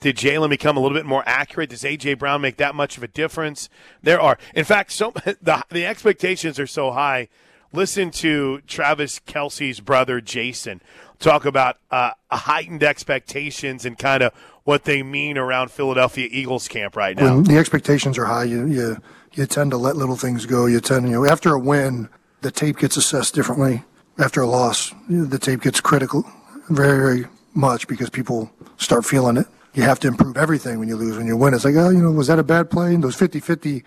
Did 0.00 0.16
Jalen 0.16 0.48
become 0.48 0.76
a 0.76 0.80
little 0.80 0.96
bit 0.96 1.06
more 1.06 1.22
accurate? 1.26 1.70
Does 1.70 1.82
AJ 1.82 2.18
Brown 2.18 2.40
make 2.40 2.56
that 2.56 2.74
much 2.74 2.96
of 2.96 3.02
a 3.02 3.08
difference? 3.08 3.68
There 4.02 4.20
are, 4.20 4.38
in 4.54 4.64
fact, 4.64 4.92
so 4.92 5.10
the 5.42 5.62
the 5.70 5.84
expectations 5.84 6.58
are 6.58 6.66
so 6.66 6.92
high. 6.92 7.28
Listen 7.72 8.10
to 8.10 8.60
Travis 8.66 9.20
Kelce's 9.20 9.80
brother 9.80 10.20
Jason 10.20 10.80
talk 11.20 11.44
about 11.44 11.76
uh, 11.90 12.12
heightened 12.30 12.82
expectations 12.82 13.84
and 13.84 13.96
kind 13.96 14.22
of 14.22 14.32
what 14.64 14.84
they 14.84 15.02
mean 15.02 15.38
around 15.38 15.70
Philadelphia 15.70 16.28
Eagles 16.30 16.66
camp 16.66 16.96
right 16.96 17.16
now. 17.16 17.36
When 17.36 17.44
the 17.44 17.58
expectations 17.58 18.18
are 18.18 18.24
high, 18.24 18.44
you 18.44 18.66
you 18.66 18.96
you 19.34 19.46
tend 19.46 19.70
to 19.70 19.76
let 19.76 19.96
little 19.96 20.16
things 20.16 20.46
go. 20.46 20.66
You 20.66 20.80
tend, 20.80 21.06
you 21.06 21.12
know, 21.12 21.26
after 21.26 21.54
a 21.54 21.58
win, 21.58 22.08
the 22.40 22.50
tape 22.50 22.78
gets 22.78 22.96
assessed 22.96 23.34
differently. 23.34 23.84
After 24.18 24.40
a 24.42 24.46
loss, 24.46 24.92
the 25.08 25.38
tape 25.38 25.62
gets 25.62 25.80
critical 25.80 26.24
very 26.68 26.98
very 26.98 27.26
much 27.54 27.86
because 27.88 28.10
people 28.10 28.50
start 28.76 29.04
feeling 29.04 29.36
it. 29.36 29.46
You 29.74 29.82
have 29.84 30.00
to 30.00 30.08
improve 30.08 30.36
everything 30.36 30.78
when 30.78 30.88
you 30.88 30.96
lose. 30.96 31.16
When 31.16 31.26
you 31.26 31.36
win, 31.36 31.54
it's 31.54 31.64
like, 31.64 31.76
oh, 31.76 31.90
you 31.90 32.02
know, 32.02 32.10
was 32.10 32.26
that 32.26 32.38
a 32.38 32.42
bad 32.42 32.70
play? 32.70 32.92
And 32.92 33.04
those 33.04 33.16
50-50, 33.16 33.84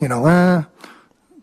you 0.00 0.08
know, 0.08 0.26
eh, 0.26 0.62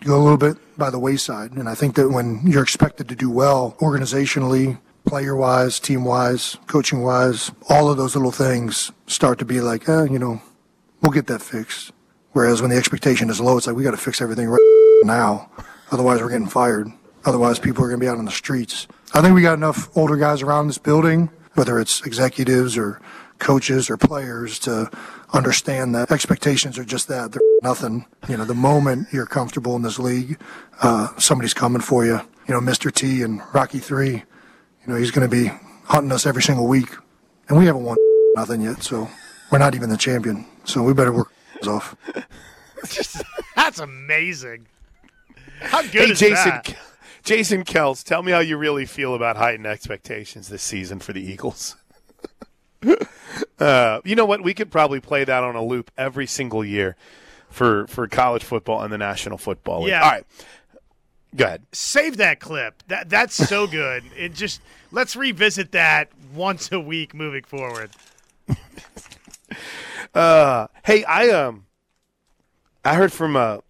go 0.04 0.18
a 0.18 0.22
little 0.22 0.38
bit 0.38 0.58
by 0.78 0.90
the 0.90 1.00
wayside. 1.00 1.52
And 1.54 1.70
I 1.70 1.76
think 1.76 1.96
that 1.96 2.10
when 2.10 2.42
you're 2.46 2.64
expected 2.64 3.08
to 3.10 3.16
do 3.16 3.30
well 3.30 3.76
organizationally, 3.80 4.80
player 5.06 5.36
wise, 5.36 5.80
team 5.80 6.04
wise, 6.04 6.58
coaching 6.68 7.02
wise, 7.02 7.52
all 7.70 7.90
of 7.90 7.98
those 7.98 8.16
little 8.16 8.32
things 8.32 8.92
start 9.08 9.40
to 9.40 9.46
be 9.46 9.62
like, 9.62 9.88
eh, 9.88 10.06
you 10.06 10.20
know, 10.20 10.42
we'll 11.02 11.12
get 11.12 11.28
that 11.28 11.42
fixed. 11.42 11.92
Whereas 12.34 12.62
when 12.62 12.72
the 12.72 12.78
expectation 12.78 13.30
is 13.30 13.40
low, 13.40 13.58
it's 13.58 13.68
like 13.68 13.76
we 13.76 13.84
got 13.84 13.92
to 13.92 13.98
fix 13.98 14.22
everything 14.22 14.50
right 14.50 15.02
now. 15.04 15.50
Otherwise, 15.92 16.22
we're 16.22 16.30
getting 16.30 16.48
fired. 16.48 16.92
Otherwise, 17.24 17.60
people 17.60 17.84
are 17.84 17.88
going 17.88 18.00
to 18.00 18.04
be 18.04 18.10
out 18.10 18.18
on 18.18 18.26
the 18.26 18.32
streets. 18.32 18.88
I 19.14 19.22
think 19.22 19.34
we 19.34 19.42
got 19.42 19.54
enough 19.54 19.96
older 19.96 20.18
guys 20.18 20.42
around 20.42 20.68
this 20.68 20.78
building, 20.78 21.30
whether 21.54 21.80
it's 21.80 22.06
executives 22.06 22.78
or 22.78 23.00
coaches 23.40 23.90
or 23.90 23.98
players, 23.98 24.60
to 24.60 24.92
understand 25.36 25.94
that 25.96 26.12
expectations 26.12 26.78
are 26.78 26.86
just 26.86 27.08
that. 27.08 27.32
They're 27.32 27.42
nothing. 27.62 28.06
You 28.28 28.38
know, 28.38 28.46
the 28.46 28.56
moment 28.56 29.10
you're 29.12 29.26
comfortable 29.26 29.76
in 29.76 29.82
this 29.82 30.00
league, 30.00 30.40
uh, 30.82 31.10
somebody's 31.18 31.54
coming 31.54 31.82
for 31.82 32.06
you. 32.06 32.22
You 32.48 32.54
know, 32.54 32.62
Mr. 32.62 32.92
T 32.92 33.22
and 33.22 33.42
Rocky 33.54 33.80
3 33.80 34.24
you 34.86 34.94
know, 34.94 35.00
he's 35.00 35.12
going 35.12 35.28
to 35.28 35.36
be 35.36 35.52
hunting 35.86 36.12
us 36.12 36.26
every 36.26 36.44
single 36.44 36.68
week. 36.68 36.90
And 37.50 37.58
we 37.58 37.66
haven't 37.66 37.84
won 37.84 37.98
nothing 38.36 38.62
yet, 38.62 38.84
so 38.84 39.10
we're 39.52 39.58
not 39.58 39.76
even 39.76 39.90
the 39.90 39.98
champion. 39.98 40.46
So 40.64 40.84
we 40.84 40.94
better 40.94 41.12
work 41.12 41.32
off. 41.68 41.96
That's 43.56 43.80
amazing. 43.80 44.68
How 45.60 45.82
good 45.82 45.92
hey, 45.94 46.12
is 46.12 46.20
Jason, 46.20 46.50
that? 46.50 46.76
Jason 47.24 47.64
Kels, 47.64 48.04
tell 48.04 48.22
me 48.22 48.32
how 48.32 48.40
you 48.40 48.58
really 48.58 48.86
feel 48.86 49.16
about 49.16 49.38
heightened 49.38 49.66
expectations 49.66 50.50
this 50.50 50.62
season 50.62 51.00
for 51.00 51.14
the 51.14 51.22
Eagles. 51.22 51.76
uh, 53.60 54.02
you 54.04 54.16
know 54.16 54.26
what? 54.26 54.44
We 54.44 54.54
could 54.54 54.72
probably 54.72 55.00
play 55.00 55.24
that 55.24 55.44
on 55.44 55.56
a 55.56 55.64
loop 55.64 55.92
every 55.98 56.28
single 56.28 56.64
year 56.64 56.96
for 57.50 57.88
for 57.88 58.08
college 58.08 58.44
football 58.44 58.82
and 58.82 58.92
the 58.92 58.98
National 58.98 59.38
Football 59.38 59.82
League. 59.82 59.90
Yeah. 59.90 60.04
All 60.04 60.12
right. 60.12 60.26
Go 61.36 61.46
ahead. 61.46 61.64
Save 61.72 62.18
that 62.18 62.40
clip. 62.40 62.84
That 62.88 63.10
that's 63.10 63.36
so 63.36 63.68
good. 63.82 64.04
it 64.18 64.34
just 64.34 64.62
let's 64.92 65.16
revisit 65.16 65.72
that 65.72 66.10
once 66.34 66.72
a 66.72 66.80
week 66.80 67.14
moving 67.14 67.44
forward. 67.44 67.92
Uh, 70.14 70.68
hey, 70.86 71.04
I 71.04 71.30
um, 71.30 71.66
I 72.86 72.96
heard 72.96 73.12
from 73.12 73.36
a, 73.36 73.62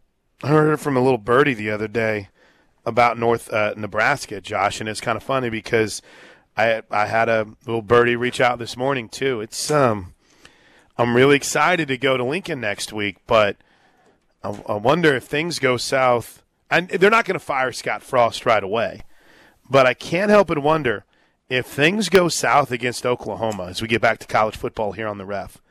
I 0.43 0.47
heard 0.49 0.80
from 0.80 0.95
a 0.95 1.01
little 1.01 1.18
birdie 1.18 1.56
the 1.56 1.72
other 1.72 1.88
day 1.88 2.30
about 2.86 3.18
North 3.18 3.51
uh, 3.51 3.74
Nebraska, 3.76 4.41
Josh, 4.41 4.80
and 4.80 4.88
it's 4.88 5.01
kind 5.01 5.18
of 5.18 5.24
funny 5.24 5.49
because 5.49 6.03
I 6.58 6.84
I 6.89 7.06
had 7.08 7.30
a 7.30 7.47
little 7.66 7.82
birdie 7.82 8.16
reach 8.16 8.39
out 8.39 8.60
this 8.60 8.78
morning 8.78 9.10
too. 9.10 9.41
It's 9.41 9.70
um, 9.70 10.14
I'm 10.97 11.16
really 11.16 11.36
excited 11.36 11.88
to 11.89 11.97
go 11.97 12.18
to 12.18 12.24
Lincoln 12.24 12.62
next 12.62 12.93
week, 12.93 13.18
but 13.28 13.58
I, 14.43 14.49
I 14.68 14.74
wonder 14.76 15.14
if 15.16 15.26
things 15.26 15.60
go 15.60 15.78
south 15.78 16.43
and 16.70 16.89
they're 16.89 17.10
not 17.10 17.26
going 17.26 17.39
to 17.39 17.45
fire 17.45 17.72
Scott 17.72 18.01
Frost 18.01 18.45
right 18.45 18.64
away. 18.64 19.01
But 19.70 19.86
I 19.86 19.93
can't 19.93 20.30
help 20.30 20.47
but 20.47 20.60
wonder 20.60 21.06
if 21.49 21.66
things 21.66 22.10
go 22.10 22.28
south 22.28 22.72
against 22.72 23.06
Oklahoma 23.06 23.68
as 23.68 23.82
we 23.82 23.88
get 23.88 24.01
back 24.01 24.20
to 24.20 24.28
college 24.28 24.56
football 24.56 24.93
here 24.93 25.08
on 25.08 25.18
the 25.18 25.26
ref. 25.26 25.62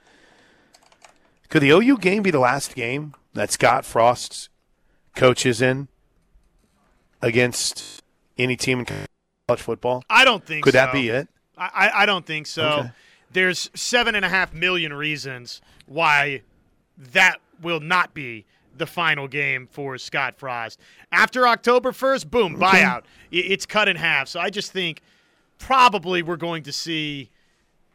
Could 1.49 1.63
the 1.63 1.71
OU 1.71 1.99
game 1.99 2.23
be 2.23 2.31
the 2.31 2.41
last 2.41 2.75
game 2.75 3.15
that 3.35 3.51
Scott 3.51 3.85
Frost's 3.85 4.49
coaches 5.15 5.63
in 5.63 5.89
against 7.23 8.03
any 8.37 8.57
team 8.57 8.81
in 8.81 8.85
college 9.49 9.61
football? 9.61 10.03
I 10.09 10.25
don't 10.25 10.45
think. 10.45 10.65
Could 10.65 10.73
so. 10.73 10.79
that 10.79 10.93
be 10.93 11.09
it? 11.09 11.29
I, 11.57 11.91
I 11.95 12.07
don't 12.07 12.27
think 12.27 12.47
so. 12.47 12.67
Okay. 12.67 12.91
There's 13.33 13.71
seven 13.75 14.15
and 14.15 14.25
a 14.25 14.29
half 14.29 14.55
million 14.55 14.93
reasons 14.93 15.61
why 15.87 16.43
that 17.13 17.39
will 17.63 17.81
not 17.81 18.15
be 18.15 18.45
the 18.77 18.87
final 18.87 19.29
game 19.29 19.69
for 19.71 19.99
Scott 19.99 20.37
Frost. 20.37 20.81
After 21.13 21.47
October 21.47 21.93
1st, 21.93 22.31
boom, 22.31 22.57
buyout. 22.59 23.03
It's 23.31 23.67
cut 23.67 23.89
in 23.89 23.97
half. 23.97 24.29
So 24.29 24.41
I 24.41 24.51
just 24.51 24.73
think 24.73 25.01
probably 25.59 26.23
we're 26.23 26.37
going 26.37 26.65
to 26.65 26.73
see 26.73 27.31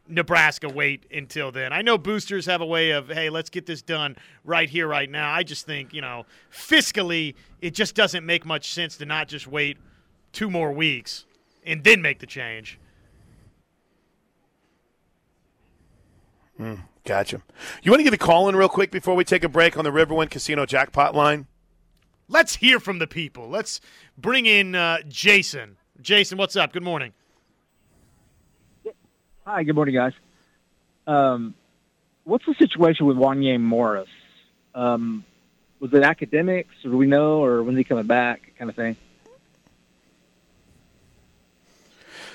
Nebraska 0.07 0.69
wait 0.69 1.03
until 1.11 1.51
then. 1.51 1.73
I 1.73 1.81
know 1.81 1.97
boosters 1.97 2.45
have 2.45 2.61
a 2.61 2.65
way 2.65 2.91
of, 2.91 3.09
hey, 3.09 3.29
let's 3.29 3.49
get 3.49 3.65
this 3.65 3.81
done 3.81 4.15
right 4.45 4.69
here, 4.69 4.87
right 4.87 5.09
now. 5.09 5.31
I 5.33 5.43
just 5.43 5.65
think, 5.65 5.93
you 5.93 6.01
know, 6.01 6.25
fiscally, 6.53 7.35
it 7.61 7.73
just 7.73 7.95
doesn't 7.95 8.25
make 8.25 8.45
much 8.45 8.73
sense 8.73 8.97
to 8.97 9.05
not 9.05 9.27
just 9.27 9.47
wait 9.47 9.77
two 10.31 10.49
more 10.49 10.71
weeks 10.71 11.25
and 11.69 11.83
then 11.83 12.01
make 12.01 12.19
the 12.19 12.25
change. 12.25 12.79
Gotcha. 17.05 17.41
You 17.81 17.91
want 17.91 17.99
to 17.99 18.03
get 18.03 18.13
a 18.13 18.17
call 18.17 18.49
in 18.49 18.55
real 18.55 18.69
quick 18.69 18.91
before 18.91 19.15
we 19.15 19.23
take 19.23 19.43
a 19.43 19.49
break 19.49 19.77
on 19.77 19.83
the 19.83 19.91
Riverwind 19.91 20.29
Casino 20.29 20.65
jackpot 20.65 21.15
line? 21.15 21.47
Let's 22.27 22.57
hear 22.57 22.79
from 22.79 22.99
the 22.99 23.07
people. 23.07 23.49
Let's 23.49 23.79
bring 24.17 24.45
in 24.45 24.75
uh, 24.75 24.97
Jason. 25.07 25.77
Jason, 26.01 26.37
what's 26.37 26.55
up? 26.55 26.73
Good 26.73 26.83
morning. 26.83 27.13
Hi, 29.45 29.63
good 29.63 29.73
morning, 29.73 29.95
guys. 29.95 30.13
Um, 31.07 31.55
what's 32.25 32.45
the 32.45 32.53
situation 32.59 33.05
with 33.05 33.17
Wanya 33.17 33.59
Morris? 33.59 34.09
Um, 34.75 35.25
was 35.79 35.93
it 35.93 36.03
academics, 36.03 36.75
or 36.85 36.91
do 36.91 36.97
we 36.97 37.07
know, 37.07 37.43
or 37.43 37.63
when's 37.63 37.77
he 37.77 37.83
coming 37.83 38.05
back, 38.05 38.53
kind 38.59 38.69
of 38.69 38.75
thing? 38.75 38.97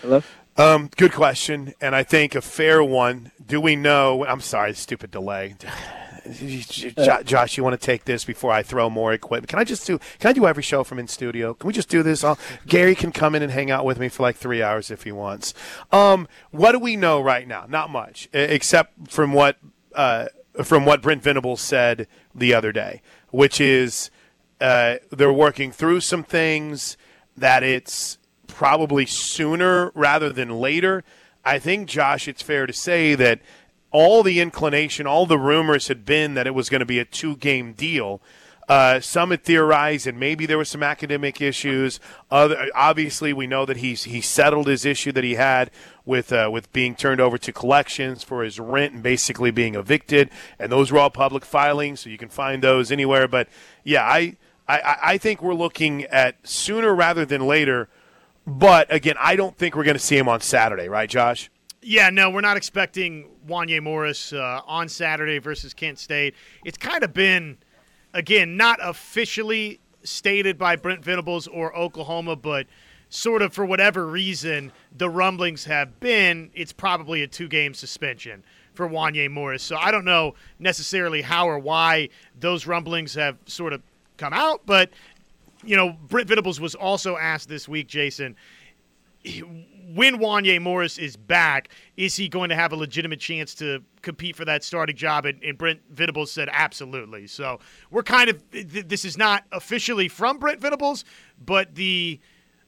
Hello. 0.04 0.22
Um, 0.58 0.90
good 0.98 1.12
question, 1.12 1.72
and 1.80 1.96
I 1.96 2.02
think 2.02 2.34
a 2.34 2.42
fair 2.42 2.84
one. 2.84 3.32
Do 3.44 3.58
we 3.58 3.74
know? 3.74 4.26
I'm 4.26 4.42
sorry, 4.42 4.74
stupid 4.74 5.10
delay. 5.10 5.56
Josh, 7.24 7.56
you 7.56 7.64
want 7.64 7.80
to 7.80 7.86
take 7.86 8.04
this 8.04 8.22
before 8.22 8.52
I 8.52 8.62
throw 8.62 8.90
more 8.90 9.14
equipment? 9.14 9.48
Can 9.48 9.58
I 9.58 9.64
just 9.64 9.86
do? 9.86 9.98
Can 10.18 10.28
I 10.28 10.32
do 10.34 10.46
every 10.46 10.62
show 10.62 10.84
from 10.84 10.98
in 10.98 11.08
studio? 11.08 11.54
Can 11.54 11.66
we 11.66 11.72
just 11.72 11.88
do 11.88 12.02
this? 12.02 12.22
I'll, 12.22 12.38
Gary 12.66 12.94
can 12.94 13.12
come 13.12 13.34
in 13.34 13.42
and 13.42 13.50
hang 13.50 13.70
out 13.70 13.86
with 13.86 13.98
me 13.98 14.10
for 14.10 14.22
like 14.22 14.36
three 14.36 14.62
hours 14.62 14.90
if 14.90 15.04
he 15.04 15.12
wants. 15.12 15.54
Um, 15.90 16.28
what 16.50 16.72
do 16.72 16.78
we 16.80 16.96
know 16.96 17.22
right 17.22 17.48
now? 17.48 17.64
Not 17.66 17.88
much, 17.88 18.28
except 18.34 19.10
from 19.10 19.32
what 19.32 19.56
uh, 19.94 20.26
from 20.62 20.84
what 20.84 21.00
Brent 21.00 21.22
Venables 21.22 21.62
said 21.62 22.08
the 22.34 22.52
other 22.52 22.72
day, 22.72 23.00
which 23.30 23.58
is 23.58 24.10
uh, 24.60 24.96
they're 25.10 25.32
working 25.32 25.72
through 25.72 26.00
some 26.00 26.24
things 26.24 26.98
that 27.38 27.62
it's 27.62 28.18
probably 28.54 29.04
sooner 29.04 29.90
rather 29.94 30.30
than 30.30 30.48
later. 30.48 31.02
I 31.44 31.58
think, 31.58 31.88
Josh, 31.88 32.28
it's 32.28 32.40
fair 32.40 32.66
to 32.66 32.72
say 32.72 33.16
that 33.16 33.40
all 33.90 34.22
the 34.22 34.40
inclination, 34.40 35.06
all 35.06 35.26
the 35.26 35.38
rumors 35.38 35.88
had 35.88 36.04
been 36.04 36.34
that 36.34 36.46
it 36.46 36.54
was 36.54 36.68
going 36.70 36.80
to 36.80 36.86
be 36.86 37.00
a 37.00 37.04
two 37.04 37.36
game 37.36 37.72
deal. 37.72 38.22
Uh, 38.66 38.98
some 38.98 39.30
had 39.30 39.42
theorized, 39.42 40.06
and 40.06 40.18
maybe 40.18 40.46
there 40.46 40.56
were 40.56 40.64
some 40.64 40.82
academic 40.82 41.40
issues. 41.40 42.00
Other, 42.30 42.68
obviously, 42.74 43.32
we 43.32 43.46
know 43.46 43.66
that 43.66 43.78
he's 43.78 44.04
he 44.04 44.22
settled 44.22 44.68
his 44.68 44.86
issue 44.86 45.12
that 45.12 45.24
he 45.24 45.34
had 45.34 45.70
with 46.06 46.32
uh, 46.32 46.48
with 46.50 46.72
being 46.72 46.94
turned 46.94 47.20
over 47.20 47.36
to 47.36 47.52
collections 47.52 48.22
for 48.22 48.42
his 48.42 48.58
rent 48.58 48.94
and 48.94 49.02
basically 49.02 49.50
being 49.50 49.74
evicted, 49.74 50.30
and 50.58 50.72
those 50.72 50.90
were 50.90 50.98
all 50.98 51.10
public 51.10 51.44
filings, 51.44 52.00
so 52.00 52.08
you 52.08 52.16
can 52.16 52.30
find 52.30 52.62
those 52.62 52.90
anywhere. 52.90 53.28
But 53.28 53.48
yeah, 53.82 54.02
I 54.02 54.36
I, 54.66 54.96
I 55.02 55.18
think 55.18 55.42
we're 55.42 55.54
looking 55.54 56.04
at 56.04 56.36
sooner 56.46 56.94
rather 56.94 57.26
than 57.26 57.46
later. 57.46 57.90
But 58.46 58.92
again, 58.92 59.16
I 59.18 59.36
don't 59.36 59.56
think 59.56 59.74
we're 59.74 59.84
going 59.84 59.96
to 59.96 60.02
see 60.02 60.16
him 60.16 60.28
on 60.28 60.40
Saturday, 60.40 60.88
right, 60.88 61.08
Josh? 61.08 61.50
Yeah, 61.82 62.10
no, 62.10 62.30
we're 62.30 62.40
not 62.40 62.56
expecting 62.56 63.28
Wanya 63.46 63.82
Morris 63.82 64.32
uh, 64.32 64.60
on 64.66 64.88
Saturday 64.88 65.38
versus 65.38 65.74
Kent 65.74 65.98
State. 65.98 66.34
It's 66.64 66.78
kind 66.78 67.02
of 67.02 67.12
been, 67.12 67.58
again, 68.12 68.56
not 68.56 68.78
officially 68.82 69.80
stated 70.02 70.58
by 70.58 70.76
Brent 70.76 71.04
Venables 71.04 71.46
or 71.46 71.76
Oklahoma, 71.76 72.36
but 72.36 72.66
sort 73.08 73.42
of 73.42 73.52
for 73.52 73.64
whatever 73.64 74.06
reason, 74.06 74.72
the 74.96 75.08
rumblings 75.08 75.64
have 75.64 76.00
been 76.00 76.50
it's 76.54 76.72
probably 76.72 77.22
a 77.22 77.26
two 77.26 77.48
game 77.48 77.72
suspension 77.74 78.42
for 78.74 78.88
Wanya 78.88 79.30
Morris. 79.30 79.62
So 79.62 79.76
I 79.76 79.90
don't 79.90 80.04
know 80.04 80.34
necessarily 80.58 81.22
how 81.22 81.48
or 81.48 81.58
why 81.58 82.08
those 82.38 82.66
rumblings 82.66 83.14
have 83.14 83.38
sort 83.46 83.72
of 83.72 83.82
come 84.16 84.32
out, 84.32 84.62
but 84.66 84.90
you 85.66 85.76
know, 85.76 85.96
Brent 86.08 86.28
Venables 86.28 86.60
was 86.60 86.74
also 86.74 87.16
asked 87.16 87.48
this 87.48 87.68
week, 87.68 87.88
Jason, 87.88 88.36
when 89.94 90.18
Wanya 90.18 90.60
Morris 90.60 90.98
is 90.98 91.16
back, 91.16 91.68
is 91.96 92.16
he 92.16 92.28
going 92.28 92.50
to 92.50 92.54
have 92.54 92.72
a 92.72 92.76
legitimate 92.76 93.20
chance 93.20 93.54
to 93.56 93.82
compete 94.02 94.36
for 94.36 94.44
that 94.44 94.62
starting 94.62 94.96
job? 94.96 95.24
And, 95.24 95.42
and 95.42 95.56
Brent 95.56 95.80
Venables 95.90 96.30
said 96.30 96.48
absolutely. 96.52 97.26
So 97.26 97.58
we're 97.90 98.02
kind 98.02 98.30
of 98.30 98.42
this 98.50 99.04
is 99.04 99.16
not 99.16 99.44
officially 99.52 100.08
from 100.08 100.38
Brent 100.38 100.60
Venables, 100.60 101.04
but 101.42 101.74
the 101.74 102.20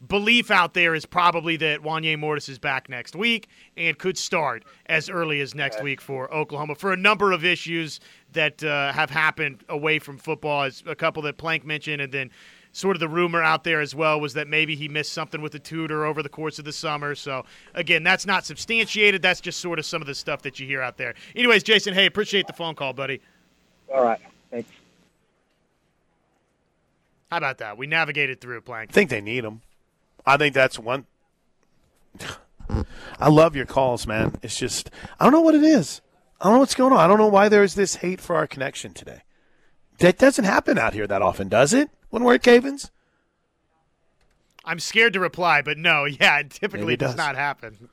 belief 0.06 0.51
out 0.51 0.74
there 0.74 0.94
is 0.94 1.06
probably 1.06 1.56
that 1.56 1.81
Wanya 1.81 2.18
Morris 2.18 2.48
is 2.48 2.59
back 2.59 2.89
next 2.89 3.16
week 3.16 3.48
and 3.77 3.98
could 3.98 4.18
start 4.18 4.64
as 4.86 5.09
early 5.09 5.40
as 5.40 5.55
next 5.55 5.82
week 5.82 6.01
for 6.01 6.32
Oklahoma 6.32 6.74
for 6.74 6.93
a 6.93 6.97
number 6.97 7.32
of 7.32 7.44
issues 7.44 7.98
that 8.32 8.62
uh, 8.62 8.93
have 8.93 9.10
happened 9.10 9.64
away 9.68 9.98
from 9.98 10.18
football, 10.18 10.64
as 10.64 10.82
a 10.86 10.94
couple 10.94 11.23
that 11.23 11.39
Plank 11.39 11.64
mentioned, 11.64 12.02
and 12.02 12.12
then 12.12 12.31
sort 12.77 12.94
of 12.94 13.01
the 13.01 13.09
rumor 13.09 13.43
out 13.43 13.65
there 13.65 13.81
as 13.81 13.94
well 13.94 14.20
was 14.20 14.35
that 14.35 14.48
maybe 14.48 14.77
he 14.77 14.86
missed 14.86 15.12
something 15.12 15.40
with 15.40 15.53
the 15.53 15.59
tutor 15.59 16.05
over 16.05 16.23
the 16.23 16.28
course 16.28 16.59
of 16.59 16.66
the 16.66 16.73
summer. 16.73 17.15
So 17.15 17.47
again, 17.74 18.03
that's 18.03 18.27
not 18.27 18.44
substantiated. 18.44 19.23
That's 19.23 19.40
just 19.40 19.61
sort 19.61 19.78
of 19.78 19.86
some 19.86 20.03
of 20.03 20.07
the 20.07 20.15
stuff 20.15 20.43
that 20.43 20.61
you 20.61 20.66
hear 20.66 20.82
out 20.82 20.98
there. 20.98 21.15
Anyways, 21.35 21.62
Jason, 21.62 21.94
hey, 21.94 22.05
appreciate 22.05 22.47
the 22.47 22.53
phone 22.53 22.74
call, 22.74 22.93
buddy. 22.93 23.23
All 23.93 24.05
right, 24.05 24.20
thanks. 24.51 24.69
How 27.31 27.39
about 27.39 27.59
that? 27.59 27.78
We 27.78 27.86
navigated 27.86 28.40
through 28.40 28.61
Plank. 28.61 28.90
I 28.90 28.93
think 28.93 29.09
they 29.09 29.23
need 29.23 29.44
him. 29.44 29.62
I 30.27 30.36
think 30.36 30.55
that's 30.55 30.78
one. 30.78 31.07
I 33.19 33.28
love 33.28 33.57
your 33.57 33.66
calls, 33.66 34.07
man. 34.07 34.36
It's 34.43 34.59
just 34.59 34.90
I 35.19 35.24
don't 35.24 35.32
know 35.32 35.40
what 35.40 35.55
it 35.55 35.62
is. 35.62 36.03
I 36.40 36.44
don't 36.44 36.55
know 36.55 36.61
what's 36.61 36.74
going 36.74 36.93
on. 36.93 36.98
I 36.98 37.07
don't 37.07 37.19
know 37.19 37.27
why 37.27 37.48
there's 37.48 37.74
this 37.74 37.97
hate 37.97 38.20
for 38.20 38.36
our 38.36 38.47
connection 38.47 38.93
today. 38.93 39.23
That 39.98 40.19
doesn't 40.19 40.44
happen 40.44 40.78
out 40.78 40.93
here 40.93 41.07
that 41.07 41.23
often, 41.23 41.48
does 41.48 41.73
it? 41.73 41.89
When 42.11 42.24
we're 42.24 42.35
at 42.35 42.43
Cavens? 42.43 42.91
I'm 44.65 44.81
scared 44.81 45.12
to 45.12 45.20
reply, 45.20 45.62
but 45.62 45.78
no, 45.78 46.05
yeah, 46.05 46.41
it 46.41 46.51
typically 46.51 46.95
it 46.95 47.01
does. 47.01 47.11
does. 47.11 47.16
not 47.16 47.37
happen. 47.37 47.89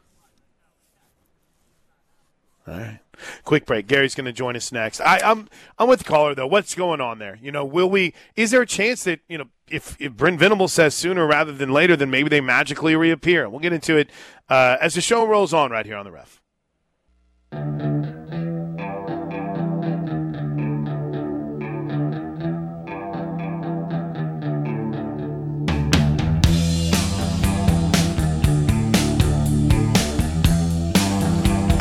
All 2.67 2.73
right. 2.73 2.99
Quick 3.43 3.65
break. 3.65 3.87
Gary's 3.87 4.15
going 4.15 4.25
to 4.25 4.33
join 4.33 4.55
us 4.55 4.71
next. 4.71 4.99
I, 5.01 5.17
am 5.17 5.21
I'm, 5.23 5.49
I'm 5.79 5.89
with 5.89 5.99
the 5.99 6.05
caller 6.05 6.33
though. 6.33 6.47
What's 6.47 6.73
going 6.73 6.99
on 7.01 7.19
there? 7.19 7.37
You 7.41 7.51
know, 7.51 7.63
will 7.63 7.89
we? 7.89 8.13
Is 8.35 8.51
there 8.51 8.61
a 8.61 8.65
chance 8.65 9.03
that 9.03 9.19
you 9.27 9.37
know 9.37 9.45
if 9.69 9.95
if 9.99 10.13
Brent 10.13 10.39
Venable 10.39 10.67
says 10.67 10.95
sooner 10.95 11.27
rather 11.27 11.51
than 11.51 11.71
later, 11.71 11.95
then 11.95 12.09
maybe 12.09 12.29
they 12.29 12.41
magically 12.41 12.95
reappear? 12.95 13.47
We'll 13.47 13.59
get 13.59 13.73
into 13.73 13.97
it 13.97 14.09
uh, 14.49 14.77
as 14.81 14.95
the 14.95 15.01
show 15.01 15.27
rolls 15.27 15.53
on 15.53 15.71
right 15.71 15.85
here 15.85 15.97
on 15.97 16.05
the 16.05 16.11
Ref. 16.11 16.41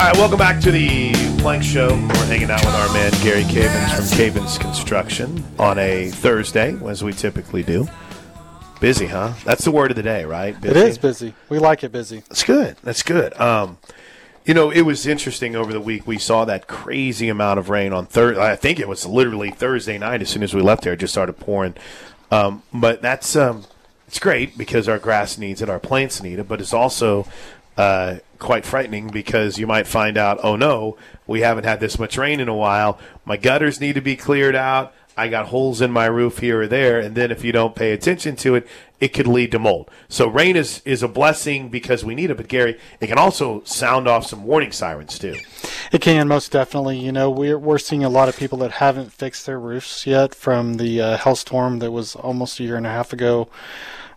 All 0.02 0.08
right, 0.08 0.16
welcome 0.16 0.36
back 0.36 0.60
to 0.62 0.72
the 0.72 1.12
Plank 1.38 1.62
Show. 1.62 1.90
We're 1.90 2.26
hanging 2.26 2.50
out 2.50 2.58
with 2.64 2.74
our 2.74 2.92
man 2.92 3.12
Gary 3.22 3.44
Cavens 3.44 3.92
from 3.92 4.18
Cavens 4.18 4.58
Construction 4.58 5.44
on 5.60 5.78
a 5.78 6.08
Thursday, 6.08 6.76
as 6.88 7.04
we 7.04 7.12
typically 7.12 7.62
do. 7.62 7.86
Busy, 8.80 9.06
huh? 9.06 9.34
That's 9.44 9.64
the 9.64 9.70
word 9.70 9.92
of 9.92 9.96
the 9.96 10.02
day, 10.02 10.24
right? 10.24 10.60
Busy. 10.60 10.76
It 10.76 10.88
is 10.88 10.98
busy. 10.98 11.34
We 11.48 11.60
like 11.60 11.84
it 11.84 11.92
busy. 11.92 12.24
That's 12.28 12.42
good. 12.42 12.76
That's 12.82 13.04
good. 13.04 13.40
Um, 13.40 13.78
you 14.44 14.54
know, 14.54 14.70
it 14.72 14.82
was 14.82 15.06
interesting 15.06 15.54
over 15.54 15.72
the 15.72 15.80
week. 15.80 16.04
We 16.04 16.18
saw 16.18 16.44
that 16.46 16.66
crazy 16.66 17.28
amount 17.28 17.60
of 17.60 17.70
rain 17.70 17.92
on 17.92 18.06
Thursday. 18.06 18.42
I 18.42 18.56
think 18.56 18.80
it 18.80 18.88
was 18.88 19.06
literally 19.06 19.52
Thursday 19.52 19.98
night. 19.98 20.20
As 20.20 20.30
soon 20.30 20.42
as 20.42 20.52
we 20.52 20.62
left 20.62 20.82
there, 20.82 20.94
it 20.94 20.98
just 20.98 21.14
started 21.14 21.34
pouring. 21.34 21.76
Um, 22.32 22.64
but 22.74 23.02
that's 23.02 23.36
um, 23.36 23.66
it's 24.08 24.18
great 24.18 24.58
because 24.58 24.88
our 24.88 24.98
grass 24.98 25.38
needs 25.38 25.62
it, 25.62 25.70
our 25.70 25.78
plants 25.78 26.20
need 26.20 26.40
it. 26.40 26.48
But 26.48 26.60
it's 26.60 26.74
also 26.74 27.28
uh, 27.76 28.16
quite 28.38 28.64
frightening 28.66 29.08
because 29.08 29.58
you 29.58 29.66
might 29.66 29.86
find 29.86 30.18
out, 30.18 30.40
oh 30.42 30.56
no, 30.56 30.96
we 31.26 31.40
haven't 31.40 31.64
had 31.64 31.80
this 31.80 31.98
much 31.98 32.18
rain 32.18 32.40
in 32.40 32.48
a 32.48 32.54
while. 32.54 32.98
My 33.24 33.36
gutters 33.36 33.80
need 33.80 33.94
to 33.94 34.00
be 34.00 34.16
cleared 34.16 34.56
out. 34.56 34.92
I 35.16 35.28
got 35.28 35.48
holes 35.48 35.82
in 35.82 35.90
my 35.90 36.06
roof 36.06 36.38
here 36.38 36.62
or 36.62 36.66
there, 36.66 36.98
and 36.98 37.14
then 37.14 37.30
if 37.30 37.44
you 37.44 37.52
don't 37.52 37.74
pay 37.74 37.92
attention 37.92 38.34
to 38.36 38.54
it, 38.54 38.66
it 38.98 39.08
could 39.08 39.26
lead 39.26 39.52
to 39.52 39.58
mold. 39.58 39.90
So 40.08 40.26
rain 40.26 40.56
is, 40.56 40.80
is 40.86 41.02
a 41.02 41.08
blessing 41.08 41.68
because 41.68 42.02
we 42.02 42.14
need 42.14 42.30
it, 42.30 42.36
but 42.38 42.48
Gary, 42.48 42.78
it 42.98 43.08
can 43.08 43.18
also 43.18 43.62
sound 43.64 44.08
off 44.08 44.26
some 44.26 44.44
warning 44.44 44.72
sirens 44.72 45.18
too. 45.18 45.36
It 45.92 46.00
can 46.00 46.28
most 46.28 46.50
definitely. 46.50 46.98
You 46.98 47.12
know, 47.12 47.30
we're 47.30 47.58
we're 47.58 47.78
seeing 47.78 48.04
a 48.04 48.08
lot 48.08 48.30
of 48.30 48.36
people 48.38 48.58
that 48.58 48.70
haven't 48.72 49.12
fixed 49.12 49.44
their 49.44 49.60
roofs 49.60 50.06
yet 50.06 50.34
from 50.34 50.74
the 50.74 51.00
uh, 51.00 51.16
hailstorm 51.18 51.80
that 51.80 51.90
was 51.90 52.16
almost 52.16 52.58
a 52.60 52.62
year 52.62 52.76
and 52.76 52.86
a 52.86 52.90
half 52.90 53.12
ago. 53.12 53.48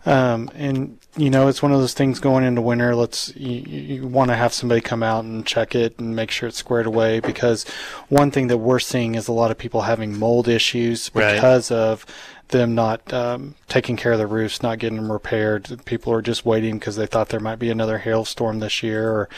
Um, 0.05 0.49
and 0.53 0.99
you 1.17 1.29
know, 1.29 1.47
it's 1.47 1.61
one 1.61 1.71
of 1.71 1.79
those 1.79 1.93
things 1.93 2.19
going 2.19 2.43
into 2.43 2.61
winter. 2.61 2.95
Let's 2.95 3.33
you, 3.35 3.61
you 3.61 4.07
want 4.07 4.31
to 4.31 4.35
have 4.35 4.53
somebody 4.53 4.81
come 4.81 5.01
out 5.01 5.23
and 5.23 5.45
check 5.45 5.73
it 5.73 5.97
and 5.97 6.15
make 6.15 6.29
sure 6.29 6.49
it's 6.49 6.57
squared 6.57 6.85
away 6.85 7.19
because 7.19 7.63
one 8.09 8.31
thing 8.31 8.47
that 8.47 8.57
we're 8.57 8.79
seeing 8.79 9.15
is 9.15 9.27
a 9.27 9.31
lot 9.33 9.51
of 9.51 9.57
people 9.57 9.83
having 9.83 10.17
mold 10.17 10.47
issues 10.47 11.09
because 11.09 11.71
right. 11.71 11.77
of 11.77 12.05
them 12.49 12.75
not 12.75 13.11
um, 13.13 13.55
taking 13.67 13.95
care 13.97 14.11
of 14.11 14.19
the 14.19 14.27
roofs, 14.27 14.61
not 14.61 14.77
getting 14.79 14.97
them 14.97 15.11
repaired. 15.11 15.81
People 15.85 16.13
are 16.13 16.21
just 16.21 16.45
waiting 16.45 16.77
because 16.77 16.95
they 16.95 17.07
thought 17.07 17.29
there 17.29 17.39
might 17.39 17.59
be 17.59 17.69
another 17.69 17.99
hailstorm 17.99 18.59
this 18.59 18.83
year, 18.83 19.09
or 19.09 19.29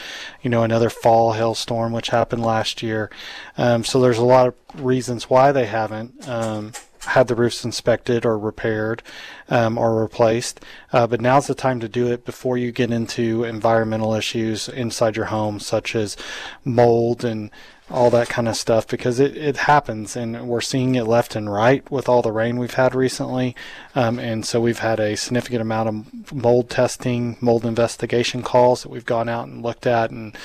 you 0.42 0.50
know 0.50 0.62
another 0.62 0.90
fall 0.90 1.32
hailstorm, 1.32 1.92
which 1.92 2.08
happened 2.08 2.44
last 2.44 2.82
year. 2.82 3.10
Um, 3.56 3.84
so 3.84 4.00
there's 4.00 4.18
a 4.18 4.24
lot 4.24 4.48
of 4.48 4.84
reasons 4.84 5.30
why 5.30 5.52
they 5.52 5.66
haven't. 5.66 6.28
Um, 6.28 6.72
had 7.08 7.28
the 7.28 7.34
roofs 7.34 7.64
inspected 7.64 8.24
or 8.24 8.38
repaired 8.38 9.02
um, 9.48 9.78
or 9.78 10.00
replaced. 10.00 10.64
Uh, 10.92 11.06
but 11.06 11.20
now's 11.20 11.46
the 11.46 11.54
time 11.54 11.80
to 11.80 11.88
do 11.88 12.12
it 12.12 12.24
before 12.24 12.56
you 12.56 12.70
get 12.72 12.90
into 12.90 13.44
environmental 13.44 14.14
issues 14.14 14.68
inside 14.68 15.16
your 15.16 15.26
home, 15.26 15.58
such 15.60 15.94
as 15.94 16.16
mold 16.64 17.24
and 17.24 17.50
all 17.90 18.10
that 18.10 18.28
kind 18.28 18.48
of 18.48 18.56
stuff, 18.56 18.86
because 18.86 19.18
it, 19.18 19.34
it 19.36 19.56
happens 19.56 20.14
and 20.14 20.46
we're 20.46 20.60
seeing 20.60 20.94
it 20.94 21.04
left 21.04 21.34
and 21.34 21.50
right 21.50 21.90
with 21.90 22.06
all 22.06 22.20
the 22.20 22.30
rain 22.30 22.58
we've 22.58 22.74
had 22.74 22.94
recently. 22.94 23.56
Um, 23.94 24.18
and 24.18 24.44
so 24.44 24.60
we've 24.60 24.80
had 24.80 25.00
a 25.00 25.16
significant 25.16 25.62
amount 25.62 25.88
of 25.88 26.32
mold 26.34 26.68
testing, 26.68 27.38
mold 27.40 27.64
investigation 27.64 28.42
calls 28.42 28.82
that 28.82 28.90
we've 28.90 29.06
gone 29.06 29.28
out 29.30 29.48
and 29.48 29.62
looked 29.62 29.86
at 29.86 30.10
and 30.10 30.36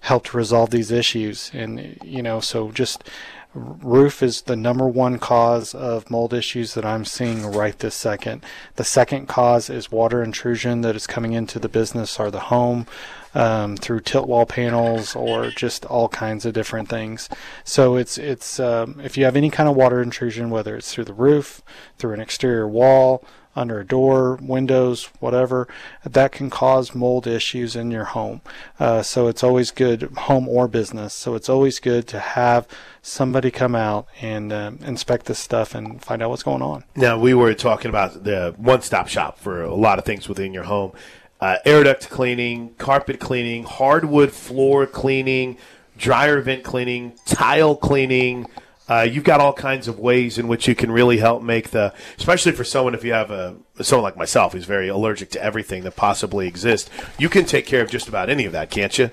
helped 0.00 0.32
resolve 0.32 0.70
these 0.70 0.90
issues. 0.90 1.50
And, 1.52 1.98
you 2.02 2.22
know, 2.22 2.40
so 2.40 2.70
just 2.70 3.04
Roof 3.54 4.22
is 4.22 4.42
the 4.42 4.56
number 4.56 4.86
one 4.86 5.18
cause 5.18 5.74
of 5.74 6.10
mold 6.10 6.34
issues 6.34 6.74
that 6.74 6.84
I'm 6.84 7.04
seeing 7.04 7.46
right 7.46 7.78
this 7.78 7.94
second. 7.94 8.44
The 8.76 8.84
second 8.84 9.26
cause 9.26 9.70
is 9.70 9.90
water 9.90 10.22
intrusion 10.22 10.82
that 10.82 10.94
is 10.94 11.06
coming 11.06 11.32
into 11.32 11.58
the 11.58 11.68
business 11.68 12.20
or 12.20 12.30
the 12.30 12.40
home 12.40 12.86
um, 13.34 13.76
through 13.76 14.00
tilt 14.00 14.28
wall 14.28 14.44
panels 14.44 15.16
or 15.16 15.50
just 15.50 15.86
all 15.86 16.08
kinds 16.08 16.44
of 16.44 16.52
different 16.52 16.88
things. 16.88 17.28
So 17.64 17.96
it's 17.96 18.18
it's 18.18 18.60
um, 18.60 19.00
if 19.02 19.16
you 19.16 19.24
have 19.24 19.36
any 19.36 19.50
kind 19.50 19.68
of 19.68 19.76
water 19.76 20.02
intrusion, 20.02 20.50
whether 20.50 20.76
it's 20.76 20.92
through 20.92 21.04
the 21.04 21.14
roof, 21.14 21.62
through 21.96 22.12
an 22.12 22.20
exterior 22.20 22.68
wall, 22.68 23.24
under 23.58 23.80
a 23.80 23.86
door, 23.86 24.38
windows, 24.40 25.10
whatever, 25.20 25.68
that 26.04 26.32
can 26.32 26.48
cause 26.48 26.94
mold 26.94 27.26
issues 27.26 27.76
in 27.76 27.90
your 27.90 28.04
home. 28.04 28.40
Uh, 28.78 29.02
so 29.02 29.28
it's 29.28 29.42
always 29.42 29.70
good, 29.70 30.02
home 30.16 30.48
or 30.48 30.68
business. 30.68 31.12
So 31.12 31.34
it's 31.34 31.48
always 31.48 31.80
good 31.80 32.06
to 32.08 32.20
have 32.20 32.66
somebody 33.02 33.50
come 33.50 33.74
out 33.74 34.06
and 34.20 34.52
uh, 34.52 34.72
inspect 34.80 35.26
this 35.26 35.38
stuff 35.38 35.74
and 35.74 36.02
find 36.02 36.22
out 36.22 36.30
what's 36.30 36.42
going 36.42 36.62
on. 36.62 36.84
Now, 36.96 37.18
we 37.18 37.34
were 37.34 37.54
talking 37.54 37.88
about 37.88 38.24
the 38.24 38.54
one 38.56 38.82
stop 38.82 39.08
shop 39.08 39.38
for 39.38 39.62
a 39.62 39.74
lot 39.74 39.98
of 39.98 40.04
things 40.04 40.28
within 40.28 40.54
your 40.54 40.64
home 40.64 40.92
uh, 41.40 41.56
air 41.64 41.84
duct 41.84 42.10
cleaning, 42.10 42.74
carpet 42.78 43.20
cleaning, 43.20 43.64
hardwood 43.64 44.32
floor 44.32 44.86
cleaning, 44.86 45.56
dryer 45.96 46.40
vent 46.40 46.64
cleaning, 46.64 47.12
tile 47.26 47.76
cleaning 47.76 48.46
Uh, 48.88 49.02
you've 49.02 49.24
got 49.24 49.40
all 49.40 49.52
kinds 49.52 49.88
of 49.88 49.98
ways 49.98 50.38
in 50.38 50.48
which 50.48 50.66
you 50.66 50.74
can 50.74 50.90
really 50.90 51.18
help 51.18 51.42
make 51.42 51.70
the, 51.70 51.92
especially 52.16 52.52
for 52.52 52.64
someone 52.64 52.94
if 52.94 53.04
you 53.04 53.12
have 53.12 53.30
a 53.30 53.56
someone 53.80 54.02
like 54.02 54.16
myself 54.16 54.52
who's 54.52 54.64
very 54.64 54.88
allergic 54.88 55.30
to 55.30 55.42
everything 55.42 55.84
that 55.84 55.94
possibly 55.94 56.48
exists. 56.48 56.90
You 57.18 57.28
can 57.28 57.44
take 57.44 57.66
care 57.66 57.82
of 57.82 57.90
just 57.90 58.08
about 58.08 58.28
any 58.28 58.44
of 58.44 58.52
that, 58.52 58.70
can't 58.70 58.96
you? 58.98 59.10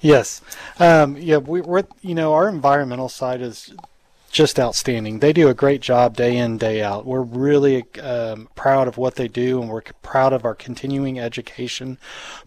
Yes. 0.00 0.40
Um, 0.78 1.16
yeah, 1.16 1.36
we, 1.36 1.60
we're 1.60 1.84
you 2.00 2.14
know 2.14 2.32
our 2.32 2.48
environmental 2.48 3.08
side 3.08 3.40
is 3.40 3.72
just 4.30 4.60
outstanding. 4.60 5.18
They 5.18 5.32
do 5.32 5.48
a 5.48 5.54
great 5.54 5.80
job 5.80 6.16
day 6.16 6.36
in, 6.36 6.56
day 6.56 6.82
out. 6.82 7.04
We're 7.04 7.20
really 7.20 7.84
um, 7.98 8.48
proud 8.54 8.86
of 8.86 8.96
what 8.96 9.16
they 9.16 9.26
do, 9.26 9.60
and 9.60 9.68
we're 9.68 9.82
proud 10.02 10.32
of 10.32 10.44
our 10.44 10.54
continuing 10.54 11.18
education 11.18 11.98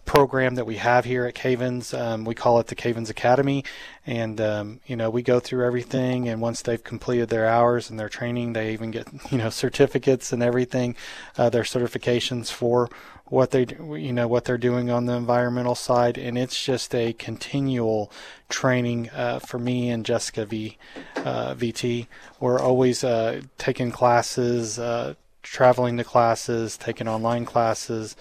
program 0.06 0.54
that 0.54 0.64
we 0.64 0.76
have 0.76 1.04
here 1.04 1.26
at 1.26 1.34
Cavens. 1.34 1.92
Um, 1.92 2.24
we 2.24 2.34
call 2.34 2.58
it 2.58 2.68
the 2.68 2.74
Cavens 2.74 3.10
Academy, 3.10 3.64
and 4.06 4.40
um, 4.40 4.80
you 4.86 4.96
know 4.96 5.10
we 5.10 5.22
go 5.22 5.40
through 5.40 5.66
everything. 5.66 6.26
And 6.26 6.40
once 6.40 6.62
they've 6.62 6.82
completed 6.82 7.28
their 7.28 7.46
hours 7.46 7.90
and 7.90 7.98
their 7.98 8.08
training, 8.08 8.54
they 8.54 8.72
even 8.72 8.90
get 8.90 9.06
you 9.30 9.36
know 9.36 9.50
certificates 9.50 10.32
and 10.32 10.42
everything, 10.42 10.96
uh, 11.36 11.50
their 11.50 11.64
certifications 11.64 12.50
for 12.50 12.88
what 13.26 13.52
they 13.52 13.66
you 13.78 14.12
know 14.12 14.28
what 14.28 14.44
they're 14.44 14.58
doing 14.58 14.90
on 14.90 15.06
the 15.06 15.14
environmental 15.14 15.74
side 15.74 16.18
and 16.18 16.36
it's 16.36 16.62
just 16.62 16.94
a 16.94 17.12
continual 17.14 18.10
training 18.48 19.08
uh, 19.10 19.38
for 19.38 19.58
me 19.58 19.88
and 19.88 20.04
Jessica 20.04 20.44
V 20.44 20.76
uh, 21.16 21.54
VT 21.54 22.06
we're 22.38 22.60
always 22.60 23.02
uh, 23.02 23.40
taking 23.56 23.90
classes 23.90 24.78
uh, 24.78 25.14
traveling 25.42 25.96
to 25.96 26.04
classes 26.04 26.76
taking 26.76 27.08
online 27.08 27.44
classes 27.46 28.14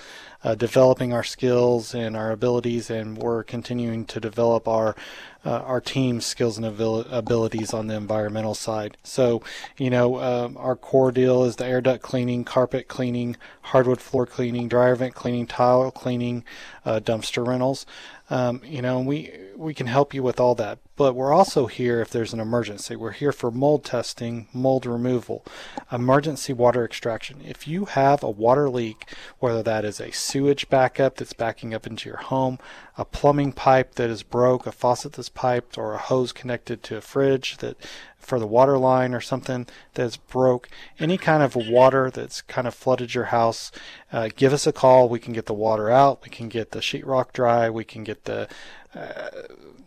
uh, 0.44 0.56
developing 0.56 1.14
our 1.14 1.24
skills 1.24 1.94
and 1.94 2.16
our 2.18 2.32
abilities 2.32 2.90
and 2.90 3.18
we're 3.18 3.44
continuing 3.44 4.06
to 4.06 4.20
develop 4.20 4.68
our 4.68 4.96
uh, 5.46 5.60
our 5.60 5.82
team's 5.82 6.26
skills 6.26 6.58
and 6.58 6.66
abil- 6.66 7.02
abilities 7.12 7.74
on 7.74 7.88
the 7.88 7.96
environmental 7.96 8.56
side. 8.56 8.96
So, 9.04 9.44
you 9.78 9.90
know, 9.90 10.22
um, 10.22 10.58
our 10.58 10.76
core 10.76 11.12
deal 11.12 11.44
is 11.44 11.58
the 11.58 11.66
air 11.66 11.82
duct 11.82 12.02
cleaning, 12.02 12.46
carpet 12.46 12.88
cleaning, 12.88 13.36
hardwood 13.62 14.00
floor 14.00 14.26
cleaning, 14.26 14.70
dryer 14.70 14.96
vent 14.96 15.16
cleaning, 15.16 15.46
tile 15.46 15.92
cleaning, 15.92 16.46
uh, 16.86 17.00
dumpster 17.02 17.46
rentals. 17.46 17.86
Um, 18.30 18.62
you 18.64 18.82
know, 18.82 19.02
we 19.02 19.32
we 19.64 19.74
can 19.74 19.88
help 19.88 20.14
you 20.14 20.22
with 20.22 20.40
all 20.40 20.54
that. 20.56 20.80
But 20.96 21.16
we're 21.16 21.34
also 21.34 21.66
here 21.66 22.02
if 22.02 22.10
there's 22.10 22.34
an 22.34 22.40
emergency. 22.40 22.96
We're 22.96 23.12
here 23.12 23.32
for 23.32 23.50
mold 23.50 23.84
testing, 23.84 24.48
mold 24.54 24.86
removal, 24.86 25.44
emergency 25.92 26.54
water 26.54 26.86
extraction. 26.86 27.42
If 27.44 27.68
you 27.68 27.86
have 27.86 28.22
a 28.22 28.30
water 28.30 28.70
leak, 28.70 29.10
whether 29.40 29.64
that 29.64 29.86
is 29.86 30.00
a 30.00 30.12
sewage 30.12 30.70
backup 30.70 31.16
that's 31.16 31.34
backing 31.34 31.74
up 31.74 31.88
into 31.88 32.10
your 32.10 32.20
home, 32.20 32.60
a 32.96 33.06
plumbing 33.06 33.54
pipe 33.54 33.96
that 33.96 34.12
is 34.12 34.22
broke, 34.22 34.68
a 34.68 34.72
faucet 34.72 35.14
that's 35.14 35.30
piped, 35.30 35.80
or 35.80 35.94
a 35.94 35.98
hose 35.98 36.32
connected 36.32 36.84
to 36.84 36.98
a 36.98 37.02
fridge 37.02 37.58
that 37.58 37.76
for 38.20 38.40
the 38.40 38.48
water 38.48 38.78
line 38.78 39.14
or 39.14 39.20
something 39.20 39.68
that's 39.96 40.18
broke, 40.18 40.70
any 41.00 41.18
kind 41.18 41.44
of 41.44 41.56
water 41.56 42.10
that's 42.10 42.42
kind 42.42 42.68
of 42.68 42.74
flooded 42.74 43.14
your 43.14 43.26
house, 43.26 43.72
uh, 44.12 44.30
give 44.36 44.54
us 44.54 44.66
a 44.66 44.72
call. 44.72 45.10
We 45.10 45.20
can 45.20 45.34
get 45.34 45.46
the 45.46 45.54
water 45.54 45.90
out. 45.90 46.24
We 46.24 46.30
can 46.30 46.50
get 46.50 46.72
the 46.72 46.80
sheetrock 46.80 47.34
dry. 47.34 47.70
We 47.70 47.84
can 47.84 48.04
get 48.04 48.26
the 48.26 48.48
uh, 48.96 49.30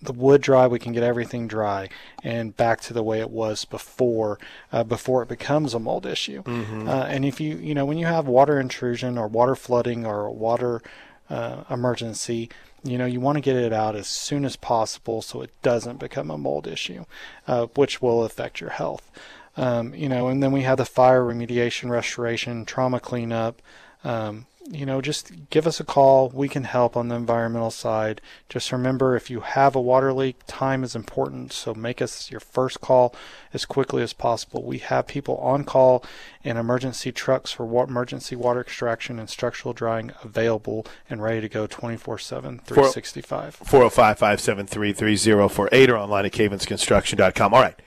the 0.02 0.12
wood 0.12 0.40
dry. 0.40 0.66
We 0.66 0.78
can 0.78 0.92
get 0.92 1.02
everything 1.02 1.48
dry 1.48 1.88
and 2.22 2.56
back 2.56 2.80
to 2.82 2.92
the 2.92 3.02
way 3.02 3.20
it 3.20 3.30
was 3.30 3.64
before 3.64 4.38
uh, 4.72 4.84
before 4.84 5.22
it 5.22 5.28
becomes 5.28 5.74
a 5.74 5.78
mold 5.78 6.06
issue. 6.06 6.42
Mm-hmm. 6.42 6.88
Uh, 6.88 7.04
and 7.04 7.24
if 7.24 7.40
you 7.40 7.56
you 7.56 7.74
know 7.74 7.84
when 7.84 7.98
you 7.98 8.06
have 8.06 8.26
water 8.26 8.60
intrusion 8.60 9.18
or 9.18 9.26
water 9.26 9.56
flooding 9.56 10.06
or 10.06 10.30
water 10.30 10.82
uh, 11.28 11.64
emergency, 11.70 12.48
you 12.86 12.98
know, 12.98 13.06
you 13.06 13.20
want 13.20 13.36
to 13.36 13.42
get 13.42 13.56
it 13.56 13.72
out 13.72 13.96
as 13.96 14.06
soon 14.06 14.44
as 14.44 14.56
possible 14.56 15.22
so 15.22 15.42
it 15.42 15.50
doesn't 15.62 15.98
become 15.98 16.30
a 16.30 16.38
mold 16.38 16.66
issue, 16.66 17.04
uh, 17.46 17.66
which 17.74 18.00
will 18.00 18.24
affect 18.24 18.60
your 18.60 18.70
health. 18.70 19.10
Um, 19.56 19.94
you 19.94 20.08
know, 20.08 20.28
and 20.28 20.42
then 20.42 20.52
we 20.52 20.62
have 20.62 20.78
the 20.78 20.84
fire 20.84 21.22
remediation, 21.22 21.90
restoration, 21.90 22.64
trauma 22.64 23.00
cleanup. 23.00 23.62
Um, 24.04 24.46
you 24.70 24.84
know, 24.86 25.00
just 25.00 25.50
give 25.50 25.66
us 25.66 25.80
a 25.80 25.84
call. 25.84 26.30
We 26.30 26.48
can 26.48 26.64
help 26.64 26.96
on 26.96 27.08
the 27.08 27.14
environmental 27.14 27.70
side. 27.70 28.20
Just 28.48 28.72
remember 28.72 29.16
if 29.16 29.30
you 29.30 29.40
have 29.40 29.76
a 29.76 29.80
water 29.80 30.12
leak, 30.12 30.36
time 30.46 30.82
is 30.82 30.94
important. 30.96 31.52
So 31.52 31.74
make 31.74 32.02
us 32.02 32.30
your 32.30 32.40
first 32.40 32.80
call 32.80 33.14
as 33.52 33.64
quickly 33.64 34.02
as 34.02 34.12
possible. 34.12 34.64
We 34.64 34.78
have 34.78 35.06
people 35.06 35.36
on 35.38 35.64
call 35.64 36.04
and 36.44 36.58
emergency 36.58 37.12
trucks 37.12 37.52
for 37.52 37.64
wa- 37.64 37.84
emergency 37.84 38.36
water 38.36 38.60
extraction 38.60 39.18
and 39.18 39.30
structural 39.30 39.72
drying 39.72 40.12
available 40.22 40.86
and 41.08 41.22
ready 41.22 41.40
to 41.40 41.48
go 41.48 41.66
24 41.66 42.18
7, 42.18 42.58
365. 42.64 43.54
405 43.56 44.18
573 44.18 44.92
3048 44.92 45.90
or 45.90 45.96
online 45.96 46.26
at 46.26 46.32
cavensconstruction.com. 46.32 47.54
All 47.54 47.62
right. 47.62 47.78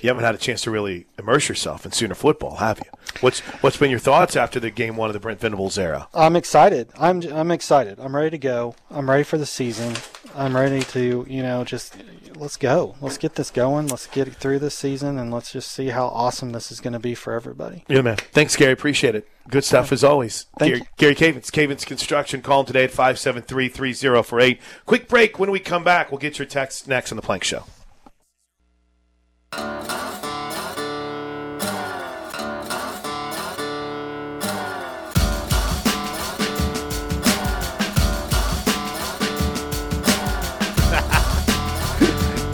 You 0.00 0.08
haven't 0.08 0.24
had 0.24 0.34
a 0.34 0.38
chance 0.38 0.62
to 0.62 0.70
really 0.70 1.06
immerse 1.18 1.48
yourself 1.48 1.84
in 1.86 1.92
Sooner 1.92 2.14
football, 2.14 2.56
have 2.56 2.78
you? 2.78 2.90
What's 3.20 3.40
What's 3.62 3.76
been 3.76 3.90
your 3.90 3.98
thoughts 3.98 4.36
after 4.36 4.60
the 4.60 4.70
game 4.70 4.96
one 4.96 5.08
of 5.08 5.14
the 5.14 5.20
Brent 5.20 5.40
Venables 5.40 5.78
era? 5.78 6.08
I'm 6.14 6.36
excited. 6.36 6.90
I'm 6.98 7.22
I'm 7.32 7.50
excited. 7.50 7.98
I'm 7.98 8.14
ready 8.14 8.30
to 8.30 8.38
go. 8.38 8.74
I'm 8.90 9.08
ready 9.08 9.22
for 9.22 9.38
the 9.38 9.46
season. 9.46 9.94
I'm 10.34 10.54
ready 10.54 10.82
to 10.82 11.26
you 11.28 11.42
know 11.42 11.64
just 11.64 11.96
let's 12.36 12.56
go. 12.56 12.94
Let's 13.00 13.18
get 13.18 13.34
this 13.34 13.50
going. 13.50 13.88
Let's 13.88 14.06
get 14.06 14.32
through 14.34 14.58
this 14.58 14.74
season 14.74 15.18
and 15.18 15.32
let's 15.32 15.52
just 15.52 15.70
see 15.72 15.88
how 15.88 16.06
awesome 16.06 16.52
this 16.52 16.70
is 16.70 16.80
going 16.80 16.92
to 16.92 16.98
be 16.98 17.14
for 17.14 17.32
everybody. 17.32 17.84
Yeah, 17.88 18.02
man. 18.02 18.16
Thanks, 18.16 18.56
Gary. 18.56 18.72
Appreciate 18.72 19.14
it. 19.14 19.26
Good 19.48 19.64
stuff 19.64 19.92
as 19.92 20.02
always. 20.02 20.46
Thank 20.58 20.70
Gary, 20.70 20.80
you. 20.80 20.86
Gary 20.96 21.14
Cavens, 21.14 21.50
Cavens 21.50 21.84
Construction. 21.84 22.42
Call 22.42 22.60
him 22.60 22.66
today 22.66 22.84
at 22.84 22.90
573 22.90 23.68
3048. 23.68 24.60
Quick 24.84 25.08
break. 25.08 25.38
When 25.38 25.50
we 25.50 25.60
come 25.60 25.84
back, 25.84 26.10
we'll 26.10 26.18
get 26.18 26.38
your 26.38 26.46
text 26.46 26.88
next 26.88 27.12
on 27.12 27.16
The 27.16 27.22
Plank 27.22 27.44
Show. 27.44 27.64
All 29.52 29.62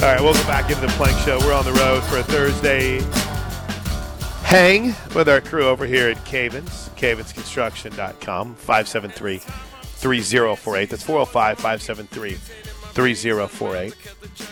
right, 0.09 0.21
welcome 0.21 0.47
back 0.47 0.71
into 0.71 0.81
the 0.81 0.89
Plank 0.97 1.17
Show. 1.21 1.39
We're 1.41 1.55
on 1.55 1.65
the 1.65 1.73
road 1.73 2.03
for 2.05 2.19
a 2.19 2.23
Thursday 2.23 3.01
hang 4.53 4.95
with 5.15 5.31
our 5.31 5.41
crew 5.41 5.67
over 5.67 5.87
here 5.87 6.11
at 6.11 6.23
Cavens, 6.27 6.91
cavensconstruction.com, 6.91 8.55
573 8.55 9.39
3048. 9.39 10.91
That's 10.91 11.03
405 11.03 11.57
573 11.57 12.62
3048. 12.93 13.95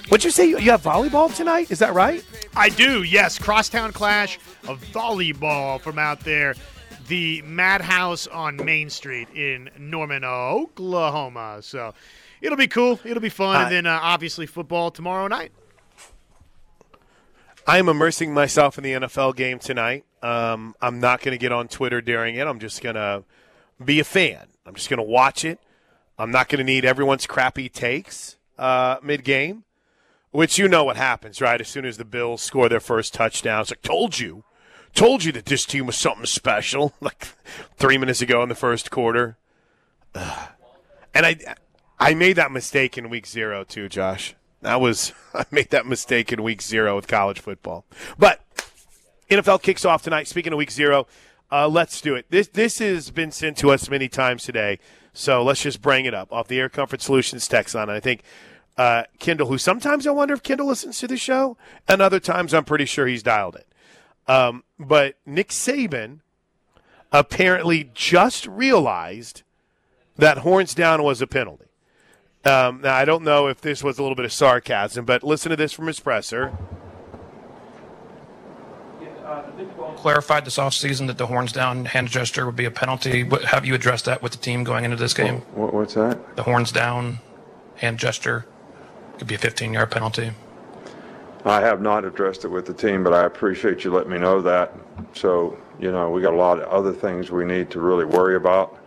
What'd 0.09 0.25
you 0.25 0.31
say? 0.31 0.47
You 0.47 0.59
you 0.59 0.71
have 0.71 0.83
volleyball 0.83 1.35
tonight? 1.35 1.71
Is 1.71 1.79
that 1.79 1.95
right? 1.95 2.25
I 2.57 2.69
do, 2.69 3.03
yes. 3.03 3.39
Crosstown 3.39 3.93
Clash 3.93 4.39
of 4.67 4.83
volleyball 4.93 5.81
from 5.81 5.99
out 5.99 6.21
there. 6.21 6.55
The 7.07 7.43
Madhouse 7.43 8.27
on 8.27 8.57
Main 8.57 8.89
Street 8.89 9.29
in 9.31 9.69
Norman, 9.79 10.25
Oklahoma. 10.25 11.59
So 11.61 11.93
it'll 12.41 12.57
be 12.59 12.69
cool. 12.69 13.01
It'll 13.05 13.21
be 13.21 13.29
fun. 13.29 13.63
And 13.63 13.73
then 13.73 13.87
uh, 13.87 13.99
obviously 14.01 14.47
football 14.47 14.91
tomorrow 14.91 15.27
night. 15.27 15.53
I 17.67 17.79
am 17.79 17.89
immersing 17.89 18.33
myself 18.33 18.79
in 18.79 18.85
the 18.85 18.93
NFL 18.93 19.37
game 19.37 19.59
tonight. 19.59 20.05
Um, 20.23 20.75
I'm 20.81 21.01
not 21.01 21.21
going 21.21 21.33
to 21.33 21.39
get 21.39 21.53
on 21.53 21.69
Twitter 21.69 22.01
during 22.01 22.37
it. 22.37 22.47
I'm 22.47 22.59
just 22.59 22.83
going 22.83 22.95
to 22.95 23.25
be 23.85 24.01
a 24.01 24.05
fan. 24.05 24.47
I'm 24.67 24.75
just 24.75 24.89
going 24.89 24.99
to 24.99 25.05
watch 25.05 25.45
it. 25.45 25.59
I'm 26.21 26.31
not 26.31 26.49
going 26.49 26.59
to 26.59 26.65
need 26.65 26.85
everyone's 26.85 27.27
crappy 27.27 27.71
takes 27.71 28.37
uh, 28.59 28.99
mid 29.03 29.25
game, 29.25 29.65
which 30.33 30.59
you 30.59 30.69
know 30.69 30.85
what 30.85 30.97
happens, 30.97 31.41
right? 31.41 31.61
As 31.61 31.69
soon 31.69 31.87
as 31.87 31.97
the 31.97 32.05
Bills 32.05 32.43
score 32.43 32.69
their 32.69 32.79
first 32.79 33.15
touchdown, 33.15 33.63
it's 33.63 33.71
like, 33.71 33.83
told 33.83 34.19
you. 34.19 34.45
Told 34.93 35.25
you 35.25 35.33
that 35.33 35.47
this 35.47 35.65
team 35.65 35.87
was 35.87 35.97
something 35.97 36.27
special, 36.27 36.93
like 37.01 37.29
three 37.77 37.97
minutes 37.97 38.21
ago 38.21 38.43
in 38.43 38.49
the 38.49 38.55
first 38.55 38.91
quarter. 38.91 39.39
Ugh. 40.15 40.49
And 41.15 41.25
I, 41.25 41.37
I 41.99 42.15
made 42.15 42.37
that 42.37 42.53
mistake 42.53 42.99
in 42.99 43.09
week 43.09 43.27
zero 43.27 43.65
too, 43.65 43.89
Josh. 43.89 44.35
That 44.61 44.81
was 44.81 45.13
I 45.35 45.47
made 45.51 45.71
that 45.71 45.87
mistake 45.87 46.33
in 46.33 46.43
week 46.43 46.61
zero 46.61 46.97
with 46.97 47.09
college 47.09 47.41
football. 47.41 47.87
But 48.19 48.41
NFL 49.31 49.63
kicks 49.63 49.85
off 49.85 50.03
tonight. 50.03 50.29
Speaking 50.29 50.53
of 50.53 50.59
week 50.59 50.71
zero, 50.71 51.07
uh, 51.51 51.69
let's 51.69 52.01
do 52.01 52.15
it. 52.15 52.27
This 52.31 52.49
this 52.49 52.79
has 52.81 53.11
been 53.11 53.31
sent 53.31 53.57
to 53.59 53.71
us 53.71 53.89
many 53.89 54.09
times 54.09 54.45
today, 54.45 54.81
so 55.13 55.43
let's 55.43 55.63
just 55.63 55.83
bring 55.83 56.05
it 56.05 56.15
up 56.15 56.33
off 56.33 56.49
the 56.49 56.59
Air 56.59 56.69
Comfort 56.69 57.03
Solutions 57.03 57.49
text 57.49 57.75
line. 57.75 57.91
I 57.91 58.01
think 58.01 58.23
uh, 58.77 59.05
Kendall, 59.19 59.49
who 59.49 59.59
sometimes 59.59 60.07
I 60.07 60.11
wonder 60.11 60.35
if 60.35 60.43
Kendall 60.43 60.69
listens 60.69 60.99
to 61.01 61.09
the 61.09 61.17
show, 61.17 61.57
and 61.89 62.01
other 62.01 62.21
times 62.21 62.55
I'm 62.55 62.65
pretty 62.65 62.87
sure 62.87 63.07
he's 63.07 63.23
dialed 63.23 63.57
it. 63.57 63.67
Um, 64.27 64.65
but 64.79 65.17
Nick 65.27 65.49
Saban 65.49 66.21
apparently 67.13 67.91
just 67.95 68.47
realized 68.47 69.43
that 70.17 70.39
horns 70.39 70.75
down 70.75 71.03
was 71.03 71.21
a 71.21 71.27
penalty. 71.27 71.67
Um, 72.45 72.81
now, 72.81 72.95
I 72.95 73.05
don't 73.05 73.23
know 73.23 73.49
if 73.49 73.61
this 73.61 73.83
was 73.83 73.99
a 73.99 74.03
little 74.03 74.17
bit 74.17 74.25
of 74.25 74.33
sarcasm, 74.33 75.05
but 75.05 75.23
listen 75.23 75.51
to 75.51 75.57
this 75.57 75.73
from 75.73 75.87
his 75.89 76.01
presser. 76.01 76.57
Clarified 79.97 80.45
this 80.45 80.59
offseason 80.59 81.07
that 81.07 81.19
the 81.19 81.27
horns 81.27 81.53
down 81.53 81.85
hand 81.85 82.09
gesture 82.09 82.47
would 82.47 82.57
be 82.57 82.65
a 82.65 82.71
penalty. 82.71 83.25
What, 83.25 83.45
have 83.45 83.65
you 83.65 83.75
addressed 83.75 84.05
that 84.07 84.23
with 84.23 84.33
the 84.33 84.39
team 84.39 84.65
going 84.65 84.85
into 84.85 84.97
this 84.97 85.15
game? 85.15 85.39
What, 85.55 85.75
what's 85.75 85.95
that? 85.95 86.37
The 86.37 86.43
horns 86.43 86.73
down 86.73 87.19
hand 87.77 87.99
gesture 87.99 88.47
could 89.19 89.27
be 89.27 89.35
a 89.35 89.39
15 89.39 89.73
yard 89.73 89.91
penalty. 89.91 90.33
I 91.45 91.61
have 91.61 91.81
not 91.81 92.05
addressed 92.05 92.45
it 92.45 92.49
with 92.49 92.67
the 92.67 92.75
team, 92.75 93.03
but 93.03 93.15
I 93.15 93.25
appreciate 93.25 93.85
you 93.85 93.93
letting 93.93 94.11
me 94.11 94.19
know 94.19 94.43
that. 94.43 94.75
So, 95.15 95.59
you 95.79 95.91
know, 95.91 96.11
we 96.11 96.21
got 96.21 96.35
a 96.35 96.37
lot 96.37 96.61
of 96.61 96.69
other 96.69 96.93
things 96.93 97.31
we 97.31 97.45
need 97.45 97.71
to 97.71 97.81
really 97.81 98.05
worry 98.05 98.37
about. 98.37 98.79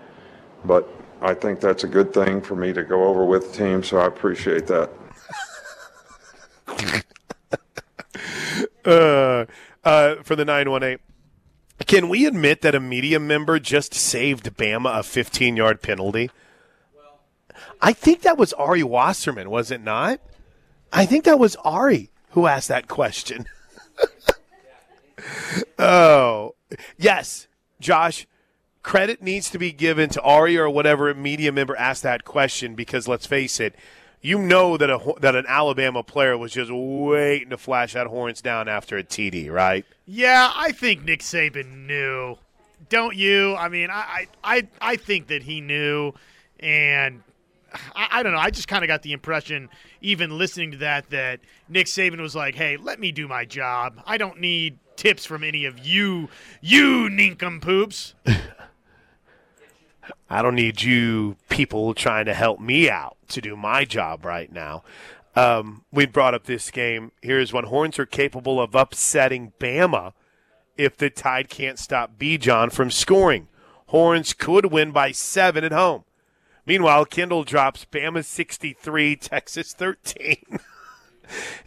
But 0.63 0.87
I 1.21 1.33
think 1.33 1.59
that's 1.59 1.83
a 1.83 1.87
good 1.87 2.13
thing 2.13 2.41
for 2.41 2.55
me 2.55 2.71
to 2.73 2.83
go 2.83 3.05
over 3.05 3.25
with 3.25 3.51
the 3.51 3.57
team, 3.57 3.81
so 3.83 3.97
I 3.97 4.05
appreciate 4.05 4.67
that. 4.67 4.89
uh, 8.85 9.45
uh, 9.83 10.15
for 10.23 10.35
the 10.35 10.45
918. 10.45 10.99
Can 11.85 12.09
we 12.09 12.25
admit 12.25 12.61
that 12.61 12.75
a 12.75 12.79
media 12.79 13.19
member 13.19 13.59
just 13.59 13.93
saved 13.93 14.55
Bama 14.55 14.99
a 14.99 15.03
15 15.03 15.57
yard 15.57 15.81
penalty? 15.81 16.29
I 17.81 17.93
think 17.93 18.21
that 18.21 18.37
was 18.37 18.53
Ari 18.53 18.83
Wasserman, 18.83 19.49
was 19.49 19.69
it 19.69 19.81
not? 19.81 20.19
I 20.91 21.05
think 21.05 21.25
that 21.25 21.39
was 21.39 21.55
Ari 21.57 22.09
who 22.29 22.47
asked 22.47 22.69
that 22.69 22.87
question. 22.87 23.45
oh, 25.79 26.55
yes, 26.97 27.47
Josh. 27.79 28.27
Credit 28.83 29.21
needs 29.21 29.49
to 29.49 29.57
be 29.57 29.71
given 29.71 30.09
to 30.09 30.21
Ari 30.21 30.57
or 30.57 30.69
whatever 30.69 31.13
media 31.13 31.53
member 31.53 31.75
asked 31.77 32.03
that 32.03 32.25
question 32.25 32.75
because 32.75 33.07
let's 33.07 33.25
face 33.25 33.61
it, 33.61 33.75
you 34.23 34.39
know 34.39 34.77
that 34.77 34.89
a 34.89 35.13
that 35.19 35.35
an 35.35 35.45
Alabama 35.47 36.01
player 36.01 36.37
was 36.37 36.53
just 36.53 36.71
waiting 36.71 37.49
to 37.49 37.57
flash 37.57 37.93
that 37.93 38.07
horns 38.07 38.41
down 38.41 38.67
after 38.67 38.97
a 38.97 39.03
TD, 39.03 39.51
right? 39.51 39.85
Yeah, 40.05 40.51
I 40.55 40.71
think 40.71 41.03
Nick 41.03 41.19
Saban 41.19 41.85
knew. 41.85 42.37
Don't 42.89 43.15
you? 43.15 43.55
I 43.55 43.67
mean, 43.67 43.89
I 43.91 44.27
I 44.43 44.67
I 44.81 44.95
think 44.95 45.27
that 45.27 45.43
he 45.43 45.61
knew, 45.61 46.13
and 46.59 47.21
I, 47.95 48.07
I 48.11 48.23
don't 48.23 48.31
know. 48.31 48.39
I 48.39 48.49
just 48.49 48.69
kind 48.69 48.83
of 48.83 48.87
got 48.87 49.01
the 49.01 49.11
impression, 49.11 49.69
even 50.01 50.37
listening 50.37 50.71
to 50.71 50.77
that, 50.77 51.09
that 51.09 51.41
Nick 51.67 51.87
Saban 51.87 52.21
was 52.21 52.35
like, 52.35 52.55
"Hey, 52.55 52.77
let 52.77 52.99
me 52.99 53.11
do 53.11 53.27
my 53.27 53.43
job. 53.43 54.01
I 54.05 54.17
don't 54.17 54.39
need 54.39 54.79
tips 54.95 55.25
from 55.25 55.43
any 55.43 55.65
of 55.65 55.79
you, 55.79 56.29
you 56.61 57.09
nincompoops." 57.09 58.15
I 60.29 60.41
don't 60.41 60.55
need 60.55 60.81
you 60.81 61.37
people 61.49 61.93
trying 61.93 62.25
to 62.25 62.33
help 62.33 62.59
me 62.59 62.89
out 62.89 63.17
to 63.29 63.41
do 63.41 63.55
my 63.55 63.85
job 63.85 64.25
right 64.25 64.51
now. 64.51 64.83
Um, 65.35 65.83
we 65.91 66.05
brought 66.05 66.33
up 66.33 66.45
this 66.45 66.69
game. 66.71 67.11
Here's 67.21 67.53
one: 67.53 67.65
Horns 67.65 67.97
are 67.99 68.05
capable 68.05 68.61
of 68.61 68.75
upsetting 68.75 69.53
Bama 69.59 70.13
if 70.77 70.97
the 70.97 71.09
Tide 71.09 71.49
can't 71.49 71.79
stop 71.79 72.17
Bijan 72.17 72.71
from 72.71 72.91
scoring. 72.91 73.47
Horns 73.87 74.33
could 74.33 74.67
win 74.67 74.91
by 74.91 75.11
seven 75.11 75.63
at 75.63 75.71
home. 75.71 76.03
Meanwhile, 76.65 77.05
Kendall 77.05 77.43
drops 77.43 77.85
Bama 77.85 78.23
63, 78.23 79.15
Texas 79.17 79.73
13. 79.73 80.37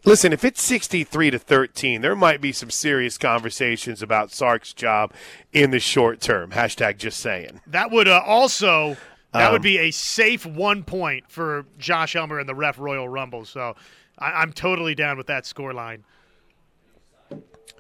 Listen, 0.05 0.33
if 0.33 0.45
it's 0.45 0.63
63 0.63 1.31
to 1.31 1.39
13, 1.39 2.01
there 2.01 2.17
might 2.17 2.41
be 2.41 2.53
some 2.53 2.71
serious 2.71 3.19
conversations 3.19 4.03
about 4.03 4.31
Sark's 4.31 4.73
job 4.73 5.13
in 5.53 5.71
the 5.71 5.81
short 5.81 6.21
term. 6.21 6.51
Hashtag 6.51 6.99
just 6.99 7.21
saying. 7.21 7.61
That 7.67 7.91
would 7.91 8.09
uh, 8.09 8.23
also 8.25 8.97
that 9.33 9.49
um, 9.49 9.53
would 9.53 9.63
be 9.63 9.79
a 9.79 9.91
safe 9.91 10.47
one 10.47 10.83
point 10.83 11.31
for 11.31 11.67
Josh 11.79 12.15
Helmer 12.15 12.39
and 12.39 12.49
the 12.49 12.55
Ref 12.55 12.79
Royal 12.79 13.09
Rumble. 13.09 13.45
So 13.45 13.75
I, 14.19 14.43
am 14.43 14.53
totally 14.53 14.95
down 14.95 15.17
with 15.17 15.27
that 15.27 15.47
score 15.47 15.75
line. 15.75 16.05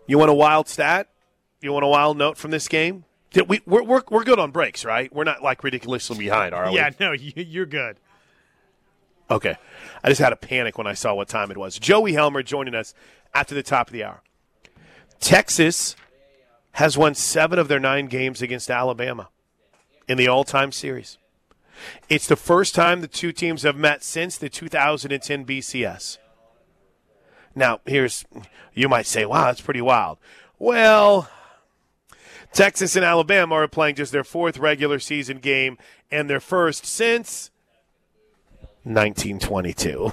You 0.07 0.19
want 0.19 0.31
a 0.31 0.35
wild 0.35 0.69
stat? 0.69 1.09
You 1.61 1.73
want 1.73 1.85
a 1.85 1.89
wild 1.89 2.17
note 2.17 2.37
from 2.37 2.51
this 2.51 2.69
game? 2.69 3.05
Did 3.31 3.49
we 3.49 3.61
we're, 3.67 3.83
we're, 3.83 4.03
we're 4.11 4.25
good 4.25 4.39
on 4.39 4.51
breaks, 4.51 4.85
right? 4.85 5.13
We're 5.13 5.25
not 5.25 5.43
like 5.43 5.65
ridiculously 5.65 6.19
behind, 6.19 6.55
are 6.55 6.71
we? 6.71 6.77
Yeah, 6.77 6.91
no, 7.01 7.13
you're 7.37 7.67
good. 7.67 7.99
Okay. 9.31 9.57
I 10.03 10.09
just 10.09 10.21
had 10.21 10.33
a 10.33 10.37
panic 10.37 10.79
when 10.79 10.87
I 10.87 10.95
saw 10.95 11.15
what 11.15 11.29
time 11.29 11.51
it 11.51 11.57
was. 11.57 11.79
Joey 11.79 12.13
Helmer 12.13 12.43
joining 12.43 12.75
us 12.75 12.95
after 13.35 13.55
the 13.55 13.63
top 13.63 13.89
of 13.89 13.93
the 13.93 14.05
hour. 14.05 14.23
Texas 15.21 15.97
has 16.73 16.97
won 16.97 17.15
seven 17.15 17.59
of 17.59 17.69
their 17.69 17.81
nine 17.81 18.07
games 18.07 18.43
against 18.43 18.71
Alabama 18.71 19.29
in 20.07 20.19
the 20.19 20.29
all 20.29 20.45
time 20.45 20.71
series. 20.71 21.19
It's 22.09 22.27
the 22.27 22.37
first 22.37 22.75
time 22.75 23.01
the 23.01 23.09
two 23.09 23.33
teams 23.33 23.63
have 23.63 23.77
met 23.77 24.03
since 24.03 24.39
the 24.39 24.49
2010 24.49 25.45
BCS. 25.45 26.19
Now, 27.55 27.81
here's, 27.87 28.25
you 28.75 28.89
might 28.89 29.07
say, 29.07 29.25
wow, 29.25 29.47
that's 29.47 29.61
pretty 29.61 29.81
wild. 29.81 30.19
Well, 30.59 31.29
Texas 32.53 32.97
and 32.97 33.05
Alabama 33.05 33.55
are 33.55 33.69
playing 33.69 33.97
just 33.97 34.13
their 34.13 34.25
fourth 34.25 34.59
regular 34.59 34.99
season 34.99 35.39
game 35.39 35.79
and 36.11 36.29
their 36.29 36.41
first 36.41 36.87
since 36.87 37.51
1922. 38.87 40.13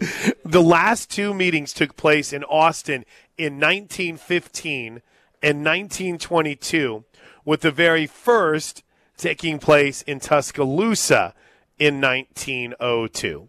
the 0.44 0.62
last 0.62 1.10
two 1.10 1.34
meetings 1.34 1.72
took 1.72 1.96
place 1.96 2.32
in 2.32 2.44
Austin 2.44 3.04
in 3.36 3.54
1915 3.54 5.02
and 5.42 5.58
1922, 5.58 7.04
with 7.44 7.60
the 7.60 7.70
very 7.70 8.06
first 8.06 8.82
taking 9.16 9.58
place 9.58 10.02
in 10.02 10.20
Tuscaloosa 10.20 11.34
in 11.78 12.00
1902. 12.00 13.48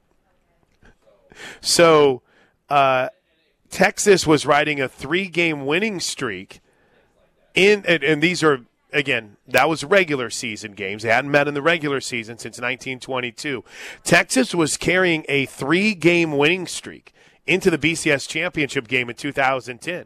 So, 1.61 2.21
uh, 2.69 3.09
Texas 3.69 4.25
was 4.25 4.45
riding 4.45 4.79
a 4.81 4.87
three 4.87 5.27
game 5.27 5.65
winning 5.65 5.99
streak 5.99 6.61
in, 7.53 7.83
and, 7.87 8.03
and 8.03 8.21
these 8.21 8.43
are 8.43 8.61
again, 8.95 9.37
that 9.47 9.69
was 9.69 9.83
regular 9.83 10.29
season 10.29 10.71
games. 10.71 11.03
They 11.03 11.09
hadn't 11.09 11.29
met 11.29 11.47
in 11.47 11.53
the 11.53 11.61
regular 11.61 11.99
season 12.01 12.37
since 12.37 12.57
1922. 12.57 13.63
Texas 14.03 14.55
was 14.55 14.77
carrying 14.77 15.25
a 15.27 15.45
three 15.45 15.93
game 15.93 16.37
winning 16.37 16.65
streak 16.65 17.13
into 17.45 17.69
the 17.69 17.77
BCS 17.77 18.27
championship 18.27 18.87
game 18.87 19.09
in 19.09 19.15
2010. 19.15 20.05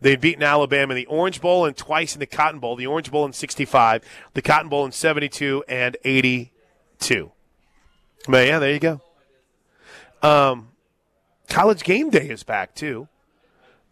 They'd 0.00 0.20
beaten 0.20 0.42
Alabama 0.42 0.94
in 0.94 0.96
the 0.96 1.06
Orange 1.06 1.40
Bowl 1.42 1.66
and 1.66 1.76
twice 1.76 2.14
in 2.14 2.20
the 2.20 2.26
Cotton 2.26 2.58
Bowl. 2.58 2.74
The 2.74 2.86
Orange 2.86 3.10
Bowl 3.10 3.26
in 3.26 3.34
65, 3.34 4.02
the 4.32 4.42
Cotton 4.42 4.70
Bowl 4.70 4.86
in 4.86 4.92
72 4.92 5.62
and 5.68 5.96
82. 6.04 7.30
But 8.26 8.46
yeah, 8.46 8.58
there 8.58 8.72
you 8.72 8.80
go. 8.80 9.00
Um, 10.22 10.70
college 11.48 11.82
game 11.84 12.08
day 12.08 12.28
is 12.28 12.42
back 12.42 12.74
too. 12.74 13.08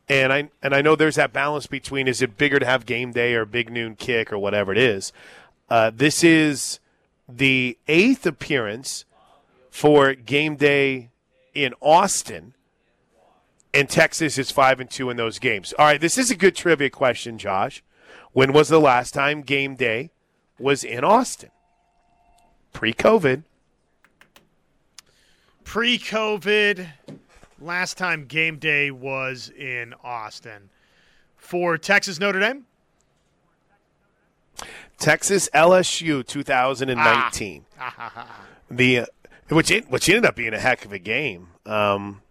And 0.09 0.33
I 0.33 0.51
and 0.63 0.75
I 0.75 0.81
know 0.81 0.97
there's 0.97 1.17
that 1.17 1.33
balance 1.33 1.67
between 1.67 2.09
is 2.09 2.23
it 2.23 2.39
bigger 2.39 2.59
to 2.59 2.67
have 2.67 2.87
game 2.87 3.13
day 3.13 3.35
or 3.35 3.45
big 3.45 3.71
noon 3.71 3.95
kick 3.95 4.33
or 4.33 4.39
whatever 4.39 4.73
it 4.73 4.79
is. 4.79 5.13
Uh, 5.69 5.91
this 5.95 6.25
is 6.25 6.81
the 7.29 7.77
eighth 7.89 8.25
appearance 8.25 9.05
for 9.71 10.15
game 10.15 10.57
day 10.57 11.11
in 11.53 11.75
Austin, 11.81 12.55
and 13.75 13.89
Texas 13.91 14.39
is 14.39 14.51
five 14.51 14.81
and 14.81 14.91
two 14.91 15.11
in 15.11 15.19
those 15.19 15.39
games. 15.39 15.75
All 15.79 15.85
right, 15.85 16.01
this 16.01 16.17
is 16.17 16.31
a 16.31 16.37
good 16.37 16.57
trivia 16.57 16.89
question, 16.89 17.37
Josh. 17.37 17.83
When 18.33 18.53
was 18.53 18.69
the 18.69 18.81
last 18.81 19.13
time 19.13 19.43
game 19.43 19.75
day 19.75 20.11
was 20.59 20.85
in 20.85 21.05
Austin? 21.05 21.51
Pre-COVID. 22.73 23.43
Pre-COVID 25.65 26.89
last 27.61 27.97
time 27.99 28.25
game 28.27 28.59
day 28.59 28.91
was 28.91 29.51
in 29.51 29.95
Austin. 30.03 30.71
For 31.37 31.79
Texas 31.79 32.19
Notre 32.19 32.41
Dame? 32.41 32.65
Texas 34.99 35.49
LSU 35.55 36.27
2019. 36.27 37.65
Ah. 37.81 38.27
the 38.71 39.07
which 39.49 39.71
which 39.89 40.09
ended 40.09 40.27
up 40.27 40.37
being 40.37 40.53
a 40.53 40.59
heck 40.59 40.85
of 40.85 40.93
a 40.93 40.99
game. 40.99 41.49
Um, 41.65 42.23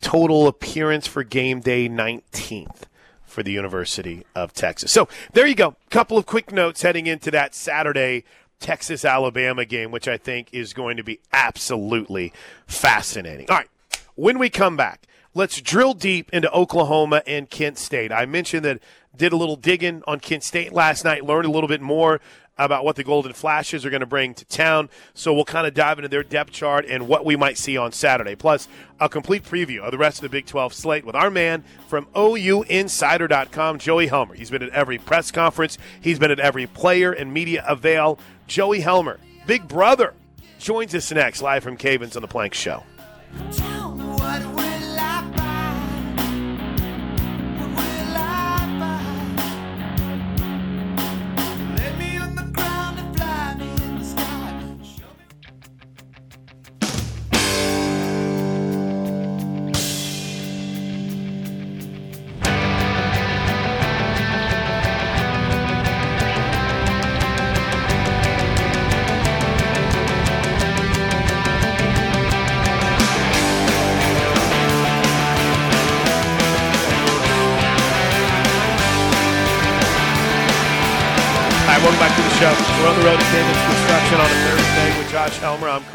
total 0.00 0.46
appearance 0.46 1.06
for 1.06 1.24
game 1.24 1.60
day 1.60 1.88
19th 1.88 2.82
for 3.24 3.42
the 3.42 3.50
University 3.50 4.24
of 4.34 4.52
Texas. 4.52 4.92
So 4.92 5.08
there 5.32 5.46
you 5.46 5.54
go. 5.54 5.76
Couple 5.90 6.18
of 6.18 6.26
quick 6.26 6.52
notes 6.52 6.82
heading 6.82 7.06
into 7.06 7.30
that 7.30 7.54
Saturday 7.54 8.24
Texas 8.60 9.04
Alabama 9.04 9.64
game, 9.64 9.90
which 9.90 10.08
I 10.08 10.16
think 10.16 10.48
is 10.52 10.72
going 10.72 10.96
to 10.96 11.04
be 11.04 11.20
absolutely 11.32 12.32
fascinating. 12.66 13.46
All 13.50 13.56
right, 13.56 13.68
when 14.14 14.38
we 14.38 14.50
come 14.50 14.76
back, 14.76 15.06
let's 15.34 15.60
drill 15.60 15.94
deep 15.94 16.30
into 16.32 16.50
Oklahoma 16.52 17.22
and 17.26 17.48
Kent 17.48 17.78
State. 17.78 18.12
I 18.12 18.26
mentioned 18.26 18.64
that 18.64 18.80
did 19.16 19.32
a 19.32 19.36
little 19.36 19.56
digging 19.56 20.02
on 20.06 20.20
Kent 20.20 20.44
State 20.44 20.72
last 20.72 21.04
night, 21.04 21.24
learned 21.24 21.46
a 21.46 21.50
little 21.50 21.68
bit 21.68 21.80
more 21.80 22.20
about 22.58 22.84
what 22.84 22.96
the 22.96 23.04
Golden 23.04 23.32
Flashes 23.32 23.86
are 23.86 23.90
going 23.90 24.00
to 24.00 24.06
bring 24.06 24.34
to 24.34 24.44
town. 24.44 24.90
So 25.14 25.32
we'll 25.32 25.44
kind 25.44 25.66
of 25.66 25.74
dive 25.74 25.98
into 25.98 26.08
their 26.08 26.24
depth 26.24 26.50
chart 26.50 26.84
and 26.86 27.06
what 27.06 27.24
we 27.24 27.36
might 27.36 27.56
see 27.56 27.76
on 27.76 27.92
Saturday. 27.92 28.34
Plus, 28.34 28.66
a 29.00 29.08
complete 29.08 29.44
preview 29.44 29.80
of 29.80 29.92
the 29.92 29.98
rest 29.98 30.18
of 30.18 30.22
the 30.22 30.28
Big 30.28 30.46
12 30.46 30.74
slate 30.74 31.04
with 31.04 31.14
our 31.14 31.30
man 31.30 31.62
from 31.86 32.06
OUinsider.com, 32.16 33.78
Joey 33.78 34.08
Helmer. 34.08 34.34
He's 34.34 34.50
been 34.50 34.62
at 34.62 34.70
every 34.70 34.98
press 34.98 35.30
conference, 35.30 35.78
he's 36.00 36.18
been 36.18 36.32
at 36.32 36.40
every 36.40 36.66
player 36.66 37.12
and 37.12 37.32
media 37.32 37.64
avail. 37.66 38.18
Joey 38.48 38.80
Helmer, 38.80 39.20
Big 39.46 39.68
Brother, 39.68 40.14
joins 40.58 40.94
us 40.94 41.12
next 41.12 41.42
live 41.42 41.62
from 41.62 41.76
Cavens 41.76 42.16
on 42.16 42.22
the 42.22 42.28
Plank 42.28 42.54
Show. 42.54 42.82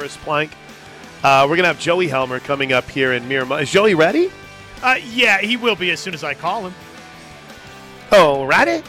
Chris 0.03 0.17
Plank. 0.17 0.51
Uh, 1.23 1.43
we're 1.43 1.55
going 1.55 1.61
to 1.61 1.67
have 1.67 1.79
Joey 1.79 2.09
Helmer 2.09 2.41
coming 2.41 2.73
up 2.73 2.89
here 2.89 3.13
in 3.13 3.25
Miramar. 3.29 3.61
Is 3.61 3.71
Joey 3.71 3.95
ready? 3.95 4.29
Uh, 4.81 4.97
yeah, 5.13 5.39
he 5.39 5.55
will 5.55 5.77
be 5.77 5.91
as 5.91 6.01
soon 6.01 6.13
as 6.13 6.25
I 6.25 6.33
call 6.33 6.67
him. 6.67 6.73
Oh, 8.11 8.43
ready? 8.43 8.83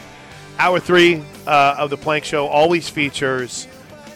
Hour 0.59 0.81
three 0.81 1.23
uh, 1.47 1.75
of 1.77 1.89
the 1.89 1.95
Plank 1.95 2.25
Show 2.25 2.47
always 2.47 2.89
features 2.89 3.65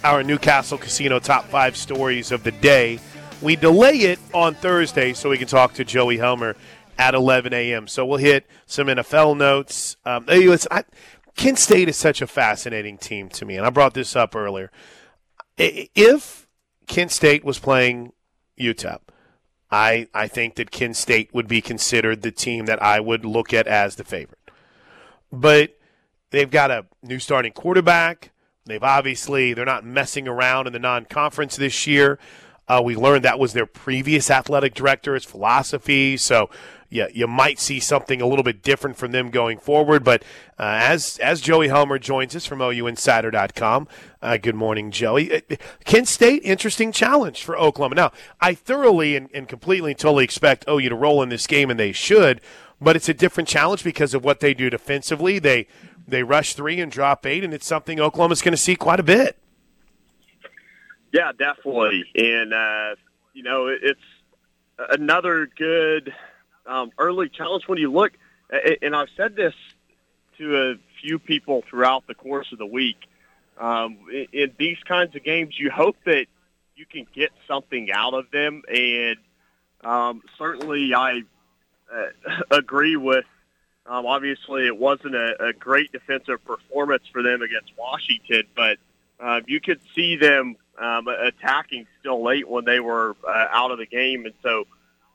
our 0.04 0.24
Newcastle 0.24 0.78
Casino 0.78 1.20
top 1.20 1.46
five 1.46 1.78
stories 1.78 2.34
of 2.34 2.44
the 2.44 2.52
day. 2.52 3.00
We 3.42 3.56
delay 3.56 3.96
it 4.00 4.20
on 4.34 4.56
Thursday 4.56 5.14
so 5.14 5.30
we 5.30 5.38
can 5.38 5.48
talk 5.48 5.76
to 5.76 5.86
Joey 5.86 6.18
Helmer 6.18 6.58
at 6.98 7.16
11 7.16 7.54
a.m. 7.54 7.88
So 7.88 8.06
we'll 8.06 8.18
hit 8.18 8.46
some 8.66 8.88
NFL 8.88 9.38
notes. 9.38 9.96
Um, 10.04 10.26
hey, 10.28 10.50
listen, 10.50 10.68
I, 10.70 10.84
Kent 11.38 11.60
State 11.60 11.88
is 11.88 11.96
such 11.96 12.22
a 12.22 12.28
fascinating 12.28 12.98
team 12.98 13.30
to 13.30 13.46
me, 13.46 13.56
and 13.56 13.66
I 13.66 13.70
brought 13.70 13.94
this 13.94 14.18
up 14.18 14.36
earlier. 14.36 14.70
If 15.58 16.39
Kent 16.90 17.12
State 17.12 17.46
was 17.46 17.60
playing 17.60 18.12
UTEP, 18.60 19.00
I 19.72 20.08
I 20.14 20.28
think 20.28 20.56
that 20.56 20.72
Kent 20.72 20.98
State 20.98 21.34
would 21.34 21.48
be 21.48 21.62
considered 21.62 22.24
the 22.24 22.32
team 22.32 22.66
that 22.66 22.82
I 22.82 23.00
would 23.00 23.24
look 23.24 23.54
at 23.54 23.68
as 23.68 23.96
the 23.96 24.04
favorite. 24.04 24.40
But 25.32 25.78
they've 26.32 26.50
got 26.50 26.72
a 26.72 26.88
new 27.04 27.20
starting 27.20 27.54
quarterback. 27.54 28.32
They've 28.66 28.84
obviously 28.84 29.54
they're 29.54 29.66
not 29.66 29.86
messing 29.86 30.28
around 30.28 30.66
in 30.66 30.74
the 30.74 30.80
non-conference 30.80 31.56
this 31.56 31.86
year. 31.86 32.18
Uh, 32.68 32.82
we 32.84 32.96
learned 32.96 33.24
that 33.24 33.40
was 33.40 33.54
their 33.54 33.68
previous 33.68 34.32
athletic 34.32 34.74
director's 34.74 35.24
philosophy. 35.24 36.18
So 36.18 36.50
yeah, 36.90 37.08
you 37.14 37.28
might 37.28 37.60
see 37.60 37.80
something 37.80 38.22
a 38.22 38.26
little 38.26 38.44
bit 38.44 38.64
different 38.64 38.98
from 38.98 39.12
them 39.12 39.30
going 39.30 39.60
forward. 39.60 40.04
But 40.04 40.24
uh, 40.58 40.80
as 40.82 41.18
as 41.20 41.42
Joey 41.42 41.68
Helmer 41.68 42.00
joins 42.00 42.36
us 42.36 42.46
from 42.46 42.60
OUinsider.com, 42.60 43.88
uh, 44.22 44.38
good 44.38 44.56
morning, 44.56 44.92
Joey. 44.92 45.34
Uh, 45.34 45.56
Kent 45.86 46.08
State, 46.08 46.42
interesting 46.44 46.92
challenge 46.92 47.44
for 47.44 47.58
Oklahoma. 47.58 47.96
Now, 47.96 48.12
I 48.42 48.54
thoroughly 48.54 49.16
and, 49.16 49.30
and 49.34 49.48
completely 49.48 49.92
and 49.92 50.00
totally 50.00 50.24
expect 50.24 50.66
OU 50.68 50.90
to 50.90 50.96
roll 50.96 51.22
in 51.22 51.30
this 51.30 51.48
game, 51.48 51.70
and 51.70 51.80
they 51.80 51.92
should. 51.92 52.42
But 52.82 52.96
it's 52.96 53.10
a 53.10 53.14
different 53.14 53.50
challenge 53.50 53.84
because 53.84 54.14
of 54.14 54.24
what 54.24 54.40
they 54.40 54.54
do 54.54 54.70
defensively. 54.70 55.38
They 55.38 55.68
they 56.08 56.24
rush 56.24 56.54
three 56.54 56.80
and 56.80 56.92
drop 56.92 57.26
eight, 57.26 57.44
and 57.44 57.54
it's 57.54 57.68
something 57.68 58.00
Oklahoma's 58.00 58.42
going 58.42 58.54
to 58.54 58.58
see 58.58 58.76
quite 58.76 59.00
a 59.00 59.04
bit. 59.04 59.38
Yeah, 61.12 61.32
definitely. 61.38 62.06
And, 62.16 62.54
uh, 62.54 62.96
you 63.34 63.44
know, 63.44 63.68
it's 63.68 64.00
another 64.78 65.50
good 65.58 66.14
um, 66.70 66.92
early 66.98 67.30
challenge 67.30 67.68
when 67.68 67.80
you 67.80 67.92
look, 67.92 68.14
and 68.82 68.96
I've 68.96 69.10
said 69.18 69.36
this 69.36 69.54
to 70.38 70.56
a 70.56 70.76
few 71.02 71.20
people 71.20 71.64
throughout 71.70 72.08
the 72.08 72.16
course 72.16 72.52
of 72.52 72.60
the 72.60 72.66
week. 72.66 72.98
Um, 73.58 73.98
in, 74.32 74.54
these 74.58 74.78
kinds 74.88 75.16
of 75.16 75.24
games, 75.24 75.60
you 75.60 75.70
hope 75.70 75.98
that 76.06 76.28
you 76.76 76.86
can 76.86 77.06
get 77.14 77.32
something 77.48 77.92
out 77.92 78.14
of 78.14 78.32
them, 78.32 78.62
and 78.74 79.18
um, 79.84 80.22
certainly 80.38 80.94
I 80.94 81.24
uh, 81.94 82.42
agree 82.52 82.96
with. 82.96 83.26
Um, 83.86 84.06
obviously, 84.06 84.68
it 84.68 84.78
wasn't 84.78 85.16
a, 85.16 85.48
a 85.48 85.54
great 85.54 85.92
defensive 85.92 86.46
performance 86.46 87.04
for 87.12 87.24
them 87.24 87.42
against 87.42 87.72
Washington, 87.78 88.44
but 88.56 88.78
uh, 89.20 89.42
you 89.48 89.60
could 89.60 89.82
see 89.96 90.16
them 90.16 90.56
um, 90.78 91.08
attacking 91.08 91.88
still 92.00 92.24
late 92.24 92.48
when 92.48 92.64
they 92.64 92.80
were 92.80 93.18
uh, 93.28 93.48
out 93.52 93.72
of 93.72 93.80
the 93.80 93.88
game, 93.88 94.26
and 94.26 94.36
so 94.44 94.66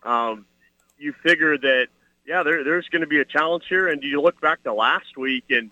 um, 0.03 0.45
you 0.99 1.13
figure 1.23 1.59
that 1.59 1.89
yeah, 2.27 2.43
there, 2.43 2.65
there's 2.65 2.89
going 2.89 3.03
to 3.03 3.07
be 3.07 3.21
a 3.21 3.25
challenge 3.25 3.65
here. 3.69 3.89
And 3.89 4.03
you 4.03 4.21
look 4.21 4.41
back 4.41 4.63
to 4.65 4.73
last 4.73 5.17
week, 5.17 5.45
and 5.51 5.71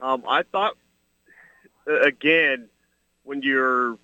um, 0.00 0.24
I 0.28 0.42
thought 0.42 0.74
again 1.86 2.68
when 3.24 3.42
you're 3.42 3.98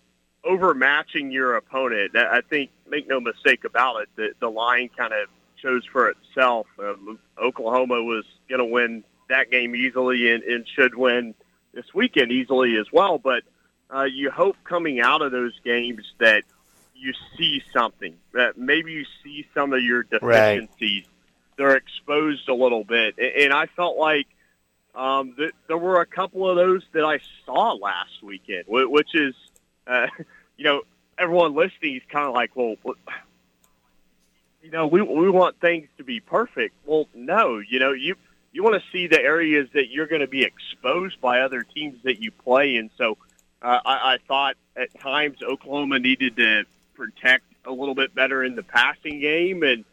overmatching 0.45 1.33
your 1.33 1.57
opponent, 1.57 2.17
I 2.17 2.41
think 2.49 2.71
make 2.89 3.09
no 3.09 3.21
mistake 3.21 3.65
about 3.65 4.03
it, 4.03 4.09
the, 4.17 4.33
the 4.41 4.49
line 4.49 4.89
kind 4.97 5.13
of 5.13 5.29
shows 5.57 5.85
for 5.91 6.09
itself. 6.11 6.67
Um, 6.79 7.19
Oklahoma 7.43 8.03
was 8.03 8.25
going 8.49 8.61
to 8.61 8.65
win 8.65 9.05
that 9.29 9.51
game 9.51 9.75
easily 9.75 10.33
and, 10.33 10.43
and 10.45 10.67
should 10.69 10.95
win 10.95 11.35
this 11.75 11.93
weekend 11.95 12.33
easily 12.33 12.77
as 12.77 12.87
well. 12.93 13.19
But 13.19 13.43
uh, 13.95 14.05
you 14.05 14.31
hope 14.31 14.57
coming 14.65 15.01
out 15.01 15.23
of 15.23 15.33
those 15.33 15.59
games 15.65 16.03
that 16.19 16.45
you 16.99 17.13
see 17.37 17.63
something 17.73 18.17
that 18.33 18.59
maybe 18.59 18.93
you 18.93 19.05
see 19.23 19.47
some 19.55 19.73
of 19.73 19.83
your 19.83 20.03
deficiencies. 20.03 21.05
Right. 21.05 21.07
They're 21.57 21.77
exposed 21.77 22.49
a 22.49 22.55
little 22.55 22.85
bit, 22.85 23.19
and 23.19 23.53
I 23.53 23.67
felt 23.67 23.97
like 23.97 24.27
um, 24.95 25.35
that 25.39 25.53
there 25.67 25.79
were 25.79 26.01
a 26.01 26.07
couple 26.07 26.49
of 26.49 26.57
those 26.57 26.83
that 26.93 27.05
I 27.05 27.19
saw 27.47 27.73
last 27.73 28.23
weekend, 28.23 28.65
which 28.69 29.15
is, 29.15 29.35
uh, 29.87 30.07
you 30.57 30.65
know, 30.65 30.83
everyone 31.19 31.55
listening 31.55 31.97
is 31.97 32.03
kind 32.09 32.27
of 32.27 32.35
like, 32.35 32.55
well, 32.55 32.77
you 34.63 34.71
know, 34.71 34.87
we 34.87 35.03
we 35.03 35.31
want 35.31 35.61
things 35.61 35.89
to 35.99 36.05
be 36.05 36.21
perfect. 36.21 36.75
Well, 36.85 37.09
no, 37.15 37.59
you 37.59 37.79
know, 37.79 37.93
you 37.93 38.15
you 38.53 38.63
want 38.63 38.81
to 38.81 38.91
see 38.93 39.07
the 39.07 39.21
areas 39.21 39.69
that 39.75 39.91
you're 39.91 40.07
going 40.07 40.21
to 40.21 40.29
be 40.29 40.43
exposed 40.43 41.21
by 41.21 41.41
other 41.41 41.63
teams 41.63 42.03
that 42.05 42.21
you 42.21 42.31
play, 42.31 42.77
and 42.77 42.91
so 42.97 43.19
uh, 43.63 43.81
I, 43.85 44.15
I 44.15 44.19
thought 44.27 44.57
at 44.77 44.99
times 45.01 45.43
Oklahoma 45.43 45.99
needed 45.99 46.37
to 46.37 46.65
protect 46.99 47.45
a 47.65 47.71
little 47.71 47.95
bit 47.95 48.15
better 48.15 48.45
in 48.45 48.57
the 48.57 48.63
passing 48.63 49.21
game, 49.21 49.63
and 49.63 49.87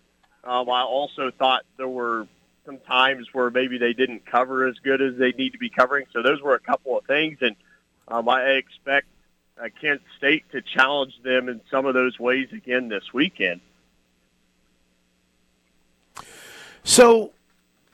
um, 0.43 0.69
I 0.69 0.81
also 0.81 1.31
thought 1.31 1.63
there 1.77 1.87
were 1.87 2.27
some 2.65 2.79
times 2.79 3.27
where 3.31 3.49
maybe 3.51 3.77
they 3.77 3.93
didn't 3.93 4.25
cover 4.25 4.67
as 4.67 4.75
good 4.83 5.01
as 5.01 5.15
they 5.17 5.31
need 5.31 5.51
to 5.51 5.59
be 5.59 5.69
covering. 5.69 6.05
So 6.11 6.23
those 6.23 6.41
were 6.41 6.55
a 6.55 6.59
couple 6.59 6.97
of 6.97 7.05
things, 7.05 7.37
and 7.41 7.55
um, 8.07 8.27
I 8.27 8.41
expect 8.51 9.07
uh, 9.61 9.67
Kent 9.79 10.01
State 10.17 10.49
to 10.51 10.61
challenge 10.61 11.13
them 11.23 11.47
in 11.47 11.61
some 11.71 11.85
of 11.85 11.93
those 11.93 12.19
ways 12.19 12.49
again 12.51 12.89
this 12.89 13.13
weekend. 13.13 13.61
So 16.83 17.31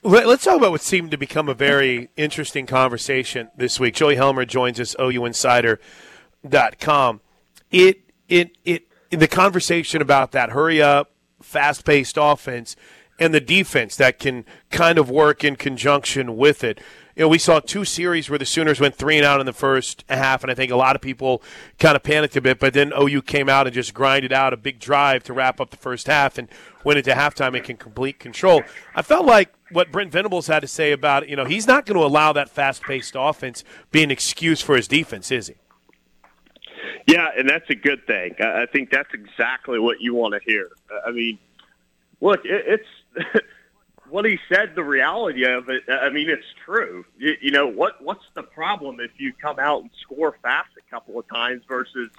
let's 0.04 0.44
talk 0.44 0.58
about 0.58 0.72
what 0.72 0.82
seemed 0.82 1.12
to 1.12 1.18
become 1.18 1.48
a 1.48 1.54
very 1.54 2.10
interesting 2.18 2.66
conversation 2.66 3.52
this 3.56 3.80
week. 3.80 3.94
Joey 3.96 4.16
Helmer 4.16 4.44
joins 4.46 4.80
us, 4.80 4.96
OUinsider.com. 4.96 7.22
It 7.70 8.02
it 8.28 8.58
it 8.66 8.91
the 9.20 9.28
conversation 9.28 10.02
about 10.02 10.32
that 10.32 10.52
hurry 10.52 10.82
up, 10.82 11.12
fast 11.42 11.86
paced 11.86 12.18
offense 12.20 12.76
and 13.20 13.34
the 13.34 13.42
defense 13.42 13.96
that 13.98 14.18
can 14.18 14.46
kind 14.72 14.98
of 14.98 15.10
work 15.10 15.44
in 15.44 15.56
conjunction 15.56 16.38
with 16.38 16.64
it. 16.64 16.80
You 17.16 17.24
know, 17.26 17.28
we 17.28 17.38
saw 17.38 17.60
two 17.60 17.84
series 17.84 18.30
where 18.30 18.40
the 18.40 18.46
Sooners 18.46 18.80
went 18.80 18.96
three 18.96 19.18
and 19.18 19.26
out 19.26 19.40
in 19.40 19.46
the 19.46 19.54
first 19.54 20.06
half, 20.10 20.44
and 20.44 20.52
I 20.52 20.56
think 20.56 20.72
a 20.72 20.78
lot 20.78 20.96
of 20.96 21.02
people 21.02 21.44
kind 21.78 21.96
of 21.96 22.04
panicked 22.04 22.36
a 22.38 22.42
bit. 22.42 22.58
But 22.58 22.74
then 22.74 22.94
OU 22.98 23.24
came 23.24 23.50
out 23.50 23.68
and 23.68 23.74
just 23.74 23.94
grinded 23.94 24.32
out 24.32 24.54
a 24.54 24.58
big 24.58 24.80
drive 24.80 25.24
to 25.24 25.34
wrap 25.34 25.60
up 25.60 25.70
the 25.70 25.78
first 25.78 26.08
half 26.08 26.38
and 26.38 26.48
went 26.84 26.98
into 26.98 27.12
halftime 27.12 27.62
can 27.64 27.78
complete 27.78 28.18
control. 28.18 28.64
I 28.96 29.02
felt 29.02 29.26
like 29.26 29.54
what 29.72 29.92
Brent 29.92 30.12
Venables 30.12 30.48
had 30.48 30.62
to 30.62 30.68
say 30.68 30.92
about. 30.94 31.28
You 31.30 31.36
know, 31.36 31.46
he's 31.46 31.68
not 31.68 31.86
going 31.86 32.00
to 32.00 32.06
allow 32.06 32.34
that 32.34 32.50
fast-paced 32.50 33.16
offense 33.16 33.64
be 33.92 34.04
an 34.04 34.10
excuse 34.10 34.62
for 34.62 34.76
his 34.76 34.88
defense, 34.88 35.32
is 35.32 35.48
he? 35.48 35.56
Yeah, 37.08 37.30
and 37.38 37.50
that's 37.50 37.70
a 37.70 37.76
good 37.76 38.06
thing. 38.08 38.36
I 38.40 38.66
think 38.66 38.92
that's 38.92 39.14
exactly 39.14 39.80
what 39.80 40.02
you 40.02 40.14
want 40.14 40.34
to 40.34 40.40
hear. 40.46 40.70
I 41.06 41.12
mean, 41.12 41.40
look, 42.20 42.46
it, 42.46 42.80
it's 43.16 43.46
what 44.10 44.26
he 44.26 44.40
said. 44.50 44.76
The 44.76 44.84
reality 44.84 45.46
of 45.46 45.70
it. 45.70 45.84
I 45.90 46.10
mean, 46.10 46.30
it's 46.30 46.46
true. 46.66 47.06
You, 47.18 47.36
you 47.42 47.52
know 47.52 47.68
what? 47.68 48.02
What's 48.02 48.26
the 48.36 48.44
problem 48.44 49.00
if 49.00 49.12
you 49.18 49.34
come 49.34 49.60
out 49.60 49.82
and 49.82 49.92
score 50.02 50.36
fast 50.42 50.70
a 50.78 50.92
couple 50.92 51.20
of 51.20 51.28
times 51.28 51.64
versus 51.68 52.10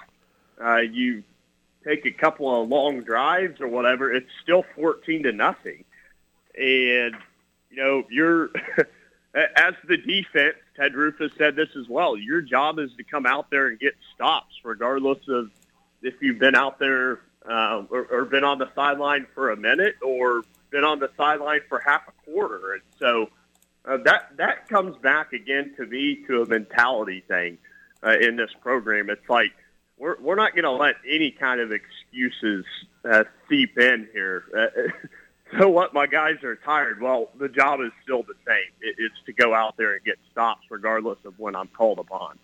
uh, 0.63 0.77
you 0.77 1.23
take 1.85 2.05
a 2.05 2.11
couple 2.11 2.61
of 2.61 2.69
long 2.69 3.01
drives 3.01 3.61
or 3.61 3.67
whatever? 3.67 4.11
It's 4.13 4.29
still 4.41 4.65
fourteen 4.75 5.23
to 5.23 5.31
nothing, 5.31 5.83
and 6.57 7.15
you 7.69 7.77
know 7.77 8.03
you're 8.09 8.49
as 9.33 9.73
the 9.87 9.97
defense 9.97 10.55
Ted 10.75 10.95
Rufus 10.95 11.31
said 11.37 11.55
this 11.55 11.69
as 11.79 11.87
well. 11.87 12.17
Your 12.17 12.41
job 12.41 12.79
is 12.79 12.91
to 12.97 13.03
come 13.03 13.25
out 13.25 13.49
there 13.49 13.67
and 13.67 13.79
get 13.79 13.93
stops, 14.13 14.55
regardless 14.63 15.19
of 15.27 15.51
if 16.01 16.15
you've 16.21 16.39
been 16.39 16.55
out 16.55 16.79
there 16.79 17.21
uh, 17.49 17.83
or, 17.89 18.05
or 18.11 18.25
been 18.25 18.43
on 18.43 18.57
the 18.57 18.69
sideline 18.75 19.27
for 19.33 19.51
a 19.51 19.57
minute 19.57 19.95
or 20.01 20.43
been 20.69 20.83
on 20.83 20.99
the 20.99 21.09
sideline 21.17 21.61
for 21.69 21.79
half 21.79 22.01
a 22.07 22.31
quarter. 22.31 22.73
And 22.73 22.81
so 22.99 23.29
uh, 23.85 23.97
that 24.05 24.35
that 24.37 24.67
comes 24.67 24.97
back 24.97 25.33
again 25.33 25.73
to 25.77 25.85
me 25.85 26.23
to 26.27 26.41
a 26.41 26.45
mentality 26.45 27.23
thing 27.27 27.57
uh, 28.03 28.17
in 28.19 28.35
this 28.35 28.51
program. 28.61 29.09
It's 29.09 29.29
like 29.29 29.51
we're 29.97 30.19
we're 30.19 30.35
not 30.35 30.53
going 30.53 30.63
to 30.63 30.71
let 30.71 30.95
any 31.07 31.31
kind 31.31 31.59
of 31.59 31.71
excuses 31.71 32.65
uh, 33.09 33.25
seep 33.49 33.77
in 33.77 34.07
here. 34.13 34.43
So 35.59 35.69
what? 35.69 35.93
My 35.93 36.07
guys 36.07 36.43
are 36.43 36.55
tired. 36.55 36.99
Well, 36.99 37.29
the 37.37 37.47
job 37.47 37.79
is 37.81 37.91
still 38.03 38.23
the 38.23 38.33
same. 38.47 38.71
It, 38.81 38.95
it's 38.97 39.15
to 39.27 39.33
go 39.33 39.53
out 39.53 39.77
there 39.77 39.93
and 39.93 40.03
get 40.03 40.17
stops, 40.31 40.63
regardless 40.69 41.19
of 41.25 41.37
when 41.37 41.55
I'm 41.55 41.67
called 41.67 41.99
upon. 41.99 42.39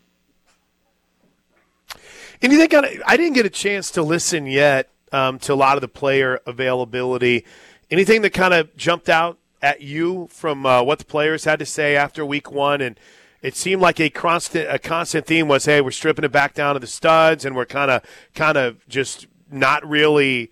And 2.42 2.52
you 2.52 2.60
think 2.60 2.74
I 2.74 3.18
didn't 3.18 3.34
get 3.34 3.46
a 3.46 3.50
chance 3.50 3.92
to 3.92 4.04
listen 4.04 4.46
yet 4.46 4.90
um, 5.12 5.40
to 5.40 5.54
a 5.54 5.56
lot 5.56 5.76
of 5.76 5.82
the 5.82 5.88
player 5.88 6.40
availability. 6.46 7.46
Anything 7.90 8.22
that 8.22 8.30
kind 8.32 8.54
of 8.54 8.76
jumped 8.78 9.10
out 9.10 9.40
at 9.62 9.82
you 9.82 10.28
from 10.30 10.66
uh, 10.66 10.84
what 10.84 11.00
the 11.00 11.06
players 11.06 11.44
had 11.44 11.60
to 11.60 11.66
say 11.66 11.96
after 11.96 12.26
week 12.26 12.52
one, 12.52 12.80
and 12.80 13.00
it 13.42 13.56
seemed 13.56 13.82
like 13.82 14.00
a 14.00 14.10
constant 14.10 14.70
a 14.70 14.78
constant 14.78 15.26
theme 15.26 15.48
was, 15.48 15.66
hey, 15.66 15.82
we're 15.82 15.92
stripping 15.92 16.26
it 16.26 16.32
back 16.32 16.54
down 16.54 16.76
to 16.76 16.80
the 16.80 16.88
studs, 16.88 17.44
and 17.44 17.56
we're 17.56 17.66
kind 17.66 17.90
of 17.90 18.04
kind 18.36 18.58
of 18.58 18.88
just 18.88 19.28
not 19.50 19.88
really. 19.88 20.52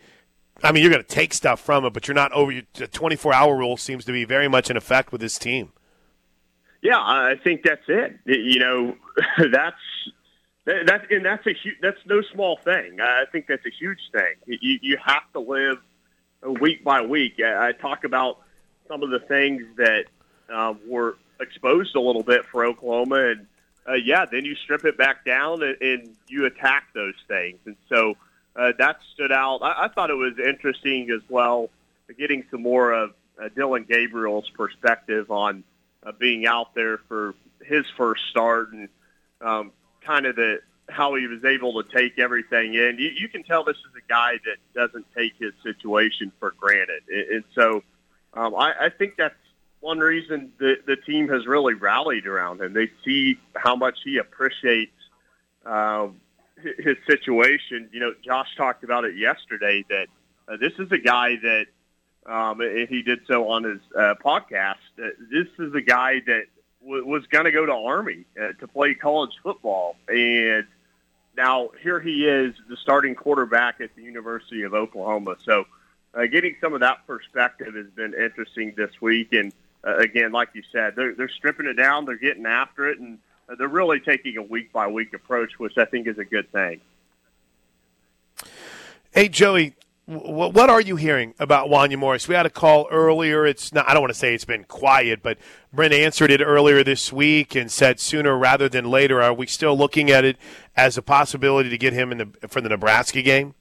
I 0.64 0.72
mean, 0.72 0.84
you're 0.84 0.92
going 0.92 1.04
to 1.04 1.08
take 1.08 1.34
stuff 1.34 1.60
from 1.60 1.86
it, 1.86 1.94
but 1.94 2.08
you're 2.08 2.16
not 2.16 2.32
over. 2.32 2.62
The 2.74 2.88
24 2.88 3.34
hour 3.34 3.56
rule 3.56 3.78
seems 3.78 4.06
to 4.06 4.12
be 4.12 4.26
very 4.26 4.48
much 4.48 4.70
in 4.70 4.78
effect 4.78 5.12
with 5.12 5.22
this 5.22 5.38
team. 5.38 5.72
Yeah, 6.82 7.00
I 7.00 7.36
think 7.44 7.64
that's 7.64 7.84
it. 7.88 8.18
You 8.26 8.60
know, 8.60 8.96
that's 9.52 9.76
that's 10.66 11.06
and 11.10 11.26
that's 11.26 11.46
a 11.48 11.54
huge. 11.54 11.78
That's 11.82 12.00
no 12.06 12.22
small 12.34 12.58
thing. 12.64 13.00
I 13.02 13.26
think 13.32 13.48
that's 13.48 13.66
a 13.66 13.72
huge 13.72 14.00
thing. 14.12 14.36
You 14.46 14.80
you 14.82 14.98
have 15.04 15.24
to 15.34 15.40
live 15.40 15.78
week 16.60 16.84
by 16.84 17.02
week. 17.02 17.40
I 17.44 17.72
talk 17.74 18.04
about 18.04 18.40
some 18.88 19.04
of 19.04 19.10
the 19.10 19.20
things 19.20 19.64
that 19.78 20.06
um, 20.50 20.80
were 20.88 21.18
exposed 21.40 21.96
a 21.96 22.00
little 22.02 22.24
bit 22.24 22.46
for 22.46 22.66
Oklahoma, 22.66 23.32
and 23.32 23.48
uh, 23.88 23.94
yeah, 23.94 24.26
then 24.26 24.46
you 24.46 24.56
strip 24.56 24.86
it 24.86 24.98
back 24.98 25.26
down 25.26 25.64
and, 25.64 25.82
and 25.82 26.16
you 26.28 26.46
attack 26.46 26.88
those 26.94 27.16
things. 27.28 27.58
And 27.66 27.76
so 27.90 28.16
uh, 28.58 28.74
that 28.80 29.00
stood 29.14 29.32
out. 29.32 29.60
I, 29.62 29.86
I 29.86 29.88
thought 29.90 30.10
it 30.10 30.16
was 30.16 30.34
interesting 30.40 31.10
as 31.12 31.22
well, 31.30 31.70
getting 32.18 32.44
some 32.50 32.64
more 32.64 32.92
of 32.92 33.14
uh, 33.42 33.50
Dillon 33.56 33.86
Gabriel's 33.88 34.50
perspective 34.50 35.30
on 35.30 35.64
uh, 36.04 36.12
being 36.14 36.48
out 36.48 36.74
there 36.74 36.98
for 37.08 37.36
his 37.64 37.86
first 37.96 38.24
start 38.30 38.72
and 38.72 38.90
um, 39.42 39.72
kind 40.02 40.26
of 40.26 40.36
the 40.36 40.60
how 40.90 41.16
he 41.16 41.28
was 41.28 41.44
able 41.44 41.84
to 41.84 41.90
take 41.94 42.18
everything 42.18 42.74
in. 42.74 42.96
You, 42.98 43.10
you 43.10 43.28
can 43.28 43.44
tell 43.44 43.66
this 43.66 43.76
is 43.76 43.92
a 43.98 44.08
guy 44.08 44.40
that 44.46 44.58
doesn't 44.74 45.06
take 45.14 45.34
his 45.38 45.52
situation 45.62 46.32
for 46.40 46.54
granted, 46.58 47.04
and, 47.10 47.30
and 47.30 47.44
so 47.54 47.84
um, 48.34 48.56
I, 48.56 48.74
I 48.86 48.90
think 48.90 49.16
that's 49.18 49.36
one 49.82 50.00
reason 50.00 50.52
the 50.58 50.78
the 50.88 50.96
team 50.96 51.28
has 51.28 51.46
really 51.46 51.74
rallied 51.74 52.26
around 52.26 52.62
him. 52.62 52.74
They 52.74 52.90
see 53.06 53.38
how 53.56 53.76
much 53.76 54.00
he 54.04 54.18
appreciates 54.18 54.94
uh, 55.66 56.08
his 56.62 56.98
situation. 57.08 57.90
You 57.92 58.00
know, 58.00 58.14
Josh 58.24 58.56
talked 58.56 58.84
about 58.84 59.06
it 59.06 59.16
yesterday 59.16 59.86
that 59.90 60.08
uh, 60.48 60.58
this 60.58 60.74
is 60.80 60.92
a 60.92 60.98
guy 60.98 61.36
that 61.38 61.66
um, 62.26 62.60
he 62.90 63.02
did 63.04 63.20
so 63.28 63.50
on 63.50 63.64
his 63.64 63.80
uh, 63.98 64.16
podcast. 64.24 64.76
Uh, 65.02 65.10
this 65.32 65.48
is 65.60 65.74
a 65.74 65.82
guy 65.82 66.22
that 66.26 66.46
w- 66.82 67.06
was 67.06 67.26
going 67.28 67.46
to 67.46 67.52
go 67.52 67.66
to 67.66 67.74
Army 67.74 68.26
uh, 68.40 68.54
to 68.60 68.68
play 68.68 68.94
college 68.94 69.34
football, 69.42 69.96
and 70.08 70.66
now 71.38 71.70
here 71.82 72.00
he 72.00 72.26
is, 72.26 72.56
the 72.68 72.76
starting 72.78 73.16
quarterback 73.16 73.80
at 73.80 73.96
the 73.96 74.02
University 74.02 74.64
of 74.64 74.74
Oklahoma. 74.74 75.36
So, 75.46 75.66
uh, 76.14 76.26
getting 76.26 76.56
some 76.60 76.74
of 76.74 76.80
that 76.80 77.06
perspective 77.06 77.76
has 77.76 77.88
been 77.96 78.14
interesting 78.14 78.74
this 78.76 78.92
week. 79.02 79.34
And 79.34 79.54
uh, 79.86 79.98
again, 79.98 80.32
like 80.32 80.50
you 80.54 80.64
said, 80.72 80.96
they're 80.96 81.14
they're 81.14 81.30
stripping 81.30 81.68
it 81.68 81.76
down, 81.76 82.06
they're 82.06 82.18
getting 82.18 82.46
after 82.46 82.90
it, 82.90 83.00
and 83.00 83.20
they're 83.58 83.68
really 83.68 84.00
taking 84.00 84.38
a 84.38 84.42
week 84.42 84.72
by 84.74 84.88
week 84.88 85.14
approach, 85.14 85.60
which 85.60 85.78
I 85.78 85.86
think 85.86 86.08
is 86.08 86.18
a 86.18 86.26
good 86.26 86.52
thing. 86.52 86.82
Hey, 89.12 89.30
Joey, 89.30 89.74
what 90.06 90.70
are 90.70 90.80
you 90.80 90.96
hearing 90.96 91.34
about 91.38 91.68
Wanya 91.68 91.98
Morris? 91.98 92.28
We 92.28 92.36
had 92.36 92.46
a 92.46 92.50
call 92.50 92.88
earlier. 92.90 93.46
It's 93.46 93.74
not. 93.74 93.90
I 93.90 93.94
don't 93.94 94.02
want 94.02 94.14
to 94.14 94.20
say 94.20 94.34
it's 94.34 94.46
been 94.46 94.64
quiet, 94.64 95.22
but 95.22 95.38
Brent 95.74 95.94
answered 95.94 96.32
it 96.32 96.42
earlier 96.42 96.82
this 96.84 97.12
week 97.12 97.56
and 97.56 97.70
said 97.70 98.00
sooner 98.00 98.38
rather 98.38 98.70
than 98.70 98.90
later. 98.90 99.22
Are 99.22 99.34
we 99.34 99.48
still 99.48 99.78
looking 99.78 100.10
at 100.10 100.24
it 100.24 100.38
as 100.78 100.98
a 100.98 101.02
possibility 101.02 101.70
to 101.70 101.78
get 101.78 101.92
him 101.92 102.14
in 102.14 102.18
the 102.20 102.48
for 102.48 102.62
the 102.62 102.70
Nebraska 102.70 103.22
game? 103.22 103.54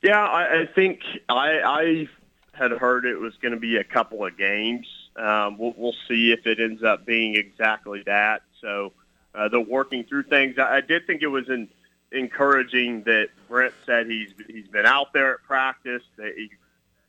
Yeah, 0.00 0.22
I, 0.22 0.60
I 0.60 0.66
think 0.72 1.00
I, 1.28 1.60
I 1.64 2.08
had 2.52 2.70
heard 2.70 3.04
it 3.04 3.16
was 3.16 3.34
going 3.42 3.52
to 3.52 3.60
be 3.60 3.78
a 3.78 3.84
couple 3.84 4.24
of 4.24 4.38
games. 4.38 4.86
Um, 5.16 5.56
we'll, 5.58 5.74
we'll 5.76 5.94
see 6.08 6.32
if 6.32 6.46
it 6.46 6.60
ends 6.60 6.82
up 6.82 7.06
being 7.06 7.36
exactly 7.36 8.02
that. 8.06 8.42
So 8.60 8.92
uh, 9.34 9.48
they're 9.48 9.60
working 9.60 10.04
through 10.04 10.24
things. 10.24 10.58
I, 10.58 10.76
I 10.76 10.80
did 10.80 11.06
think 11.06 11.22
it 11.22 11.28
was 11.28 11.48
in 11.48 11.68
encouraging 12.12 13.02
that 13.04 13.28
Brent 13.48 13.74
said 13.84 14.06
he's 14.06 14.30
he's 14.46 14.68
been 14.68 14.86
out 14.86 15.12
there 15.12 15.34
at 15.34 15.42
practice. 15.42 16.02
That 16.16 16.34
he, 16.36 16.50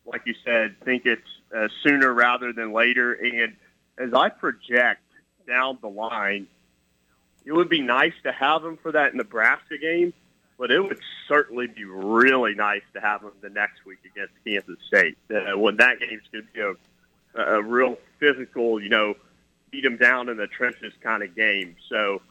like 0.06 0.24
you 0.26 0.36
said, 0.46 0.80
think 0.84 1.06
it's 1.06 1.28
uh, 1.56 1.68
sooner 1.84 2.14
rather 2.14 2.54
than 2.54 2.72
later. 2.72 3.14
And 3.14 3.56
as 3.98 4.14
I 4.14 4.30
project 4.30 5.02
down 5.48 5.78
the 5.82 5.90
line, 5.90 6.48
it 7.46 7.52
would 7.54 7.70
be 7.70 7.82
nice 7.82 8.14
to 8.24 8.32
have 8.32 8.64
him 8.64 8.78
for 8.78 8.92
that 8.92 9.16
Nebraska 9.16 9.78
game, 9.78 10.14
but 10.58 10.72
it 10.72 10.82
would 10.82 11.00
certainly 11.28 11.68
be 11.68 11.86
really 11.86 12.54
nice 12.56 12.84
to 12.94 13.00
have 13.00 13.22
him 13.22 13.32
the 13.42 13.50
next 13.50 13.86
week 13.86 14.00
against 14.06 14.34
Kansas 14.46 14.78
State 14.88 15.18
uh, 15.34 15.58
when 15.58 15.78
that 15.78 16.00
game's 16.00 16.24
going 16.32 16.46
to 16.46 16.54
be 16.54 16.60
a, 16.60 16.74
a 17.36 17.62
real 17.62 17.98
physical, 18.20 18.82
you 18.82 18.90
know, 18.90 19.16
beat 19.72 19.84
them 19.84 19.98
down 19.98 20.30
in 20.30 20.38
the 20.38 20.48
trenches 20.48 20.94
kind 21.02 21.24
of 21.24 21.36
game. 21.36 21.76
So 21.90 22.22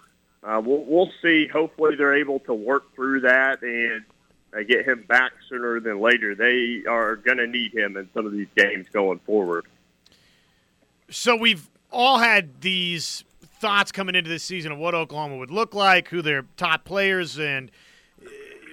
uh, 0.42 0.60
we'll, 0.64 0.84
we'll 0.84 1.10
see. 1.22 1.48
Hopefully, 1.48 1.96
they're 1.96 2.16
able 2.16 2.40
to 2.40 2.54
work 2.54 2.94
through 2.94 3.20
that 3.20 3.62
and 3.62 4.04
uh, 4.56 4.62
get 4.62 4.86
him 4.86 5.04
back 5.08 5.32
sooner 5.48 5.80
than 5.80 6.00
later. 6.00 6.34
They 6.34 6.82
are 6.88 7.16
going 7.16 7.38
to 7.38 7.46
need 7.46 7.74
him 7.74 7.96
in 7.96 8.08
some 8.14 8.26
of 8.26 8.32
these 8.32 8.48
games 8.56 8.86
going 8.92 9.18
forward. 9.20 9.66
So 11.10 11.36
we've 11.36 11.68
all 11.90 12.18
had 12.18 12.60
these 12.60 13.24
thoughts 13.40 13.92
coming 13.92 14.14
into 14.14 14.28
this 14.28 14.42
season 14.42 14.72
of 14.72 14.78
what 14.78 14.94
Oklahoma 14.94 15.36
would 15.36 15.50
look 15.50 15.74
like, 15.74 16.08
who 16.08 16.22
their 16.22 16.44
top 16.56 16.84
players 16.84 17.38
and 17.38 17.70
uh, 18.20 18.28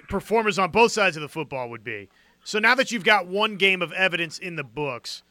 performers 0.09 0.59
on 0.59 0.71
both 0.71 0.91
sides 0.91 1.15
of 1.15 1.21
the 1.21 1.29
football 1.29 1.69
would 1.69 1.83
be. 1.83 2.09
So 2.43 2.59
now 2.59 2.75
that 2.75 2.91
you've 2.91 3.05
got 3.05 3.27
one 3.27 3.55
game 3.55 3.81
of 3.81 3.91
evidence 3.93 4.37
in 4.37 4.57
the 4.57 4.63
books, 4.63 5.23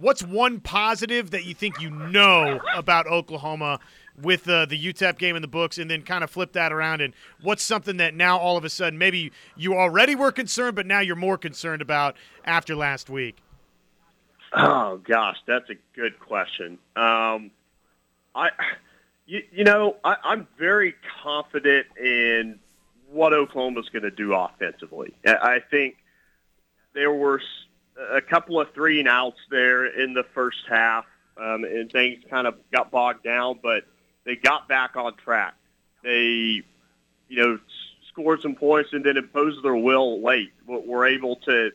what's 0.00 0.22
one 0.22 0.60
positive 0.60 1.30
that 1.30 1.44
you 1.44 1.54
think 1.54 1.80
you 1.80 1.90
know 1.90 2.60
about 2.74 3.06
Oklahoma 3.06 3.78
with 4.20 4.48
uh, 4.48 4.66
the 4.66 4.78
UTEP 4.78 5.18
game 5.18 5.36
in 5.36 5.42
the 5.42 5.48
books, 5.48 5.78
and 5.78 5.90
then 5.90 6.02
kind 6.02 6.24
of 6.24 6.30
flip 6.30 6.52
that 6.52 6.72
around? 6.72 7.00
And 7.00 7.14
what's 7.42 7.62
something 7.62 7.98
that 7.98 8.14
now 8.14 8.38
all 8.38 8.56
of 8.56 8.64
a 8.64 8.70
sudden 8.70 8.98
maybe 8.98 9.32
you 9.56 9.74
already 9.74 10.14
were 10.14 10.32
concerned, 10.32 10.76
but 10.76 10.86
now 10.86 11.00
you're 11.00 11.16
more 11.16 11.38
concerned 11.38 11.82
about 11.82 12.16
after 12.44 12.74
last 12.74 13.08
week? 13.08 13.36
Oh 14.52 15.00
gosh, 15.04 15.36
that's 15.46 15.70
a 15.70 15.76
good 15.94 16.18
question. 16.18 16.78
Um, 16.96 17.50
I, 18.34 18.50
you, 19.26 19.42
you 19.52 19.64
know, 19.64 19.96
I, 20.02 20.16
I'm 20.24 20.48
very 20.58 20.94
confident 21.22 21.86
in 21.96 22.58
what 23.10 23.32
Oklahoma's 23.32 23.88
going 23.88 24.02
to 24.02 24.10
do 24.10 24.34
offensively. 24.34 25.14
I 25.24 25.60
think 25.70 25.96
there 26.94 27.12
were 27.12 27.40
a 28.12 28.20
couple 28.20 28.60
of 28.60 28.72
three 28.72 29.00
and 29.00 29.08
outs 29.08 29.40
there 29.50 29.86
in 29.86 30.14
the 30.14 30.24
first 30.34 30.58
half, 30.68 31.04
um, 31.36 31.64
and 31.64 31.90
things 31.90 32.22
kind 32.28 32.46
of 32.46 32.54
got 32.72 32.90
bogged 32.90 33.22
down, 33.22 33.58
but 33.62 33.84
they 34.24 34.36
got 34.36 34.68
back 34.68 34.96
on 34.96 35.14
track. 35.16 35.54
They, 36.02 36.62
you 37.28 37.36
know, 37.36 37.58
scored 38.08 38.42
some 38.42 38.54
points 38.54 38.90
and 38.92 39.04
then 39.04 39.16
imposed 39.16 39.62
their 39.62 39.76
will 39.76 40.22
late. 40.22 40.52
Were 40.66 41.06
able 41.06 41.36
to, 41.36 41.70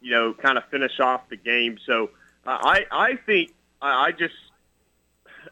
you 0.00 0.10
know, 0.10 0.34
kind 0.34 0.58
of 0.58 0.64
finish 0.70 1.00
off 1.00 1.28
the 1.28 1.36
game. 1.36 1.78
So 1.86 2.10
I, 2.46 2.86
I 2.90 3.16
think 3.16 3.52
I 3.80 4.12
just, 4.12 4.34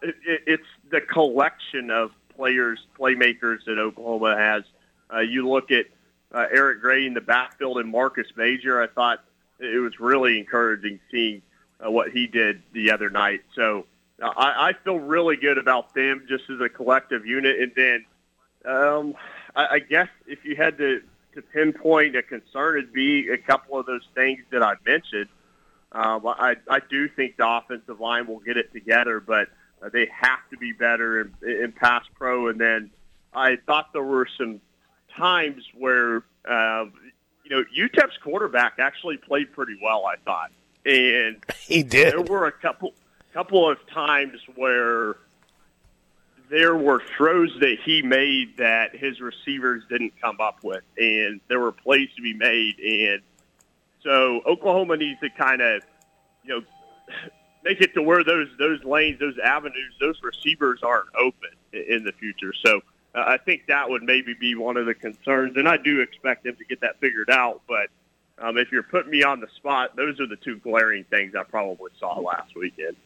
it, 0.02 0.14
it's 0.46 0.66
the 0.90 1.00
collection 1.00 1.90
of 1.90 2.12
players, 2.36 2.80
playmakers 2.98 3.64
that 3.66 3.78
Oklahoma 3.78 4.36
has. 4.36 4.64
Uh, 5.12 5.20
you 5.20 5.48
look 5.48 5.70
at 5.70 5.86
uh, 6.32 6.46
Eric 6.50 6.80
Gray 6.80 7.06
in 7.06 7.14
the 7.14 7.20
backfield 7.20 7.78
and 7.78 7.90
Marcus 7.90 8.26
Major. 8.36 8.82
I 8.82 8.86
thought 8.86 9.22
it 9.62 9.80
was 9.80 9.98
really 10.00 10.38
encouraging 10.38 11.00
seeing 11.10 11.42
uh, 11.84 11.90
what 11.90 12.10
he 12.10 12.26
did 12.26 12.62
the 12.72 12.90
other 12.90 13.10
night. 13.10 13.42
So 13.54 13.86
I, 14.20 14.68
I 14.68 14.72
feel 14.84 14.98
really 14.98 15.36
good 15.36 15.58
about 15.58 15.94
them 15.94 16.26
just 16.28 16.44
as 16.50 16.60
a 16.60 16.68
collective 16.68 17.26
unit. 17.26 17.60
And 17.60 17.72
then 17.74 18.04
um, 18.64 19.14
I, 19.54 19.66
I 19.66 19.78
guess 19.78 20.08
if 20.26 20.44
you 20.44 20.56
had 20.56 20.78
to, 20.78 21.02
to 21.34 21.42
pinpoint 21.42 22.16
a 22.16 22.22
concern, 22.22 22.78
it'd 22.78 22.92
be 22.92 23.28
a 23.28 23.38
couple 23.38 23.78
of 23.78 23.86
those 23.86 24.06
things 24.14 24.40
that 24.50 24.62
I 24.62 24.74
mentioned. 24.84 25.28
Um, 25.92 26.26
I, 26.26 26.56
I 26.68 26.80
do 26.88 27.08
think 27.08 27.36
the 27.36 27.46
offensive 27.46 28.00
line 28.00 28.26
will 28.26 28.40
get 28.40 28.56
it 28.56 28.72
together, 28.72 29.20
but 29.20 29.48
uh, 29.82 29.90
they 29.92 30.08
have 30.12 30.38
to 30.50 30.56
be 30.56 30.72
better 30.72 31.20
in, 31.20 31.34
in 31.42 31.72
pass 31.72 32.04
pro. 32.14 32.48
And 32.48 32.60
then 32.60 32.90
I 33.34 33.56
thought 33.66 33.92
there 33.92 34.02
were 34.02 34.28
some 34.38 34.60
times 35.16 35.64
where, 35.74 36.22
uh, 36.48 36.86
you 37.52 37.58
know, 37.58 37.64
UTEP's 37.76 38.16
quarterback 38.22 38.78
actually 38.78 39.18
played 39.18 39.52
pretty 39.52 39.78
well, 39.82 40.06
I 40.06 40.16
thought. 40.24 40.50
And 40.86 41.36
he 41.60 41.82
did. 41.82 42.14
There 42.14 42.22
were 42.22 42.46
a 42.46 42.52
couple 42.52 42.94
couple 43.34 43.68
of 43.68 43.78
times 43.88 44.40
where 44.56 45.16
there 46.50 46.76
were 46.76 47.02
throws 47.16 47.54
that 47.60 47.76
he 47.84 48.02
made 48.02 48.58
that 48.58 48.94
his 48.94 49.20
receivers 49.20 49.82
didn't 49.88 50.12
come 50.20 50.38
up 50.40 50.62
with, 50.62 50.82
and 50.98 51.40
there 51.48 51.60
were 51.60 51.72
plays 51.72 52.08
to 52.16 52.22
be 52.22 52.34
made. 52.34 52.78
And 52.78 53.22
so 54.02 54.42
Oklahoma 54.46 54.96
needs 54.98 55.20
to 55.20 55.30
kind 55.30 55.62
of, 55.62 55.82
you 56.44 56.54
know, 56.54 56.62
make 57.64 57.80
it 57.82 57.92
to 57.94 58.02
where 58.02 58.24
those 58.24 58.48
those 58.58 58.82
lanes, 58.82 59.20
those 59.20 59.38
avenues, 59.44 59.94
those 60.00 60.18
receivers 60.22 60.80
aren't 60.82 61.14
open 61.18 61.50
in 61.72 62.04
the 62.04 62.12
future. 62.12 62.54
So 62.64 62.80
uh, 63.14 63.24
I 63.26 63.36
think 63.38 63.66
that 63.68 63.90
would 63.90 64.02
maybe 64.02 64.34
be 64.34 64.54
one 64.54 64.76
of 64.76 64.86
the 64.86 64.94
concerns, 64.94 65.56
and 65.56 65.68
I 65.68 65.76
do 65.76 66.00
expect 66.00 66.44
them 66.44 66.56
to 66.56 66.64
get 66.64 66.80
that 66.80 66.98
figured 67.00 67.30
out. 67.30 67.62
But 67.68 67.88
um, 68.38 68.56
if 68.56 68.72
you're 68.72 68.82
putting 68.82 69.10
me 69.10 69.22
on 69.22 69.40
the 69.40 69.48
spot, 69.56 69.96
those 69.96 70.18
are 70.20 70.26
the 70.26 70.36
two 70.36 70.56
glaring 70.58 71.04
things 71.04 71.34
I 71.34 71.42
probably 71.42 71.90
saw 71.98 72.18
last 72.18 72.54
weekend. 72.54 72.96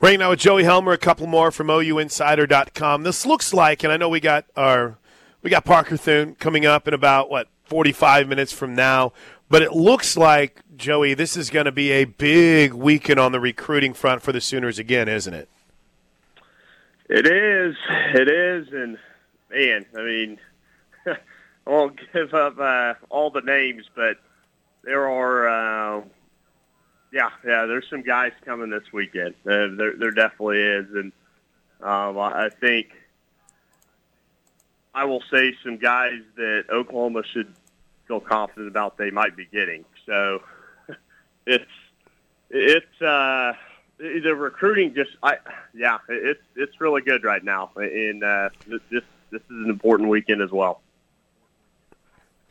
Right 0.00 0.18
now 0.18 0.30
with 0.30 0.40
Joey 0.40 0.64
Helmer, 0.64 0.92
a 0.92 0.98
couple 0.98 1.26
more 1.26 1.50
from 1.50 1.68
OUinsider.com. 1.68 3.04
This 3.04 3.24
looks 3.24 3.54
like, 3.54 3.84
and 3.84 3.92
I 3.92 3.96
know 3.96 4.08
we 4.08 4.20
got 4.20 4.44
our 4.56 4.98
we 5.42 5.50
got 5.50 5.64
Parker 5.64 5.96
Thune 5.96 6.34
coming 6.34 6.66
up 6.66 6.88
in 6.88 6.94
about 6.94 7.30
what 7.30 7.48
45 7.64 8.28
minutes 8.28 8.52
from 8.52 8.74
now, 8.74 9.12
but 9.48 9.62
it 9.62 9.72
looks 9.72 10.16
like 10.16 10.62
Joey, 10.76 11.14
this 11.14 11.36
is 11.36 11.50
going 11.50 11.66
to 11.66 11.72
be 11.72 11.90
a 11.92 12.04
big 12.04 12.72
weekend 12.72 13.20
on 13.20 13.32
the 13.32 13.40
recruiting 13.40 13.94
front 13.94 14.22
for 14.22 14.32
the 14.32 14.40
Sooners 14.40 14.78
again, 14.78 15.08
isn't 15.08 15.32
it? 15.32 15.48
It 17.08 17.26
is. 17.26 17.76
It 17.88 18.28
is, 18.28 18.68
and 18.72 18.98
man, 19.50 19.86
I 19.96 20.02
mean, 20.02 20.38
I 21.06 21.16
won't 21.66 21.98
give 22.12 22.32
up 22.32 22.58
uh, 22.58 22.94
all 23.10 23.30
the 23.30 23.42
names, 23.42 23.84
but 23.94 24.18
there 24.82 25.08
are. 25.08 25.48
Uh, 25.48 26.04
yeah, 27.12 27.30
yeah. 27.46 27.66
There's 27.66 27.86
some 27.90 28.02
guys 28.02 28.32
coming 28.44 28.70
this 28.70 28.92
weekend. 28.92 29.34
Uh, 29.46 29.76
there, 29.76 29.96
there 29.96 30.10
definitely 30.10 30.60
is, 30.60 30.86
and 30.94 31.12
um, 31.82 32.18
I 32.18 32.48
think 32.60 32.88
I 34.94 35.04
will 35.04 35.22
say 35.30 35.54
some 35.62 35.76
guys 35.76 36.20
that 36.36 36.64
Oklahoma 36.70 37.22
should 37.32 37.52
feel 38.06 38.20
confident 38.20 38.68
about 38.68 38.96
they 38.96 39.10
might 39.10 39.36
be 39.36 39.46
getting. 39.46 39.84
So 40.06 40.42
it's 41.46 41.64
it's 42.48 43.02
uh, 43.02 43.52
the 44.22 44.34
recruiting 44.34 44.94
just 44.94 45.10
I 45.22 45.38
yeah 45.74 45.98
it's 46.08 46.42
it's 46.56 46.80
really 46.80 47.02
good 47.02 47.24
right 47.24 47.42
now, 47.42 47.70
and 47.76 48.22
uh, 48.22 48.50
this 48.66 48.80
this 48.90 49.42
is 49.42 49.50
an 49.50 49.70
important 49.70 50.08
weekend 50.08 50.42
as 50.42 50.50
well. 50.50 50.80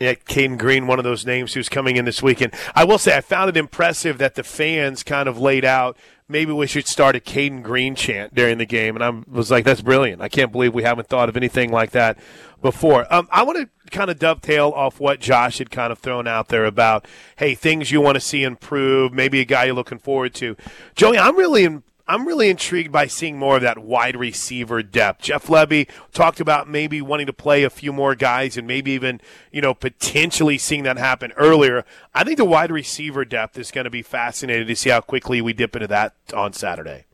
Yeah, 0.03 0.15
Cayden 0.15 0.57
Green, 0.57 0.87
one 0.87 0.99
of 0.99 1.03
those 1.03 1.25
names 1.25 1.53
who's 1.53 1.69
coming 1.69 1.95
in 1.95 2.05
this 2.05 2.21
weekend. 2.21 2.53
I 2.75 2.83
will 2.83 2.97
say 2.97 3.15
I 3.15 3.21
found 3.21 3.49
it 3.49 3.57
impressive 3.57 4.17
that 4.17 4.35
the 4.35 4.43
fans 4.43 5.03
kind 5.03 5.29
of 5.29 5.37
laid 5.39 5.65
out. 5.65 5.97
Maybe 6.27 6.51
we 6.51 6.67
should 6.67 6.87
start 6.87 7.15
a 7.15 7.19
Cayden 7.19 7.61
Green 7.61 7.95
chant 7.95 8.33
during 8.33 8.57
the 8.57 8.65
game, 8.65 8.95
and 8.95 9.03
I 9.03 9.09
was 9.29 9.51
like, 9.51 9.65
"That's 9.65 9.81
brilliant! 9.81 10.21
I 10.21 10.29
can't 10.29 10.51
believe 10.51 10.73
we 10.73 10.83
haven't 10.83 11.07
thought 11.07 11.29
of 11.29 11.37
anything 11.37 11.71
like 11.71 11.91
that 11.91 12.17
before." 12.61 13.11
Um, 13.13 13.27
I 13.31 13.43
want 13.43 13.59
to 13.59 13.69
kind 13.91 14.09
of 14.09 14.19
dovetail 14.19 14.71
off 14.75 14.99
what 14.99 15.19
Josh 15.19 15.59
had 15.59 15.69
kind 15.69 15.91
of 15.91 15.99
thrown 15.99 16.27
out 16.27 16.49
there 16.49 16.65
about, 16.65 17.05
hey, 17.37 17.55
things 17.55 17.91
you 17.91 18.01
want 18.01 18.15
to 18.15 18.21
see 18.21 18.43
improve, 18.43 19.13
maybe 19.13 19.39
a 19.39 19.45
guy 19.45 19.65
you're 19.65 19.75
looking 19.75 19.99
forward 19.99 20.33
to. 20.35 20.57
Joey, 20.95 21.17
I'm 21.17 21.37
really 21.37 21.63
in, 21.63 21.83
I'm 22.05 22.27
really 22.27 22.49
intrigued 22.49 22.91
by 22.91 23.07
seeing 23.07 23.39
more 23.39 23.55
of 23.55 23.61
that 23.61 23.77
wide 23.77 24.17
receiver 24.17 24.83
depth. 24.83 25.21
Jeff 25.21 25.47
Lebby 25.47 25.89
talked 26.11 26.41
about 26.41 26.67
maybe 26.67 27.01
wanting 27.01 27.27
to 27.27 27.33
play 27.33 27.63
a 27.63 27.69
few 27.69 27.93
more 27.93 28.13
guys 28.13 28.57
and 28.57 28.67
maybe 28.67 28.91
even, 28.91 29.21
you 29.51 29.61
know, 29.61 29.73
potentially 29.73 30.57
seeing 30.57 30.83
that 30.83 30.97
happen 30.97 31.31
earlier. 31.37 31.85
I 32.13 32.25
think 32.25 32.37
the 32.37 32.45
wide 32.45 32.71
receiver 32.71 33.23
depth 33.23 33.57
is 33.57 33.71
going 33.71 33.85
to 33.85 33.89
be 33.89 34.01
fascinating 34.01 34.67
to 34.67 34.75
see 34.75 34.89
how 34.89 34.99
quickly 34.99 35.41
we 35.41 35.53
dip 35.53 35.75
into 35.77 35.87
that 35.87 36.13
on 36.35 36.51
Saturday. 36.51 37.05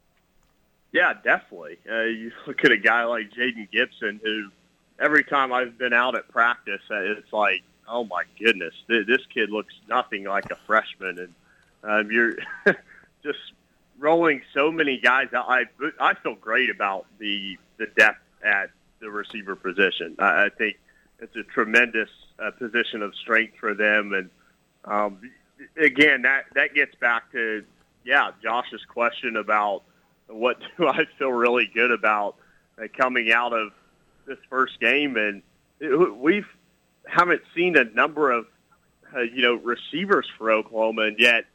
Yeah, 0.91 1.13
definitely. 1.23 1.77
Uh, 1.89 2.01
you 2.03 2.31
look 2.47 2.65
at 2.65 2.71
a 2.71 2.77
guy 2.77 3.03
like 3.03 3.31
Jayden 3.31 3.69
Gibson, 3.71 4.19
who 4.23 4.49
every 4.99 5.23
time 5.23 5.53
I've 5.53 5.77
been 5.77 5.93
out 5.93 6.15
at 6.15 6.27
practice, 6.29 6.81
uh, 6.89 6.95
it's 6.95 7.31
like, 7.31 7.61
oh 7.87 8.05
my 8.05 8.23
goodness, 8.39 8.73
this 8.87 9.25
kid 9.33 9.51
looks 9.51 9.73
nothing 9.87 10.23
like 10.23 10.49
a 10.51 10.55
freshman, 10.67 11.19
and 11.19 11.33
um, 11.83 12.11
you're 12.11 12.35
just 13.23 13.39
rolling 13.99 14.41
so 14.53 14.71
many 14.71 14.97
guys 14.97 15.27
out. 15.33 15.45
I 15.47 15.65
I 15.99 16.13
feel 16.15 16.35
great 16.35 16.69
about 16.69 17.05
the 17.19 17.57
the 17.77 17.87
depth 17.97 18.21
at 18.43 18.71
the 18.99 19.09
receiver 19.09 19.55
position. 19.55 20.15
I, 20.19 20.45
I 20.45 20.49
think 20.49 20.77
it's 21.19 21.35
a 21.35 21.43
tremendous 21.43 22.09
uh, 22.39 22.51
position 22.51 23.01
of 23.01 23.13
strength 23.15 23.55
for 23.59 23.73
them, 23.73 24.13
and 24.13 24.29
um, 24.85 25.19
again, 25.77 26.23
that 26.23 26.45
that 26.55 26.73
gets 26.73 26.95
back 26.95 27.31
to 27.33 27.63
yeah, 28.03 28.31
Josh's 28.41 28.83
question 28.85 29.35
about 29.35 29.83
what 30.27 30.59
do 30.77 30.87
I 30.87 31.05
feel 31.17 31.31
really 31.31 31.69
good 31.73 31.91
about 31.91 32.35
uh, 32.81 32.87
coming 32.97 33.31
out 33.31 33.53
of 33.53 33.71
this 34.25 34.37
first 34.49 34.79
game, 34.79 35.17
and 35.17 35.41
we've 36.19 36.47
haven't 37.05 37.41
seen 37.55 37.77
a 37.77 37.83
number 37.83 38.31
of 38.31 38.45
uh, 39.15 39.21
you 39.21 39.41
know 39.41 39.55
receivers 39.55 40.27
for 40.37 40.51
Oklahoma, 40.51 41.03
and 41.03 41.19
yet 41.19 41.45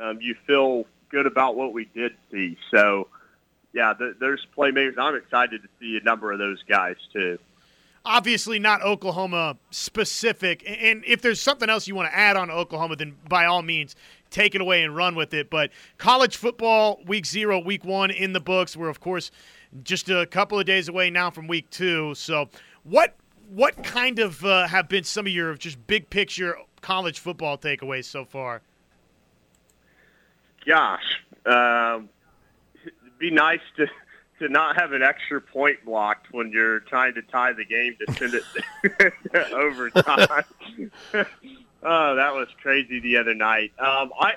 um, 0.00 0.20
you 0.20 0.34
feel 0.46 0.86
good 1.10 1.26
about 1.26 1.56
what 1.56 1.72
we 1.72 1.86
did 1.94 2.12
see. 2.30 2.56
So, 2.70 3.08
yeah, 3.72 3.94
th- 3.96 4.16
there's 4.20 4.46
playmakers. 4.56 4.98
I'm 4.98 5.16
excited 5.16 5.62
to 5.62 5.68
see 5.78 5.98
a 6.00 6.04
number 6.04 6.32
of 6.32 6.38
those 6.38 6.62
guys 6.68 6.96
too. 7.12 7.38
Obviously, 8.04 8.58
not 8.58 8.82
Oklahoma 8.82 9.58
specific. 9.70 10.64
And 10.66 11.04
if 11.06 11.20
there's 11.20 11.40
something 11.40 11.68
else 11.68 11.86
you 11.86 11.94
want 11.94 12.10
to 12.10 12.16
add 12.16 12.36
on 12.36 12.50
Oklahoma, 12.50 12.96
then 12.96 13.16
by 13.28 13.44
all 13.44 13.60
means, 13.60 13.94
take 14.30 14.54
it 14.54 14.62
away 14.62 14.82
and 14.82 14.96
run 14.96 15.14
with 15.14 15.34
it. 15.34 15.50
But 15.50 15.70
college 15.98 16.36
football, 16.36 17.00
week 17.06 17.26
zero, 17.26 17.58
week 17.58 17.84
one 17.84 18.10
in 18.10 18.32
the 18.32 18.40
books. 18.40 18.74
We're, 18.74 18.88
of 18.88 19.00
course, 19.00 19.30
just 19.84 20.08
a 20.08 20.24
couple 20.26 20.58
of 20.58 20.64
days 20.64 20.88
away 20.88 21.10
now 21.10 21.30
from 21.30 21.46
week 21.46 21.68
two. 21.70 22.14
So, 22.14 22.48
what 22.84 23.16
what 23.50 23.82
kind 23.82 24.18
of 24.18 24.44
uh, 24.44 24.66
have 24.68 24.88
been 24.88 25.04
some 25.04 25.26
of 25.26 25.32
your 25.32 25.54
just 25.54 25.86
big 25.86 26.08
picture 26.08 26.56
college 26.80 27.18
football 27.18 27.58
takeaways 27.58 28.04
so 28.04 28.24
far? 28.24 28.62
Gosh, 30.66 31.22
um, 31.46 32.08
it'd 32.82 33.18
be 33.18 33.30
nice 33.30 33.60
to 33.76 33.86
to 34.40 34.48
not 34.48 34.76
have 34.76 34.92
an 34.92 35.02
extra 35.02 35.40
point 35.40 35.84
blocked 35.84 36.32
when 36.32 36.50
you're 36.50 36.80
trying 36.80 37.14
to 37.14 37.22
tie 37.22 37.52
the 37.52 37.64
game 37.64 37.94
to 38.06 38.12
send 38.14 38.34
it 38.34 38.42
to 39.32 39.54
overtime. 39.54 40.44
oh, 41.82 42.16
that 42.16 42.34
was 42.34 42.48
crazy 42.62 43.00
the 43.00 43.18
other 43.18 43.34
night. 43.34 43.72
Um, 43.78 44.10
I, 44.18 44.36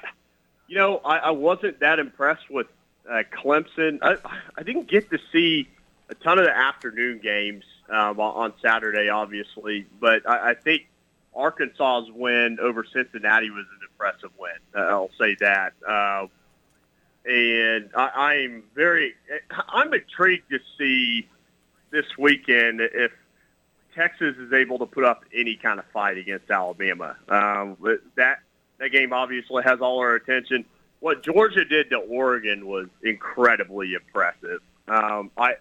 you 0.68 0.76
know, 0.76 0.98
I, 0.98 1.18
I 1.20 1.32
wasn't 1.32 1.80
that 1.80 2.00
impressed 2.00 2.50
with 2.50 2.68
uh, 3.10 3.24
Clemson. 3.32 4.00
I, 4.02 4.18
I 4.58 4.64
didn't 4.64 4.90
get 4.90 5.10
to 5.12 5.20
see 5.32 5.70
a 6.10 6.16
ton 6.16 6.38
of 6.38 6.46
the 6.46 6.56
afternoon 6.56 7.20
games 7.24 7.64
um, 7.90 8.20
on 8.20 8.54
Saturday, 8.62 9.08
obviously, 9.08 9.86
but 10.02 10.28
I, 10.30 10.52
I 10.52 10.54
think 10.54 10.88
Arkansas's 11.34 12.12
win 12.12 12.58
over 12.62 12.86
Cincinnati 12.92 13.50
was 13.50 13.66
an 13.80 13.83
impressive 13.94 14.32
win. 14.38 14.52
I'll 14.76 15.12
say 15.20 15.36
that. 15.40 15.74
Uh, 15.88 16.28
and 17.26 17.90
I, 17.96 18.10
I'm 18.16 18.64
very, 18.76 19.14
I'm 19.70 19.94
intrigued 19.94 20.50
to 20.52 20.60
see 20.78 21.28
this 21.92 22.06
weekend 22.18 22.82
if 22.82 23.12
Texas 23.96 24.36
is 24.38 24.52
able 24.52 24.80
to 24.80 24.86
put 24.86 25.04
up 25.04 25.24
any 25.34 25.56
kind 25.56 25.80
of 25.80 25.86
fight 25.94 26.18
against 26.18 26.50
Alabama. 26.50 27.16
Um, 27.30 27.78
that 28.16 28.40
that 28.80 28.92
game 28.92 29.14
obviously 29.14 29.64
has 29.64 29.80
all 29.80 30.00
our 30.00 30.16
attention. 30.16 30.66
What 31.00 31.24
Georgia 31.24 31.64
did 31.64 31.92
to 31.92 31.98
Oregon 31.98 32.66
was 32.66 32.88
incredibly 33.04 33.94
impressive. 33.94 34.62
Um, 34.88 35.32
I 35.38 35.54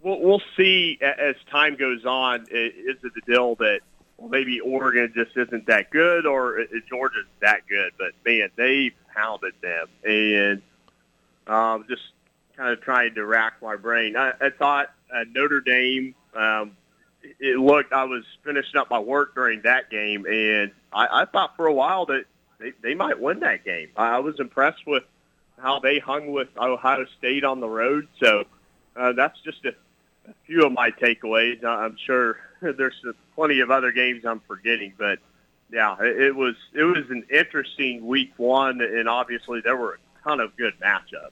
we'll, 0.00 0.20
we'll 0.20 0.42
see 0.56 0.98
as 1.02 1.34
time 1.50 1.76
goes 1.76 2.04
on. 2.04 2.42
Is 2.42 2.96
it 3.02 3.12
the 3.14 3.20
deal 3.26 3.56
that 3.56 3.80
well, 4.18 4.28
maybe 4.28 4.60
Oregon 4.60 5.12
just 5.14 5.36
isn't 5.36 5.66
that 5.66 5.90
good, 5.90 6.26
or 6.26 6.64
Georgia's 6.88 7.24
that 7.40 7.66
good. 7.68 7.92
But 7.96 8.12
man, 8.26 8.50
they 8.56 8.90
pounded 9.14 9.54
them, 9.62 9.86
and 10.04 10.62
um, 11.46 11.84
just 11.88 12.02
kind 12.56 12.72
of 12.72 12.80
trying 12.82 13.14
to 13.14 13.24
rack 13.24 13.54
my 13.62 13.76
brain. 13.76 14.16
I, 14.16 14.32
I 14.40 14.50
thought 14.50 14.92
uh, 15.14 15.24
Notre 15.32 15.60
Dame. 15.60 16.14
Um, 16.34 16.76
it 17.40 17.58
looked. 17.58 17.92
I 17.92 18.04
was 18.04 18.24
finishing 18.44 18.78
up 18.78 18.90
my 18.90 18.98
work 18.98 19.34
during 19.34 19.62
that 19.62 19.90
game, 19.90 20.26
and 20.26 20.72
I, 20.92 21.22
I 21.22 21.24
thought 21.24 21.56
for 21.56 21.66
a 21.66 21.72
while 21.72 22.06
that 22.06 22.24
they, 22.58 22.72
they 22.82 22.94
might 22.94 23.20
win 23.20 23.40
that 23.40 23.64
game. 23.64 23.90
I 23.96 24.18
was 24.18 24.40
impressed 24.40 24.86
with 24.86 25.04
how 25.58 25.78
they 25.78 25.98
hung 25.98 26.32
with 26.32 26.48
Ohio 26.56 27.06
State 27.18 27.44
on 27.44 27.60
the 27.60 27.68
road. 27.68 28.08
So 28.22 28.44
uh, 28.96 29.12
that's 29.12 29.38
just 29.40 29.64
a, 29.64 29.70
a 30.28 30.34
few 30.46 30.64
of 30.64 30.72
my 30.72 30.90
takeaways. 30.90 31.64
I'm 31.64 31.96
sure 32.04 32.38
there's 32.76 33.04
plenty 33.34 33.60
of 33.60 33.70
other 33.70 33.92
games 33.92 34.24
I'm 34.24 34.40
forgetting, 34.40 34.92
but 34.98 35.18
yeah, 35.70 35.96
it, 36.00 36.34
was 36.34 36.54
it 36.74 36.84
was 36.84 37.04
an 37.10 37.24
interesting 37.30 38.06
week 38.06 38.32
one, 38.36 38.80
and 38.80 39.08
obviously 39.08 39.60
there 39.60 39.76
were 39.76 39.94
a 39.94 40.24
ton 40.24 40.40
of 40.40 40.56
good 40.56 40.74
matchups. 40.80 41.30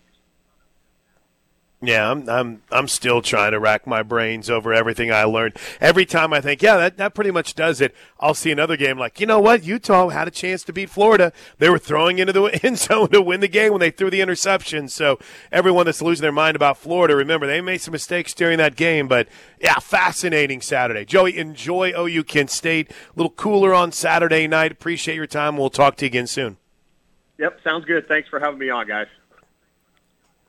Yeah, 1.86 2.10
I'm 2.10 2.28
I'm 2.28 2.62
I'm 2.72 2.88
still 2.88 3.22
trying 3.22 3.52
to 3.52 3.60
rack 3.60 3.86
my 3.86 4.02
brains 4.02 4.50
over 4.50 4.72
everything 4.72 5.12
I 5.12 5.24
learned. 5.24 5.56
Every 5.80 6.04
time 6.04 6.32
I 6.32 6.40
think, 6.40 6.60
yeah, 6.60 6.76
that, 6.76 6.96
that 6.96 7.14
pretty 7.14 7.30
much 7.30 7.54
does 7.54 7.80
it. 7.80 7.94
I'll 8.18 8.34
see 8.34 8.50
another 8.50 8.76
game 8.76 8.98
like, 8.98 9.20
you 9.20 9.26
know 9.26 9.38
what, 9.38 9.62
Utah 9.62 10.08
had 10.08 10.26
a 10.26 10.32
chance 10.32 10.64
to 10.64 10.72
beat 10.72 10.90
Florida. 10.90 11.32
They 11.58 11.70
were 11.70 11.78
throwing 11.78 12.18
into 12.18 12.32
the 12.32 12.44
end 12.64 12.78
zone 12.78 13.10
to 13.10 13.22
win 13.22 13.40
the 13.40 13.48
game 13.48 13.72
when 13.72 13.80
they 13.80 13.90
threw 13.90 14.10
the 14.10 14.20
interception. 14.20 14.88
So 14.88 15.18
everyone 15.52 15.86
that's 15.86 16.02
losing 16.02 16.22
their 16.22 16.32
mind 16.32 16.56
about 16.56 16.76
Florida, 16.76 17.14
remember 17.14 17.46
they 17.46 17.60
made 17.60 17.80
some 17.80 17.92
mistakes 17.92 18.34
during 18.34 18.58
that 18.58 18.74
game. 18.74 19.06
But 19.06 19.28
yeah, 19.60 19.78
fascinating 19.78 20.60
Saturday. 20.60 21.04
Joey, 21.04 21.38
enjoy 21.38 21.92
OU 21.96 22.24
Kent 22.24 22.50
State. 22.50 22.90
A 22.90 22.94
little 23.14 23.30
cooler 23.30 23.72
on 23.72 23.92
Saturday 23.92 24.48
night. 24.48 24.72
Appreciate 24.72 25.14
your 25.14 25.26
time. 25.26 25.56
We'll 25.56 25.70
talk 25.70 25.96
to 25.96 26.04
you 26.04 26.08
again 26.08 26.26
soon. 26.26 26.56
Yep, 27.38 27.60
sounds 27.62 27.84
good. 27.84 28.08
Thanks 28.08 28.28
for 28.28 28.40
having 28.40 28.58
me 28.58 28.70
on, 28.70 28.88
guys. 28.88 29.06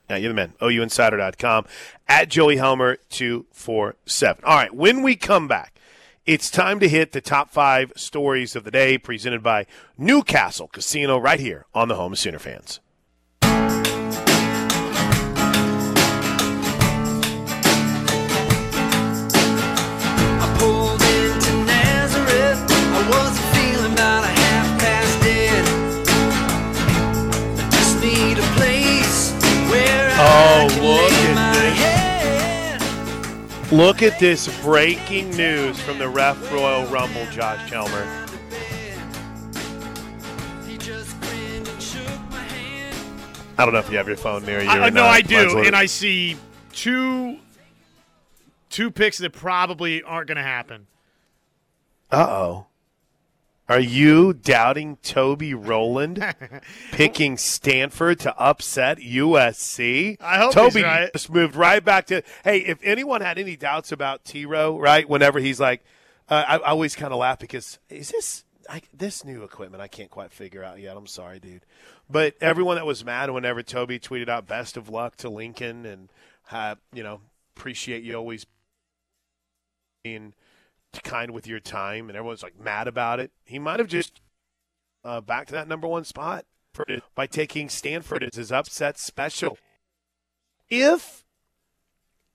Yeah, 0.10 0.18
you're 0.18 0.30
the 0.30 0.36
man. 0.36 0.54
OUinsider.com 0.62 1.66
at 2.08 2.30
Joey 2.30 2.58
Helmer 2.58 2.98
247. 3.10 4.44
All 4.44 4.56
right, 4.56 4.74
when 4.74 5.04
we 5.04 5.16
come 5.16 5.48
back, 5.48 5.80
it's 6.26 6.50
time 6.50 6.80
to 6.80 6.90
hit 6.90 7.12
the 7.12 7.22
top 7.22 7.50
five 7.50 7.92
stories 7.96 8.56
of 8.56 8.64
the 8.64 8.72
day 8.72 8.98
presented 8.98 9.44
by 9.44 9.66
Newcastle 9.98 10.68
Casino 10.68 11.18
right 11.18 11.40
here 11.40 11.66
on 11.74 11.88
the 11.88 11.96
home 11.96 12.14
of 12.14 12.20
Sooner 12.20 12.40
fans. 12.40 12.80
Look 33.72 34.02
at 34.02 34.18
this 34.18 34.48
breaking 34.62 35.32
news 35.32 35.78
from 35.82 36.00
the 36.00 36.08
Ref 36.08 36.52
Royal 36.54 36.86
Rumble, 36.86 37.26
Josh 37.32 37.70
Helmer. 37.70 38.26
I 43.58 43.66
don't 43.66 43.74
know 43.74 43.80
if 43.80 43.90
you 43.90 43.98
have 43.98 44.08
your 44.08 44.16
phone 44.16 44.46
near 44.46 44.62
you. 44.62 44.70
I, 44.70 44.90
no, 44.90 45.02
not. 45.02 45.10
I 45.10 45.22
do, 45.22 45.60
and 45.60 45.76
I 45.76 45.86
see 45.88 46.38
two 46.72 47.40
two 48.70 48.90
picks 48.90 49.18
that 49.18 49.34
probably 49.34 50.02
aren't 50.02 50.28
going 50.28 50.38
to 50.38 50.44
happen. 50.44 50.88
Uh 52.10 52.26
oh. 52.30 52.68
Are 53.70 53.80
you 53.82 54.34
doubting 54.34 54.96
Toby 54.98 55.54
Rowland 55.54 56.24
picking 56.94 57.36
Stanford 57.36 58.20
to 58.22 58.38
upset 58.38 59.00
USC? 59.00 60.18
I 60.22 60.38
hope 60.38 60.54
Toby 60.54 60.76
he's 60.76 60.84
right. 60.84 61.12
just 61.12 61.30
moved 61.30 61.56
right 61.56 61.84
back 61.84 62.08
to. 62.08 62.24
Hey, 62.46 62.60
if 62.60 62.80
anyone 62.82 63.20
had 63.20 63.38
any 63.38 63.58
doubts 63.58 63.92
about 63.92 64.24
T 64.24 64.46
Row, 64.46 64.80
right? 64.80 65.08
Whenever 65.08 65.40
he's 65.40 65.60
like, 65.60 65.84
uh, 66.30 66.46
I, 66.48 66.56
I 66.58 66.70
always 66.70 66.96
kind 66.96 67.12
of 67.12 67.20
laugh 67.20 67.40
because 67.40 67.78
is 67.90 68.10
this 68.10 68.46
I, 68.70 68.82
this 68.94 69.26
new 69.26 69.44
equipment? 69.44 69.82
I 69.82 69.88
can't 69.88 70.10
quite 70.10 70.32
figure 70.32 70.64
out 70.64 70.80
yet. 70.80 70.96
I'm 70.96 71.08
sorry, 71.08 71.40
dude. 71.40 71.66
But 72.10 72.36
everyone 72.40 72.78
that 72.78 72.86
was 72.86 73.04
mad 73.04 73.32
whenever 73.32 73.64
Toby 73.64 74.00
tweeted 74.00 74.30
out 74.30 74.48
"Best 74.48 74.78
of 74.78 74.88
luck" 74.88 75.18
to 75.18 75.30
Lincoln 75.30 75.86
and 75.86 76.10
uh, 76.52 76.76
you 76.94 77.04
know 77.04 77.20
appreciate 77.56 78.04
you 78.04 78.16
always 78.16 78.46
being 80.04 80.34
kind 81.04 81.32
with 81.32 81.48
your 81.48 81.60
time, 81.60 82.10
and 82.10 82.18
everyone's 82.18 82.44
like 82.44 82.60
mad 82.60 82.88
about 82.88 83.20
it. 83.20 83.32
He 83.46 83.60
might 83.60 83.80
have 83.80 83.88
just 83.88 84.22
uh, 85.04 85.22
back 85.22 85.48
to 85.48 85.54
that 85.54 85.68
number 85.68 85.88
one 85.88 86.04
spot 86.04 86.46
for, 86.74 86.86
by 87.16 87.28
taking 87.28 87.70
Stanford 87.70 88.24
as 88.24 88.36
his 88.36 88.52
upset 88.52 88.98
special. 88.98 89.58
If, 90.70 91.26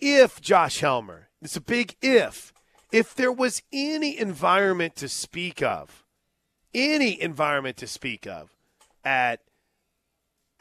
if 0.01 0.41
Josh 0.41 0.81
Helmer, 0.81 1.29
it's 1.41 1.57
a 1.57 1.61
big 1.61 1.97
if, 2.01 2.53
if 2.91 3.15
there 3.15 3.33
was 3.33 3.63
any 3.73 4.19
environment 4.19 4.97
to 4.97 5.09
speak 5.09 5.63
of, 5.63 6.05
any 6.75 7.21
environment 7.21 7.77
to 7.79 7.87
speak 7.87 8.27
of 8.27 8.51
at 9.05 9.41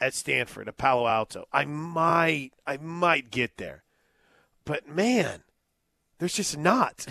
at 0.02 0.14
Stanford, 0.14 0.66
at 0.66 0.76
Palo 0.76 1.06
Alto, 1.06 1.46
I 1.52 1.64
might, 1.64 2.50
I 2.66 2.76
might 2.76 3.30
get 3.30 3.56
there. 3.56 3.84
But 4.64 4.88
man, 4.88 5.44
there's 6.18 6.34
just 6.34 6.58
not. 6.58 7.06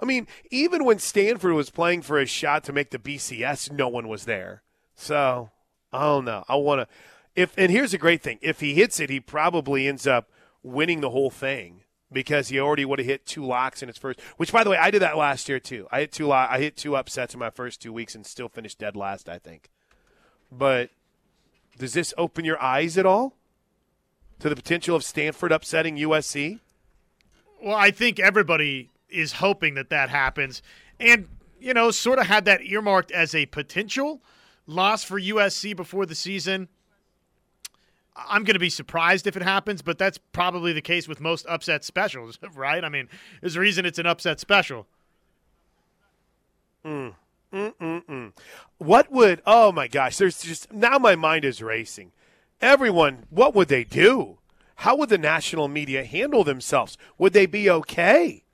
I 0.00 0.04
mean, 0.04 0.26
even 0.50 0.84
when 0.84 0.98
Stanford 0.98 1.52
was 1.52 1.70
playing 1.70 2.02
for 2.02 2.18
a 2.18 2.26
shot 2.26 2.64
to 2.64 2.72
make 2.72 2.90
the 2.90 2.98
BCS, 2.98 3.72
no 3.72 3.88
one 3.88 4.08
was 4.08 4.24
there. 4.24 4.62
So 4.94 5.50
I 5.92 6.02
don't 6.02 6.24
know. 6.24 6.44
I 6.48 6.56
want 6.56 6.82
to. 6.82 6.94
If 7.34 7.54
and 7.56 7.70
here's 7.70 7.94
a 7.94 7.98
great 7.98 8.22
thing: 8.22 8.38
if 8.42 8.60
he 8.60 8.74
hits 8.74 9.00
it, 9.00 9.10
he 9.10 9.20
probably 9.20 9.86
ends 9.86 10.06
up 10.06 10.30
winning 10.62 11.00
the 11.00 11.10
whole 11.10 11.30
thing 11.30 11.82
because 12.12 12.48
he 12.48 12.60
already 12.60 12.84
would 12.84 12.98
have 12.98 13.06
hit 13.06 13.26
two 13.26 13.44
locks 13.44 13.82
in 13.82 13.88
his 13.88 13.98
first. 13.98 14.20
Which, 14.36 14.52
by 14.52 14.64
the 14.64 14.70
way, 14.70 14.76
I 14.76 14.90
did 14.90 15.02
that 15.02 15.16
last 15.16 15.48
year 15.48 15.58
too. 15.58 15.86
I 15.90 16.00
hit 16.00 16.12
two. 16.12 16.32
I 16.32 16.58
hit 16.58 16.76
two 16.76 16.96
upsets 16.96 17.34
in 17.34 17.40
my 17.40 17.50
first 17.50 17.80
two 17.80 17.92
weeks 17.92 18.14
and 18.14 18.26
still 18.26 18.48
finished 18.48 18.78
dead 18.78 18.96
last. 18.96 19.28
I 19.28 19.38
think. 19.38 19.70
But 20.50 20.90
does 21.78 21.94
this 21.94 22.12
open 22.18 22.44
your 22.44 22.62
eyes 22.62 22.98
at 22.98 23.06
all 23.06 23.34
to 24.38 24.48
the 24.48 24.56
potential 24.56 24.94
of 24.94 25.04
Stanford 25.04 25.52
upsetting 25.52 25.96
USC? 25.96 26.60
Well, 27.62 27.76
I 27.76 27.90
think 27.90 28.18
everybody 28.18 28.90
is 29.12 29.34
hoping 29.34 29.74
that 29.74 29.90
that 29.90 30.10
happens, 30.10 30.62
and 30.98 31.28
you 31.60 31.74
know, 31.74 31.90
sort 31.90 32.18
of 32.18 32.26
had 32.26 32.44
that 32.46 32.62
earmarked 32.62 33.12
as 33.12 33.34
a 33.34 33.46
potential 33.46 34.20
loss 34.66 35.04
for 35.04 35.20
USC 35.20 35.76
before 35.76 36.06
the 36.06 36.14
season. 36.14 36.68
I'm 38.14 38.44
going 38.44 38.54
to 38.54 38.60
be 38.60 38.68
surprised 38.68 39.26
if 39.26 39.36
it 39.36 39.42
happens, 39.42 39.80
but 39.80 39.96
that's 39.96 40.18
probably 40.18 40.72
the 40.72 40.82
case 40.82 41.08
with 41.08 41.20
most 41.20 41.46
upset 41.48 41.84
specials, 41.84 42.38
right? 42.54 42.84
I 42.84 42.88
mean, 42.88 43.08
there's 43.40 43.56
a 43.56 43.60
reason 43.60 43.86
it's 43.86 43.98
an 43.98 44.06
upset 44.06 44.40
special. 44.40 44.86
Mm. 46.84 47.14
Mm-mm-mm. 47.52 48.32
What 48.78 49.12
would? 49.12 49.42
Oh 49.46 49.72
my 49.72 49.86
gosh! 49.86 50.16
There's 50.16 50.42
just 50.42 50.72
now 50.72 50.98
my 50.98 51.14
mind 51.14 51.44
is 51.44 51.62
racing. 51.62 52.12
Everyone, 52.60 53.26
what 53.28 53.54
would 53.54 53.68
they 53.68 53.84
do? 53.84 54.38
How 54.76 54.96
would 54.96 55.10
the 55.10 55.18
national 55.18 55.68
media 55.68 56.04
handle 56.04 56.44
themselves? 56.44 56.96
Would 57.18 57.34
they 57.34 57.46
be 57.46 57.68
okay? 57.68 58.44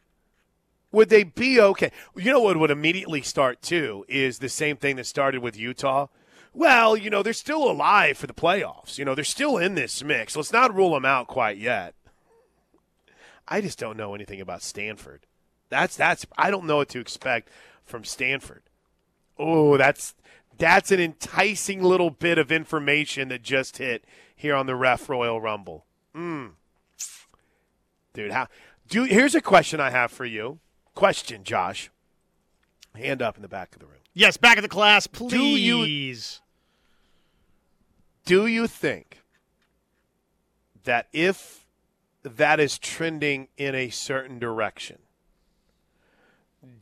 Would 0.91 1.11
they 1.11 1.25
be 1.25 1.61
okay? 1.61 1.93
You 2.17 2.33
know 2.33 2.41
what 2.41 2.57
would 2.57 2.71
immediately 2.71 3.23
start 3.23 3.61
too 3.61 4.05
is 4.09 4.39
the 4.39 4.49
same 4.49 4.77
thing 4.77 4.97
that 4.97 5.07
started 5.07 5.43
with 5.43 5.59
Utah. 5.59 6.07
Well, 6.55 6.97
you 6.97 7.11
know 7.11 7.23
they're 7.23 7.33
still 7.35 7.71
alive 7.71 8.17
for 8.17 8.27
the 8.27 8.33
playoffs. 8.33 8.99
You 8.99 9.05
know 9.05 9.15
they're 9.15 9.25
still 9.25 9.59
in 9.59 9.75
this 9.75 10.03
mix. 10.03 10.35
Let's 10.35 10.53
not 10.53 10.75
rule 10.75 10.95
them 10.95 11.05
out 11.05 11.27
quite 11.27 11.59
yet. 11.59 11.95
I 13.47 13.61
just 13.61 13.79
don't 13.79 13.97
know 13.97 14.15
anything 14.15 14.41
about 14.41 14.63
Stanford. 14.63 15.27
That's 15.69 15.97
that's 15.97 16.27
I 16.37 16.51
don't 16.51 16.67
know 16.67 16.77
what 16.77 16.89
to 16.91 17.01
expect 17.01 17.51
from 17.85 18.05
Stanford. 18.05 18.63
Oh, 19.39 19.77
that's 19.77 20.15
that's 20.57 20.91
an 20.91 21.01
enticing 21.01 21.83
little 21.83 22.11
bit 22.11 22.39
of 22.39 22.51
information 22.51 23.29
that 23.29 23.43
just 23.43 23.79
hit 23.79 24.05
here 24.35 24.55
on 24.55 24.67
the 24.67 24.75
Ref 24.75 25.09
Royal 25.09 25.41
Rumble. 25.41 25.85
Mm. 26.15 26.53
Dude, 28.13 28.33
how 28.33 28.49
do 28.89 29.05
here's 29.05 29.35
a 29.35 29.41
question 29.41 29.81
I 29.81 29.91
have 29.91 30.11
for 30.11 30.25
you. 30.25 30.61
Question, 30.99 31.45
Josh. 31.45 31.93
Hand 32.97 33.23
up 33.23 33.37
in 33.37 33.43
the 33.43 33.49
back 33.49 33.73
of 33.73 33.79
the 33.79 33.87
room. 33.87 34.01
Yes, 34.15 34.37
back 34.37 34.59
of 34.59 34.63
the 34.63 34.69
class, 34.69 35.07
please. 35.07 35.31
Do 35.31 35.45
you 35.45 36.17
do 38.25 38.47
you 38.49 38.67
think 38.67 39.23
that 40.83 41.07
if 41.13 41.69
that 42.25 42.59
is 42.59 42.81
trending 42.81 43.47
in 43.57 43.77
a 43.77 43.91
certain 43.91 44.41
direction, 44.41 44.99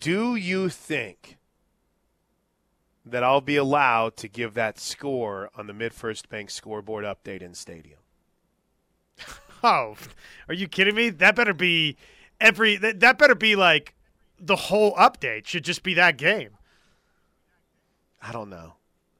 do 0.00 0.34
you 0.34 0.70
think 0.70 1.36
that 3.04 3.22
I'll 3.22 3.42
be 3.42 3.56
allowed 3.56 4.16
to 4.16 4.28
give 4.28 4.54
that 4.54 4.80
score 4.80 5.50
on 5.54 5.66
the 5.66 5.74
MidFirst 5.74 6.30
Bank 6.30 6.48
scoreboard 6.48 7.04
update 7.04 7.42
in 7.42 7.52
stadium? 7.52 8.00
Oh, 9.62 9.96
are 10.48 10.54
you 10.54 10.68
kidding 10.68 10.94
me? 10.94 11.08
That 11.10 11.34
better 11.34 11.54
be 11.54 11.96
every. 12.40 12.76
That, 12.76 13.00
that 13.00 13.18
better 13.18 13.34
be 13.34 13.56
like 13.56 13.95
the 14.38 14.56
whole 14.56 14.94
update. 14.94 15.46
Should 15.46 15.64
just 15.64 15.82
be 15.82 15.94
that 15.94 16.16
game. 16.16 16.50
I 18.20 18.32
don't 18.32 18.50
know. 18.50 18.74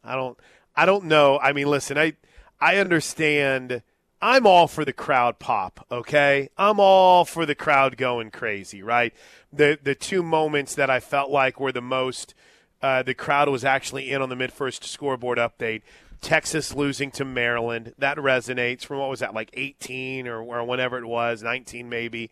I 0.05 0.15
don't. 0.15 0.39
I 0.75 0.87
don't 0.87 1.05
know. 1.05 1.39
I 1.39 1.53
mean, 1.53 1.69
listen. 1.69 1.99
I 1.99 2.15
I 2.61 2.77
understand. 2.77 3.83
I'm 4.21 4.47
all 4.47 4.67
for 4.67 4.85
the 4.85 4.93
crowd 4.93 5.39
pop. 5.39 5.87
Okay, 5.91 6.49
I'm 6.57 6.81
all 6.81 7.25
for 7.25 7.45
the 7.45 7.55
crowd 7.55 7.97
going 7.97 8.31
crazy. 8.31 8.83
Right. 8.83 9.15
The 9.53 9.79
the 9.83 9.95
two 9.95 10.23
moments 10.23 10.75
that 10.75 10.91
I 10.91 11.01
felt 11.01 11.31
like 11.31 11.61
were 11.61 11.73
the 11.73 11.83
most. 11.83 12.35
Uh, 12.83 13.03
the 13.03 13.15
crowd 13.15 13.49
was 13.49 13.65
actually 13.65 14.11
in 14.11 14.21
on 14.21 14.29
the 14.29 14.35
MidFirst 14.35 14.85
scoreboard 14.85 15.39
update. 15.39 15.83
Texas 16.21 16.75
losing 16.75 17.11
to 17.13 17.25
Maryland 17.25 17.95
that 17.99 18.17
resonates 18.19 18.85
from 18.85 18.99
what 18.99 19.09
was 19.09 19.21
that 19.21 19.35
like 19.35 19.51
18 19.55 20.27
or, 20.29 20.43
or 20.43 20.65
whenever 20.65 20.99
it 20.99 21.07
was 21.07 21.43
19 21.43 21.89
maybe, 21.89 22.31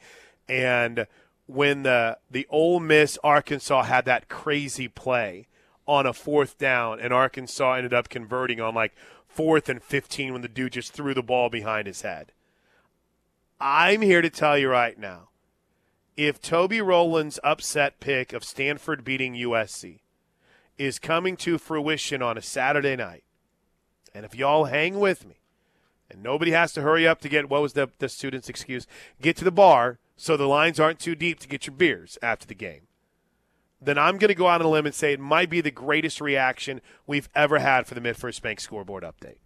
and 0.49 1.07
when 1.47 1.83
the 1.83 2.19
the 2.31 2.47
Ole 2.51 2.81
Miss 2.81 3.19
Arkansas 3.23 3.85
had 3.85 4.05
that 4.07 4.29
crazy 4.29 4.89
play 4.89 5.47
on 5.87 6.07
a 6.07 6.13
fourth 6.13 6.57
down, 6.59 7.01
and 7.01 7.13
Arkansas 7.13 7.75
ended 7.75 7.93
up 7.93 8.09
converting 8.09 8.61
on 8.61 8.75
like 8.75 8.95
fourth 9.27 9.69
and 9.69 9.83
15 9.83 10.33
when 10.33 10.43
the 10.43 10.49
dude 10.49 10.73
just 10.73 10.93
threw 10.93 11.13
the 11.13 11.23
ball 11.23 11.51
behind 11.51 11.87
his 11.87 12.03
head. 12.03 12.33
I'm 13.61 14.01
here 14.01 14.23
to 14.23 14.31
tell 14.31 14.57
you 14.57 14.69
right 14.69 14.99
now 14.99 15.29
if 16.17 16.41
Toby 16.41 16.81
Rowland's 16.81 17.41
upset 17.43 17.99
pick 17.99 18.33
of 18.33 18.45
Stanford 18.45 19.05
beating 19.05 19.35
USC 19.35 20.01
is 20.79 20.99
coming 20.99 21.37
to 21.39 21.59
fruition 21.59 22.23
on 22.23 22.39
a 22.39 22.43
Saturday 22.43 22.97
night, 22.97 23.25
and 24.15 24.25
if 24.25 24.35
y'all 24.35 24.65
hang 24.65 24.99
with 25.01 25.27
me, 25.27 25.41
and 26.11 26.23
nobody 26.23 26.53
has 26.53 26.73
to 26.73 26.83
hurry 26.83 27.07
up 27.07 27.21
to 27.21 27.29
get 27.29 27.49
what 27.49 27.63
was 27.63 27.73
the, 27.73 27.91
the 27.99 28.09
student's 28.09 28.49
excuse 28.49 28.87
get 29.21 29.37
to 29.37 29.45
the 29.45 29.51
bar 29.51 29.99
so 30.17 30.37
the 30.37 30.47
lines 30.47 30.79
aren't 30.79 30.99
too 30.99 31.15
deep 31.15 31.41
to 31.41 31.49
get 31.49 31.67
your 31.67 31.75
beers 31.75 32.19
after 32.23 32.47
the 32.47 32.55
game 32.55 32.83
then 33.81 33.99
i'm 33.99 34.19
going 34.19 34.29
to 34.29 34.35
go 34.35 34.49
out 34.49 34.61
on 34.61 34.67
a 34.67 34.71
limb 34.71 34.87
and 34.87 34.95
say 34.95 35.13
it 35.13 35.21
might 35.21 35.51
be 35.51 35.61
the 35.61 35.71
greatest 35.71 36.21
reaction 36.21 36.81
we've 37.07 37.29
ever 37.35 37.59
had 37.59 37.87
for 37.87 37.95
the 37.95 38.01
MidFirst 38.01 38.43
bank 38.43 38.61
scoreboard 38.61 39.05
update 39.05 39.39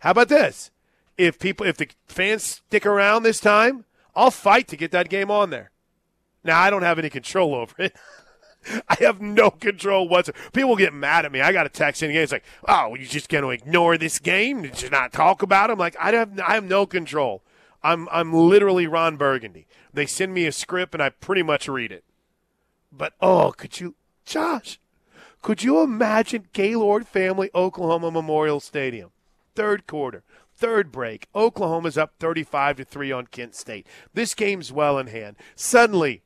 how 0.00 0.10
about 0.10 0.28
this 0.28 0.70
if 1.16 1.38
people 1.38 1.66
if 1.66 1.76
the 1.76 1.88
fans 2.06 2.42
stick 2.42 2.86
around 2.86 3.22
this 3.22 3.40
time 3.40 3.84
i'll 4.14 4.30
fight 4.30 4.68
to 4.68 4.76
get 4.76 4.90
that 4.90 5.08
game 5.08 5.30
on 5.30 5.50
there 5.50 5.70
now 6.42 6.60
i 6.60 6.70
don't 6.70 6.82
have 6.82 6.98
any 6.98 7.10
control 7.10 7.54
over 7.54 7.74
it 7.78 7.96
I 8.88 8.96
have 9.00 9.20
no 9.20 9.50
control 9.50 10.08
whatsoever. 10.08 10.50
People 10.52 10.76
get 10.76 10.92
mad 10.92 11.24
at 11.24 11.32
me. 11.32 11.40
I 11.40 11.52
got 11.52 11.66
a 11.66 11.70
text 11.70 12.02
in 12.02 12.10
again. 12.10 12.22
It's 12.22 12.32
like, 12.32 12.44
oh, 12.66 12.94
you're 12.94 13.06
just 13.06 13.28
going 13.28 13.44
to 13.44 13.50
ignore 13.50 13.98
this 13.98 14.18
game? 14.18 14.64
You 14.64 14.90
not 14.90 15.12
talk 15.12 15.42
about 15.42 15.70
it? 15.70 15.74
I'm 15.74 15.78
like, 15.78 15.96
I 15.98 16.12
have, 16.12 16.40
I 16.40 16.54
have 16.54 16.64
no 16.64 16.86
control. 16.86 17.42
I'm, 17.84 18.08
I'm 18.10 18.32
literally 18.32 18.88
Ron 18.88 19.16
Burgundy. 19.16 19.68
They 19.92 20.06
send 20.06 20.34
me 20.34 20.46
a 20.46 20.52
script 20.52 20.94
and 20.94 21.02
I 21.02 21.10
pretty 21.10 21.44
much 21.44 21.68
read 21.68 21.92
it. 21.92 22.02
But 22.90 23.12
oh, 23.20 23.54
could 23.56 23.78
you, 23.78 23.94
Josh? 24.24 24.80
Could 25.42 25.62
you 25.62 25.82
imagine 25.82 26.48
Gaylord 26.52 27.06
Family 27.06 27.50
Oklahoma 27.54 28.10
Memorial 28.10 28.58
Stadium, 28.58 29.10
third 29.54 29.86
quarter, 29.86 30.24
Third 30.56 30.92
break, 30.92 31.26
Oklahoma's 31.34 31.98
up 31.98 32.14
35 32.20 32.76
to 32.76 32.84
3 32.84 33.12
on 33.12 33.26
Kent 33.26 33.54
State. 33.54 33.86
This 34.12 34.34
game's 34.34 34.72
well 34.72 34.98
in 34.98 35.08
hand. 35.08 35.36
Suddenly, 35.56 36.22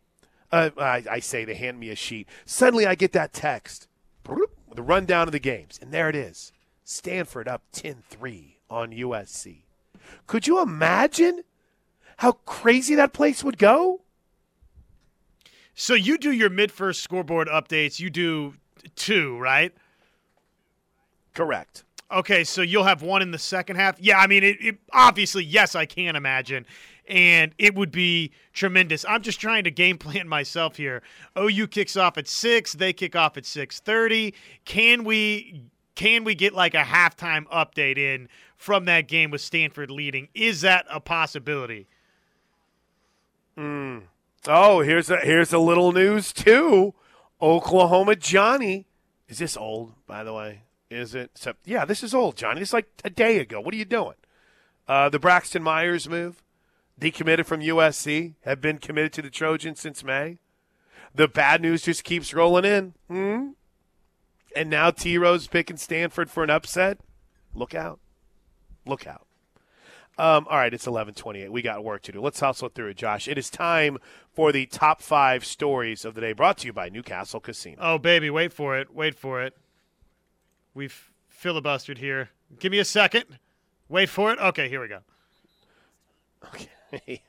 uh, 0.52 0.70
I, 0.78 1.02
I, 1.10 1.20
say 1.20 1.44
they 1.44 1.55
hand 1.55 1.80
me 1.80 1.89
a 1.89 1.94
sheet. 1.94 2.28
Suddenly, 2.44 2.86
I 2.86 2.94
get 2.94 3.12
that 3.12 3.32
text 3.32 3.89
The 4.74 4.82
rundown 4.82 5.28
of 5.28 5.32
the 5.32 5.39
games, 5.39 5.78
and 5.80 5.93
there 5.93 6.09
it 6.09 6.16
is 6.16 6.52
Stanford 6.85 7.48
up 7.48 7.62
10 7.72 8.02
3 8.09 8.59
on 8.68 8.90
USC. 8.90 9.62
Could 10.26 10.47
you 10.47 10.60
imagine 10.60 11.43
how 12.18 12.32
crazy 12.32 12.94
that 12.94 13.12
place 13.12 13.43
would 13.43 13.59
go? 13.59 14.02
So 15.74 15.94
you 15.94 16.18
do 16.18 16.32
your 16.32 16.51
MidFirst 16.51 16.97
scoreboard 16.97 17.48
updates. 17.48 18.01
You 18.01 18.10
do 18.10 18.55
two, 18.97 19.39
right? 19.39 19.72
Correct. 21.35 21.85
Okay, 22.10 22.43
so 22.43 22.62
you'll 22.62 22.85
have 22.85 23.02
one 23.02 23.22
in 23.22 23.30
the 23.30 23.39
second 23.39 23.76
half. 23.76 24.01
Yeah, 24.01 24.18
I 24.18 24.26
mean, 24.26 24.43
it, 24.43 24.56
it, 24.60 24.78
obviously, 24.93 25.44
yes, 25.44 25.74
I 25.74 25.85
can 25.85 26.16
imagine, 26.16 26.64
and 27.06 27.55
it 27.59 27.74
would 27.74 27.93
be 27.93 28.32
tremendous. 28.55 29.05
I'm 29.06 29.22
just 29.22 29.40
trying 29.40 29.64
to 29.64 29.70
game 29.70 29.98
plan 29.98 30.26
myself 30.28 30.76
here. 30.76 31.02
OU 31.39 31.68
kicks 31.68 31.97
off 31.97 32.16
at 32.18 32.26
six. 32.26 32.72
They 32.72 32.93
kick 32.93 33.14
off 33.14 33.36
at 33.36 33.44
six 33.44 33.78
thirty. 33.78 34.35
Can 34.64 35.05
we 35.05 35.62
can 35.98 36.22
we 36.22 36.36
get 36.36 36.54
like 36.54 36.74
a 36.74 36.84
halftime 36.84 37.44
update 37.46 37.98
in 37.98 38.28
from 38.56 38.84
that 38.84 39.08
game 39.08 39.32
with 39.32 39.40
Stanford 39.40 39.90
leading? 39.90 40.28
Is 40.32 40.60
that 40.60 40.86
a 40.88 41.00
possibility? 41.00 41.88
Hmm. 43.56 43.98
Oh, 44.46 44.80
here's 44.80 45.10
a 45.10 45.16
here's 45.16 45.52
a 45.52 45.58
little 45.58 45.90
news 45.90 46.32
too. 46.32 46.94
Oklahoma 47.42 48.14
Johnny. 48.14 48.86
Is 49.28 49.38
this 49.38 49.56
old, 49.56 49.94
by 50.06 50.22
the 50.22 50.32
way? 50.32 50.62
Is 50.88 51.16
it? 51.16 51.32
Yeah, 51.64 51.84
this 51.84 52.04
is 52.04 52.14
old, 52.14 52.36
Johnny. 52.36 52.60
It's 52.60 52.72
like 52.72 52.86
a 53.04 53.10
day 53.10 53.40
ago. 53.40 53.60
What 53.60 53.74
are 53.74 53.78
you 53.78 53.84
doing? 53.84 54.14
Uh, 54.86 55.08
the 55.08 55.18
Braxton 55.18 55.64
Myers 55.64 56.08
move, 56.08 56.44
decommitted 57.00 57.44
from 57.44 57.60
USC, 57.60 58.34
have 58.42 58.60
been 58.60 58.78
committed 58.78 59.12
to 59.14 59.22
the 59.22 59.30
Trojans 59.30 59.80
since 59.80 60.04
May. 60.04 60.38
The 61.12 61.26
bad 61.26 61.60
news 61.60 61.82
just 61.82 62.04
keeps 62.04 62.32
rolling 62.32 62.64
in. 62.64 62.94
Hmm? 63.08 63.48
And 64.56 64.70
now 64.70 64.90
T 64.90 65.18
Rose 65.18 65.46
picking 65.46 65.76
Stanford 65.76 66.30
for 66.30 66.42
an 66.42 66.50
upset. 66.50 66.98
Look 67.54 67.74
out. 67.74 68.00
Look 68.86 69.06
out. 69.06 69.26
Um, 70.18 70.48
all 70.50 70.56
right, 70.56 70.74
it's 70.74 70.86
11:28. 70.86 71.50
We 71.50 71.62
got 71.62 71.84
work 71.84 72.02
to 72.02 72.12
do. 72.12 72.20
Let's 72.20 72.40
hustle 72.40 72.68
through 72.68 72.88
it, 72.88 72.96
Josh. 72.96 73.28
It 73.28 73.38
is 73.38 73.48
time 73.48 73.98
for 74.32 74.50
the 74.50 74.66
top 74.66 75.00
five 75.00 75.44
stories 75.44 76.04
of 76.04 76.14
the 76.14 76.20
day, 76.20 76.32
brought 76.32 76.58
to 76.58 76.66
you 76.66 76.72
by 76.72 76.88
Newcastle 76.88 77.38
Casino. 77.38 77.76
Oh, 77.80 77.98
baby, 77.98 78.28
wait 78.28 78.52
for 78.52 78.76
it. 78.76 78.92
Wait 78.92 79.14
for 79.14 79.40
it. 79.42 79.56
We've 80.74 81.10
filibustered 81.30 81.98
here. 81.98 82.30
Give 82.58 82.72
me 82.72 82.80
a 82.80 82.84
second. 82.84 83.24
Wait 83.88 84.08
for 84.08 84.32
it. 84.32 84.40
Okay, 84.40 84.68
here 84.68 84.80
we 84.80 84.88
go. 84.88 85.00
Okay. 86.46 87.22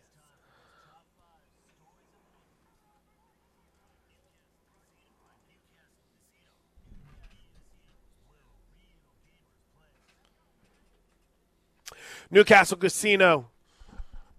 Newcastle 12.31 12.77
Casino. 12.77 13.49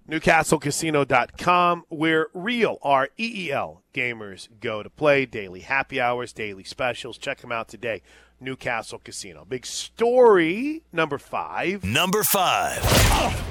NewcastleCasino.com, 0.09 1.85
where 1.89 2.27
real, 2.35 2.79
R 2.83 3.11
E 3.17 3.47
E 3.47 3.53
L, 3.53 3.83
gamers 3.95 4.49
go 4.61 4.83
to 4.83 4.91
play. 4.91 5.25
Daily 5.25 5.61
happy 5.61 6.01
hours, 6.01 6.33
daily 6.33 6.65
specials. 6.65 7.17
Check 7.17 7.39
them 7.39 7.53
out 7.53 7.69
today. 7.69 8.03
Newcastle 8.41 8.99
Casino. 8.99 9.45
Big 9.45 9.65
story 9.65 10.83
number 10.93 11.17
five. 11.19 11.85
Number 11.85 12.25
five. 12.25 13.45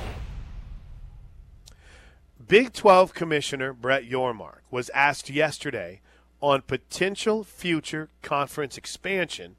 Big 2.45 2.73
12 2.73 3.13
Commissioner 3.13 3.71
Brett 3.71 4.09
Yormark 4.09 4.61
was 4.71 4.89
asked 4.89 5.29
yesterday 5.29 6.01
on 6.41 6.61
potential 6.63 7.43
future 7.43 8.09
conference 8.21 8.77
expansion 8.77 9.55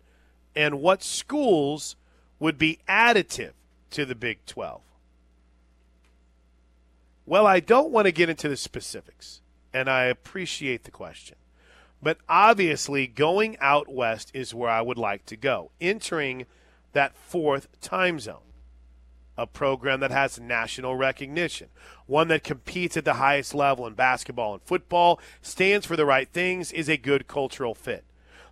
and 0.57 0.81
what 0.81 1.02
schools 1.02 1.97
would 2.39 2.59
be 2.59 2.81
additive 2.89 3.52
to 3.90 4.04
the 4.04 4.14
Big 4.14 4.44
12. 4.46 4.80
Well, 7.26 7.46
I 7.46 7.60
don't 7.60 7.92
want 7.92 8.06
to 8.06 8.12
get 8.12 8.28
into 8.28 8.48
the 8.48 8.56
specifics, 8.56 9.40
and 9.72 9.88
I 9.88 10.04
appreciate 10.04 10.84
the 10.84 10.90
question. 10.90 11.36
But 12.02 12.18
obviously, 12.28 13.06
going 13.06 13.56
out 13.60 13.92
west 13.92 14.30
is 14.34 14.54
where 14.54 14.70
I 14.70 14.80
would 14.80 14.98
like 14.98 15.26
to 15.26 15.36
go, 15.36 15.70
entering 15.80 16.46
that 16.92 17.16
fourth 17.16 17.68
time 17.80 18.18
zone. 18.18 18.38
A 19.36 19.46
program 19.46 20.00
that 20.00 20.10
has 20.10 20.40
national 20.40 20.96
recognition, 20.96 21.68
one 22.06 22.28
that 22.28 22.44
competes 22.44 22.96
at 22.96 23.04
the 23.04 23.14
highest 23.14 23.54
level 23.54 23.86
in 23.86 23.94
basketball 23.94 24.54
and 24.54 24.62
football, 24.62 25.20
stands 25.40 25.86
for 25.86 25.96
the 25.96 26.04
right 26.04 26.28
things, 26.28 26.72
is 26.72 26.88
a 26.88 26.96
good 26.96 27.26
cultural 27.26 27.74
fit. 27.74 28.04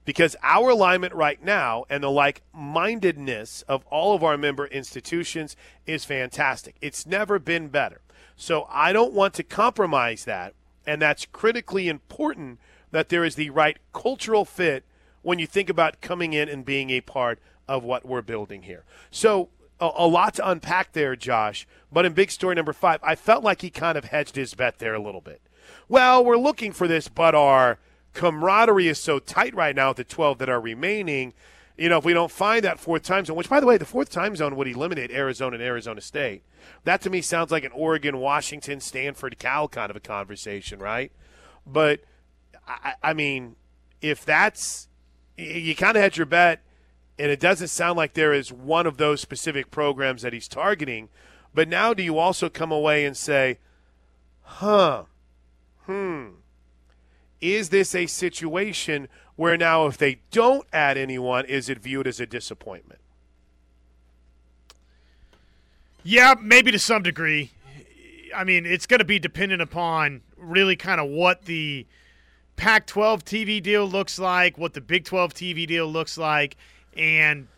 Because 0.09 0.37
our 0.43 0.71
alignment 0.71 1.13
right 1.13 1.45
now 1.45 1.85
and 1.91 2.03
the 2.03 2.11
like 2.11 2.41
mindedness 2.55 3.61
of 3.69 3.85
all 3.91 4.15
of 4.15 4.25
our 4.25 4.39
member 4.39 4.67
institutions 4.67 5.55
is 5.85 6.07
fantastic. 6.07 6.77
It's 6.81 7.05
never 7.05 7.39
been 7.39 7.69
better. 7.69 8.01
So 8.35 8.67
I 8.71 8.95
don't 8.95 9.13
want 9.13 9.35
to 9.35 9.43
compromise 9.43 10.25
that, 10.25 10.55
and 10.87 11.03
that's 11.03 11.27
critically 11.27 11.91
important 11.91 12.59
that 12.91 13.11
there 13.11 13.23
is 13.23 13.35
the 13.35 13.51
right 13.51 13.77
cultural 13.93 14.47
fit 14.47 14.83
when 15.21 15.39
you 15.39 15.47
think 15.47 15.69
about 15.69 16.01
coming 16.01 16.33
in 16.33 16.49
and 16.49 16.65
being 16.65 16.89
a 16.89 17.03
part 17.03 17.39
of 17.69 17.85
what 17.85 18.07
we're 18.07 18.23
building 18.23 18.63
here. 18.63 18.85
So, 19.11 19.51
a, 19.79 19.91
a, 19.95 20.07
lot 20.07 20.33
to 20.37 20.51
unpack 20.51 20.95
there, 20.95 21.17
Josh. 21.17 21.69
But 21.93 22.07
in 22.07 22.15
big 22.15 22.31
story 22.31 22.55
number 22.55 22.73
five, 22.73 23.01
I 23.03 23.15
felt 23.15 23.45
like 23.45 23.61
he 23.61 23.69
kind 23.69 23.99
of 23.99 24.07
hedged 24.07 24.37
his 24.37 24.55
bet 24.55 24.79
there 24.79 24.95
a 24.95 25.03
little 25.03 25.21
bit. 25.21 25.43
Well, 25.87 26.25
we're 26.25 26.39
looking 26.39 26.73
for 26.73 26.89
this, 26.89 27.09
but 27.09 27.35
our 27.35 27.79
camaraderie 28.15 28.89
is 28.89 28.99
so 28.99 29.19
tight 29.19 29.55
right 29.55 29.75
now 29.75 29.89
with 29.89 29.99
the 29.99 30.05
12 30.05 30.39
that 30.39 30.49
are 30.49 30.61
remaining. 30.61 31.35
You 31.77 31.89
know, 31.89 31.99
if 31.99 32.05
we 32.05 32.13
don't 32.13 32.31
find 32.31 32.65
that 32.65 32.81
fourth 32.81 33.03
time 33.03 33.25
zone, 33.25 33.37
which, 33.37 33.49
by 33.49 33.61
the 33.61 33.67
way, 33.67 33.77
the 33.77 33.85
fourth 33.85 34.11
time 34.11 34.35
zone 34.35 34.57
would 34.57 34.67
eliminate 34.67 35.11
Arizona 35.11 35.55
and 35.55 35.63
Arizona 35.63 36.01
State. 36.01 36.43
That 36.85 37.01
to 37.03 37.11
me 37.11 37.21
sounds 37.23 37.53
like 37.53 37.65
an 37.65 37.73
Oregon, 37.73 38.19
Washington, 38.19 38.81
Stanford, 38.81 39.39
Cal 39.39 39.69
kind 39.69 39.91
of 39.91 39.97
a 39.97 40.01
conversation, 40.01 40.79
right? 40.79 41.13
But– 41.67 42.01
I, 42.69 42.95
I 43.03 43.13
mean, 43.15 43.57
if 44.01 44.25
that's 44.25 44.89
you 45.37 45.75
kind 45.75 45.97
of 45.97 46.03
had 46.03 46.17
your 46.17 46.27
bet, 46.27 46.61
and 47.19 47.31
it 47.31 47.41
doesn't 47.41 47.69
sound 47.69 47.97
like 47.97 48.15
there 48.15 48.33
is 48.33 48.53
one 48.53 48.87
of 48.87 48.97
those 48.97 49.21
specific 49.21 49.71
programs 49.71 50.23
that 50.23 50.33
he's 50.33 50.49
targeting. 50.49 51.09
But 51.55 51.69
now, 51.69 51.95
do 51.95 52.03
you 52.03 52.19
also 52.19 52.49
come 52.49 52.71
away 52.71 53.05
and 53.05 53.17
say, 53.17 53.59
"Huh, 54.43 55.05
hmm, 55.87 56.27
is 57.41 57.69
this 57.69 57.95
a 57.95 58.07
situation 58.07 59.09
where 59.37 59.57
now, 59.57 59.87
if 59.87 59.97
they 59.97 60.21
don't 60.31 60.67
add 60.73 60.99
anyone, 60.99 61.45
is 61.45 61.69
it 61.69 61.79
viewed 61.79 62.07
as 62.07 62.21
a 62.21 62.27
disappointment?" 62.27 63.01
Yeah, 66.03 66.35
maybe 66.41 66.71
to 66.71 66.79
some 66.79 67.03
degree. 67.03 67.51
I 68.35 68.45
mean, 68.45 68.67
it's 68.67 68.87
going 68.87 69.01
to 69.01 69.05
be 69.05 69.19
dependent 69.19 69.63
upon 69.63 70.23
really 70.37 70.77
kind 70.77 71.01
of 71.01 71.09
what 71.09 71.45
the 71.45 71.87
Pac 72.57 72.87
12 72.87 73.25
TV 73.25 73.63
deal 73.63 73.87
looks 73.87 74.19
like, 74.19 74.59
what 74.59 74.75
the 74.75 74.81
Big 74.81 75.05
12 75.05 75.35
TV 75.35 75.67
deal 75.67 75.87
looks 75.87 76.17
like, 76.17 76.57
and 76.97 77.49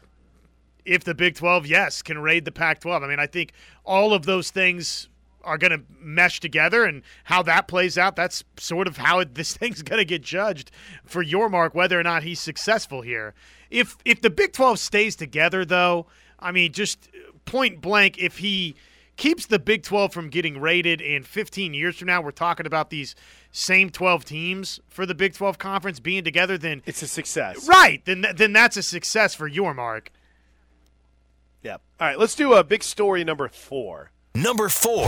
if 0.85 1.05
the 1.05 1.15
Big 1.15 1.35
12, 1.35 1.67
yes, 1.67 2.03
can 2.03 2.19
raid 2.19 2.45
the 2.45 2.53
Pac 2.53 2.81
12. 2.81 3.03
I 3.03 3.07
mean, 3.07 3.21
I 3.21 3.27
think 3.27 3.53
all 3.85 4.13
of 4.13 4.25
those 4.27 4.51
things 4.51 5.09
are 5.43 5.59
going 5.59 5.73
to 5.73 5.83
mesh 6.01 6.41
together, 6.41 6.85
and 6.85 7.03
how 7.25 7.43
that 7.43 7.69
plays 7.69 7.97
out, 7.97 8.17
that's 8.17 8.45
sort 8.57 8.87
of 8.87 8.99
how 8.99 9.25
this 9.33 9.57
thing's 9.57 9.83
going 9.83 9.99
to 9.99 10.05
get 10.05 10.23
judged 10.23 10.71
for 11.05 11.25
Yormark, 11.25 11.75
whether 11.75 11.99
or 11.99 12.03
not 12.03 12.23
he's 12.23 12.41
successful 12.41 13.03
here. 13.03 13.35
If 13.71 13.97
if 14.05 14.21
the 14.21 14.31
Big 14.31 14.53
12 14.53 14.79
stays 14.79 15.17
together, 15.17 15.65
though, 15.65 16.07
I 16.39 16.53
mean, 16.53 16.73
just 16.73 17.09
point 17.45 17.81
blank, 17.81 18.19
if 18.19 18.39
he 18.39 18.75
keeps 19.17 19.47
the 19.47 19.59
Big 19.59 19.83
12 19.83 20.13
from 20.13 20.29
getting 20.31 20.61
raided, 20.61 21.01
and 21.03 21.27
15 21.27 21.75
years 21.75 21.97
from 21.97 22.07
now, 22.07 22.21
we're 22.21 22.31
talking 22.31 22.67
about 22.67 22.91
these 22.91 23.15
same 23.53 23.91
12 23.91 24.25
teams 24.25 24.81
for 24.89 25.05
the 25.05 25.15
Big 25.15 25.35
12 25.35 25.59
conference 25.59 26.01
being 26.01 26.25
together, 26.25 26.57
then 26.57 26.83
it's 26.87 27.03
a 27.03 27.09
success. 27.09 27.69
Right. 27.69 28.05
Then 28.05 28.25
then 28.35 28.53
that's 28.53 28.77
a 28.77 28.83
success 28.83 29.35
for 29.35 29.49
Yormark. 29.49 30.09
Yep. 31.63 31.83
All 32.01 32.07
right, 32.07 32.19
let's 32.19 32.35
do 32.35 32.55
a 32.55 32.65
big 32.65 32.83
story 32.83 33.23
number 33.23 33.49
4. 33.49 34.11
Number 34.41 34.71
4. 34.71 35.07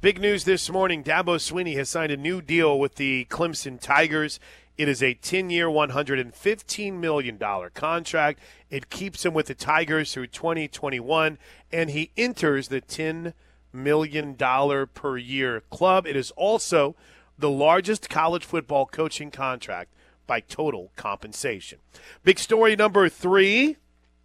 Big 0.00 0.20
news 0.20 0.44
this 0.44 0.70
morning. 0.70 1.02
Dabo 1.02 1.34
Swinney 1.34 1.74
has 1.74 1.88
signed 1.88 2.12
a 2.12 2.16
new 2.16 2.40
deal 2.40 2.78
with 2.78 2.94
the 2.94 3.26
Clemson 3.28 3.80
Tigers. 3.80 4.38
It 4.78 4.88
is 4.88 5.02
a 5.02 5.14
10 5.14 5.50
year, 5.50 5.66
$115 5.66 6.92
million 6.92 7.40
contract. 7.74 8.38
It 8.70 8.88
keeps 8.88 9.24
him 9.24 9.34
with 9.34 9.46
the 9.46 9.56
Tigers 9.56 10.14
through 10.14 10.28
2021, 10.28 11.38
and 11.72 11.90
he 11.90 12.12
enters 12.16 12.68
the 12.68 12.80
10 12.80 13.34
million 13.72 14.36
dollar 14.36 14.86
per 14.86 15.16
year 15.16 15.62
club. 15.70 16.06
It 16.06 16.14
is 16.14 16.30
also 16.36 16.94
the 17.36 17.50
largest 17.50 18.08
college 18.08 18.44
football 18.44 18.86
coaching 18.86 19.32
contract 19.32 19.90
by 20.24 20.38
total 20.38 20.92
compensation. 20.94 21.80
Big 22.22 22.38
story 22.38 22.76
number 22.76 23.08
three. 23.08 23.76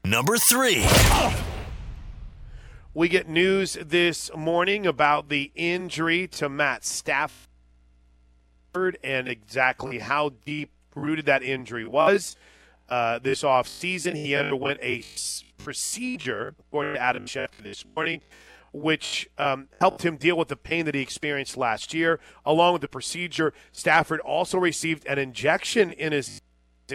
Number 0.03 0.38
three. 0.38 0.85
We 2.97 3.09
get 3.09 3.27
news 3.27 3.73
this 3.73 4.31
morning 4.38 4.88
about 4.88 5.27
the 5.27 5.51
injury 5.53 6.30
to 6.30 6.47
Matt 6.47 6.85
Stafford 6.85 7.49
and 9.03 9.27
exactly 9.27 9.99
how 9.99 10.30
deep 10.45 10.72
rooted 10.95 11.26
that 11.26 11.43
injury 11.43 11.85
was. 11.85 12.38
Uh, 12.88 13.19
this 13.19 13.43
offseason, 13.43 14.15
he 14.15 14.34
underwent 14.34 14.80
a 14.81 15.03
procedure, 15.57 16.55
according 16.57 16.93
to 16.93 17.01
Adam 17.01 17.26
Schefter 17.26 17.61
this 17.63 17.84
morning, 17.97 18.22
which 18.72 19.30
um, 19.38 19.67
helped 19.81 20.03
him 20.03 20.15
deal 20.15 20.38
with 20.38 20.47
the 20.47 20.55
pain 20.55 20.85
that 20.85 20.95
he 20.95 21.01
experienced 21.01 21.57
last 21.57 21.93
year. 21.93 22.22
Along 22.45 22.72
with 22.72 22.81
the 22.81 22.88
procedure, 22.88 23.51
Stafford 23.73 24.22
also 24.22 24.57
received 24.57 25.05
an 25.05 25.19
injection 25.19 25.91
in 25.91 26.13
his 26.13 26.39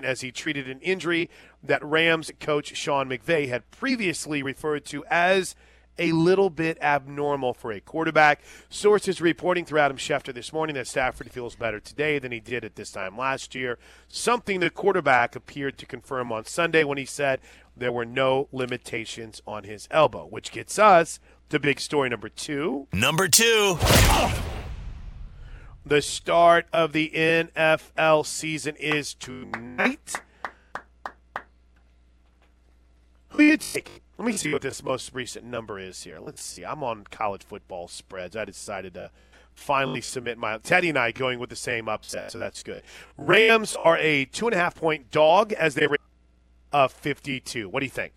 as 0.02 0.22
he 0.22 0.32
treated 0.32 0.66
an 0.66 0.80
injury 0.80 1.28
that 1.62 1.84
Rams 1.84 2.30
coach 2.40 2.74
Sean 2.74 3.10
McVay 3.10 3.48
had 3.48 3.70
previously 3.70 4.42
referred 4.42 4.86
to 4.86 5.04
as 5.10 5.54
a 6.00 6.12
little 6.12 6.50
bit 6.50 6.78
abnormal 6.80 7.54
for 7.54 7.70
a 7.70 7.80
quarterback. 7.80 8.40
Sources 8.68 9.20
reporting 9.20 9.64
through 9.64 9.78
Adam 9.78 9.98
Schefter 9.98 10.34
this 10.34 10.52
morning 10.52 10.74
that 10.74 10.88
Stafford 10.88 11.30
feels 11.30 11.54
better 11.54 11.78
today 11.78 12.18
than 12.18 12.32
he 12.32 12.40
did 12.40 12.64
at 12.64 12.74
this 12.74 12.90
time 12.90 13.16
last 13.16 13.54
year, 13.54 13.78
something 14.08 14.58
the 14.58 14.70
quarterback 14.70 15.36
appeared 15.36 15.78
to 15.78 15.86
confirm 15.86 16.32
on 16.32 16.46
Sunday 16.46 16.82
when 16.82 16.98
he 16.98 17.04
said 17.04 17.40
there 17.76 17.92
were 17.92 18.06
no 18.06 18.48
limitations 18.50 19.40
on 19.46 19.64
his 19.64 19.86
elbow, 19.90 20.26
which 20.26 20.50
gets 20.50 20.78
us 20.78 21.20
to 21.50 21.60
big 21.60 21.78
story 21.78 22.08
number 22.08 22.28
two. 22.28 22.88
Number 22.92 23.28
two. 23.28 23.78
The 25.84 26.02
start 26.02 26.66
of 26.72 26.92
the 26.92 27.10
NFL 27.14 28.26
season 28.26 28.76
is 28.76 29.14
tonight. 29.14 30.20
Who 33.30 33.42
you 33.42 33.56
take? 33.56 34.02
Let 34.20 34.26
me 34.26 34.36
see 34.36 34.52
what 34.52 34.60
this 34.60 34.82
most 34.82 35.14
recent 35.14 35.46
number 35.46 35.78
is 35.78 36.02
here. 36.02 36.18
Let's 36.20 36.42
see. 36.42 36.62
I'm 36.62 36.84
on 36.84 37.04
college 37.10 37.42
football 37.42 37.88
spreads. 37.88 38.36
I 38.36 38.44
decided 38.44 38.92
to 38.92 39.10
finally 39.54 40.02
submit 40.02 40.36
my 40.36 40.58
Teddy 40.58 40.90
and 40.90 40.98
I 40.98 41.10
going 41.10 41.38
with 41.38 41.48
the 41.48 41.56
same 41.56 41.88
upset, 41.88 42.30
so 42.30 42.38
that's 42.38 42.62
good. 42.62 42.82
Rams 43.16 43.76
are 43.76 43.96
a 43.96 44.26
two 44.26 44.46
and 44.46 44.54
a 44.54 44.58
half 44.58 44.74
point 44.74 45.10
dog 45.10 45.54
as 45.54 45.74
they 45.74 45.88
uh 46.70 46.86
52. 46.86 47.70
What 47.70 47.80
do 47.80 47.86
you 47.86 47.90
think? 47.90 48.12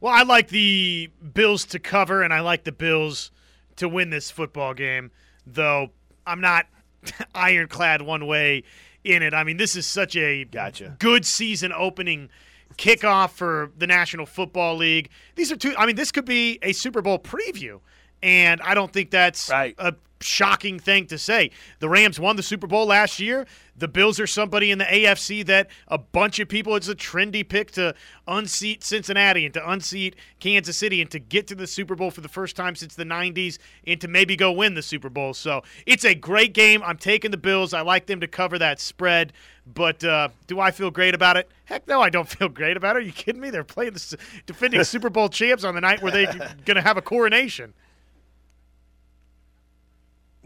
Well, 0.00 0.14
I 0.14 0.22
like 0.22 0.50
the 0.50 1.10
Bills 1.34 1.64
to 1.66 1.80
cover, 1.80 2.22
and 2.22 2.32
I 2.32 2.38
like 2.38 2.62
the 2.62 2.70
Bills 2.70 3.32
to 3.74 3.88
win 3.88 4.10
this 4.10 4.30
football 4.30 4.72
game, 4.72 5.10
though 5.44 5.90
I'm 6.28 6.40
not 6.40 6.66
ironclad 7.34 8.02
one 8.02 8.28
way 8.28 8.62
in 9.02 9.24
it. 9.24 9.34
I 9.34 9.42
mean, 9.42 9.56
this 9.56 9.74
is 9.74 9.84
such 9.84 10.14
a 10.14 10.44
gotcha. 10.44 10.94
good 11.00 11.26
season 11.26 11.72
opening 11.72 12.28
kickoff 12.76 13.30
for 13.30 13.70
the 13.76 13.86
National 13.86 14.26
Football 14.26 14.76
League. 14.76 15.10
These 15.34 15.50
are 15.52 15.56
two, 15.56 15.74
I 15.76 15.86
mean, 15.86 15.96
this 15.96 16.12
could 16.12 16.24
be 16.24 16.58
a 16.62 16.72
Super 16.72 17.02
Bowl 17.02 17.18
preview, 17.18 17.80
and 18.22 18.60
I 18.62 18.74
don't 18.74 18.92
think 18.92 19.10
that's 19.10 19.50
right. 19.50 19.74
a 19.78 19.94
shocking 20.20 20.78
thing 20.78 21.06
to 21.06 21.18
say. 21.18 21.50
The 21.78 21.88
Rams 21.88 22.18
won 22.18 22.36
the 22.36 22.42
Super 22.42 22.66
Bowl 22.66 22.86
last 22.86 23.20
year. 23.20 23.46
The 23.76 23.88
Bills 23.88 24.18
are 24.18 24.26
somebody 24.26 24.70
in 24.70 24.78
the 24.78 24.84
AFC 24.84 25.46
that 25.46 25.68
a 25.86 25.98
bunch 25.98 26.40
of 26.40 26.48
people, 26.48 26.74
it's 26.74 26.88
a 26.88 26.94
trendy 26.94 27.48
pick 27.48 27.70
to 27.72 27.94
unseat 28.26 28.82
Cincinnati 28.82 29.44
and 29.44 29.54
to 29.54 29.70
unseat 29.70 30.16
Kansas 30.40 30.76
City 30.76 31.00
and 31.00 31.10
to 31.12 31.20
get 31.20 31.46
to 31.46 31.54
the 31.54 31.66
Super 31.66 31.94
Bowl 31.94 32.10
for 32.10 32.20
the 32.20 32.28
first 32.28 32.56
time 32.56 32.74
since 32.74 32.96
the 32.96 33.04
90s 33.04 33.58
and 33.86 34.00
to 34.00 34.08
maybe 34.08 34.34
go 34.34 34.50
win 34.50 34.74
the 34.74 34.82
Super 34.82 35.08
Bowl. 35.08 35.32
So 35.32 35.62
it's 35.86 36.04
a 36.04 36.14
great 36.14 36.54
game. 36.54 36.82
I'm 36.82 36.98
taking 36.98 37.30
the 37.30 37.36
Bills. 37.36 37.72
I 37.72 37.82
like 37.82 38.06
them 38.06 38.20
to 38.20 38.26
cover 38.26 38.58
that 38.58 38.80
spread. 38.80 39.32
But 39.72 40.02
uh, 40.02 40.30
do 40.46 40.60
I 40.60 40.70
feel 40.70 40.90
great 40.90 41.14
about 41.14 41.36
it? 41.36 41.48
Heck 41.66 41.86
no, 41.86 42.00
I 42.00 42.10
don't 42.10 42.28
feel 42.38 42.48
great 42.48 42.76
about 42.76 42.96
it. 42.96 43.00
Are 43.00 43.02
you 43.02 43.12
kidding 43.12 43.40
me? 43.40 43.50
They're 43.50 43.64
playing 43.64 43.92
the 43.92 44.18
defending 44.46 44.82
Super 44.82 45.10
Bowl 45.10 45.28
champs 45.28 45.62
on 45.62 45.74
the 45.74 45.80
night 45.80 46.02
where 46.02 46.10
they're 46.10 46.32
going 46.64 46.76
to 46.76 46.82
have 46.82 46.96
a 46.96 47.02
coronation 47.02 47.74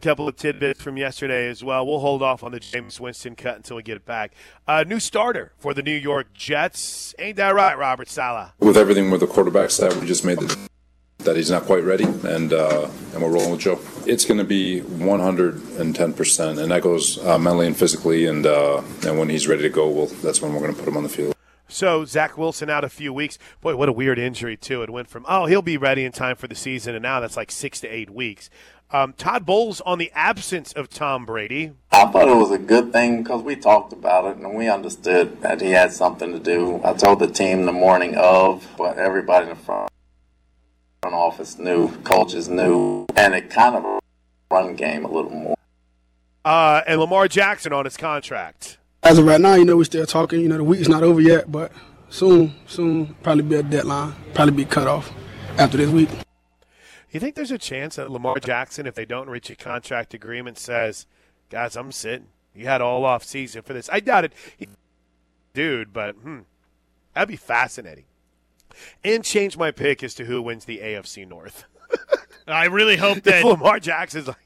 couple 0.03 0.29
of 0.29 0.37
tidbits 0.37 0.83
from 0.83 0.97
yesterday 0.97 1.49
as 1.49 1.63
well. 1.63 1.87
We'll 1.87 2.01
hold 2.01 2.23
off 2.23 2.43
on 2.43 2.53
the 2.53 2.61
Jameis 2.61 3.01
Winston 3.01 3.37
cut 3.37 3.57
until 3.57 3.77
we 3.77 3.83
get 3.83 3.97
it 3.97 4.05
back. 4.05 4.33
Uh, 4.67 4.85
new 4.87 5.01
starter 5.01 5.53
for 5.59 5.73
the 5.73 5.83
New 5.83 5.97
York 5.97 6.35
Jets. 6.35 7.15
Ain't 7.19 7.37
that 7.37 7.55
right, 7.55 7.79
Robert 7.79 8.09
Saleh? 8.09 8.51
With 8.59 8.77
everything 8.77 9.11
with 9.11 9.21
the 9.21 9.27
quarterback 9.27 9.71
that 9.71 9.97
we 9.97 10.07
just 10.07 10.25
made 10.25 10.39
the 10.39 10.69
that 11.25 11.37
he's 11.37 11.51
not 11.53 11.63
quite 11.63 11.85
ready, 11.85 12.03
and 12.05 12.53
uh, 12.53 12.91
and 13.13 13.23
we're 13.23 13.31
rolling 13.31 13.53
with 13.53 13.61
Joe. 13.61 13.79
It's 14.07 14.25
going 14.25 14.39
to 14.39 14.45
be 14.45 14.81
110 14.81 16.13
percent, 16.15 16.59
and 16.59 16.71
that 16.73 16.83
goes 16.83 17.25
uh, 17.25 17.39
mentally 17.39 17.69
and 17.69 17.77
physically. 17.77 18.27
And 18.27 18.45
uh, 18.45 18.83
and 19.07 19.19
when 19.19 19.29
he's 19.29 19.47
ready 19.47 19.63
to 19.63 19.69
go, 19.69 19.89
well, 19.89 20.07
that's 20.07 20.43
when 20.43 20.53
we're 20.53 20.61
going 20.61 20.75
to 20.75 20.79
put 20.79 20.89
him 20.89 20.97
on 20.97 21.05
the 21.05 21.09
field. 21.09 21.37
So 21.73 22.05
Zach 22.05 22.37
Wilson 22.37 22.69
out 22.69 22.85
a 22.85 22.89
few 22.89 23.13
weeks. 23.13 23.39
Boy, 23.61 23.77
what 23.77 23.89
a 23.89 23.93
weird 23.93 24.19
injury 24.19 24.57
too. 24.57 24.83
It 24.83 24.91
went 24.91 25.09
from 25.09 25.25
oh 25.29 25.47
he'll 25.47 25.63
be 25.63 25.77
ready 25.77 26.05
in 26.05 26.13
time 26.13 26.37
for 26.37 26.47
the 26.47 26.55
season, 26.55 26.95
and 26.95 27.03
now 27.03 27.21
that's 27.21 27.37
like 27.37 27.51
six 27.51 27.81
to 27.81 27.89
eight 27.89 28.11
weeks. 28.11 28.51
Um, 28.91 29.15
Todd 29.15 29.47
Bowles 29.47 29.81
on 29.81 29.97
the 29.97 30.13
absence 30.15 30.75
of 30.75 30.91
Tom 30.91 31.25
Brady. 31.25 31.73
I 31.93 32.07
thought 32.07 32.29
it 32.29 32.37
was 32.37 32.51
a 32.51 32.59
good 32.59 32.93
thing 32.93 33.23
because 33.23 33.43
we 33.43 33.57
talked 33.57 33.95
about 33.95 34.27
it 34.27 34.37
and 34.37 34.55
we 34.55 34.69
understood 34.69 35.41
that 35.41 35.63
he 35.63 35.71
had 35.71 35.93
something 35.93 36.31
to 36.33 36.39
do. 36.39 36.79
I 36.85 36.93
told 36.93 37.21
the 37.21 37.27
team 37.27 37.65
the 37.65 37.73
morning 37.73 38.15
of, 38.17 38.69
but 38.77 38.99
everybody 38.99 39.45
in 39.49 39.57
the 39.57 39.57
front 39.57 39.89
office 41.05 41.59
knew, 41.59 41.91
coaches 42.03 42.51
knew, 42.51 43.07
and 43.17 43.35
it 43.35 43.49
kind 43.49 43.77
of 43.77 44.01
run 44.51 44.77
game 44.77 45.07
a 45.07 45.11
little 45.11 45.31
more. 45.31 45.57
Uh, 46.45 46.83
and 46.87 47.01
Lamar 47.01 47.29
Jackson 47.29 47.73
on 47.73 47.87
his 47.87 47.97
contract. 47.97 48.77
As 49.05 49.19
of 49.19 49.27
right 49.27 49.41
now, 49.41 49.55
you 49.55 49.65
know, 49.65 49.77
we're 49.77 49.85
still 49.85 50.07
talking. 50.07 50.41
You 50.41 50.49
know, 50.49 50.59
the 50.59 50.65
week's 50.65 50.89
not 50.89 51.03
over 51.03 51.21
yet, 51.21 51.51
but 51.51 51.73
soon, 52.09 52.55
soon, 52.67 53.15
probably 53.23 53.43
be 53.43 53.57
a 53.57 53.63
deadline, 53.63 54.15
probably 54.33 54.55
be 54.55 54.65
cut 54.65 54.87
off 54.87 55.13
after 55.59 55.77
this 55.77 55.91
week. 55.91 56.09
You 57.11 57.19
think 57.19 57.35
there's 57.35 57.51
a 57.51 57.59
chance 57.59 57.97
that 57.97 58.11
Lamar 58.11 58.39
Jackson, 58.39 58.87
if 58.87 58.95
they 58.95 59.05
don't 59.05 59.29
reach 59.29 59.51
a 59.51 59.57
contract 59.57 60.15
agreement, 60.15 60.57
says, 60.57 61.07
"Guys, 61.51 61.77
I'm 61.77 61.91
sitting. 61.91 62.29
You 62.55 62.67
had 62.67 62.81
all 62.81 63.05
off 63.05 63.25
season 63.25 63.63
for 63.63 63.73
this." 63.73 63.91
I 63.93 63.99
doubt 63.99 64.25
it, 64.25 64.33
he, 64.57 64.69
dude. 65.53 65.93
But 65.93 66.15
hmm, 66.15 66.41
that'd 67.13 67.29
be 67.29 67.37
fascinating. 67.37 68.05
And 69.05 69.25
change 69.25 69.59
my 69.59 69.73
pick 69.73 70.05
as 70.05 70.15
to 70.15 70.25
who 70.25 70.41
wins 70.41 70.65
the 70.65 70.79
AFC 70.79 71.29
North. 71.29 71.65
I 72.47 72.67
really 72.67 72.97
hope 72.97 73.23
that 73.25 73.45
Lamar 73.45 73.81
Jackson's 73.81 74.29
like. 74.29 74.37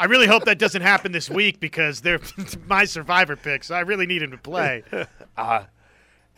I 0.00 0.06
really 0.06 0.26
hope 0.26 0.46
that 0.46 0.58
doesn't 0.58 0.80
happen 0.80 1.12
this 1.12 1.28
week 1.28 1.60
because 1.60 2.00
they're 2.00 2.20
my 2.66 2.86
survivor 2.86 3.36
picks. 3.36 3.70
I 3.70 3.80
really 3.80 4.06
need 4.06 4.22
him 4.22 4.30
to 4.30 4.38
play. 4.38 4.82
uh, 5.36 5.64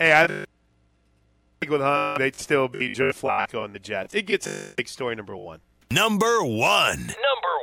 hey, 0.00 0.12
I 0.12 0.26
think 0.26 1.70
with 1.70 1.80
Hunt, 1.80 2.18
they'd 2.18 2.34
still 2.34 2.66
be 2.66 2.92
Joe 2.92 3.10
Flacco 3.10 3.64
and 3.64 3.72
the 3.72 3.78
Jets. 3.78 4.16
It 4.16 4.26
gets 4.26 4.48
big 4.76 4.88
story 4.88 5.14
number 5.14 5.36
one. 5.36 5.60
Number 5.92 6.42
one. 6.42 7.06
Number 7.06 7.56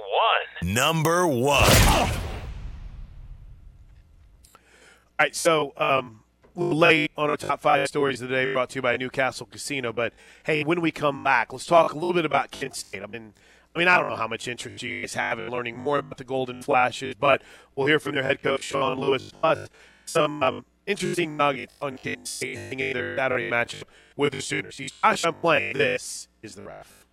one. 0.64 0.74
Number 0.74 1.28
one. 1.28 1.70
All 4.54 5.26
right, 5.26 5.36
so 5.36 5.74
um, 5.76 6.22
late 6.56 7.12
on 7.18 7.30
our 7.30 7.36
top 7.36 7.60
five 7.60 7.90
stories 7.90 8.22
of 8.22 8.30
the 8.30 8.36
day 8.36 8.54
brought 8.54 8.70
to 8.70 8.76
you 8.76 8.82
by 8.82 8.96
Newcastle 8.96 9.48
Casino. 9.48 9.92
But 9.92 10.14
hey, 10.46 10.64
when 10.64 10.80
we 10.80 10.92
come 10.92 11.26
back, 11.26 11.52
let's 11.52 11.66
talk 11.66 11.92
a 11.92 11.96
little 11.96 12.14
bit 12.14 12.24
about 12.24 12.52
Kent 12.52 12.78
State. 12.78 13.04
I 13.04 13.08
mean, 13.08 13.34
I 13.80 13.82
mean, 13.82 13.88
I 13.88 13.98
don't 13.98 14.10
know 14.10 14.18
how 14.18 14.28
much 14.28 14.50
interest 14.50 14.84
you 14.84 15.00
guys 15.00 15.14
have 15.14 15.40
in 15.40 15.50
learning 15.50 15.78
more 15.78 16.00
about 16.00 16.18
the 16.18 16.26
Golden 16.26 16.62
Flashes, 16.62 17.16
but 17.16 17.42
we'll 17.78 17.88
hear 17.88 17.98
from 17.98 18.14
their 18.14 18.24
head 18.24 18.44
coach 18.44 18.64
Sean 18.64 19.00
Lewis 19.00 19.32
plus 19.32 19.70
some 20.04 20.44
um, 20.44 20.66
interesting 20.86 21.38
nuggets 21.38 21.74
on 21.82 21.98
Kent 21.98 22.28
State 22.28 22.58
in 22.58 22.78
their 22.78 23.16
Saturday 23.16 23.50
matchup 23.50 23.84
with 24.18 24.34
the 24.34 24.42
Sooners. 24.42 24.78
He's 24.78 24.92
Josh. 24.92 25.24
I'm 25.24 25.36
playing. 25.36 25.78
This 25.78 26.28
is 26.44 26.56
the 26.56 26.64
ref. 26.64 27.06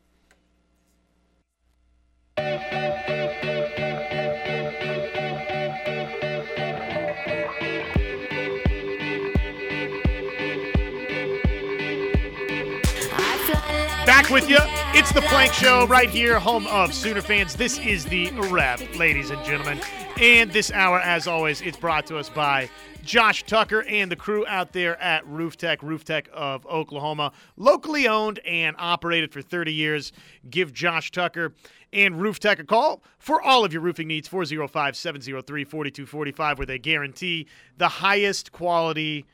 Back 14.26 14.34
with 14.34 14.50
you. 14.50 14.58
It's 14.92 15.12
the 15.12 15.20
Plank 15.20 15.52
Show 15.52 15.86
right 15.86 16.10
here, 16.10 16.40
home 16.40 16.66
of 16.66 16.92
Sooner 16.92 17.20
fans. 17.20 17.54
This 17.54 17.78
is 17.78 18.04
the 18.06 18.32
ref, 18.50 18.98
ladies 18.98 19.30
and 19.30 19.44
gentlemen. 19.44 19.80
And 20.20 20.50
this 20.50 20.72
hour, 20.72 20.98
as 20.98 21.28
always, 21.28 21.60
it's 21.60 21.76
brought 21.76 22.06
to 22.06 22.18
us 22.18 22.28
by 22.28 22.68
Josh 23.04 23.44
Tucker 23.44 23.84
and 23.84 24.10
the 24.10 24.16
crew 24.16 24.44
out 24.48 24.72
there 24.72 25.00
at 25.00 25.24
Roof 25.28 25.56
Tech, 25.56 25.80
Roof 25.80 26.02
Tech 26.02 26.28
of 26.32 26.66
Oklahoma. 26.66 27.30
Locally 27.56 28.08
owned 28.08 28.40
and 28.40 28.74
operated 28.80 29.32
for 29.32 29.42
30 29.42 29.72
years. 29.72 30.10
Give 30.50 30.72
Josh 30.72 31.12
Tucker 31.12 31.54
and 31.92 32.20
Roof 32.20 32.40
Tech 32.40 32.58
a 32.58 32.64
call 32.64 33.04
for 33.20 33.40
all 33.40 33.64
of 33.64 33.72
your 33.72 33.82
roofing 33.82 34.08
needs, 34.08 34.26
405 34.26 34.96
703 34.96 35.62
4245, 35.62 36.58
where 36.58 36.66
they 36.66 36.80
guarantee 36.80 37.46
the 37.76 37.88
highest 37.88 38.50
quality 38.50 39.24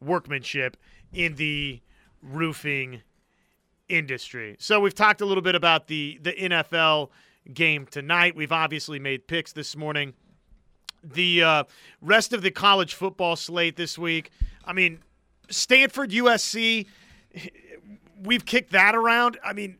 workmanship 0.00 0.78
in 1.12 1.34
the 1.34 1.82
roofing 2.22 3.02
industry. 3.92 4.56
So 4.58 4.80
we've 4.80 4.94
talked 4.94 5.20
a 5.20 5.26
little 5.26 5.42
bit 5.42 5.54
about 5.54 5.86
the 5.86 6.18
the 6.22 6.32
NFL 6.32 7.10
game 7.52 7.86
tonight. 7.86 8.34
We've 8.34 8.52
obviously 8.52 8.98
made 8.98 9.26
picks 9.26 9.52
this 9.52 9.76
morning. 9.76 10.14
The 11.02 11.42
uh, 11.42 11.64
rest 12.00 12.32
of 12.32 12.42
the 12.42 12.50
college 12.50 12.94
football 12.94 13.36
slate 13.36 13.76
this 13.76 13.98
week. 13.98 14.30
I 14.64 14.72
mean, 14.72 15.00
Stanford, 15.50 16.10
USC. 16.10 16.86
We've 18.22 18.44
kicked 18.44 18.72
that 18.72 18.94
around. 18.94 19.38
I 19.44 19.52
mean, 19.52 19.78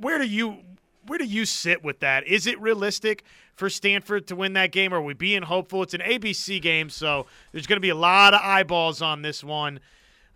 where 0.00 0.18
do 0.18 0.26
you 0.26 0.58
where 1.06 1.18
do 1.18 1.24
you 1.24 1.44
sit 1.44 1.82
with 1.82 2.00
that? 2.00 2.26
Is 2.26 2.46
it 2.46 2.60
realistic 2.60 3.24
for 3.56 3.68
Stanford 3.68 4.28
to 4.28 4.36
win 4.36 4.52
that 4.52 4.70
game? 4.70 4.94
Are 4.94 5.02
we 5.02 5.12
being 5.12 5.42
hopeful? 5.42 5.82
It's 5.82 5.94
an 5.94 6.00
ABC 6.00 6.62
game, 6.62 6.88
so 6.88 7.26
there's 7.52 7.66
going 7.66 7.78
to 7.78 7.80
be 7.80 7.88
a 7.88 7.96
lot 7.96 8.32
of 8.32 8.40
eyeballs 8.42 9.02
on 9.02 9.22
this 9.22 9.42
one. 9.42 9.80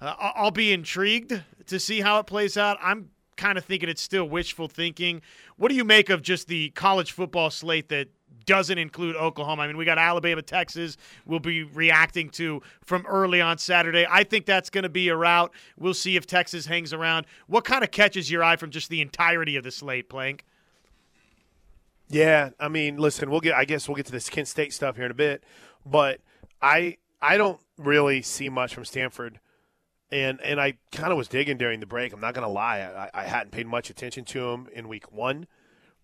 Uh, 0.01 0.15
I'll 0.19 0.51
be 0.51 0.73
intrigued 0.73 1.41
to 1.67 1.79
see 1.79 2.01
how 2.01 2.19
it 2.19 2.27
plays 2.27 2.57
out. 2.57 2.77
I'm 2.83 3.11
kind 3.37 3.59
of 3.59 3.65
thinking 3.65 3.89
it's 3.89 4.03
still 4.03 4.29
wishful 4.29 4.69
thinking. 4.69 5.23
What 5.57 5.69
do 5.69 5.75
you 5.75 5.85
make 5.85 6.11
of 6.11 6.23
just 6.23 6.49
the 6.49 6.71
college 6.71 7.13
football 7.13 7.51
slate 7.51 7.89
that 7.89 8.09
doesn't 8.47 8.79
include 8.79 9.17
Oklahoma? 9.17 9.63
I 9.63 9.67
mean, 9.67 9.77
we 9.77 9.85
got 9.85 9.99
Alabama, 9.99 10.43
Texas. 10.43 10.97
We'll 11.27 11.41
be 11.41 11.63
reacting 11.63 12.31
to 12.31 12.63
from 12.85 13.07
early 13.07 13.41
on 13.41 13.59
Saturday. 13.59 14.07
I 14.09 14.25
think 14.25 14.47
that's 14.47 14.71
going 14.71 14.85
to 14.85 14.89
be 14.89 15.09
a 15.09 15.17
route. 15.17 15.53
We'll 15.79 15.95
see 15.95 16.17
if 16.17 16.27
Texas 16.27 16.67
hangs 16.67 16.93
around. 16.93 17.27
What 17.47 17.65
kind 17.65 17.85
of 17.85 17.91
catches 17.91 18.31
your 18.31 18.43
eye 18.43 18.57
from 18.57 18.71
just 18.71 18.89
the 18.89 19.01
entirety 19.01 19.57
of 19.57 19.65
the 19.65 19.71
slate, 19.71 20.09
Plank? 20.09 20.45
Yeah, 22.09 22.51
I 22.61 22.69
mean, 22.69 22.99
listen, 22.99 23.31
we'll 23.31 23.41
get. 23.41 23.55
I 23.55 23.65
guess 23.65 23.89
we'll 23.89 23.97
get 23.97 24.07
to 24.07 24.13
this 24.13 24.29
Kent 24.29 24.49
State 24.49 24.73
stuff 24.73 24.97
here 24.97 25.07
in 25.07 25.11
a 25.11 25.15
bit, 25.15 25.43
but 25.87 26.21
I 26.61 26.99
I 27.21 27.39
don't 27.39 27.61
really 27.79 28.23
see 28.23 28.49
much 28.49 28.75
from 28.75 28.85
Stanford, 28.85 29.41
and 30.15 30.41
and 30.43 30.61
I 30.61 30.75
kind 30.93 31.11
of 31.11 31.19
was 31.19 31.29
digging 31.29 31.59
during 31.59 31.81
the 31.81 31.87
break. 31.87 32.13
I'm 32.13 32.21
not 32.21 32.35
going 32.35 32.47
to 32.47 32.53
lie, 32.53 32.81
I, 32.81 33.23
I 33.23 33.25
hadn't 33.25 33.51
paid 33.51 33.67
much 33.67 33.91
attention 33.91 34.25
to 34.27 34.51
them 34.51 34.69
in 34.73 34.89
week 34.89 35.11
one 35.13 35.47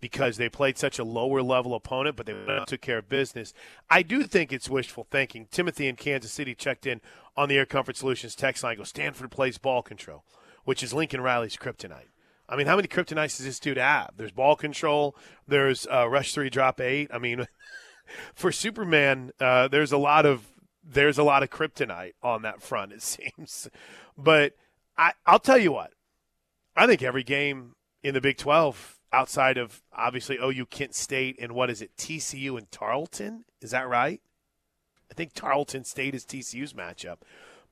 because 0.00 0.36
they 0.36 0.48
played 0.48 0.78
such 0.78 0.98
a 0.98 1.04
lower 1.04 1.42
level 1.42 1.74
opponent, 1.74 2.16
but 2.16 2.26
they 2.26 2.34
took 2.66 2.80
care 2.80 2.98
of 2.98 3.08
business. 3.08 3.52
I 3.90 4.02
do 4.02 4.22
think 4.24 4.52
it's 4.52 4.68
wishful 4.68 5.06
thinking. 5.10 5.46
Timothy 5.50 5.86
in 5.88 5.96
Kansas 5.96 6.32
City 6.32 6.54
checked 6.54 6.86
in 6.86 7.00
on 7.36 7.48
the 7.48 7.56
Air 7.58 7.66
Comfort 7.66 7.96
Solutions 7.96 8.34
text 8.34 8.64
line. 8.64 8.78
Go 8.78 8.84
Stanford 8.84 9.30
plays 9.30 9.58
ball 9.58 9.82
control, 9.82 10.24
which 10.64 10.82
is 10.82 10.94
Lincoln 10.94 11.20
Riley's 11.20 11.56
kryptonite. 11.56 12.08
I 12.48 12.56
mean, 12.56 12.66
how 12.66 12.76
many 12.76 12.88
kryptonites 12.88 13.36
does 13.36 13.46
this 13.46 13.60
dude 13.60 13.76
have? 13.76 14.12
There's 14.16 14.32
ball 14.32 14.56
control. 14.56 15.14
There's 15.46 15.86
uh, 15.86 16.08
rush 16.08 16.34
three, 16.34 16.50
drop 16.50 16.80
eight. 16.80 17.10
I 17.12 17.18
mean, 17.18 17.46
for 18.34 18.50
Superman, 18.50 19.32
uh, 19.38 19.68
there's 19.68 19.92
a 19.92 19.98
lot 19.98 20.26
of 20.26 20.46
there's 20.90 21.18
a 21.18 21.22
lot 21.22 21.42
of 21.42 21.50
kryptonite 21.50 22.14
on 22.22 22.42
that 22.42 22.62
front. 22.62 22.92
It 22.92 23.02
seems, 23.02 23.68
but 24.16 24.54
I, 24.96 25.12
I'll 25.26 25.38
tell 25.38 25.58
you 25.58 25.72
what. 25.72 25.92
I 26.76 26.86
think 26.86 27.02
every 27.02 27.24
game 27.24 27.74
in 28.02 28.14
the 28.14 28.20
Big 28.20 28.36
Twelve, 28.36 28.98
outside 29.12 29.58
of 29.58 29.82
obviously 29.92 30.38
OU, 30.42 30.66
Kent 30.66 30.94
State, 30.94 31.36
and 31.40 31.52
what 31.52 31.70
is 31.70 31.82
it, 31.82 31.96
TCU 31.96 32.56
and 32.56 32.70
Tarleton? 32.70 33.44
Is 33.60 33.72
that 33.72 33.88
right? 33.88 34.20
I 35.10 35.14
think 35.14 35.32
Tarleton 35.34 35.84
State 35.84 36.14
is 36.14 36.24
TCU's 36.24 36.72
matchup. 36.72 37.18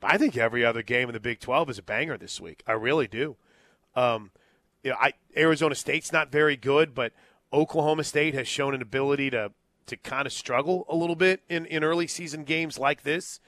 But 0.01 0.13
I 0.13 0.19
think 0.19 0.37
every 0.37 0.65
other 0.65 0.83
game 0.83 1.09
in 1.09 1.13
the 1.13 1.21
Big 1.21 1.41
12 1.41 1.71
is 1.71 1.79
a 1.79 1.83
banger 1.83 2.17
this 2.17 2.41
week. 2.41 2.63
I 2.67 2.73
really 2.73 3.09
do. 3.09 3.37
Um, 3.95 4.31
you 4.83 4.91
know, 4.91 4.97
I, 5.01 5.15
Arizona 5.37 5.75
State's 5.75 6.13
not 6.13 6.31
very 6.31 6.57
good, 6.57 6.95
but 6.95 7.13
Oklahoma 7.53 8.05
State 8.05 8.35
has 8.35 8.47
shown 8.47 8.75
an 8.75 8.83
ability 8.83 9.31
to 9.31 9.53
to 9.89 9.97
kind 9.97 10.27
of 10.27 10.33
struggle 10.33 10.87
a 10.89 10.97
little 10.97 11.17
bit 11.17 11.43
in, 11.49 11.67
in 11.67 11.85
early 11.85 12.07
season 12.07 12.45
games 12.45 12.79
like 12.79 13.03
this. 13.03 13.41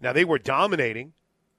Now 0.00 0.12
they 0.12 0.24
were 0.24 0.38
dominating. 0.38 1.12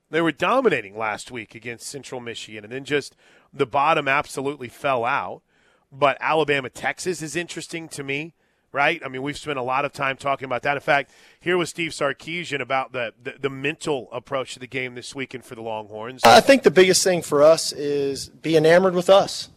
They 0.10 0.22
were 0.22 0.32
dominating 0.32 0.98
last 0.98 1.32
week 1.32 1.53
against 1.53 1.88
Central 1.88 2.20
Michigan, 2.20 2.64
and 2.64 2.74
then 2.74 2.84
just 2.84 3.16
the 3.53 3.68
bottom 3.68 4.07
absolutely 4.07 4.70
fell 4.70 5.06
out. 5.06 5.44
But 5.91 6.18
Alabama 6.20 6.70
Texas 6.70 7.22
is 7.22 7.36
interesting 7.36 7.88
to 7.90 8.03
me 8.03 8.34
right? 8.72 9.02
I 9.03 9.07
mean, 9.07 9.22
we've 9.22 9.38
spent 9.38 9.57
a 9.57 9.64
lot 9.64 9.86
of 9.86 9.94
time 9.94 10.18
talking 10.18 10.45
about 10.45 10.64
that. 10.64 10.78
In 10.78 10.82
fact, 10.82 11.11
here 11.40 11.57
was 11.57 11.70
Steve 11.70 11.91
Sarkisian 11.91 12.61
about 12.61 12.91
the, 12.91 13.14
the, 13.22 13.36
the, 13.40 13.49
mental 13.49 14.10
approach 14.11 14.53
to 14.53 14.60
the 14.60 14.68
game 14.68 14.95
this 14.95 15.16
weekend 15.16 15.44
for 15.44 15.56
the 15.56 15.61
Longhorns. 15.61 16.22
I 16.24 16.41
think 16.41 16.64
the 16.64 16.72
biggest 16.72 17.03
thing 17.03 17.22
for 17.22 17.44
us 17.44 17.72
is 17.72 18.30
be 18.30 18.56
enamored 18.56 18.94
with 18.94 19.10
us. 19.10 19.49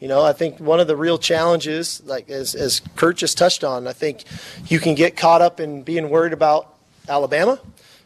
You 0.00 0.08
know, 0.08 0.22
I 0.22 0.32
think 0.32 0.60
one 0.60 0.78
of 0.78 0.86
the 0.86 0.96
real 0.96 1.18
challenges, 1.18 2.02
like 2.04 2.28
as, 2.28 2.54
as 2.54 2.80
Kurt 2.96 3.16
just 3.16 3.38
touched 3.38 3.64
on, 3.64 3.86
I 3.86 3.92
think 3.92 4.24
you 4.68 4.78
can 4.78 4.94
get 4.94 5.16
caught 5.16 5.40
up 5.40 5.58
in 5.58 5.82
being 5.82 6.10
worried 6.10 6.32
about 6.32 6.74
Alabama. 7.08 7.58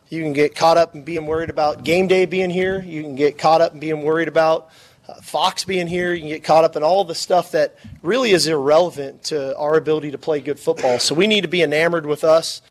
You 0.09 0.23
can 0.23 0.33
get 0.33 0.55
caught 0.55 0.77
up 0.77 0.95
in 0.95 1.03
being 1.03 1.27
worried 1.27 1.51
about 1.51 1.85
game 1.85 2.07
day 2.07 2.27
being 2.27 2.51
here. 2.51 2.81
You 2.81 3.03
can 3.03 3.17
get 3.17 3.39
caught 3.39 3.61
up 3.61 3.75
in 3.75 3.81
being 3.81 4.03
worried 4.03 4.29
about 4.29 4.71
uh, 5.11 5.15
Fox 5.23 5.65
being 5.65 5.87
here, 5.87 6.13
you 6.13 6.21
can 6.21 6.29
get 6.29 6.45
caught 6.45 6.65
up 6.65 6.77
in 6.77 6.83
all 6.83 7.05
the 7.05 7.15
stuff 7.15 7.51
that 7.53 7.77
really 8.03 8.31
is 8.31 8.47
irrelevant 8.47 9.25
to 9.25 9.57
our 9.57 9.77
ability 9.77 10.11
to 10.13 10.19
play 10.19 10.41
good 10.41 10.59
football. 10.59 10.99
So 10.99 11.15
we 11.15 11.27
need 11.27 11.41
to 11.41 11.49
be 11.49 11.63
enamored 11.63 12.07
with 12.07 12.23
us. 12.23 12.63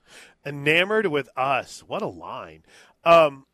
Enamored 0.45 1.07
with 1.07 1.27
us. 1.35 1.83
What 1.85 2.01
a 2.01 2.07
line. 2.07 2.63
Um, 3.03 3.45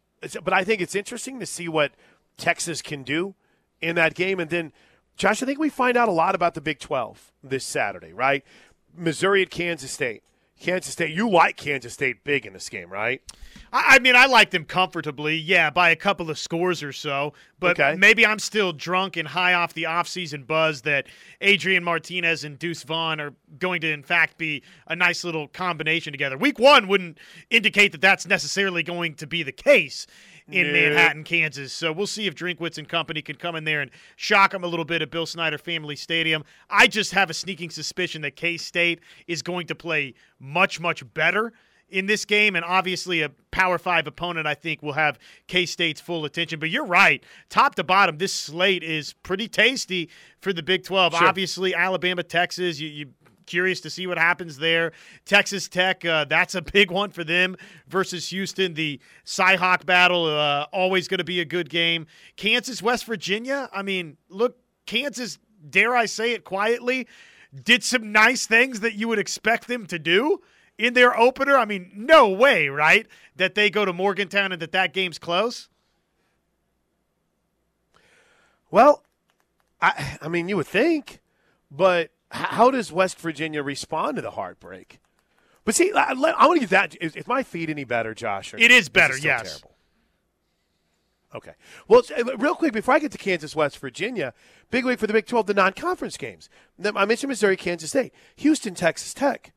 but 0.44 0.54
I 0.54 0.64
think 0.64 0.82
it's 0.82 0.94
interesting 0.94 1.40
to 1.40 1.46
see 1.46 1.68
what 1.68 1.94
Texas 2.38 2.82
can 2.82 3.04
do 3.04 3.34
in 3.82 3.96
that 3.96 4.14
game. 4.14 4.40
And 4.40 4.50
then, 4.50 4.72
Josh, 5.16 5.42
I 5.42 5.46
think 5.46 5.60
we 5.60 5.70
find 5.70 5.96
out 5.98 6.10
a 6.10 6.14
lot 6.14 6.36
about 6.36 6.54
the 6.56 6.62
Big 6.62 6.80
12 6.80 7.32
this 7.44 7.66
Saturday, 7.66 8.12
right? 8.12 8.44
Missouri 8.96 9.42
at 9.42 9.50
Kansas 9.50 9.92
State. 9.92 10.24
Kansas 10.60 10.94
State, 10.94 11.14
you 11.14 11.30
like 11.30 11.58
Kansas 11.58 11.94
State 11.94 12.24
big 12.24 12.46
in 12.46 12.54
this 12.54 12.70
game, 12.70 12.90
right? 12.90 13.22
I, 13.74 14.00
mean, 14.00 14.16
I 14.16 14.26
like 14.26 14.52
them 14.52 14.64
comfortably, 14.64 15.36
yeah, 15.36 15.70
by 15.70 15.90
a 15.90 15.98
couple 15.98 16.30
of 16.30 16.40
scores 16.40 16.82
or 16.82 16.94
so. 16.94 17.34
But 17.60 17.78
okay. 17.78 17.98
maybe 17.98 18.26
I'm 18.26 18.40
still 18.40 18.72
drunk 18.72 19.18
and 19.18 19.28
high 19.28 19.54
off 19.54 19.74
the 19.74 19.84
offseason 19.84 20.48
buzz 20.48 20.84
that 20.84 21.08
Adrian 21.42 21.84
Martinez 21.84 22.46
and 22.46 22.58
Deuce 22.58 22.84
Vaughn 22.84 23.20
are 23.20 23.34
going 23.60 23.82
to, 23.82 23.92
in 23.92 24.02
fact, 24.02 24.38
be 24.38 24.64
a 24.88 24.96
nice 24.96 25.26
little 25.26 25.50
combination 25.50 26.14
together. 26.14 26.38
Week 26.38 26.58
one 26.58 26.88
wouldn't 26.88 27.18
indicate 27.50 27.92
that 27.92 28.02
that's 28.02 28.26
necessarily 28.26 28.82
going 28.82 29.16
to 29.16 29.28
be 29.28 29.44
the 29.44 29.52
case 29.52 30.08
in 30.50 30.72
Manhattan, 30.72 31.24
Kansas. 31.24 31.74
So 31.74 31.92
we'll 31.92 32.08
see 32.08 32.28
if 32.28 32.36
Drinkwitz 32.36 32.78
and 32.78 32.88
company 32.88 33.22
can 33.22 33.36
come 33.36 33.56
in 33.56 33.64
there 33.64 33.82
and 33.82 33.92
shock 34.16 34.52
them 34.52 34.64
a 34.64 34.68
little 34.68 34.86
bit 34.86 35.02
at 35.02 35.10
Bill 35.10 35.26
Snyder 35.26 35.58
Family 35.58 35.96
Stadium. 35.96 36.44
I 36.70 36.88
just 36.88 37.14
have 37.14 37.30
a 37.30 37.34
sneaking 37.34 37.72
suspicion 37.72 38.22
that 38.22 38.36
K 38.36 38.58
State 38.58 39.00
is 39.28 39.42
going 39.42 39.68
to 39.68 39.76
play 39.76 40.14
much, 40.40 40.80
much 40.80 41.04
better 41.14 41.54
in 41.90 42.08
this 42.08 42.26
game, 42.26 42.56
and 42.56 42.66
obviously 42.66 43.22
a 43.22 43.30
Power 43.52 43.78
Five 43.78 44.08
opponent, 44.08 44.48
I 44.48 44.54
think, 44.54 44.82
will 44.82 44.94
have 44.94 45.18
K 45.48 45.66
State's 45.66 46.02
full 46.02 46.26
attention. 46.26 46.60
But 46.60 46.70
you're 46.70 46.86
right, 46.86 47.24
top 47.50 47.76
to 47.76 47.84
bottom, 47.84 48.18
this 48.18 48.34
slate 48.34 48.84
is 48.84 49.14
pretty 49.14 49.48
tasty 49.48 50.10
for 50.40 50.52
the 50.52 50.64
Big 50.64 50.84
12. 50.84 51.14
Sure. 51.14 51.28
Obviously, 51.28 51.74
Alabama, 51.74 52.24
Texas, 52.24 52.80
you, 52.80 52.90
you 52.90 53.06
curious 53.46 53.82
to 53.82 53.90
see 53.90 54.08
what 54.08 54.18
happens 54.18 54.58
there. 54.58 54.92
Texas 55.26 55.68
Tech, 55.68 56.04
uh, 56.06 56.26
that's 56.26 56.56
a 56.56 56.62
big 56.74 56.92
one 56.92 57.12
for 57.12 57.24
them 57.24 57.56
versus 57.88 58.30
Houston. 58.30 58.74
The 58.74 59.00
Cyhawk 59.26 59.86
battle, 59.86 60.26
uh, 60.26 60.66
always 60.72 61.08
going 61.08 61.20
to 61.20 61.24
be 61.24 61.40
a 61.40 61.46
good 61.46 61.70
game. 61.70 62.08
Kansas, 62.36 62.82
West 62.82 63.06
Virginia. 63.06 63.70
I 63.72 63.82
mean, 63.82 64.18
look, 64.30 64.58
Kansas, 64.86 65.40
dare 65.70 65.96
I 65.96 66.06
say 66.06 66.32
it 66.32 66.44
quietly, 66.44 67.08
did 67.64 67.84
some 67.84 68.12
nice 68.12 68.46
things 68.46 68.82
that 68.82 68.96
you 68.96 69.08
would 69.08 69.20
expect 69.20 69.68
them 69.68 69.86
to 69.88 70.00
do 70.00 70.42
in 70.78 70.94
their 70.94 71.18
opener. 71.18 71.58
I 71.58 71.66
mean, 71.66 71.92
no 71.96 72.30
way, 72.30 72.70
right? 72.70 73.08
That 73.36 73.56
they 73.56 73.70
go 73.70 73.86
to 73.86 73.94
Morgantown 73.94 74.52
and 74.52 74.62
that 74.62 74.72
that 74.74 74.94
game's 74.94 75.18
close. 75.18 75.70
Well, 78.72 79.04
I, 79.82 80.18
I 80.22 80.28
mean, 80.28 80.50
you 80.50 80.58
would 80.58 80.68
think, 80.68 81.22
but 81.72 82.12
how 82.36 82.72
does 82.72 82.92
West 82.92 83.20
Virginia 83.20 83.64
respond 83.64 84.18
to 84.18 84.22
the 84.22 84.32
heartbreak? 84.32 85.00
But 85.64 85.74
see, 85.74 85.92
I, 85.94 86.12
I 86.12 86.48
want 86.48 86.56
to 86.56 86.60
get 86.60 86.70
that. 86.70 86.96
Is, 87.02 87.16
is, 87.16 87.28
my 87.28 87.42
feed 87.44 87.70
any 87.70 87.84
better, 87.84 88.14
Josh? 88.14 88.54
it 88.54 88.72
is 88.72 88.90
better. 88.90 89.16
Is 89.16 89.24
yes. 89.24 89.60
Terrible? 89.60 89.76
Okay. 91.34 91.54
Well, 91.88 92.04
uh, 92.18 92.38
real 92.38 92.56
quick 92.56 92.72
before 92.72 92.94
I 92.94 93.00
get 93.00 93.12
to 93.12 93.18
Kansas, 93.18 93.56
West 93.56 93.80
Virginia, 93.80 94.34
big 94.70 94.86
week 94.86 95.00
for 95.00 95.08
the 95.08 95.14
Big 95.14 95.26
12, 95.26 95.48
the 95.48 95.54
non-conference 95.54 96.18
games. 96.18 96.50
I 96.84 97.06
mentioned 97.06 97.30
Missouri, 97.30 97.58
Kansas 97.58 97.90
State, 97.90 98.14
Houston, 98.38 98.76
Texas 98.76 99.14
Tech. 99.14 99.52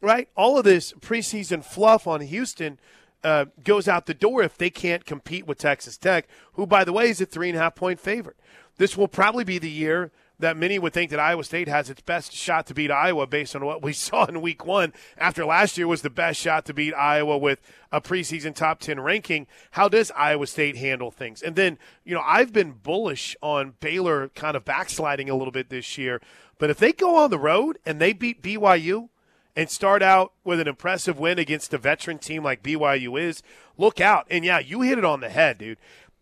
Right. 0.00 0.28
All 0.36 0.58
of 0.58 0.64
this 0.64 0.92
preseason 0.94 1.64
fluff 1.64 2.06
on 2.06 2.20
Houston. 2.22 2.78
Uh, 3.24 3.46
goes 3.64 3.88
out 3.88 4.06
the 4.06 4.14
door 4.14 4.42
if 4.42 4.56
they 4.56 4.70
can't 4.70 5.04
compete 5.04 5.46
with 5.46 5.58
Texas 5.58 5.96
Tech, 5.96 6.28
who, 6.52 6.64
by 6.64 6.84
the 6.84 6.92
way, 6.92 7.08
is 7.08 7.20
a 7.20 7.26
three 7.26 7.48
and 7.48 7.58
a 7.58 7.60
half 7.60 7.74
point 7.74 7.98
favorite. 7.98 8.36
This 8.76 8.96
will 8.96 9.08
probably 9.08 9.42
be 9.42 9.58
the 9.58 9.70
year 9.70 10.12
that 10.38 10.56
many 10.56 10.78
would 10.78 10.92
think 10.92 11.10
that 11.10 11.20
Iowa 11.20 11.44
State 11.44 11.68
has 11.68 11.88
its 11.88 12.02
best 12.02 12.32
shot 12.32 12.66
to 12.66 12.74
beat 12.74 12.90
Iowa 12.90 13.26
based 13.26 13.56
on 13.56 13.64
what 13.64 13.82
we 13.82 13.92
saw 13.94 14.26
in 14.26 14.42
week 14.42 14.66
one 14.66 14.92
after 15.16 15.44
last 15.44 15.78
year 15.78 15.86
was 15.86 16.02
the 16.02 16.10
best 16.10 16.40
shot 16.40 16.66
to 16.66 16.74
beat 16.74 16.94
Iowa 16.94 17.38
with 17.38 17.60
a 17.90 18.00
preseason 18.00 18.54
top 18.54 18.80
10 18.80 19.00
ranking. 19.00 19.46
How 19.72 19.88
does 19.88 20.10
Iowa 20.12 20.46
State 20.46 20.76
handle 20.76 21.10
things? 21.10 21.42
And 21.42 21.56
then, 21.56 21.78
you 22.04 22.14
know, 22.14 22.22
I've 22.24 22.52
been 22.52 22.72
bullish 22.72 23.36
on 23.40 23.74
Baylor 23.80 24.28
kind 24.30 24.56
of 24.56 24.64
backsliding 24.64 25.30
a 25.30 25.34
little 25.36 25.52
bit 25.52 25.70
this 25.70 25.96
year. 25.96 26.20
But 26.58 26.70
if 26.70 26.78
they 26.78 26.92
go 26.92 27.16
on 27.16 27.30
the 27.30 27.38
road 27.38 27.78
and 27.86 28.00
they 28.00 28.12
beat 28.12 28.42
BYU 28.42 29.08
and 29.54 29.70
start 29.70 30.02
out 30.02 30.32
with 30.44 30.60
an 30.60 30.68
impressive 30.68 31.18
win 31.18 31.38
against 31.38 31.72
a 31.72 31.78
veteran 31.78 32.18
team 32.18 32.44
like 32.44 32.62
BYU 32.62 33.18
is, 33.20 33.42
look 33.78 34.00
out. 34.00 34.26
And 34.30 34.44
yeah, 34.44 34.58
you 34.58 34.82
hit 34.82 34.98
it 34.98 35.04
on 35.04 35.20
the 35.20 35.30
head, 35.30 35.58
dude. 35.58 35.78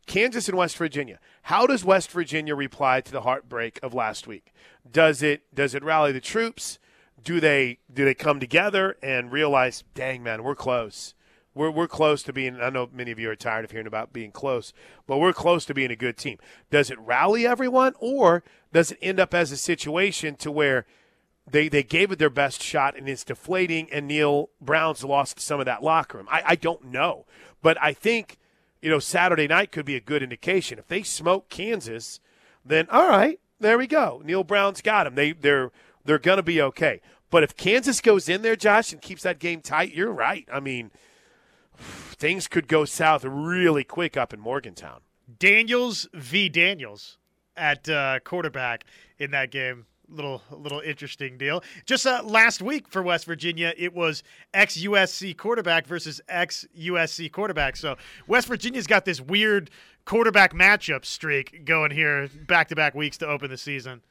Kansas 0.07 0.49
and 0.49 0.57
West 0.57 0.77
Virginia. 0.77 1.19
How 1.49 1.66
does 1.66 1.85
West 1.85 2.11
Virginia 2.11 2.55
reply 2.55 3.03
to 3.03 3.12
the 3.12 3.21
heartbreak 3.21 3.79
of 3.83 3.93
last 3.93 4.27
week? 4.27 4.55
Does 4.91 5.23
it 5.23 5.43
does 5.55 5.75
it 5.75 5.85
rally 5.85 6.11
the 6.11 6.19
troops? 6.19 6.79
Do 7.23 7.39
they 7.39 7.81
do 7.93 8.07
they 8.07 8.15
come 8.15 8.41
together 8.41 8.97
and 9.03 9.31
realize, 9.31 9.85
dang 9.93 10.23
man, 10.23 10.43
we're 10.43 10.55
close. 10.55 11.12
We're 11.55 11.71
we're 11.71 11.87
close 11.87 12.23
to 12.23 12.33
being 12.33 12.59
I 12.62 12.71
know 12.71 12.89
many 12.91 13.11
of 13.11 13.19
you 13.19 13.29
are 13.29 13.37
tired 13.37 13.66
of 13.66 13.73
hearing 13.73 13.87
about 13.87 14.11
being 14.11 14.31
close, 14.31 14.73
but 15.07 15.19
we're 15.19 15.35
close 15.35 15.66
to 15.66 15.75
being 15.75 15.91
a 15.91 15.97
good 15.97 16.16
team. 16.16 16.39
Does 16.71 16.91
it 16.91 16.99
rally 16.99 17.47
everyone 17.47 17.93
or 17.99 18.43
does 18.73 18.93
it 18.93 18.99
end 19.03 19.21
up 19.21 19.35
as 19.35 19.53
a 19.53 19.59
situation 19.59 20.37
to 20.37 20.51
where 20.51 20.87
they 21.47 21.69
they 21.69 21.83
gave 21.83 22.11
it 22.11 22.19
their 22.19 22.31
best 22.31 22.62
shot 22.62 22.97
and 22.97 23.07
it's 23.07 23.23
deflating, 23.23 23.93
and 23.93 24.09
Neal 24.09 24.49
Brown's 24.62 25.05
lost 25.05 25.41
some 25.41 25.61
of 25.61 25.66
that 25.66 25.83
locker 25.83 26.16
room? 26.16 26.29
I, 26.31 26.43
I 26.47 26.57
don't 26.57 26.87
know, 26.87 27.27
but 27.61 27.77
I 27.83 27.93
think 27.93 28.39
you 28.85 28.90
know 28.90 28.98
Saturday 28.98 29.48
night 29.48 29.73
could 29.73 29.86
be 29.86 29.97
a 29.97 30.01
good 30.01 30.23
indication. 30.23 30.78
If 30.78 30.89
they 30.89 31.02
smoke 31.02 31.48
Kansas, 31.48 32.20
then 32.62 32.86
all 32.90 33.09
right, 33.09 33.40
there 33.59 33.78
we 33.78 33.86
go. 33.86 34.20
Neal 34.23 34.44
Brown's 34.44 34.82
got 34.82 35.05
them. 35.05 35.15
They 35.15 35.32
they're 35.32 35.73
they're 36.05 36.19
going 36.19 36.36
to 36.36 36.43
be 36.43 36.61
okay. 36.61 37.01
But 37.31 37.43
if 37.43 37.56
Kansas 37.56 38.02
goes 38.02 38.28
in 38.28 38.43
there, 38.43 38.56
Josh, 38.56 38.93
and 38.93 39.01
keeps 39.01 39.23
that 39.23 39.39
game 39.39 39.62
tight, 39.62 39.94
you're 39.94 40.12
right. 40.12 40.47
I 40.52 40.61
mean, 40.61 40.90
things 41.78 42.47
could 42.47 42.69
go 42.69 42.85
south 42.85 43.24
really 43.24 43.85
quick 43.85 44.19
up 44.19 44.35
in 44.35 44.39
Morgantown. 44.39 45.01
Daniels 45.39 46.06
v. 46.12 46.51
Daniels 46.51 47.16
at 47.56 47.89
uh, 47.89 48.20
quarterback 48.23 48.85
in 49.19 49.31
that 49.31 49.51
game. 49.51 49.86
Little 50.09 50.43
little 50.51 50.81
interesting 50.81 51.39
deal. 51.39 51.63
Just 51.87 52.07
uh, 52.07 52.23
last 52.25 52.61
week 52.61 52.89
for 52.89 53.03
West 53.03 53.25
Virginia, 53.25 53.73
it 53.77 53.95
was 53.95 54.23
ex 54.53 54.77
USC 54.77 55.37
quarterback 55.37 55.87
versus 55.87 56.21
ex 56.29 56.67
USC 56.79 57.33
quarterback. 57.33 57.77
So 57.77 57.97
West 58.27 58.47
Virginia's 58.47 58.87
got 58.87 59.05
this 59.07 59.21
weird 59.21 59.71
quarterback 60.05 60.53
matchup 60.53 61.05
streak 61.07 61.65
going 61.65 61.91
here 61.91 62.29
back 62.47 62.69
to 62.69 62.77
back 62.77 62.95
weeks 62.95 63.17
to 63.19 63.27
open 63.27 63.51
the 63.51 63.57
season. 63.57 64.03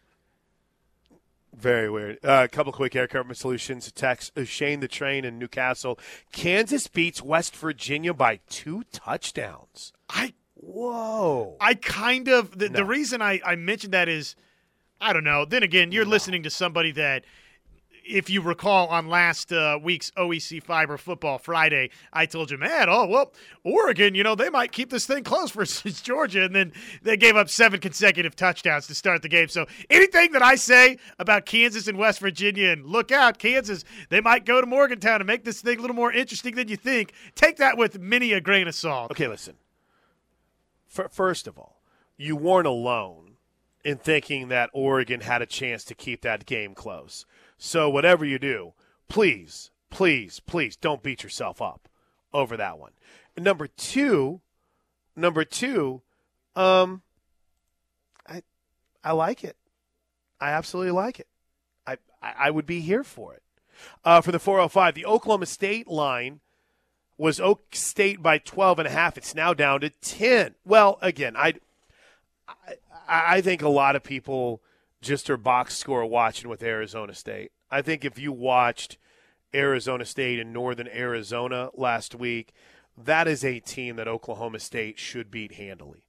Very 1.56 1.90
weird. 1.90 2.18
Uh, 2.26 2.42
a 2.46 2.48
couple 2.48 2.74
quick 2.74 2.96
air 2.96 3.08
cover 3.08 3.34
solutions. 3.36 3.92
Text 3.92 4.36
uh, 4.38 4.44
Shane 4.44 4.80
the 4.80 4.88
Train 4.88 5.24
in 5.24 5.38
Newcastle. 5.38 6.00
Kansas 6.32 6.88
beats 6.88 7.22
West 7.22 7.56
Virginia 7.56 8.14
by 8.14 8.40
two 8.50 8.84
touchdowns. 8.92 9.94
I 10.10 10.34
whoa. 10.56 11.56
I 11.62 11.76
kind 11.76 12.28
of 12.28 12.58
the, 12.58 12.70
No. 12.70 12.78
the 12.80 12.86
reason 12.86 13.22
I 13.22 13.40
I 13.46 13.56
mentioned 13.56 13.94
that 13.94 14.10
is 14.10 14.36
I 15.04 15.12
don't 15.12 15.26
know. 15.26 15.44
Then 15.44 15.64
again, 15.64 15.92
you're 15.92 16.06
listening 16.06 16.44
to 16.44 16.50
somebody 16.50 16.92
that. 16.94 17.26
If 18.06 18.30
you 18.30 18.42
recall 18.42 18.90
on 18.90 19.08
last 19.08 19.54
uh, 19.54 19.80
week's 19.82 20.12
OEC 20.18 20.62
Fiber 20.62 20.98
Football 20.98 21.38
Friday, 21.38 21.90
I 22.12 22.26
told 22.26 22.52
you, 22.52 22.58
man, 22.58 22.88
oh, 22.90 23.06
well, 23.06 23.32
Oregon, 23.64 24.14
you 24.14 24.24
know, 24.24 24.36
they 24.36 24.50
might 24.50 24.74
keep 24.74 24.90
this 24.90 25.06
thing 25.06 25.24
close 25.24 25.52
versus 25.54 26.02
Georgia. 26.02 26.44
And 26.44 26.54
then 26.54 26.74
they 27.04 27.16
gave 27.16 27.38
up 27.38 27.48
seven 27.48 27.80
consecutive 27.80 28.36
touchdowns 28.36 28.88
to 28.88 28.96
start 28.96 29.22
the 29.22 29.30
game. 29.30 29.48
So 29.48 29.68
anything 29.90 30.34
that 30.34 30.42
I 30.42 30.56
say 30.56 30.98
about 31.18 31.46
Kansas 31.46 31.88
and 31.88 31.98
West 31.98 32.20
Virginia, 32.20 32.72
and 32.72 32.86
look 32.86 33.14
out, 33.14 33.40
Kansas, 33.40 33.86
they 34.10 34.20
might 34.20 34.44
go 34.44 34.60
to 34.60 34.68
Morgantown 34.68 35.22
and 35.22 35.26
make 35.26 35.46
this 35.46 35.62
thing 35.62 35.78
a 35.78 35.82
little 35.82 35.96
more 35.96 36.12
interesting 36.12 36.56
than 36.56 36.68
you 36.68 36.76
think, 36.76 37.14
take 37.36 37.56
that 37.56 37.78
with 37.78 37.98
many 38.00 38.34
a 38.34 38.42
grain 38.42 38.68
of 38.68 38.76
salt. 38.76 39.12
Okay, 39.12 39.30
listen. 39.30 39.56
F- 40.94 41.14
first 41.14 41.48
of 41.48 41.58
all, 41.58 41.82
you 42.18 42.36
weren't 42.36 42.68
alone 42.68 43.33
in 43.84 43.98
thinking 43.98 44.48
that 44.48 44.70
Oregon 44.74 45.22
had 45.22 45.42
a 45.42 45.46
chance 45.46 45.84
to 45.86 45.96
keep 45.96 46.22
that 46.22 46.46
game 46.46 46.74
close. 46.74 47.26
So 47.58 47.90
whatever 47.90 48.24
you 48.24 48.40
do, 48.40 48.74
please, 49.10 49.72
please, 49.90 50.40
please 50.40 50.76
don't 50.76 51.04
beat 51.04 51.24
yourself 51.24 51.62
up 51.62 51.90
over 52.34 52.58
that 52.58 52.80
one. 52.80 52.92
And 53.36 53.44
number 53.44 53.68
two, 53.68 54.42
number 55.16 55.44
two, 55.44 56.02
um, 56.56 57.02
I, 58.28 58.44
I 59.04 59.12
like 59.12 59.44
it. 59.44 59.58
I 60.40 60.52
absolutely 60.52 60.92
like 60.92 61.20
it. 61.20 61.28
I, 61.86 61.98
I, 62.22 62.52
would 62.52 62.66
be 62.66 62.80
here 62.80 63.04
for 63.04 63.34
it. 63.34 63.44
Uh, 64.06 64.22
for 64.22 64.32
the 64.32 64.40
405, 64.40 64.96
the 64.96 65.06
Oklahoma 65.06 65.46
State 65.46 65.88
line 65.88 66.40
was 67.18 67.40
Oak 67.40 67.76
State 67.76 68.22
by 68.22 68.38
12 68.38 68.80
and 68.80 68.88
a 68.88 68.92
half. 68.92 69.18
It's 69.18 69.36
now 69.36 69.54
down 69.54 69.82
to 69.82 69.90
10. 69.90 70.56
Well, 70.66 71.00
again, 71.02 71.36
I, 71.36 71.56
I 73.08 73.42
think 73.42 73.62
a 73.62 73.70
lot 73.70 73.96
of 73.96 74.04
people 74.04 74.62
just 75.02 75.30
are 75.30 75.38
box 75.38 75.78
score 75.78 76.06
watching 76.06 76.50
with 76.50 76.64
Arizona 76.64 77.14
State. 77.14 77.52
I 77.70 77.82
think 77.82 78.06
if 78.06 78.18
you 78.18 78.32
watched 78.32 78.98
Arizona 79.54 80.06
State 80.06 80.40
in 80.40 80.54
Northern 80.54 80.88
Arizona 80.88 81.70
last 81.74 82.16
week, 82.16 82.54
that 82.98 83.28
is 83.28 83.44
a 83.44 83.60
team 83.60 83.96
that 83.98 84.08
Oklahoma 84.08 84.60
State 84.60 85.00
should 85.00 85.30
beat 85.30 85.54
handily. 85.54 86.06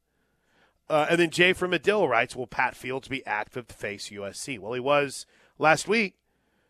Uh, 0.89 1.07
and 1.09 1.19
then 1.19 1.31
Jay 1.31 1.53
from 1.53 1.71
Medill 1.71 2.07
writes, 2.07 2.37
"Will 2.37 2.47
Pat 2.47 2.77
Fields 2.77 3.09
be 3.09 3.25
active 3.27 3.67
to 3.69 3.75
face 3.75 4.11
USC?" 4.11 4.59
Well, 4.59 4.75
he 4.75 4.81
was 4.81 5.27
last 5.59 5.89
week. 5.89 6.15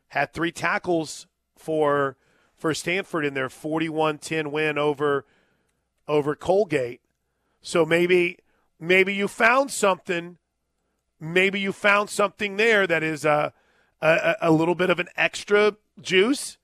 Had 0.09 0.33
three 0.33 0.53
tackles 0.53 1.27
for 1.57 2.17
for 2.55 2.73
Stanford 2.73 3.25
in 3.25 3.35
their 3.35 3.49
41-10 3.49 4.53
win 4.53 4.79
over 4.79 5.27
over 6.07 6.37
Colgate. 6.37 7.01
So 7.61 7.85
maybe 7.85 8.39
maybe 8.87 9.15
you 9.15 9.29
found 9.29 9.71
something. 9.71 10.39
Maybe 11.21 11.61
you 11.61 11.73
found 11.73 12.11
something 12.11 12.57
there 12.57 12.87
that 12.87 13.03
is 13.03 13.25
a 13.25 13.53
a, 14.05 14.37
a 14.43 14.53
little 14.53 14.75
bit 14.75 14.91
of 14.91 14.99
an 14.99 15.09
extra 15.17 15.77
juice 16.01 16.59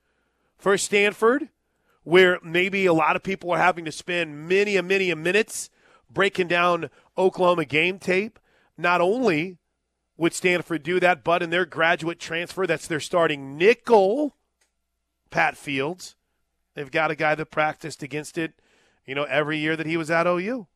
for 0.57 0.77
Stanford, 0.77 1.49
where 2.03 2.39
maybe 2.43 2.85
a 2.85 2.93
lot 2.93 3.15
of 3.15 3.23
people 3.23 3.51
are 3.51 3.57
having 3.57 3.85
to 3.85 3.91
spend 3.91 4.47
many 4.47 4.77
a 4.77 4.83
many 4.83 5.09
a 5.09 5.15
minutes 5.15 5.69
breaking 6.09 6.47
down 6.47 6.89
Oklahoma 7.17 7.65
game 7.65 7.99
tape. 7.99 8.39
Not 8.77 9.01
only 9.01 9.57
would 10.17 10.33
Stanford 10.33 10.83
do 10.83 10.99
that, 10.99 11.23
but 11.23 11.41
in 11.41 11.49
their 11.49 11.65
graduate 11.65 12.19
transfer, 12.19 12.67
that's 12.67 12.87
their 12.87 12.99
starting 12.99 13.57
nickel, 13.57 14.35
Pat 15.29 15.57
Fields. 15.57 16.15
They've 16.75 16.91
got 16.91 17.11
a 17.11 17.15
guy 17.15 17.35
that 17.35 17.51
practiced 17.51 18.03
against 18.03 18.37
it, 18.37 18.53
you 19.05 19.15
know, 19.15 19.23
every 19.23 19.57
year 19.57 19.75
that 19.75 19.87
he 19.87 19.97
was 19.97 20.11
at 20.11 20.27
OU. 20.27 20.67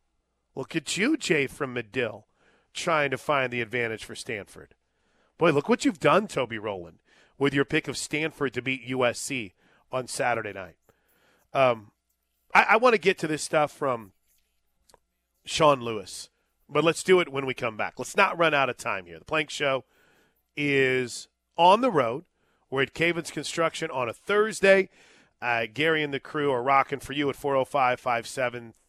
Look 0.55 0.75
at 0.75 0.95
you, 0.95 1.17
Jay 1.17 1.47
from 1.47 1.73
Medill, 1.73 2.27
trying 2.73 3.11
to 3.11 3.17
find 3.17 3.51
the 3.51 3.61
advantage 3.61 4.05
for 4.05 4.15
Stanford. 4.15 4.73
Boy, 5.37 5.51
look 5.51 5.67
what 5.67 5.83
you've 5.83 5.99
done, 5.99 6.27
Toby 6.27 6.57
Rowland, 6.57 6.99
with 7.37 7.53
your 7.53 7.65
pick 7.65 7.87
of 7.87 7.97
Stanford 7.97 8.53
to 8.53 8.61
beat 8.61 8.87
USC 8.87 9.53
on 9.91 10.07
Saturday 10.07 10.53
night. 10.53 10.77
Um, 11.53 11.91
I, 12.53 12.65
I 12.69 12.77
want 12.77 12.93
to 12.93 12.99
get 12.99 13.17
to 13.19 13.27
this 13.27 13.43
stuff 13.43 13.71
from 13.71 14.13
Sean 15.43 15.81
Lewis, 15.81 16.29
but 16.69 16.83
let's 16.85 17.03
do 17.03 17.19
it 17.19 17.31
when 17.31 17.45
we 17.45 17.53
come 17.53 17.75
back. 17.75 17.95
Let's 17.97 18.15
not 18.15 18.37
run 18.37 18.53
out 18.53 18.69
of 18.69 18.77
time 18.77 19.05
here. 19.05 19.19
The 19.19 19.25
Plank 19.25 19.49
Show 19.49 19.83
is 20.55 21.27
on 21.57 21.81
the 21.81 21.91
road. 21.91 22.23
We're 22.69 22.83
at 22.83 22.93
Cavens 22.93 23.31
Construction 23.31 23.91
on 23.91 24.07
a 24.07 24.13
Thursday. 24.13 24.89
Uh, 25.41 25.65
Gary 25.71 26.01
and 26.01 26.13
the 26.13 26.19
crew 26.19 26.51
are 26.51 26.63
rocking 26.63 26.99
for 26.99 27.11
you 27.11 27.29
at 27.29 27.35
405 27.35 27.99
573 27.99 28.84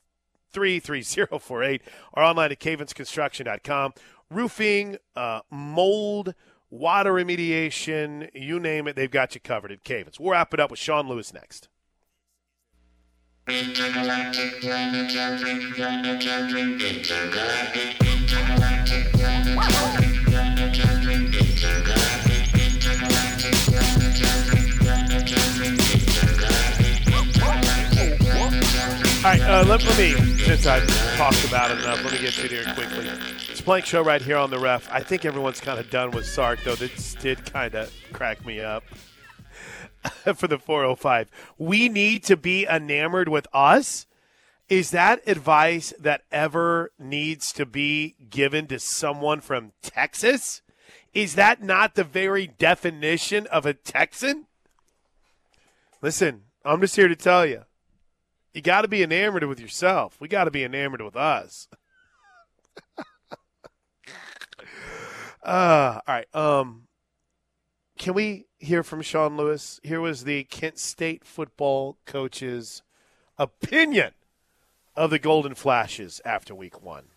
3048 0.52 1.82
or 2.12 2.22
online 2.22 2.52
at 2.52 2.60
cavensconstruction.com. 2.60 3.94
Roofing, 4.30 4.96
uh, 5.14 5.40
mold, 5.50 6.34
water 6.70 7.12
remediation, 7.12 8.28
you 8.34 8.58
name 8.58 8.88
it, 8.88 8.96
they've 8.96 9.10
got 9.10 9.34
you 9.34 9.40
covered 9.40 9.72
at 9.72 9.84
Cavens. 9.84 10.18
We'll 10.18 10.32
wrap 10.32 10.52
it 10.52 10.60
up 10.60 10.70
with 10.70 10.80
Sean 10.80 11.08
Lewis 11.08 11.32
next. 11.32 11.68
All 13.48 13.54
right, 18.58 20.05
uh, 29.48 29.64
let, 29.66 29.84
let 29.84 29.98
me, 29.98 30.12
since 30.38 30.66
I've 30.66 30.86
talked 31.16 31.44
about 31.44 31.70
it 31.70 31.78
enough, 31.78 32.02
let 32.02 32.12
me 32.12 32.18
get 32.18 32.32
to 32.34 32.44
it 32.46 32.50
here 32.50 32.64
quickly. 32.74 33.06
It's 33.48 33.60
a 33.60 33.62
Plank 33.62 33.86
Show 33.86 34.02
right 34.02 34.20
here 34.20 34.36
on 34.36 34.50
the 34.50 34.58
ref. 34.58 34.90
I 34.90 35.00
think 35.00 35.24
everyone's 35.24 35.60
kind 35.60 35.78
of 35.78 35.88
done 35.88 36.10
with 36.10 36.26
Sark, 36.26 36.64
though. 36.64 36.74
This 36.74 37.14
did 37.14 37.44
kind 37.52 37.74
of 37.76 37.92
crack 38.12 38.44
me 38.44 38.60
up 38.60 38.82
for 40.34 40.48
the 40.48 40.58
405. 40.58 41.30
We 41.58 41.88
need 41.88 42.24
to 42.24 42.36
be 42.36 42.66
enamored 42.66 43.28
with 43.28 43.46
us. 43.52 44.06
Is 44.68 44.90
that 44.90 45.22
advice 45.28 45.94
that 46.00 46.22
ever 46.32 46.90
needs 46.98 47.52
to 47.52 47.64
be 47.64 48.16
given 48.28 48.66
to 48.66 48.80
someone 48.80 49.40
from 49.40 49.72
Texas? 49.80 50.60
Is 51.14 51.36
that 51.36 51.62
not 51.62 51.94
the 51.94 52.04
very 52.04 52.48
definition 52.48 53.46
of 53.46 53.64
a 53.64 53.74
Texan? 53.74 54.46
Listen, 56.02 56.42
I'm 56.64 56.80
just 56.80 56.96
here 56.96 57.08
to 57.08 57.14
tell 57.14 57.46
you. 57.46 57.62
You 58.56 58.62
got 58.62 58.82
to 58.82 58.88
be 58.88 59.02
enamored 59.02 59.44
with 59.44 59.60
yourself. 59.60 60.16
We 60.18 60.28
got 60.28 60.44
to 60.44 60.50
be 60.50 60.64
enamored 60.64 61.02
with 61.02 61.14
us. 61.14 61.68
uh, 65.44 66.00
all 66.00 66.00
right. 66.08 66.34
Um, 66.34 66.84
can 67.98 68.14
we 68.14 68.46
hear 68.56 68.82
from 68.82 69.02
Sean 69.02 69.36
Lewis? 69.36 69.78
Here 69.82 70.00
was 70.00 70.24
the 70.24 70.44
Kent 70.44 70.78
State 70.78 71.22
football 71.22 71.98
coach's 72.06 72.82
opinion 73.36 74.12
of 74.96 75.10
the 75.10 75.18
Golden 75.18 75.54
Flashes 75.54 76.22
after 76.24 76.54
week 76.54 76.82
one. 76.82 77.08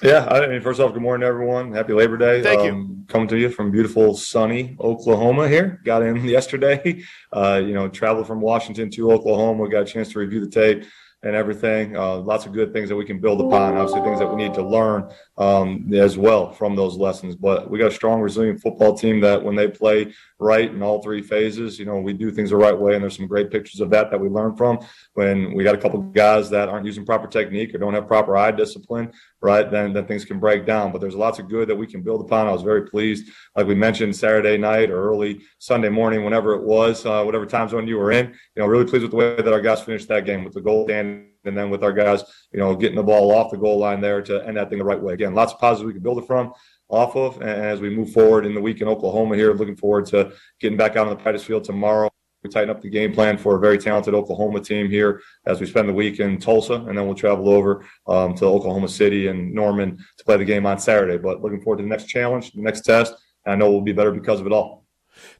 Yeah, 0.00 0.26
I 0.30 0.46
mean, 0.48 0.60
first 0.60 0.80
off, 0.80 0.92
good 0.92 1.02
morning, 1.02 1.26
everyone. 1.26 1.72
Happy 1.72 1.92
Labor 1.92 2.16
Day. 2.16 2.42
Thank 2.42 2.62
you. 2.64 2.72
um, 2.72 3.04
Coming 3.08 3.28
to 3.28 3.38
you 3.38 3.50
from 3.50 3.70
beautiful, 3.70 4.16
sunny 4.16 4.76
Oklahoma 4.80 5.48
here. 5.48 5.80
Got 5.84 6.02
in 6.02 6.24
yesterday. 6.24 7.02
Uh, 7.32 7.60
you 7.64 7.74
know, 7.74 7.88
traveled 7.88 8.26
from 8.26 8.40
Washington 8.40 8.90
to 8.90 9.12
Oklahoma. 9.12 9.62
We 9.62 9.68
got 9.68 9.82
a 9.82 9.84
chance 9.84 10.10
to 10.12 10.18
review 10.18 10.40
the 10.40 10.50
tape. 10.50 10.84
and 11.24 11.36
everything. 11.36 11.96
Uh, 11.96 12.16
lots 12.16 12.46
of 12.46 12.52
good 12.52 12.72
things 12.72 12.88
that 12.88 12.96
we 12.96 13.04
can 13.04 13.20
build 13.20 13.40
upon. 13.40 13.76
Obviously, 13.76 14.00
things 14.00 14.18
that 14.18 14.26
we 14.26 14.34
need 14.42 14.52
to 14.54 14.62
learn 14.66 15.08
um, 15.38 15.88
as 15.94 16.18
well 16.18 16.50
from 16.50 16.74
those 16.74 16.96
lessons. 16.96 17.36
But 17.36 17.70
we 17.70 17.78
got 17.78 17.92
a 17.92 17.94
strong, 17.94 18.20
resilient 18.20 18.60
football 18.60 18.98
team 18.98 19.20
that 19.20 19.40
when 19.40 19.54
they 19.54 19.68
play 19.68 20.12
right 20.40 20.68
in 20.68 20.82
all 20.82 21.00
three 21.00 21.22
phases, 21.22 21.78
you 21.78 21.84
know, 21.84 21.98
we 22.00 22.12
do 22.12 22.32
things 22.32 22.50
the 22.50 22.56
right 22.56 22.76
way. 22.76 22.94
And 22.94 23.02
there's 23.04 23.16
some 23.16 23.28
great 23.28 23.52
pictures 23.52 23.78
of 23.80 23.88
that 23.90 24.10
that 24.10 24.18
we 24.18 24.28
learn 24.28 24.56
from. 24.56 24.80
When 25.14 25.54
we 25.54 25.62
got 25.62 25.76
a 25.76 25.78
couple 25.78 26.00
guys 26.02 26.50
that 26.50 26.68
aren't 26.68 26.86
using 26.86 27.06
proper 27.06 27.28
technique 27.28 27.72
or 27.72 27.78
don't 27.78 27.94
have 27.94 28.08
proper 28.08 28.36
eye 28.36 28.50
discipline, 28.50 29.12
right, 29.42 29.70
then 29.70 29.92
then 29.92 30.06
things 30.06 30.24
can 30.24 30.38
break 30.38 30.64
down. 30.64 30.92
But 30.92 31.00
there's 31.00 31.14
lots 31.14 31.38
of 31.38 31.48
good 31.48 31.68
that 31.68 31.76
we 31.76 31.86
can 31.86 32.02
build 32.02 32.20
upon. 32.20 32.46
I 32.46 32.52
was 32.52 32.62
very 32.62 32.86
pleased, 32.86 33.30
like 33.56 33.66
we 33.66 33.74
mentioned, 33.74 34.14
Saturday 34.14 34.56
night 34.56 34.90
or 34.90 35.02
early 35.10 35.42
Sunday 35.58 35.88
morning, 35.88 36.24
whenever 36.24 36.54
it 36.54 36.62
was, 36.62 37.04
uh, 37.04 37.22
whatever 37.22 37.46
time 37.46 37.68
zone 37.68 37.88
you 37.88 37.96
were 37.96 38.12
in. 38.12 38.28
You 38.28 38.62
know, 38.62 38.66
really 38.66 38.84
pleased 38.84 39.02
with 39.02 39.10
the 39.10 39.16
way 39.16 39.36
that 39.36 39.52
our 39.52 39.60
guys 39.60 39.82
finished 39.82 40.08
that 40.08 40.24
game 40.24 40.44
with 40.44 40.54
the 40.54 40.60
goal 40.60 40.90
and 40.90 41.26
and 41.44 41.58
then 41.58 41.70
with 41.70 41.82
our 41.82 41.92
guys, 41.92 42.22
you 42.52 42.60
know, 42.60 42.76
getting 42.76 42.96
the 42.96 43.02
ball 43.02 43.32
off 43.32 43.50
the 43.50 43.56
goal 43.56 43.78
line 43.78 44.00
there 44.00 44.22
to 44.22 44.46
end 44.46 44.56
that 44.56 44.70
thing 44.70 44.78
the 44.78 44.84
right 44.84 45.00
way. 45.00 45.14
Again, 45.14 45.34
lots 45.34 45.52
of 45.52 45.58
positives 45.58 45.86
we 45.86 45.92
can 45.92 46.02
build 46.02 46.18
it 46.18 46.26
from 46.26 46.52
off 46.88 47.16
of. 47.16 47.40
And 47.40 47.50
as 47.50 47.80
we 47.80 47.90
move 47.90 48.12
forward 48.12 48.46
in 48.46 48.54
the 48.54 48.60
week 48.60 48.80
in 48.80 48.86
Oklahoma 48.86 49.34
here, 49.34 49.52
looking 49.52 49.76
forward 49.76 50.06
to 50.06 50.32
getting 50.60 50.78
back 50.78 50.92
out 50.92 51.08
on 51.08 51.16
the 51.16 51.20
practice 51.20 51.42
field 51.42 51.64
tomorrow. 51.64 52.11
We 52.42 52.50
tighten 52.50 52.70
up 52.70 52.80
the 52.80 52.90
game 52.90 53.12
plan 53.12 53.38
for 53.38 53.56
a 53.56 53.60
very 53.60 53.78
talented 53.78 54.14
Oklahoma 54.14 54.60
team 54.60 54.90
here 54.90 55.22
as 55.46 55.60
we 55.60 55.66
spend 55.66 55.88
the 55.88 55.92
week 55.92 56.18
in 56.18 56.40
Tulsa, 56.40 56.74
and 56.74 56.98
then 56.98 57.06
we'll 57.06 57.14
travel 57.14 57.48
over 57.48 57.86
um, 58.08 58.34
to 58.34 58.46
Oklahoma 58.46 58.88
City 58.88 59.28
and 59.28 59.54
Norman 59.54 59.96
to 60.18 60.24
play 60.24 60.36
the 60.36 60.44
game 60.44 60.66
on 60.66 60.78
Saturday. 60.78 61.18
But 61.18 61.40
looking 61.40 61.60
forward 61.60 61.76
to 61.76 61.84
the 61.84 61.88
next 61.88 62.06
challenge, 62.06 62.50
the 62.52 62.62
next 62.62 62.80
test. 62.80 63.14
I 63.46 63.54
know 63.54 63.70
we'll 63.70 63.80
be 63.80 63.92
better 63.92 64.10
because 64.10 64.40
of 64.40 64.46
it 64.46 64.52
all. 64.52 64.84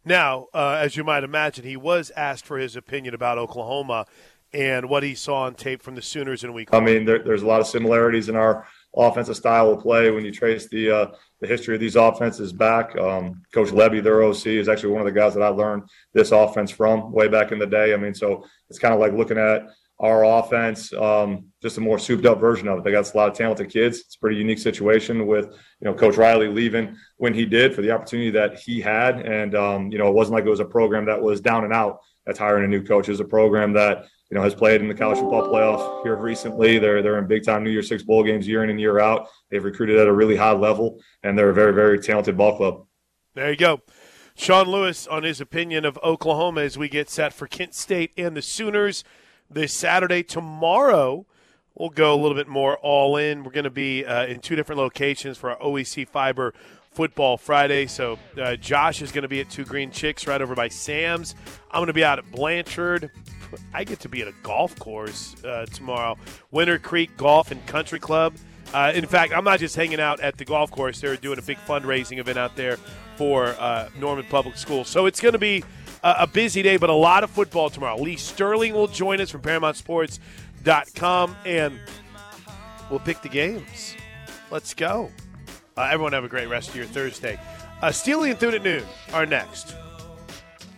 Now, 0.04 0.46
uh, 0.54 0.78
as 0.80 0.96
you 0.96 1.02
might 1.02 1.24
imagine, 1.24 1.64
he 1.64 1.76
was 1.76 2.12
asked 2.16 2.46
for 2.46 2.58
his 2.58 2.76
opinion 2.76 3.14
about 3.14 3.38
Oklahoma 3.38 4.06
and 4.52 4.88
what 4.88 5.02
he 5.02 5.14
saw 5.14 5.42
on 5.42 5.54
tape 5.54 5.82
from 5.82 5.94
the 5.96 6.02
Sooners 6.02 6.44
in 6.44 6.52
week. 6.52 6.68
I 6.72 6.80
mean, 6.80 7.04
there, 7.04 7.20
there's 7.20 7.42
a 7.42 7.46
lot 7.46 7.60
of 7.60 7.66
similarities 7.66 8.28
in 8.28 8.36
our 8.36 8.66
offensive 8.94 9.36
style 9.36 9.72
of 9.72 9.80
play 9.80 10.10
when 10.10 10.24
you 10.24 10.30
trace 10.30 10.68
the 10.68 10.90
uh, 10.90 11.06
the 11.42 11.48
history 11.48 11.74
of 11.74 11.80
these 11.80 11.96
offenses 11.96 12.52
back. 12.52 12.96
Um, 12.96 13.42
Coach 13.52 13.70
Lebby, 13.70 14.02
their 14.02 14.22
OC, 14.22 14.46
is 14.46 14.68
actually 14.68 14.92
one 14.92 15.02
of 15.02 15.12
the 15.12 15.20
guys 15.20 15.34
that 15.34 15.42
I 15.42 15.48
learned 15.48 15.82
this 16.14 16.30
offense 16.30 16.70
from 16.70 17.10
way 17.10 17.26
back 17.26 17.50
in 17.50 17.58
the 17.58 17.66
day. 17.66 17.92
I 17.92 17.96
mean, 17.96 18.14
so 18.14 18.46
it's 18.70 18.78
kind 18.78 18.94
of 18.94 19.00
like 19.00 19.12
looking 19.12 19.38
at 19.38 19.66
our 19.98 20.24
offense, 20.24 20.92
um, 20.94 21.46
just 21.60 21.78
a 21.78 21.80
more 21.80 21.98
souped 21.98 22.26
up 22.26 22.40
version 22.40 22.68
of 22.68 22.78
it. 22.78 22.84
They 22.84 22.92
got 22.92 23.12
a 23.12 23.16
lot 23.16 23.28
of 23.28 23.36
talented 23.36 23.70
kids. 23.70 24.00
It's 24.00 24.14
a 24.14 24.18
pretty 24.20 24.36
unique 24.36 24.60
situation 24.60 25.26
with 25.26 25.46
you 25.46 25.84
know 25.84 25.94
Coach 25.94 26.16
Riley 26.16 26.46
leaving 26.46 26.96
when 27.16 27.34
he 27.34 27.44
did 27.44 27.74
for 27.74 27.82
the 27.82 27.90
opportunity 27.90 28.30
that 28.30 28.58
he 28.58 28.80
had, 28.80 29.20
and 29.20 29.56
um, 29.56 29.90
you 29.90 29.98
know 29.98 30.08
it 30.08 30.14
wasn't 30.14 30.34
like 30.34 30.44
it 30.44 30.50
was 30.50 30.60
a 30.60 30.64
program 30.64 31.04
that 31.06 31.20
was 31.20 31.40
down 31.40 31.64
and 31.64 31.72
out. 31.72 31.98
That's 32.24 32.38
hiring 32.38 32.64
a 32.64 32.68
new 32.68 32.84
coach. 32.84 33.08
It 33.08 33.12
was 33.12 33.20
a 33.20 33.24
program 33.24 33.72
that 33.72 34.06
you 34.32 34.38
know, 34.38 34.44
has 34.44 34.54
played 34.54 34.80
in 34.80 34.88
the 34.88 34.94
college 34.94 35.18
football 35.18 35.46
playoff 35.46 36.02
here 36.04 36.16
recently. 36.16 36.78
They're 36.78 37.02
they're 37.02 37.18
in 37.18 37.26
big 37.26 37.44
time 37.44 37.62
New 37.62 37.70
Year 37.70 37.82
Six 37.82 38.02
bowl 38.02 38.24
games 38.24 38.48
year 38.48 38.64
in 38.64 38.70
and 38.70 38.80
year 38.80 38.98
out. 38.98 39.28
They've 39.50 39.62
recruited 39.62 39.98
at 39.98 40.06
a 40.06 40.12
really 40.12 40.36
high 40.36 40.52
level, 40.52 41.02
and 41.22 41.38
they're 41.38 41.50
a 41.50 41.54
very 41.54 41.74
very 41.74 41.98
talented 41.98 42.38
ball 42.38 42.56
club. 42.56 42.86
There 43.34 43.50
you 43.50 43.58
go. 43.58 43.82
Sean 44.34 44.68
Lewis 44.68 45.06
on 45.06 45.22
his 45.22 45.42
opinion 45.42 45.84
of 45.84 45.98
Oklahoma 46.02 46.62
as 46.62 46.78
we 46.78 46.88
get 46.88 47.10
set 47.10 47.34
for 47.34 47.46
Kent 47.46 47.74
State 47.74 48.12
and 48.16 48.34
the 48.34 48.40
Sooners 48.40 49.04
this 49.50 49.74
Saturday. 49.74 50.22
Tomorrow, 50.22 51.26
we'll 51.74 51.90
go 51.90 52.14
a 52.14 52.16
little 52.16 52.34
bit 52.34 52.48
more 52.48 52.78
all 52.78 53.18
in. 53.18 53.44
We're 53.44 53.52
going 53.52 53.64
to 53.64 53.70
be 53.70 54.02
uh, 54.06 54.24
in 54.24 54.40
two 54.40 54.56
different 54.56 54.78
locations 54.78 55.36
for 55.36 55.50
our 55.50 55.58
OEC 55.58 56.08
Fiber 56.08 56.54
Football 56.90 57.36
Friday. 57.36 57.86
So 57.86 58.18
uh, 58.40 58.56
Josh 58.56 59.02
is 59.02 59.12
going 59.12 59.22
to 59.22 59.28
be 59.28 59.42
at 59.42 59.50
Two 59.50 59.66
Green 59.66 59.90
Chicks 59.90 60.26
right 60.26 60.40
over 60.40 60.54
by 60.54 60.68
Sam's. 60.68 61.34
I'm 61.70 61.80
going 61.80 61.88
to 61.88 61.92
be 61.92 62.04
out 62.04 62.18
at 62.18 62.32
Blanchard. 62.32 63.10
I 63.72 63.84
get 63.84 64.00
to 64.00 64.08
be 64.08 64.22
at 64.22 64.28
a 64.28 64.34
golf 64.42 64.78
course 64.78 65.36
uh, 65.44 65.66
tomorrow, 65.66 66.16
Winter 66.50 66.78
Creek 66.78 67.16
Golf 67.16 67.50
and 67.50 67.64
Country 67.66 67.98
Club. 67.98 68.34
Uh, 68.72 68.92
in 68.94 69.06
fact, 69.06 69.32
I'm 69.32 69.44
not 69.44 69.60
just 69.60 69.76
hanging 69.76 70.00
out 70.00 70.20
at 70.20 70.38
the 70.38 70.44
golf 70.44 70.70
course. 70.70 71.00
They're 71.00 71.16
doing 71.16 71.38
a 71.38 71.42
big 71.42 71.58
fundraising 71.58 72.18
event 72.18 72.38
out 72.38 72.56
there 72.56 72.78
for 73.16 73.48
uh, 73.58 73.88
Norman 73.98 74.24
Public 74.28 74.56
Schools. 74.56 74.88
So 74.88 75.06
it's 75.06 75.20
going 75.20 75.34
to 75.34 75.38
be 75.38 75.62
a, 76.02 76.16
a, 76.20 76.26
busy 76.26 76.62
day, 76.62 76.76
but 76.78 76.90
a 76.90 76.94
lot 76.94 77.22
of 77.24 77.30
football 77.30 77.68
tomorrow. 77.70 77.96
Lee 77.96 78.16
Sterling 78.16 78.72
will 78.72 78.88
join 78.88 79.20
us 79.20 79.30
from 79.30 79.42
ParamountSports.com, 79.42 81.36
and 81.44 81.78
we'll 82.90 83.00
pick 83.00 83.20
the 83.22 83.28
games. 83.28 83.96
Let's 84.50 84.74
go. 84.74 85.10
Uh, 85.76 85.82
everyone 85.90 86.12
have 86.12 86.24
a 86.24 86.28
great 86.28 86.48
rest 86.48 86.70
of 86.70 86.76
your 86.76 86.86
Thursday. 86.86 87.38
Uh, 87.80 87.90
Steely 87.90 88.30
and 88.30 88.38
Thune 88.38 88.54
at 88.54 88.62
noon 88.62 88.84
are 89.12 89.26
next. 89.26 89.74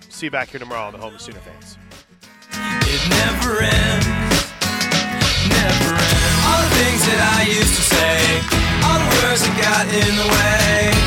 See 0.09 0.26
you 0.26 0.30
back 0.30 0.48
here 0.48 0.60
tomorrow 0.60 0.86
on 0.86 0.92
the 0.92 0.98
Home 0.98 1.14
of 1.14 1.20
Sooner 1.20 1.40
fans. 1.40 1.76
It 2.86 3.02
never 3.10 3.62
ends, 3.62 4.06
never 5.51 5.90
ends. 5.94 6.44
All 6.47 6.60
the 6.62 6.72
things 6.78 7.02
that 7.09 7.20
I 7.39 7.51
used 7.51 7.74
to 7.74 7.85
say, 7.94 8.18
all 8.86 8.98
the 8.98 9.10
words 9.22 9.43
that 9.43 9.55
got 9.59 9.86
in 9.90 10.12
the 10.16 10.28
way. 10.28 11.05